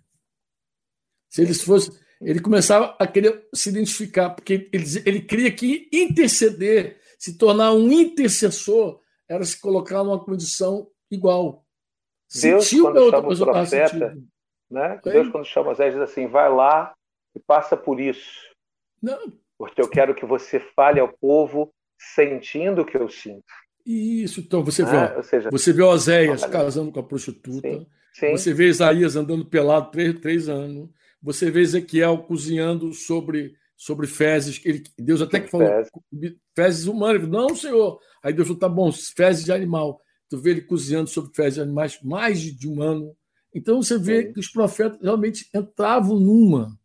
Se 1.27 1.41
ele 1.41 1.53
fosse, 1.53 1.91
ele 2.21 2.39
começava 2.39 2.95
a 2.97 3.05
querer 3.05 3.45
se 3.53 3.67
identificar, 3.67 4.29
porque 4.29 4.69
ele, 4.71 4.85
ele 5.05 5.21
cria 5.21 5.51
que 5.51 5.89
interceder, 5.91 6.97
se 7.19 7.37
tornar 7.37 7.73
um 7.73 7.91
intercessor, 7.91 9.01
era 9.27 9.43
se 9.43 9.59
colocar 9.59 10.01
numa 10.01 10.23
condição 10.23 10.89
igual. 11.11 11.67
Deus, 12.41 12.67
Sentiu 12.67 12.83
quando 12.85 13.37
profeta, 13.37 14.17
né? 14.69 14.99
Deus, 15.03 15.29
quando 15.29 15.45
chama 15.45 15.67
Moisés, 15.67 15.93
diz 15.93 16.01
assim: 16.01 16.27
vai 16.27 16.49
lá 16.49 16.93
e 17.35 17.39
passa 17.39 17.75
por 17.77 17.99
isso. 17.99 18.47
Não. 19.01 19.31
Porque 19.57 19.81
eu 19.81 19.89
quero 19.89 20.13
que 20.13 20.25
você 20.25 20.59
fale 20.59 20.99
ao 20.99 21.07
povo 21.07 21.71
sentindo 21.97 22.81
o 22.81 22.85
que 22.85 22.97
eu 22.97 23.09
sinto. 23.09 23.43
Isso, 23.85 24.41
então 24.41 24.63
você 24.63 24.83
vê, 24.83 24.97
ah, 24.97 25.23
seja, 25.23 25.49
você 25.49 25.71
vê 25.71 25.81
Oséias 25.81 26.43
casando 26.45 26.91
com 26.91 26.99
a 26.99 27.03
prostituta, 27.03 27.69
sim, 27.69 27.87
sim. 28.13 28.31
você 28.31 28.53
vê 28.53 28.67
Isaías 28.67 29.15
andando 29.15 29.45
pelado 29.45 29.91
três, 29.91 30.19
três 30.19 30.49
anos, 30.49 30.89
você 31.21 31.49
vê 31.49 31.61
Ezequiel 31.61 32.17
cozinhando 32.23 32.91
sobre, 32.93 33.55
sobre 33.77 34.05
fezes, 34.05 34.61
ele, 34.65 34.83
Deus 34.99 35.21
até 35.21 35.39
que 35.39 35.49
falou 35.49 35.67
fezes, 35.67 35.91
fezes 36.53 36.85
humanas, 36.85 37.25
não, 37.29 37.55
Senhor. 37.55 37.97
Aí 38.21 38.33
Deus 38.33 38.47
falou, 38.49 38.59
tá 38.59 38.67
bom, 38.67 38.91
fezes 38.91 39.45
de 39.45 39.53
animal. 39.53 40.01
Tu 40.29 40.37
vê 40.37 40.51
ele 40.51 40.61
cozinhando 40.61 41.09
sobre 41.09 41.33
fezes 41.33 41.55
de 41.55 41.61
animais 41.61 41.97
mais 42.03 42.41
de 42.41 42.67
um 42.67 42.81
ano. 42.81 43.15
Então 43.53 43.81
você 43.81 43.97
vê 43.97 44.27
sim. 44.27 44.33
que 44.33 44.39
os 44.39 44.49
profetas 44.49 44.99
realmente 45.01 45.49
entravam 45.53 46.19
numa 46.19 46.77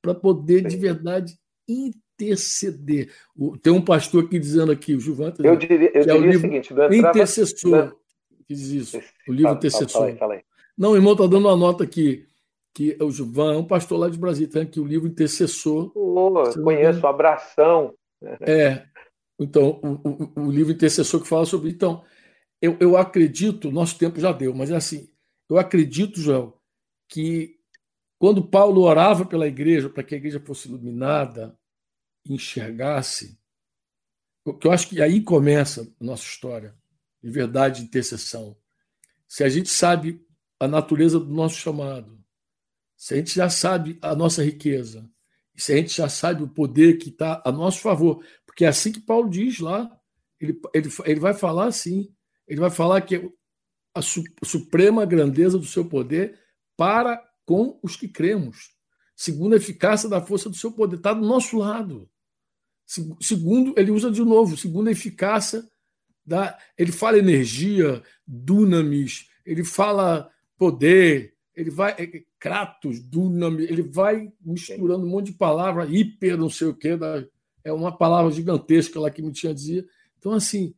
para 0.00 0.14
poder 0.14 0.66
de 0.66 0.76
verdade 0.76 1.38
interceder. 1.68 3.10
O, 3.36 3.56
tem 3.56 3.72
um 3.72 3.84
pastor 3.84 4.24
aqui 4.24 4.38
dizendo 4.38 4.72
aqui, 4.72 4.94
o 4.94 5.00
Juvan. 5.00 5.32
Eu 5.38 5.56
diria, 5.56 5.90
eu 5.94 6.00
diria 6.00 6.12
é 6.12 6.14
o, 6.14 6.20
livro 6.20 6.38
o 6.38 6.40
seguinte: 6.40 6.74
do 6.74 6.94
Intercessor. 6.94 7.96
Que 8.46 8.54
diz 8.54 8.68
isso. 8.68 9.00
O 9.28 9.32
livro 9.32 9.44
fala, 9.44 9.56
Intercessor. 9.56 9.88
Fala, 9.88 10.16
fala, 10.16 10.34
fala 10.34 10.42
Não, 10.76 10.92
o 10.92 10.96
irmão 10.96 11.12
está 11.12 11.26
dando 11.26 11.48
uma 11.48 11.56
nota 11.56 11.84
aqui. 11.84 12.26
Que 12.74 12.96
é 12.98 13.04
o 13.04 13.10
Juvan 13.10 13.54
é 13.54 13.56
um 13.58 13.66
pastor 13.66 13.98
lá 13.98 14.08
de 14.08 14.18
Brasília, 14.18 14.50
tem 14.50 14.62
aqui 14.62 14.80
o 14.80 14.86
livro 14.86 15.06
Intercessor. 15.06 15.92
Oh, 15.94 16.42
conheço, 16.62 17.06
abração. 17.06 17.92
É. 18.40 18.82
Então, 19.38 19.78
o, 19.82 20.40
o, 20.40 20.46
o, 20.46 20.50
livro 20.50 20.72
Intercessor 20.72 21.20
que 21.20 21.28
fala 21.28 21.44
sobre. 21.44 21.68
Então, 21.68 22.02
eu, 22.62 22.76
eu 22.80 22.96
acredito, 22.96 23.70
nosso 23.70 23.98
tempo 23.98 24.18
já 24.18 24.32
deu, 24.32 24.54
mas 24.54 24.70
é 24.70 24.76
assim. 24.76 25.11
Eu 25.52 25.58
acredito, 25.58 26.18
Joel, 26.18 26.58
que 27.08 27.58
quando 28.18 28.42
Paulo 28.48 28.80
orava 28.80 29.26
pela 29.26 29.46
igreja, 29.46 29.90
para 29.90 30.02
que 30.02 30.14
a 30.14 30.18
igreja 30.18 30.40
fosse 30.40 30.66
iluminada, 30.66 31.58
enxergasse, 32.26 33.38
que 34.58 34.66
eu 34.66 34.72
acho 34.72 34.88
que 34.88 35.02
aí 35.02 35.20
começa 35.20 35.82
a 35.82 36.04
nossa 36.04 36.24
história 36.24 36.74
de 37.22 37.30
verdade 37.30 37.80
de 37.80 37.86
intercessão. 37.86 38.56
Se 39.28 39.44
a 39.44 39.48
gente 39.50 39.68
sabe 39.68 40.24
a 40.58 40.66
natureza 40.66 41.20
do 41.20 41.30
nosso 41.30 41.56
chamado, 41.56 42.18
se 42.96 43.12
a 43.12 43.16
gente 43.18 43.34
já 43.34 43.50
sabe 43.50 43.98
a 44.00 44.14
nossa 44.14 44.42
riqueza, 44.42 45.06
se 45.54 45.74
a 45.74 45.76
gente 45.76 45.94
já 45.94 46.08
sabe 46.08 46.42
o 46.42 46.48
poder 46.48 46.96
que 46.96 47.10
está 47.10 47.42
a 47.44 47.52
nosso 47.52 47.80
favor, 47.80 48.24
porque 48.46 48.64
é 48.64 48.68
assim 48.68 48.90
que 48.90 49.00
Paulo 49.00 49.28
diz 49.28 49.58
lá, 49.58 49.90
ele, 50.40 50.58
ele, 50.72 50.88
ele 51.04 51.20
vai 51.20 51.34
falar 51.34 51.66
assim, 51.66 52.10
ele 52.48 52.60
vai 52.60 52.70
falar 52.70 53.02
que 53.02 53.30
a 53.94 54.00
su, 54.00 54.22
suprema 54.42 55.04
grandeza 55.04 55.58
do 55.58 55.66
seu 55.66 55.84
poder 55.84 56.38
para 56.76 57.22
com 57.44 57.78
os 57.82 57.96
que 57.96 58.08
cremos, 58.08 58.74
segundo 59.14 59.54
a 59.54 59.56
eficácia 59.56 60.08
da 60.08 60.20
força 60.20 60.48
do 60.48 60.56
seu 60.56 60.72
poder, 60.72 60.96
está 60.96 61.12
do 61.12 61.26
nosso 61.26 61.58
lado. 61.58 62.08
Segundo, 63.20 63.74
ele 63.76 63.90
usa 63.90 64.10
de 64.10 64.22
novo, 64.22 64.56
segundo 64.56 64.88
a 64.88 64.92
eficácia 64.92 65.66
da. 66.24 66.58
Ele 66.76 66.92
fala 66.92 67.18
energia, 67.18 68.02
dunamis, 68.26 69.28
ele 69.46 69.64
fala 69.64 70.30
poder, 70.58 71.34
ele 71.54 71.70
vai. 71.70 71.92
É, 71.92 72.24
kratos, 72.38 73.00
dunamis, 73.00 73.70
ele 73.70 73.82
vai 73.82 74.32
misturando 74.40 75.06
um 75.06 75.08
monte 75.10 75.26
de 75.26 75.38
palavras, 75.38 75.88
hiper, 75.90 76.36
não 76.36 76.50
sei 76.50 76.68
o 76.68 76.74
quê, 76.74 76.96
da, 76.96 77.24
é 77.64 77.72
uma 77.72 77.96
palavra 77.96 78.30
gigantesca 78.32 79.00
lá 79.00 79.10
que 79.10 79.22
me 79.22 79.32
tinha 79.32 79.54
dizia. 79.54 79.86
Então, 80.18 80.32
assim, 80.32 80.74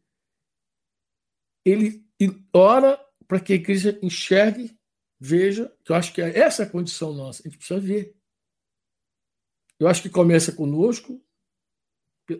ele 1.64 2.03
ora 2.52 2.98
para 3.26 3.40
que 3.40 3.52
a 3.52 3.56
igreja 3.56 3.98
enxergue, 4.02 4.78
veja, 5.18 5.74
que 5.84 5.92
eu 5.92 5.96
acho 5.96 6.12
que 6.12 6.20
é 6.20 6.38
essa 6.38 6.64
a 6.64 6.70
condição 6.70 7.12
nossa, 7.12 7.42
a 7.42 7.44
gente 7.48 7.58
precisa 7.58 7.80
ver. 7.80 8.16
Eu 9.78 9.88
acho 9.88 10.02
que 10.02 10.08
começa 10.08 10.52
conosco, 10.52 11.22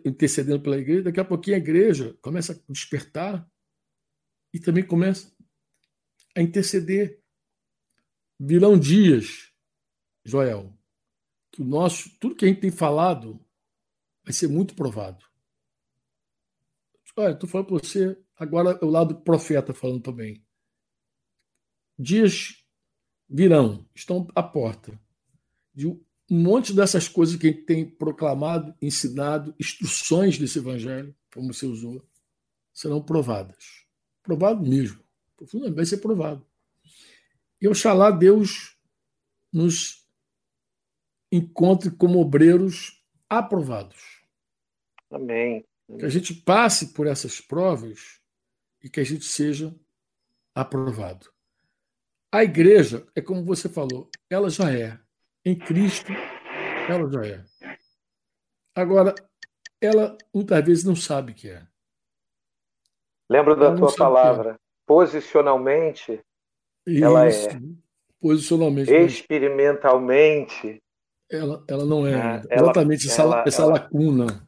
intercedendo 0.05 0.61
pela 0.61 0.77
igreja, 0.77 1.03
daqui 1.03 1.19
a 1.19 1.25
pouquinho 1.25 1.57
a 1.57 1.59
igreja 1.59 2.17
começa 2.21 2.53
a 2.53 2.71
despertar 2.71 3.49
e 4.53 4.59
também 4.59 4.85
começa 4.85 5.35
a 6.35 6.41
interceder. 6.41 7.21
Virão 8.39 8.77
dias, 8.77 9.53
Joel, 10.23 10.77
que 11.51 11.61
o 11.61 11.65
nosso, 11.65 12.09
tudo 12.19 12.35
que 12.35 12.45
a 12.45 12.47
gente 12.47 12.61
tem 12.61 12.71
falado 12.71 13.39
vai 14.23 14.33
ser 14.33 14.47
muito 14.47 14.75
provado. 14.75 15.23
Olha, 17.17 17.31
estou 17.31 17.47
falando 17.47 17.67
para 17.67 17.77
você, 17.77 18.24
agora 18.37 18.77
o 18.83 18.89
lado 18.89 19.21
profeta 19.21 19.73
falando 19.73 20.01
também. 20.01 20.43
Dias 21.97 22.63
virão, 23.29 23.87
estão 23.93 24.27
à 24.35 24.43
porta. 24.43 24.99
De 25.73 25.87
um 25.87 25.99
monte 26.29 26.73
dessas 26.73 27.07
coisas 27.07 27.35
que 27.35 27.47
a 27.47 27.51
gente 27.51 27.63
tem 27.63 27.89
proclamado, 27.89 28.75
ensinado, 28.81 29.55
instruções 29.59 30.37
desse 30.37 30.59
evangelho, 30.59 31.15
como 31.33 31.53
você 31.53 31.65
usou, 31.65 32.03
serão 32.73 33.01
provadas. 33.01 33.85
Provado 34.23 34.67
mesmo. 34.67 35.03
Profundamente 35.37 35.75
vai 35.75 35.85
ser 35.85 35.97
provado. 35.97 36.45
E 37.61 37.67
oxalá 37.67 38.11
Deus 38.11 38.77
nos 39.51 40.05
encontre 41.31 41.91
como 41.91 42.19
obreiros 42.19 43.03
aprovados. 43.29 44.21
Amém. 45.09 45.63
Que 45.99 46.05
a 46.05 46.09
gente 46.09 46.33
passe 46.33 46.93
por 46.93 47.07
essas 47.07 47.39
provas 47.39 48.21
e 48.85 48.89
que 48.89 48.99
a 48.99 49.03
gente 49.03 49.25
seja 49.25 49.73
aprovado. 50.53 51.31
A 52.31 52.43
igreja, 52.43 53.03
é 53.15 53.21
como 53.21 53.43
você 53.43 53.67
falou, 53.67 54.11
ela 54.29 54.47
já 54.47 54.71
é. 54.71 54.99
Em 55.43 55.57
Cristo, 55.57 56.11
ela 56.87 57.09
já 57.11 57.25
é. 57.25 57.43
Agora, 58.75 59.15
ela 59.81 60.15
muitas 60.31 60.63
vezes 60.63 60.83
não 60.83 60.95
sabe 60.95 61.33
que 61.33 61.49
é. 61.49 61.65
Lembra 63.27 63.55
da 63.55 63.75
tua 63.75 63.89
é. 63.89 63.95
palavra. 63.95 64.51
É. 64.51 64.57
Posicionalmente, 64.85 66.23
Isso. 66.85 67.03
ela 67.03 67.27
é. 67.27 67.31
Posicionalmente. 68.21 68.93
Experimentalmente. 68.93 70.79
Ela, 71.31 71.63
ela 71.67 71.85
não 71.85 72.05
é. 72.05 72.43
é 72.51 72.55
Exatamente 72.55 73.07
essa, 73.07 73.23
ela, 73.23 73.43
essa 73.47 73.63
ela... 73.63 73.73
lacuna 73.73 74.47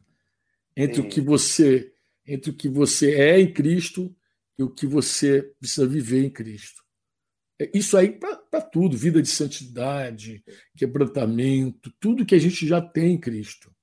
entre 0.76 1.00
o 1.00 1.08
que 1.08 1.20
você 1.20 1.92
entre 2.24 2.50
o 2.50 2.54
que 2.54 2.68
você 2.68 3.18
é 3.18 3.40
em 3.40 3.52
Cristo 3.52 4.14
e 4.58 4.62
o 4.62 4.70
que 4.70 4.86
você 4.86 5.42
precisa 5.60 5.86
viver 5.86 6.24
em 6.24 6.30
Cristo. 6.30 6.82
É 7.60 7.70
isso 7.74 7.96
aí 7.96 8.10
para 8.10 8.60
tudo, 8.60 8.96
vida 8.96 9.22
de 9.22 9.28
santidade, 9.28 10.44
quebrantamento, 10.76 11.92
tudo 11.98 12.26
que 12.26 12.34
a 12.34 12.38
gente 12.38 12.66
já 12.66 12.80
tem 12.80 13.14
em 13.14 13.20
Cristo. 13.20 13.74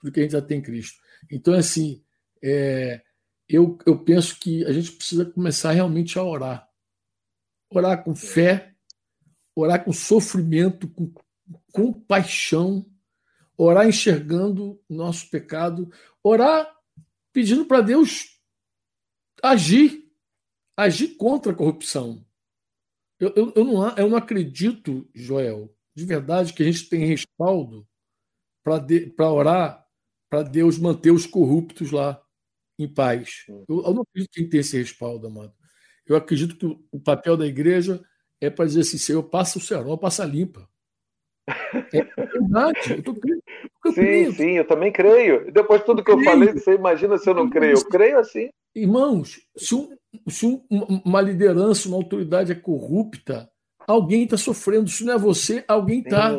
Tudo 0.00 0.12
que 0.12 0.20
a 0.20 0.22
gente 0.22 0.32
já 0.32 0.42
tem 0.42 0.58
em 0.58 0.62
Cristo. 0.62 1.00
Então, 1.30 1.54
assim, 1.54 2.04
é, 2.42 3.02
eu, 3.48 3.78
eu 3.86 3.98
penso 4.04 4.38
que 4.38 4.64
a 4.64 4.72
gente 4.72 4.92
precisa 4.92 5.24
começar 5.24 5.72
realmente 5.72 6.18
a 6.18 6.22
orar. 6.22 6.68
Orar 7.70 8.04
com 8.04 8.14
fé, 8.14 8.74
orar 9.54 9.84
com 9.84 9.92
sofrimento, 9.92 10.88
com 10.88 11.12
compaixão, 11.72 12.86
orar 13.56 13.88
enxergando 13.88 14.80
o 14.88 14.94
nosso 14.94 15.28
pecado, 15.28 15.90
orar 16.22 16.72
pedindo 17.32 17.64
para 17.64 17.80
Deus 17.80 18.40
agir, 19.42 20.03
agir 20.76 21.16
contra 21.16 21.52
a 21.52 21.54
corrupção. 21.54 22.24
Eu, 23.18 23.32
eu, 23.36 23.52
eu, 23.54 23.64
não, 23.64 23.96
eu 23.96 24.08
não 24.08 24.16
acredito, 24.16 25.08
Joel, 25.14 25.74
de 25.94 26.04
verdade, 26.04 26.52
que 26.52 26.62
a 26.62 26.66
gente 26.66 26.88
tem 26.88 27.06
respaldo 27.06 27.86
para 28.64 29.32
orar 29.32 29.86
para 30.28 30.42
Deus 30.42 30.78
manter 30.78 31.12
os 31.12 31.26
corruptos 31.26 31.92
lá 31.92 32.20
em 32.78 32.88
paz. 32.88 33.44
Eu, 33.68 33.84
eu 33.84 33.94
não 33.94 34.02
acredito 34.02 34.32
que 34.32 34.44
tem 34.46 34.60
esse 34.60 34.76
respaldo, 34.76 35.26
amado. 35.26 35.54
Eu 36.06 36.16
acredito 36.16 36.56
que 36.56 36.66
o, 36.66 36.84
o 36.90 37.00
papel 37.00 37.36
da 37.36 37.46
igreja 37.46 38.04
é 38.40 38.50
para 38.50 38.66
dizer 38.66 38.80
assim: 38.80 38.98
Senhor, 38.98 39.22
passa 39.22 39.58
o 39.58 39.60
cerol, 39.60 39.96
passa 39.96 40.24
limpa. 40.24 40.68
É 41.46 42.26
verdade. 42.26 42.94
Eu 42.94 43.02
tô, 43.02 43.12
eu 43.12 43.92
sim, 43.92 44.00
creio. 44.00 44.32
sim, 44.32 44.50
eu 44.52 44.66
também 44.66 44.90
creio. 44.90 45.52
Depois 45.52 45.80
de 45.80 45.86
tudo 45.86 46.02
que 46.02 46.10
eu, 46.10 46.18
eu 46.18 46.24
falei, 46.24 46.52
você 46.52 46.74
imagina 46.74 47.18
se 47.18 47.28
eu 47.28 47.34
não 47.34 47.50
creio. 47.50 47.76
Eu 47.76 47.84
creio 47.84 48.18
assim. 48.18 48.48
Irmãos, 48.74 49.40
se, 49.56 49.74
um, 49.74 49.90
se 50.28 50.46
um, 50.46 50.62
uma 51.04 51.20
liderança, 51.20 51.88
uma 51.88 51.96
autoridade 51.96 52.52
é 52.52 52.54
corrupta, 52.54 53.48
alguém 53.86 54.24
está 54.24 54.36
sofrendo. 54.36 54.88
Se 54.88 55.04
não 55.04 55.14
é 55.14 55.18
você, 55.18 55.64
alguém 55.68 56.00
está. 56.00 56.32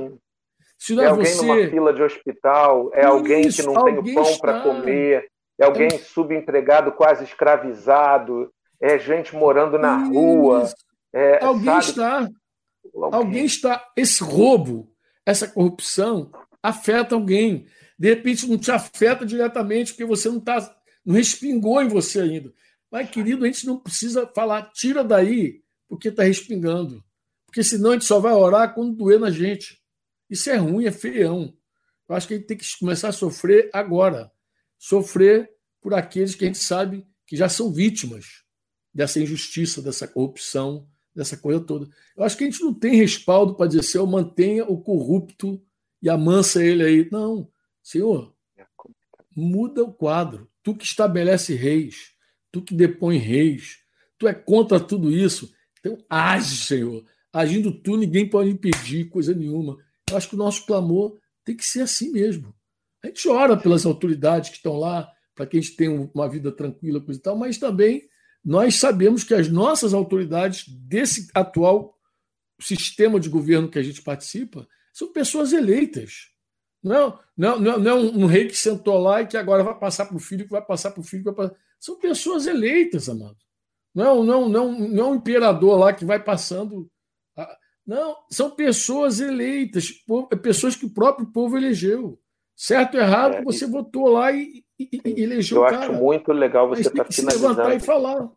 Se 0.77 0.93
não 0.95 1.03
é, 1.03 1.05
é 1.05 1.09
alguém 1.09 1.25
você... 1.25 1.45
numa 1.45 1.69
fila 1.69 1.93
de 1.93 2.03
hospital, 2.03 2.91
é 2.93 3.01
Isso, 3.01 3.09
alguém 3.09 3.49
que 3.49 3.63
não 3.63 3.83
tem 3.83 3.97
o 3.99 4.13
pão 4.15 4.37
para 4.39 4.61
comer, 4.61 5.27
é 5.59 5.65
alguém 5.65 5.87
é... 5.87 5.97
subempregado, 5.97 6.91
quase 6.91 7.23
escravizado, 7.23 8.51
é 8.81 8.99
gente 8.99 9.35
morando 9.35 9.77
na 9.77 10.03
Isso. 10.03 10.13
rua. 10.13 10.69
É, 11.13 11.43
alguém 11.43 11.65
sabe? 11.65 11.85
está. 11.85 12.29
Alguém. 12.93 13.19
alguém 13.19 13.45
está. 13.45 13.85
Esse 13.95 14.23
roubo, 14.23 14.89
essa 15.25 15.47
corrupção 15.47 16.31
afeta 16.61 17.15
alguém. 17.15 17.65
De 17.97 18.09
repente 18.09 18.47
não 18.47 18.57
te 18.57 18.71
afeta 18.71 19.25
diretamente 19.25 19.93
porque 19.93 20.05
você 20.05 20.29
não 20.29 20.37
está, 20.37 20.75
não 21.05 21.15
respingou 21.15 21.81
em 21.81 21.87
você 21.87 22.21
ainda. 22.21 22.53
Mas, 22.91 23.09
querido, 23.09 23.43
a 23.43 23.47
gente 23.47 23.65
não 23.65 23.79
precisa 23.79 24.27
falar, 24.33 24.71
tira 24.71 25.03
daí, 25.03 25.61
porque 25.87 26.09
está 26.09 26.23
respingando. 26.23 27.03
Porque 27.45 27.63
senão 27.63 27.91
a 27.91 27.93
gente 27.93 28.05
só 28.05 28.19
vai 28.19 28.33
orar 28.33 28.73
quando 28.73 28.95
doer 28.95 29.19
na 29.19 29.31
gente. 29.31 29.81
Isso 30.29 30.49
é 30.49 30.55
ruim, 30.55 30.85
é 30.85 30.91
feião. 30.91 31.53
Eu 32.07 32.15
acho 32.15 32.27
que 32.27 32.33
a 32.33 32.37
gente 32.37 32.47
tem 32.47 32.57
que 32.57 32.65
começar 32.79 33.09
a 33.09 33.13
sofrer 33.13 33.69
agora. 33.73 34.31
Sofrer 34.77 35.49
por 35.81 35.93
aqueles 35.93 36.35
que 36.35 36.43
a 36.43 36.47
gente 36.47 36.59
sabe 36.59 37.05
que 37.25 37.35
já 37.35 37.49
são 37.49 37.71
vítimas 37.71 38.43
dessa 38.93 39.19
injustiça, 39.19 39.81
dessa 39.81 40.07
corrupção, 40.07 40.87
dessa 41.15 41.37
coisa 41.37 41.59
toda. 41.59 41.87
Eu 42.15 42.23
acho 42.23 42.37
que 42.37 42.43
a 42.43 42.49
gente 42.49 42.61
não 42.61 42.73
tem 42.73 42.95
respaldo 42.95 43.55
para 43.55 43.67
dizer 43.67 43.97
eu 43.97 44.05
mantenha 44.05 44.65
o 44.65 44.79
corrupto 44.81 45.61
e 46.01 46.09
amansa 46.09 46.63
ele 46.63 46.83
aí. 46.83 47.09
Não, 47.11 47.49
Senhor, 47.81 48.35
muda 49.35 49.83
o 49.83 49.93
quadro. 49.93 50.49
Tu 50.61 50.75
que 50.75 50.83
estabelece 50.83 51.53
reis, 51.53 52.11
tu 52.51 52.61
que 52.61 52.73
depõe 52.73 53.17
reis, 53.17 53.79
tu 54.17 54.27
é 54.27 54.33
contra 54.33 54.79
tudo 54.79 55.11
isso. 55.11 55.53
Então, 55.79 55.97
age, 56.09 56.57
Senhor. 56.57 57.05
Agindo 57.31 57.71
tu, 57.71 57.95
ninguém 57.95 58.27
pode 58.27 58.49
impedir 58.49 59.09
coisa 59.09 59.33
nenhuma. 59.33 59.77
Eu 60.09 60.17
acho 60.17 60.29
que 60.29 60.35
o 60.35 60.37
nosso 60.37 60.65
clamor 60.65 61.17
tem 61.43 61.55
que 61.55 61.65
ser 61.65 61.81
assim 61.81 62.11
mesmo. 62.11 62.53
A 63.03 63.07
gente 63.07 63.27
ora 63.29 63.55
pelas 63.55 63.85
autoridades 63.85 64.49
que 64.49 64.57
estão 64.57 64.77
lá, 64.77 65.11
para 65.35 65.45
que 65.45 65.57
a 65.57 65.61
gente 65.61 65.75
tenha 65.75 66.09
uma 66.13 66.27
vida 66.27 66.51
tranquila, 66.51 67.01
coisa 67.01 67.19
e 67.19 67.23
tal, 67.23 67.37
mas 67.37 67.57
também 67.57 68.07
nós 68.45 68.75
sabemos 68.75 69.23
que 69.23 69.33
as 69.33 69.49
nossas 69.49 69.93
autoridades 69.93 70.67
desse 70.67 71.27
atual 71.33 71.97
sistema 72.61 73.19
de 73.19 73.27
governo 73.27 73.69
que 73.69 73.79
a 73.79 73.83
gente 73.83 74.03
participa 74.03 74.67
são 74.93 75.11
pessoas 75.11 75.51
eleitas. 75.51 76.29
Não, 76.83 77.19
não, 77.35 77.59
não, 77.59 77.79
não 77.79 77.91
é 77.91 77.93
um, 77.95 78.23
um 78.23 78.25
rei 78.27 78.47
que 78.47 78.55
sentou 78.55 78.99
lá 78.99 79.23
e 79.23 79.27
que 79.27 79.35
agora 79.35 79.63
vai 79.63 79.77
passar 79.77 80.05
para 80.05 80.15
o 80.15 80.19
filho, 80.19 80.45
que 80.45 80.51
vai 80.51 80.63
passar 80.63 80.91
para 80.91 81.01
o 81.01 81.03
filho. 81.03 81.23
Que 81.23 81.31
vai 81.31 81.47
passar... 81.47 81.59
São 81.79 81.99
pessoas 81.99 82.45
eleitas, 82.45 83.09
amado. 83.09 83.37
Não, 83.93 84.23
não, 84.23 84.47
não, 84.47 84.71
não 84.71 85.05
é 85.05 85.09
um 85.09 85.15
imperador 85.15 85.79
lá 85.79 85.91
que 85.91 86.05
vai 86.05 86.23
passando. 86.23 86.89
Não, 87.85 88.15
são 88.29 88.51
pessoas 88.51 89.19
eleitas, 89.19 89.91
pessoas 90.43 90.75
que 90.75 90.85
o 90.85 90.93
próprio 90.93 91.27
povo 91.27 91.57
elegeu. 91.57 92.19
Certo 92.55 92.95
ou 92.95 93.01
errado, 93.01 93.35
é, 93.35 93.43
você 93.43 93.67
votou 93.67 94.07
lá 94.07 94.31
e, 94.31 94.63
e, 94.79 95.01
e 95.05 95.23
elegeu 95.23 95.61
o 95.61 95.65
cara. 95.65 95.75
Eu 95.75 95.81
acho 95.81 95.93
muito 95.93 96.31
legal 96.31 96.67
você 96.67 96.81
estar 96.81 97.03
tá 97.03 97.11
finalizando. 97.11 97.53
Se 97.53 97.59
levantar 97.59 97.75
e 97.75 97.79
falar. 97.79 98.29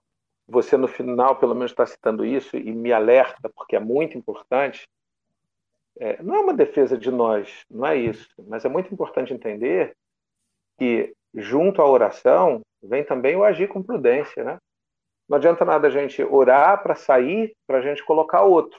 Você, 0.49 0.77
no 0.77 0.89
final, 0.89 1.37
pelo 1.37 1.55
menos, 1.55 1.71
está 1.71 1.87
citando 1.87 2.25
isso 2.25 2.57
e 2.57 2.73
me 2.73 2.93
alerta, 2.93 3.51
porque 3.55 3.77
é 3.77 3.81
muito 3.81 4.17
importante 4.17 4.89
é, 6.01 6.23
não 6.23 6.35
é 6.37 6.41
uma 6.41 6.55
defesa 6.55 6.97
de 6.97 7.11
nós, 7.11 7.65
não 7.69 7.87
é 7.87 7.97
isso, 7.97 8.29
mas 8.47 8.65
é 8.65 8.69
muito 8.69 8.93
importante 8.93 9.35
entender 9.35 9.97
que, 10.79 11.13
junto 11.35 11.83
à 11.83 11.91
oração, 11.91 12.63
vem 12.81 13.05
também 13.05 13.35
o 13.35 13.43
agir 13.43 13.69
com 13.69 13.83
prudência, 13.83 14.45
né? 14.45 14.59
Não 15.29 15.37
adianta 15.37 15.65
nada 15.65 15.89
a 15.89 15.91
gente 15.91 16.23
orar 16.23 16.83
para 16.83 16.95
sair, 16.95 17.55
para 17.67 17.79
a 17.79 17.81
gente 17.83 18.05
colocar 18.05 18.45
outro. 18.45 18.79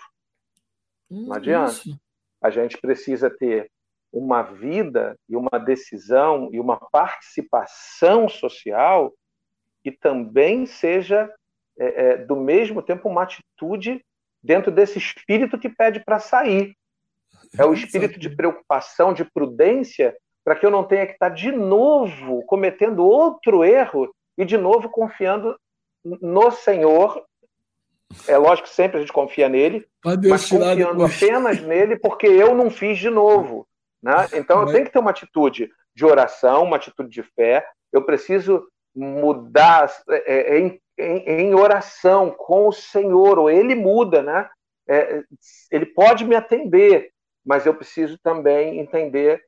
Não 1.10 1.34
adianta. 1.34 1.72
Isso. 1.72 2.00
A 2.42 2.50
gente 2.50 2.78
precisa 2.78 3.30
ter 3.30 3.70
uma 4.12 4.42
vida 4.42 5.16
e 5.28 5.36
uma 5.36 5.60
decisão 5.60 6.50
e 6.52 6.60
uma 6.60 6.78
participação 6.78 8.28
social 8.28 9.14
que 9.84 9.92
também 9.92 10.66
seja, 10.66 11.32
é, 11.78 12.06
é, 12.06 12.18
do 12.18 12.36
mesmo 12.36 12.82
tempo, 12.82 13.08
uma 13.08 13.24
atitude 13.24 14.04
dentro 14.44 14.72
desse 14.72 14.98
espírito 14.98 15.58
que 15.58 15.70
pede 15.70 16.04
para 16.04 16.20
sair. 16.20 16.76
É 17.58 17.66
o 17.66 17.74
espírito 17.74 18.20
de 18.20 18.30
preocupação, 18.30 19.14
de 19.14 19.24
prudência, 19.24 20.16
para 20.44 20.56
que 20.56 20.66
eu 20.66 20.72
não 20.72 20.84
tenha 20.84 21.06
que 21.06 21.14
estar 21.14 21.30
de 21.30 21.52
novo 21.52 22.44
cometendo 22.46 23.06
outro 23.06 23.64
erro 23.64 24.14
e 24.38 24.46
de 24.46 24.58
novo 24.58 24.90
confiando 24.90 25.56
no 26.04 26.52
Senhor. 26.52 27.24
É 28.28 28.38
lógico 28.38 28.68
que 28.68 28.74
sempre 28.74 28.98
a 28.98 29.00
gente 29.02 29.14
confia 29.14 29.48
nele, 29.48 29.86
mas 30.04 30.50
confiando 30.50 31.06
apenas 31.06 31.62
nele 31.62 31.98
porque 31.98 32.26
eu 32.26 32.56
não 32.56 32.70
fiz 32.70 32.98
de 32.98 33.10
novo. 33.10 33.68
Né? 34.02 34.14
Então 34.34 34.62
eu 34.62 34.72
tenho 34.72 34.86
que 34.86 34.92
ter 34.92 35.00
uma 35.00 35.12
atitude 35.12 35.70
de 35.96 36.06
oração, 36.06 36.64
uma 36.64 36.78
atitude 36.78 37.10
de 37.10 37.24
fé. 37.24 37.66
Eu 37.92 38.04
preciso 38.04 38.68
mudar 38.96 39.92
é, 40.10 40.56
é, 40.56 40.60
em, 40.60 40.82
em, 40.98 41.24
em 41.28 41.54
oração 41.54 42.32
com 42.32 42.68
o 42.68 42.74
Senhor, 42.74 43.38
ou 43.38 43.50
ele 43.50 43.76
muda, 43.76 44.22
né? 44.22 44.50
É, 44.88 45.24
ele 45.72 45.86
pode 45.86 46.26
me 46.26 46.36
atender, 46.36 47.12
mas 47.46 47.66
eu 47.66 47.76
preciso 47.76 48.18
também 48.24 48.80
entender 48.80 49.44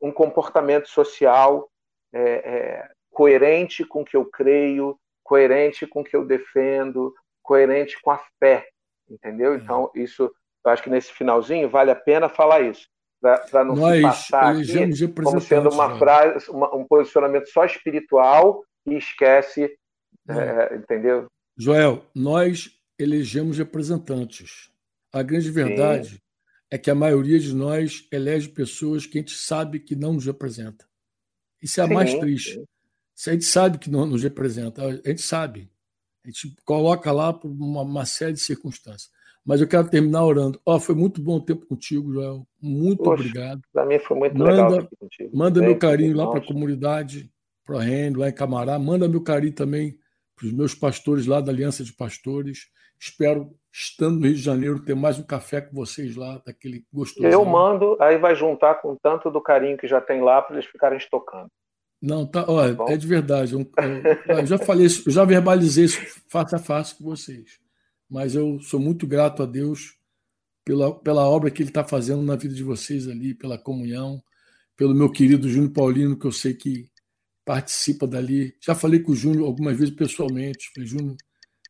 um 0.00 0.10
comportamento 0.10 0.88
social 0.88 1.70
é, 2.12 2.20
é, 2.20 2.88
coerente 3.10 3.84
com 3.84 4.02
o 4.02 4.04
que 4.04 4.16
eu 4.16 4.24
creio, 4.24 4.98
coerente 5.22 5.86
com 5.86 6.00
o 6.00 6.04
que 6.04 6.16
eu 6.16 6.24
defendo, 6.24 7.14
coerente 7.42 8.00
com 8.02 8.10
a 8.10 8.20
fé, 8.38 8.66
entendeu? 9.08 9.52
Uhum. 9.52 9.58
Então, 9.58 9.90
isso, 9.94 10.24
eu 10.64 10.70
acho 10.70 10.82
que 10.82 10.90
nesse 10.90 11.12
finalzinho 11.12 11.68
vale 11.68 11.90
a 11.90 11.96
pena 11.96 12.28
falar 12.28 12.62
isso, 12.62 12.88
para 13.20 13.64
não 13.64 13.76
Nós 13.76 13.96
se 13.96 14.30
passar 14.30 14.56
aqui 14.56 15.08
como 15.22 15.40
sendo 15.40 15.68
uma 15.68 15.98
frase, 15.98 16.50
uma, 16.50 16.74
um 16.74 16.84
posicionamento 16.84 17.48
só 17.48 17.64
espiritual 17.64 18.64
e 18.86 18.96
esquece, 18.96 19.76
é, 20.28 20.76
entendeu? 20.76 21.26
Joel, 21.56 22.04
nós 22.14 22.70
elegemos 22.98 23.58
representantes. 23.58 24.70
A 25.12 25.22
grande 25.22 25.50
verdade 25.50 26.10
Sim. 26.10 26.18
é 26.70 26.78
que 26.78 26.90
a 26.90 26.94
maioria 26.94 27.38
de 27.38 27.54
nós 27.54 28.06
elege 28.10 28.48
pessoas 28.48 29.04
que 29.06 29.18
a 29.18 29.20
gente 29.20 29.36
sabe 29.36 29.80
que 29.80 29.94
não 29.94 30.14
nos 30.14 30.26
representa. 30.26 30.88
Isso 31.62 31.80
é 31.80 31.84
a 31.84 31.88
Sim. 31.88 31.94
mais 31.94 32.14
triste. 32.14 32.64
Se 33.14 33.28
a 33.28 33.32
gente 33.34 33.44
sabe 33.44 33.78
que 33.78 33.90
não 33.90 34.06
nos 34.06 34.22
representa, 34.22 34.82
a 34.82 34.92
gente 34.92 35.20
sabe. 35.20 35.70
A 36.24 36.28
gente 36.28 36.54
coloca 36.64 37.12
lá 37.12 37.32
por 37.32 37.50
uma, 37.50 37.82
uma 37.82 38.06
série 38.06 38.32
de 38.32 38.40
circunstâncias. 38.40 39.10
Mas 39.44 39.60
eu 39.60 39.68
quero 39.68 39.88
terminar 39.88 40.24
orando. 40.24 40.60
Ó, 40.64 40.76
oh, 40.76 40.80
foi 40.80 40.94
muito 40.94 41.20
bom 41.20 41.36
o 41.36 41.44
tempo 41.44 41.66
contigo, 41.66 42.12
Joel. 42.12 42.46
Muito 42.60 43.02
Poxa, 43.02 43.22
obrigado. 43.22 43.62
Para 43.72 43.86
mim 43.86 43.98
foi 43.98 44.18
muito 44.18 44.38
manda, 44.38 44.50
legal 44.50 44.88
contigo. 44.98 45.36
Manda 45.36 45.60
Bem, 45.60 45.68
meu 45.70 45.78
carinho 45.78 46.16
lá 46.16 46.28
para 46.28 46.40
a 46.40 46.46
comunidade, 46.46 47.30
para 47.64 47.76
o 47.76 47.78
reino, 47.78 48.20
lá 48.20 48.28
em 48.28 48.34
Camará. 48.34 48.78
Manda 48.78 49.08
meu 49.08 49.22
carinho 49.22 49.54
também 49.54 49.98
para 50.36 50.46
os 50.46 50.52
meus 50.52 50.74
pastores 50.74 51.26
lá 51.26 51.40
da 51.40 51.52
Aliança 51.52 51.82
de 51.82 51.92
Pastores. 51.92 52.68
Espero, 52.98 53.50
estando 53.72 54.20
no 54.20 54.26
Rio 54.26 54.34
de 54.34 54.42
Janeiro, 54.42 54.84
ter 54.84 54.94
mais 54.94 55.18
um 55.18 55.22
café 55.22 55.62
com 55.62 55.74
vocês 55.74 56.16
lá, 56.16 56.40
daquele 56.44 56.84
gostoso. 56.92 57.26
Eu 57.26 57.44
mando, 57.44 57.96
aí 57.98 58.18
vai 58.18 58.34
juntar 58.34 58.74
com 58.76 58.94
tanto 58.94 59.30
do 59.30 59.40
carinho 59.40 59.78
que 59.78 59.86
já 59.88 60.00
tem 60.00 60.20
lá 60.20 60.42
para 60.42 60.56
eles 60.56 60.66
ficarem 60.66 60.98
estocando. 60.98 61.48
Não, 62.02 62.26
tá, 62.26 62.44
olha, 62.48 62.74
tá 62.74 62.92
é 62.92 62.96
de 62.96 63.06
verdade. 63.06 63.54
Eu, 63.54 63.60
eu, 63.60 64.36
eu 64.38 64.46
já 64.46 64.58
falei 64.58 64.86
isso, 64.86 65.08
eu 65.08 65.12
já 65.12 65.24
verbalizei 65.24 65.84
isso 65.84 66.00
face 66.28 66.54
a 66.54 66.58
face 66.58 66.94
com 66.94 67.04
vocês. 67.04 67.58
Mas 68.10 68.34
eu 68.34 68.60
sou 68.60 68.80
muito 68.80 69.06
grato 69.06 69.42
a 69.42 69.46
Deus 69.46 69.96
pela, 70.64 70.94
pela 70.98 71.28
obra 71.28 71.50
que 71.50 71.62
Ele 71.62 71.70
está 71.70 71.84
fazendo 71.84 72.22
na 72.22 72.36
vida 72.36 72.54
de 72.54 72.62
vocês 72.62 73.06
ali, 73.06 73.34
pela 73.34 73.56
comunhão, 73.56 74.22
pelo 74.76 74.94
meu 74.94 75.10
querido 75.10 75.48
Júnior 75.48 75.72
Paulino, 75.72 76.18
que 76.18 76.26
eu 76.26 76.32
sei 76.32 76.54
que 76.54 76.90
participa 77.44 78.06
dali. 78.06 78.56
Já 78.60 78.74
falei 78.74 79.00
com 79.00 79.12
o 79.12 79.16
Júnior 79.16 79.46
algumas 79.46 79.78
vezes 79.78 79.94
pessoalmente. 79.94 80.70
Falei, 80.74 80.88
Júnior, 80.88 81.16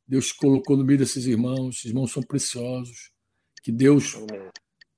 Deus 0.06 0.32
colocou 0.32 0.76
no 0.76 0.84
meio 0.84 0.98
desses 0.98 1.26
irmãos, 1.26 1.76
esses 1.76 1.86
irmãos 1.86 2.12
são 2.12 2.22
preciosos. 2.22 3.12
Que 3.62 3.70
Deus, 3.70 4.16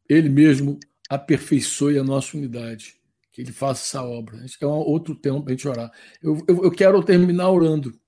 Ele 0.09 0.29
mesmo, 0.29 0.79
aperfeiçoe 1.09 1.99
a 1.99 2.05
nossa 2.05 2.37
unidade. 2.37 2.95
Que 3.33 3.43
Ele 3.43 3.53
faça 3.53 3.83
essa 3.83 4.03
obra. 4.05 4.45
É 4.61 4.67
um 4.67 4.71
outro 4.71 5.15
tempo 5.15 5.43
para 5.43 5.53
a 5.53 5.57
gente 5.57 5.69
orar. 5.69 5.91
Eu, 6.23 6.39
eu, 6.47 6.65
eu, 6.65 6.71
quero 6.71 7.03
terminar 7.03 7.51
orando. 7.51 7.99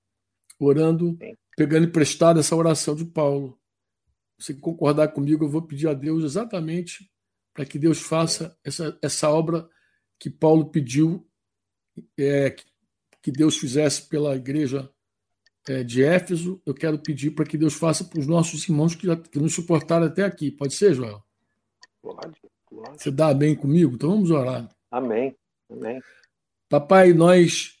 Orando, 0.59 1.17
pegando 1.55 1.87
emprestado 1.87 2.39
essa 2.39 2.55
oração 2.55 2.95
de 2.95 3.05
Paulo. 3.05 3.57
Se 4.37 4.53
concordar 4.53 5.09
comigo, 5.09 5.45
eu 5.45 5.49
vou 5.49 5.61
pedir 5.61 5.87
a 5.87 5.93
Deus 5.93 6.23
exatamente 6.23 7.09
para 7.53 7.65
que 7.65 7.79
Deus 7.79 8.01
faça 8.01 8.57
essa, 8.63 8.97
essa 9.01 9.29
obra 9.29 9.67
que 10.19 10.29
Paulo 10.29 10.69
pediu 10.69 11.25
é, 12.17 12.53
que 13.21 13.31
Deus 13.31 13.57
fizesse 13.57 14.07
pela 14.07 14.35
igreja 14.35 14.89
é, 15.67 15.83
de 15.83 16.03
Éfeso, 16.03 16.61
eu 16.65 16.73
quero 16.73 16.99
pedir 16.99 17.31
para 17.31 17.45
que 17.45 17.57
Deus 17.57 17.73
faça 17.73 18.03
para 18.03 18.19
os 18.19 18.27
nossos 18.27 18.67
irmãos 18.67 18.93
que, 18.93 19.07
que 19.15 19.39
nos 19.39 19.55
suportaram 19.55 20.05
até 20.05 20.23
aqui. 20.23 20.51
Pode 20.51 20.75
ser, 20.75 20.93
Joel? 20.93 21.23
Pode, 22.01 22.39
pode. 22.69 23.01
Você 23.01 23.09
dá 23.09 23.33
bem 23.33 23.55
comigo? 23.55 23.95
Então 23.95 24.11
vamos 24.11 24.29
orar. 24.29 24.69
Amém. 24.91 25.35
Amém. 25.69 25.99
Papai, 26.69 27.13
nós 27.13 27.79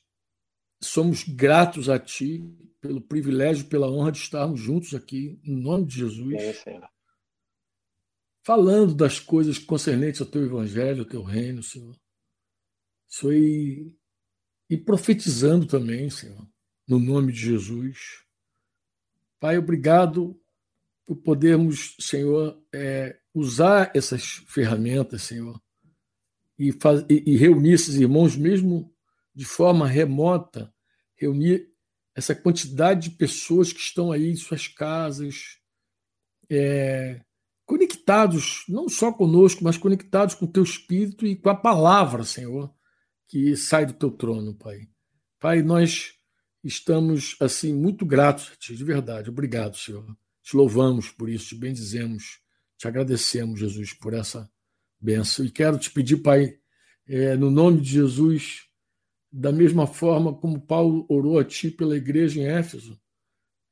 somos 0.81 1.23
gratos 1.23 1.89
a 1.89 1.99
Ti 1.99 2.43
pelo 2.85 3.01
privilégio, 3.01 3.67
pela 3.67 3.89
honra 3.89 4.11
de 4.11 4.19
estarmos 4.19 4.59
juntos 4.59 4.93
aqui, 4.93 5.39
em 5.43 5.55
nome 5.55 5.85
de 5.85 5.99
Jesus. 5.99 6.41
Sim. 6.63 6.79
Falando 8.43 8.93
das 8.93 9.19
coisas 9.19 9.57
concernentes 9.57 10.21
ao 10.21 10.27
Teu 10.27 10.43
Evangelho, 10.43 10.99
ao 10.99 11.09
Teu 11.09 11.23
reino, 11.23 11.63
Senhor. 11.63 11.95
Senhor, 13.07 13.33
e 13.33 13.95
e 14.69 14.77
profetizando 14.77 15.65
também, 15.65 16.09
Senhor, 16.09 16.47
no 16.87 16.99
nome 16.99 17.31
de 17.31 17.39
Jesus. 17.39 18.23
Pai, 19.39 19.57
obrigado 19.57 20.39
por 21.05 21.17
podermos, 21.17 21.95
Senhor, 21.99 22.59
é, 22.73 23.19
usar 23.33 23.91
essas 23.93 24.43
ferramentas, 24.47 25.21
Senhor, 25.23 25.61
e, 26.57 26.71
faz, 26.71 27.05
e, 27.09 27.23
e 27.27 27.37
reunir 27.37 27.73
esses 27.73 27.95
irmãos, 27.95 28.35
mesmo 28.35 28.91
de 29.35 29.45
forma 29.45 29.87
remota, 29.87 30.73
reunir 31.15 31.71
essa 32.15 32.33
quantidade 32.33 33.09
de 33.09 33.15
pessoas 33.17 33.73
que 33.73 33.79
estão 33.79 34.11
aí 34.11 34.31
em 34.31 34.35
suas 34.35 34.67
casas, 34.67 35.57
é, 36.49 37.21
conectados, 37.65 38.63
não 38.69 38.87
só 38.87 39.11
conosco, 39.11 39.63
mas 39.63 39.77
conectados 39.77 40.33
com 40.33 40.45
o 40.45 40.51
teu 40.51 40.63
espírito 40.63 41.25
e 41.25 41.35
com 41.35 41.49
a 41.49 41.55
palavra, 41.55 42.23
Senhor 42.23 42.73
que 43.27 43.55
sai 43.55 43.85
do 43.85 43.93
teu 43.93 44.11
trono, 44.11 44.53
Pai. 44.53 44.87
Pai, 45.39 45.61
nós 45.61 46.13
estamos 46.63 47.35
assim 47.39 47.73
muito 47.73 48.05
gratos 48.05 48.51
a 48.51 48.55
Ti, 48.55 48.75
de 48.75 48.83
verdade. 48.83 49.29
Obrigado, 49.29 49.77
Senhor. 49.77 50.05
Te 50.43 50.55
louvamos 50.55 51.09
por 51.09 51.29
isso, 51.29 51.49
te 51.49 51.55
bendizemos, 51.55 52.39
te 52.77 52.87
agradecemos, 52.87 53.59
Jesus, 53.59 53.93
por 53.93 54.13
essa 54.13 54.49
benção. 54.99 55.45
E 55.45 55.51
quero 55.51 55.77
te 55.77 55.91
pedir, 55.91 56.17
Pai, 56.17 56.57
é, 57.07 57.35
no 57.35 57.49
nome 57.49 57.81
de 57.81 57.89
Jesus, 57.89 58.64
da 59.37 59.51
mesma 59.51 59.85
forma 59.85 60.33
como 60.33 60.61
Paulo 60.61 61.05
orou 61.09 61.37
a 61.37 61.43
Ti 61.43 61.69
pela 61.69 61.97
igreja 61.97 62.39
em 62.39 62.47
Éfeso, 62.47 62.97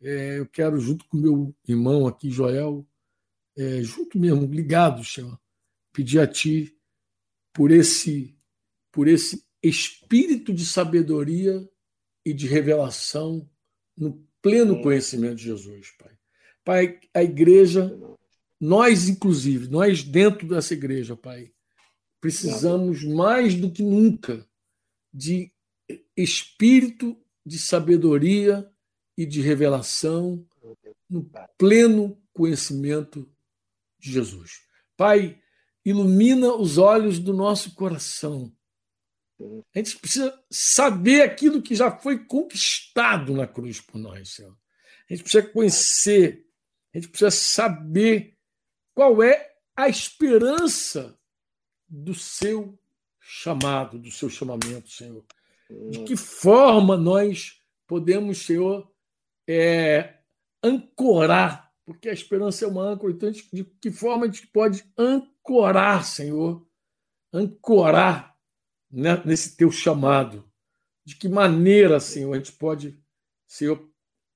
é, 0.02 0.40
eu 0.40 0.46
quero, 0.46 0.78
junto 0.78 1.06
com 1.06 1.16
meu 1.16 1.56
irmão 1.66 2.06
aqui, 2.06 2.30
Joel, 2.30 2.86
é, 3.58 3.82
junto 3.82 4.20
mesmo, 4.20 4.46
ligado, 4.46 5.06
Senhor, 5.06 5.40
pedir 5.94 6.20
a 6.20 6.28
Ti 6.28 6.78
por 7.54 7.72
esse 7.72 8.38
por 8.92 9.08
esse 9.08 9.44
espírito 9.64 10.54
de 10.54 10.66
sabedoria 10.66 11.68
e 12.26 12.34
de 12.34 12.46
revelação 12.46 13.50
no 13.98 14.22
pleno 14.42 14.82
conhecimento 14.84 15.38
de 15.38 15.46
Jesus, 15.46 15.92
Pai. 15.98 16.18
Pai, 16.64 17.00
a 17.14 17.24
igreja, 17.24 17.98
nós 18.60 19.08
inclusive, 19.08 19.70
nós 19.70 20.04
dentro 20.04 20.46
dessa 20.48 20.74
igreja, 20.74 21.16
Pai, 21.16 21.52
precisamos 22.20 23.04
mais 23.04 23.56
do 23.56 23.72
que 23.72 23.82
nunca 23.82 24.46
de 25.14 25.53
espírito 26.16 27.18
de 27.46 27.60
sabedoria 27.60 28.70
e 29.18 29.26
de 29.26 29.42
revelação 29.42 30.46
no 31.10 31.30
pleno 31.58 32.18
conhecimento 32.34 33.30
de 34.00 34.12
Jesus. 34.12 34.62
Pai, 34.96 35.40
ilumina 35.86 36.54
os 36.54 36.78
olhos 36.78 37.20
do 37.20 37.34
nosso 37.34 37.76
coração 37.76 38.52
a 39.74 39.80
gente 39.80 39.98
precisa 39.98 40.44
saber 40.50 41.22
aquilo 41.22 41.62
que 41.62 41.76
já 41.76 41.92
foi 41.92 42.26
conquistado 42.26 43.34
na 43.34 43.48
cruz 43.48 43.82
por 43.82 43.98
nós, 43.98 44.30
Senhor. 44.30 44.58
A 45.10 45.14
gente 45.14 45.24
precisa 45.24 45.48
conhecer, 45.48 46.48
a 46.94 46.98
gente 46.98 47.10
precisa 47.10 47.32
saber 47.32 48.38
qual 48.94 49.22
é 49.22 49.54
a 49.76 49.90
esperança 49.90 51.18
do 51.88 52.14
seu 52.14 52.80
chamado, 53.20 53.98
do 54.00 54.12
seu 54.12 54.30
chamamento, 54.30 54.90
Senhor. 54.90 55.26
De 55.70 56.04
que 56.04 56.16
forma 56.16 56.98
nós 56.98 57.62
podemos, 57.88 58.46
Senhor, 58.46 58.92
é, 59.48 60.18
ancorar, 60.64 61.72
porque 61.86 62.10
a 62.10 62.14
esperança 62.14 62.66
é 62.66 62.68
uma 62.68 62.84
âncora, 62.84 63.14
então 63.14 63.32
de 63.32 63.64
que 63.82 63.92
forma 63.92 64.26
a 64.26 64.28
gente 64.28 64.48
pode 64.48 64.84
ancorar, 64.98 66.06
Senhor, 66.06 66.66
ancorar 67.32 68.38
né, 68.90 69.22
nesse 69.26 69.58
teu 69.58 69.72
chamado? 69.72 70.50
De 71.06 71.16
que 71.16 71.28
maneira, 71.28 72.00
Senhor, 72.00 72.34
a 72.34 72.38
gente 72.38 72.54
pode, 72.54 72.98
Senhor, 73.48 73.92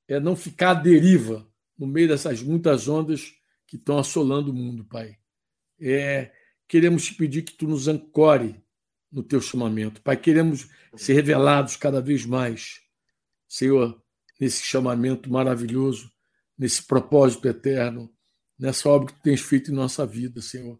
é, 0.07 0.19
não 0.19 0.35
ficar 0.35 0.71
à 0.71 0.73
deriva 0.73 1.47
no 1.77 1.87
meio 1.87 2.07
dessas 2.07 2.41
muitas 2.41 2.87
ondas 2.87 3.33
que 3.65 3.75
estão 3.75 3.97
assolando 3.97 4.51
o 4.51 4.53
mundo, 4.53 4.83
Pai? 4.83 5.17
É, 5.79 6.31
queremos 6.67 7.05
te 7.05 7.13
pedir 7.13 7.43
que 7.43 7.53
tu 7.53 7.67
nos 7.67 7.87
ancore 7.87 8.61
no 9.17 9.23
teu 9.23 9.41
chamamento. 9.41 9.99
Pai, 10.03 10.15
queremos 10.15 10.69
ser 10.95 11.13
revelados 11.13 11.75
cada 11.75 11.99
vez 11.99 12.23
mais, 12.23 12.81
Senhor, 13.47 13.99
nesse 14.39 14.63
chamamento 14.63 15.27
maravilhoso, 15.31 16.11
nesse 16.55 16.83
propósito 16.83 17.47
eterno, 17.47 18.13
nessa 18.59 18.87
obra 18.87 19.07
que 19.07 19.13
tu 19.15 19.21
tens 19.23 19.41
feito 19.41 19.71
em 19.71 19.73
nossa 19.73 20.05
vida, 20.05 20.39
Senhor. 20.39 20.79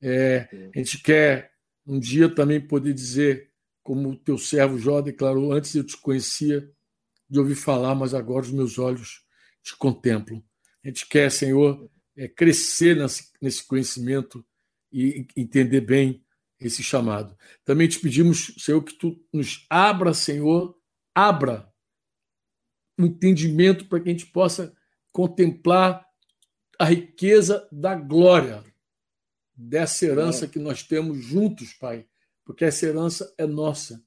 É, 0.00 0.48
a 0.74 0.78
gente 0.78 1.02
quer 1.02 1.52
um 1.86 2.00
dia 2.00 2.34
também 2.34 2.66
poder 2.66 2.94
dizer, 2.94 3.50
como 3.82 4.08
o 4.08 4.16
teu 4.16 4.38
servo 4.38 4.78
Jó 4.78 5.02
declarou, 5.02 5.52
antes 5.52 5.74
eu 5.74 5.84
te 5.84 5.98
conhecia 5.98 6.66
de 7.28 7.38
ouvir 7.38 7.56
falar, 7.56 7.94
mas 7.94 8.14
agora 8.14 8.46
os 8.46 8.52
meus 8.52 8.78
olhos 8.78 9.22
te 9.62 9.76
contemplam. 9.76 10.42
A 10.82 10.88
gente 10.88 11.06
quer, 11.06 11.30
Senhor, 11.30 11.90
é, 12.16 12.26
crescer 12.26 12.96
nesse, 12.96 13.30
nesse 13.38 13.66
conhecimento 13.66 14.42
e 14.90 15.26
entender 15.36 15.82
bem 15.82 16.24
esse 16.60 16.82
chamado. 16.82 17.36
Também 17.64 17.88
te 17.88 17.98
pedimos, 17.98 18.54
Senhor, 18.58 18.82
que 18.82 18.94
tu 18.94 19.18
nos 19.32 19.66
abra, 19.68 20.14
Senhor, 20.14 20.76
abra 21.14 21.70
o 22.98 23.04
entendimento 23.04 23.86
para 23.86 24.00
que 24.00 24.08
a 24.08 24.12
gente 24.12 24.26
possa 24.26 24.74
contemplar 25.12 26.06
a 26.78 26.84
riqueza 26.84 27.66
da 27.70 27.94
glória 27.94 28.62
dessa 29.54 30.04
herança 30.04 30.46
que 30.46 30.58
nós 30.58 30.82
temos 30.82 31.24
juntos, 31.24 31.72
Pai, 31.74 32.06
porque 32.44 32.64
essa 32.64 32.86
herança 32.86 33.32
é 33.38 33.46
nossa. 33.46 34.02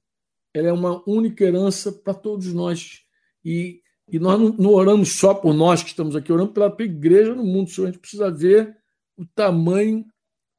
Ela 0.53 0.69
é 0.69 0.73
uma 0.73 1.03
única 1.07 1.43
herança 1.43 1.91
para 1.91 2.13
todos 2.13 2.53
nós. 2.53 3.03
E, 3.43 3.81
e 4.07 4.19
nós 4.19 4.39
não, 4.39 4.49
não, 4.53 4.71
oramos 4.71 5.13
só 5.13 5.33
por 5.33 5.53
nós 5.53 5.81
que 5.81 5.89
estamos 5.89 6.15
aqui, 6.15 6.31
oramos 6.31 6.53
pela 6.53 6.75
igreja 6.79 7.33
no 7.33 7.43
mundo, 7.43 7.69
Senhor. 7.69 7.87
A 7.87 7.91
gente 7.91 8.01
precisa 8.01 8.31
ver 8.31 8.77
o 9.17 9.25
tamanho 9.25 10.05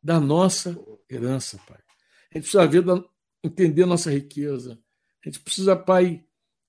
da 0.03 0.19
nossa 0.19 0.77
herança, 1.11 1.59
Pai. 1.67 1.79
A 2.31 2.39
gente 2.39 2.45
precisa 2.45 2.67
ver, 2.67 2.85
entender 3.43 3.87
nossa 3.87 4.11
riqueza. 4.11 4.79
A 5.25 5.29
gente 5.29 5.41
precisa, 5.41 5.77
Pai, 5.77 6.25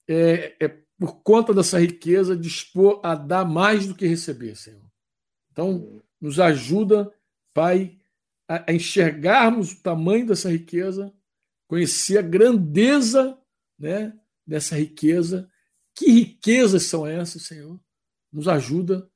é, 0.07 0.55
é, 0.59 0.67
por 0.99 1.21
conta 1.21 1.53
dessa 1.53 1.79
riqueza, 1.79 2.35
dispor 2.35 2.99
a 3.03 3.15
dar 3.15 3.45
mais 3.45 3.87
do 3.87 3.95
que 3.95 4.07
receber, 4.07 4.55
Senhor. 4.55 4.83
Então, 5.51 6.01
nos 6.19 6.39
ajuda, 6.39 7.13
Pai, 7.53 7.97
a, 8.47 8.69
a 8.69 8.73
enxergarmos 8.73 9.71
o 9.71 9.81
tamanho 9.81 10.25
dessa 10.27 10.49
riqueza, 10.49 11.13
conhecer 11.67 12.17
a 12.17 12.21
grandeza 12.21 13.37
né, 13.79 14.13
dessa 14.45 14.75
riqueza. 14.75 15.49
Que 15.95 16.09
riquezas 16.09 16.83
são 16.83 17.05
essas, 17.07 17.43
Senhor? 17.43 17.79
Nos 18.31 18.47
ajuda, 18.47 19.09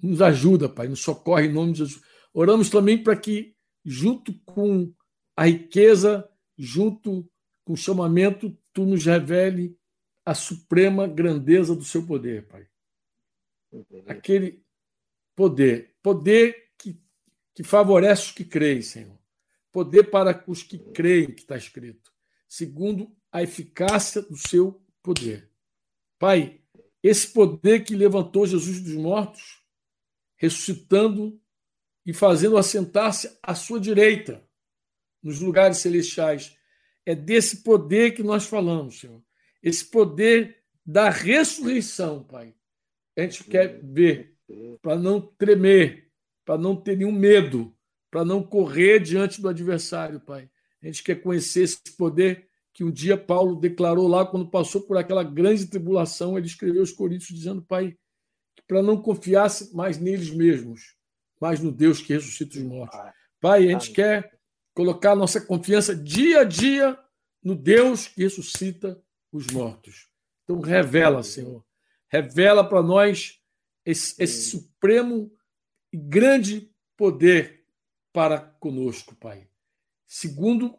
nos 0.00 0.20
ajuda, 0.22 0.68
Pai, 0.68 0.88
nos 0.88 1.00
socorre 1.00 1.46
em 1.46 1.52
nome 1.52 1.72
de 1.72 1.78
Jesus. 1.78 2.02
Oramos 2.32 2.70
também 2.70 3.02
para 3.02 3.16
que, 3.16 3.55
junto 3.86 4.34
com 4.40 4.92
a 5.36 5.46
riqueza, 5.46 6.28
junto 6.58 7.30
com 7.64 7.74
o 7.74 7.76
chamamento, 7.76 8.56
tu 8.72 8.84
nos 8.84 9.06
revele 9.06 9.78
a 10.24 10.34
suprema 10.34 11.06
grandeza 11.06 11.74
do 11.76 11.84
seu 11.84 12.04
poder, 12.04 12.48
Pai. 12.48 12.66
Aquele 14.08 14.64
poder, 15.36 15.94
poder 16.02 16.72
que, 16.76 17.00
que 17.54 17.62
favorece 17.62 18.22
os 18.22 18.32
que 18.32 18.44
creem, 18.44 18.82
Senhor. 18.82 19.16
Poder 19.70 20.10
para 20.10 20.42
os 20.48 20.64
que 20.64 20.78
creem, 20.78 21.30
que 21.30 21.42
está 21.42 21.56
escrito, 21.56 22.12
segundo 22.48 23.14
a 23.30 23.42
eficácia 23.42 24.20
do 24.22 24.36
seu 24.36 24.82
poder. 25.00 25.48
Pai, 26.18 26.60
esse 27.02 27.28
poder 27.28 27.84
que 27.84 27.94
levantou 27.94 28.46
Jesus 28.46 28.80
dos 28.80 28.94
mortos, 28.94 29.62
ressuscitando 30.34 31.40
e 32.06 32.12
fazendo 32.12 32.56
assentar-se 32.56 33.36
à 33.42 33.54
sua 33.54 33.80
direita, 33.80 34.42
nos 35.22 35.40
lugares 35.40 35.78
celestiais. 35.78 36.56
É 37.04 37.14
desse 37.14 37.64
poder 37.64 38.12
que 38.14 38.22
nós 38.22 38.46
falamos, 38.46 39.00
Senhor. 39.00 39.20
Esse 39.60 39.84
poder 39.84 40.62
da 40.84 41.10
ressurreição, 41.10 42.22
Pai. 42.22 42.54
A 43.16 43.22
gente 43.22 43.42
quer 43.44 43.80
ver 43.82 44.36
para 44.80 44.96
não 44.96 45.20
tremer, 45.20 46.12
para 46.44 46.56
não 46.56 46.76
ter 46.76 46.96
nenhum 46.96 47.12
medo, 47.12 47.74
para 48.10 48.24
não 48.24 48.42
correr 48.42 49.00
diante 49.00 49.42
do 49.42 49.48
adversário, 49.48 50.20
Pai. 50.20 50.48
A 50.80 50.86
gente 50.86 51.02
quer 51.02 51.16
conhecer 51.16 51.62
esse 51.62 51.96
poder 51.96 52.46
que 52.72 52.84
um 52.84 52.90
dia 52.90 53.16
Paulo 53.16 53.56
declarou 53.56 54.06
lá 54.06 54.24
quando 54.24 54.48
passou 54.48 54.82
por 54.82 54.96
aquela 54.96 55.24
grande 55.24 55.66
tribulação. 55.66 56.38
Ele 56.38 56.46
escreveu 56.46 56.82
aos 56.82 56.92
Coríntios 56.92 57.36
dizendo, 57.36 57.62
Pai, 57.62 57.96
para 58.68 58.82
não 58.82 59.00
confiasse 59.00 59.74
mais 59.74 59.98
neles 59.98 60.30
mesmos, 60.30 60.94
mas 61.40 61.60
no 61.60 61.70
Deus 61.72 62.00
que 62.00 62.12
ressuscita 62.12 62.58
os 62.58 62.64
mortos. 62.64 62.98
Pai, 63.40 63.66
a 63.66 63.70
gente 63.70 63.90
quer 63.90 64.38
colocar 64.74 65.14
nossa 65.14 65.40
confiança 65.40 65.94
dia 65.94 66.40
a 66.40 66.44
dia 66.44 66.98
no 67.42 67.54
Deus 67.54 68.08
que 68.08 68.22
ressuscita 68.22 69.00
os 69.32 69.46
mortos. 69.48 70.08
Então, 70.44 70.60
revela, 70.60 71.22
Senhor. 71.22 71.64
Revela 72.08 72.62
para 72.62 72.82
nós 72.82 73.40
esse, 73.84 74.14
esse 74.22 74.50
supremo 74.50 75.30
e 75.92 75.96
grande 75.96 76.70
poder 76.96 77.64
para 78.12 78.38
conosco, 78.38 79.14
Pai. 79.16 79.48
Segundo 80.06 80.76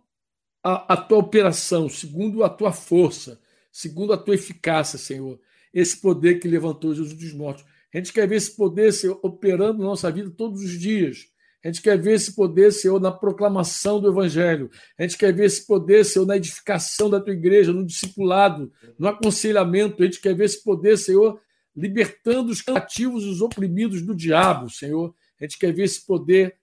a, 0.63 0.93
a, 0.93 0.97
tua 0.97 1.17
operação, 1.17 1.87
segundo 1.87 2.43
a 2.43 2.49
tua 2.49 2.71
força, 2.71 3.39
segundo 3.71 4.11
a 4.11 4.17
tua 4.17 4.35
eficácia, 4.35 4.97
Senhor. 4.97 5.39
Esse 5.73 6.01
poder 6.01 6.39
que 6.39 6.47
levantou 6.47 6.95
Jesus 6.95 7.13
dos 7.13 7.33
mortos. 7.33 7.65
A 7.93 7.97
gente 7.97 8.11
quer 8.11 8.27
ver 8.27 8.35
esse 8.35 8.55
poder, 8.55 8.91
Senhor, 8.91 9.19
operando 9.23 9.79
na 9.79 9.85
nossa 9.85 10.11
vida 10.11 10.29
todos 10.29 10.61
os 10.61 10.71
dias. 10.71 11.25
A 11.63 11.67
gente 11.67 11.81
quer 11.81 11.99
ver 11.99 12.13
esse 12.13 12.35
poder, 12.35 12.71
Senhor, 12.71 12.99
na 12.99 13.11
proclamação 13.11 13.99
do 13.99 14.09
Evangelho. 14.09 14.69
A 14.97 15.03
gente 15.03 15.17
quer 15.17 15.33
ver 15.33 15.45
esse 15.45 15.65
poder, 15.65 16.05
Senhor, 16.05 16.25
na 16.25 16.37
edificação 16.37 17.09
da 17.09 17.19
tua 17.19 17.33
igreja, 17.33 17.73
no 17.73 17.85
discipulado, 17.85 18.71
no 18.97 19.07
aconselhamento. 19.07 20.01
A 20.01 20.05
gente 20.05 20.21
quer 20.21 20.35
ver 20.35 20.45
esse 20.45 20.63
poder, 20.63 20.97
Senhor, 20.97 21.41
libertando 21.75 22.51
os 22.51 22.61
cativos 22.61 23.23
e 23.23 23.29
os 23.29 23.41
oprimidos 23.41 24.01
do 24.01 24.15
diabo, 24.15 24.69
Senhor. 24.69 25.13
A 25.39 25.43
gente 25.43 25.57
quer 25.57 25.73
ver 25.73 25.83
esse 25.83 26.05
poder 26.05 26.57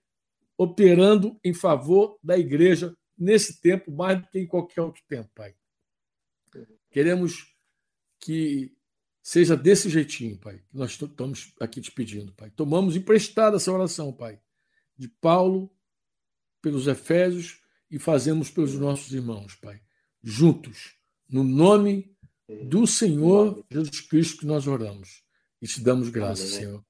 operando 0.57 1.37
em 1.43 1.53
favor 1.53 2.17
da 2.23 2.37
igreja 2.37 2.95
nesse 3.17 3.61
tempo, 3.61 3.91
mais 3.91 4.21
do 4.21 4.27
que 4.27 4.39
em 4.39 4.47
qualquer 4.47 4.81
outro 4.81 5.01
tempo, 5.07 5.29
Pai. 5.35 5.53
Queremos 6.89 7.53
que 8.19 8.73
seja 9.25 9.57
desse 9.57 9.89
jeitinho, 9.89 10.37
Pai, 10.37 10.59
que 10.69 10.77
nós 10.77 10.91
estamos 10.91 11.51
aqui 11.59 11.81
te 11.81 11.91
pedindo, 11.91 12.31
Pai. 12.33 12.51
Tomamos 12.51 12.95
emprestada 12.95 13.55
essa 13.55 13.71
oração, 13.71 14.13
Pai, 14.13 14.39
de 14.95 15.07
Paulo, 15.07 15.71
pelos 16.61 16.85
Efésios 16.85 17.59
e 17.89 17.97
fazemos 17.97 18.51
pelos 18.51 18.75
nossos 18.75 19.11
irmãos, 19.11 19.55
Pai, 19.55 19.81
juntos, 20.21 20.93
no 21.27 21.43
nome 21.43 22.15
do 22.69 22.85
Senhor 22.85 23.65
Jesus 23.71 23.99
Cristo 24.01 24.41
que 24.41 24.45
nós 24.45 24.67
oramos 24.67 25.23
e 25.59 25.65
te 25.65 25.81
damos 25.81 26.09
graças, 26.09 26.51
Senhor. 26.51 26.85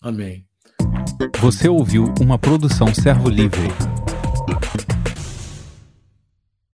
Amém. 0.00 0.46
Você 1.40 1.68
ouviu 1.68 2.04
uma 2.20 2.38
produção 2.38 2.94
Servo 2.94 3.28
Livre. 3.28 3.68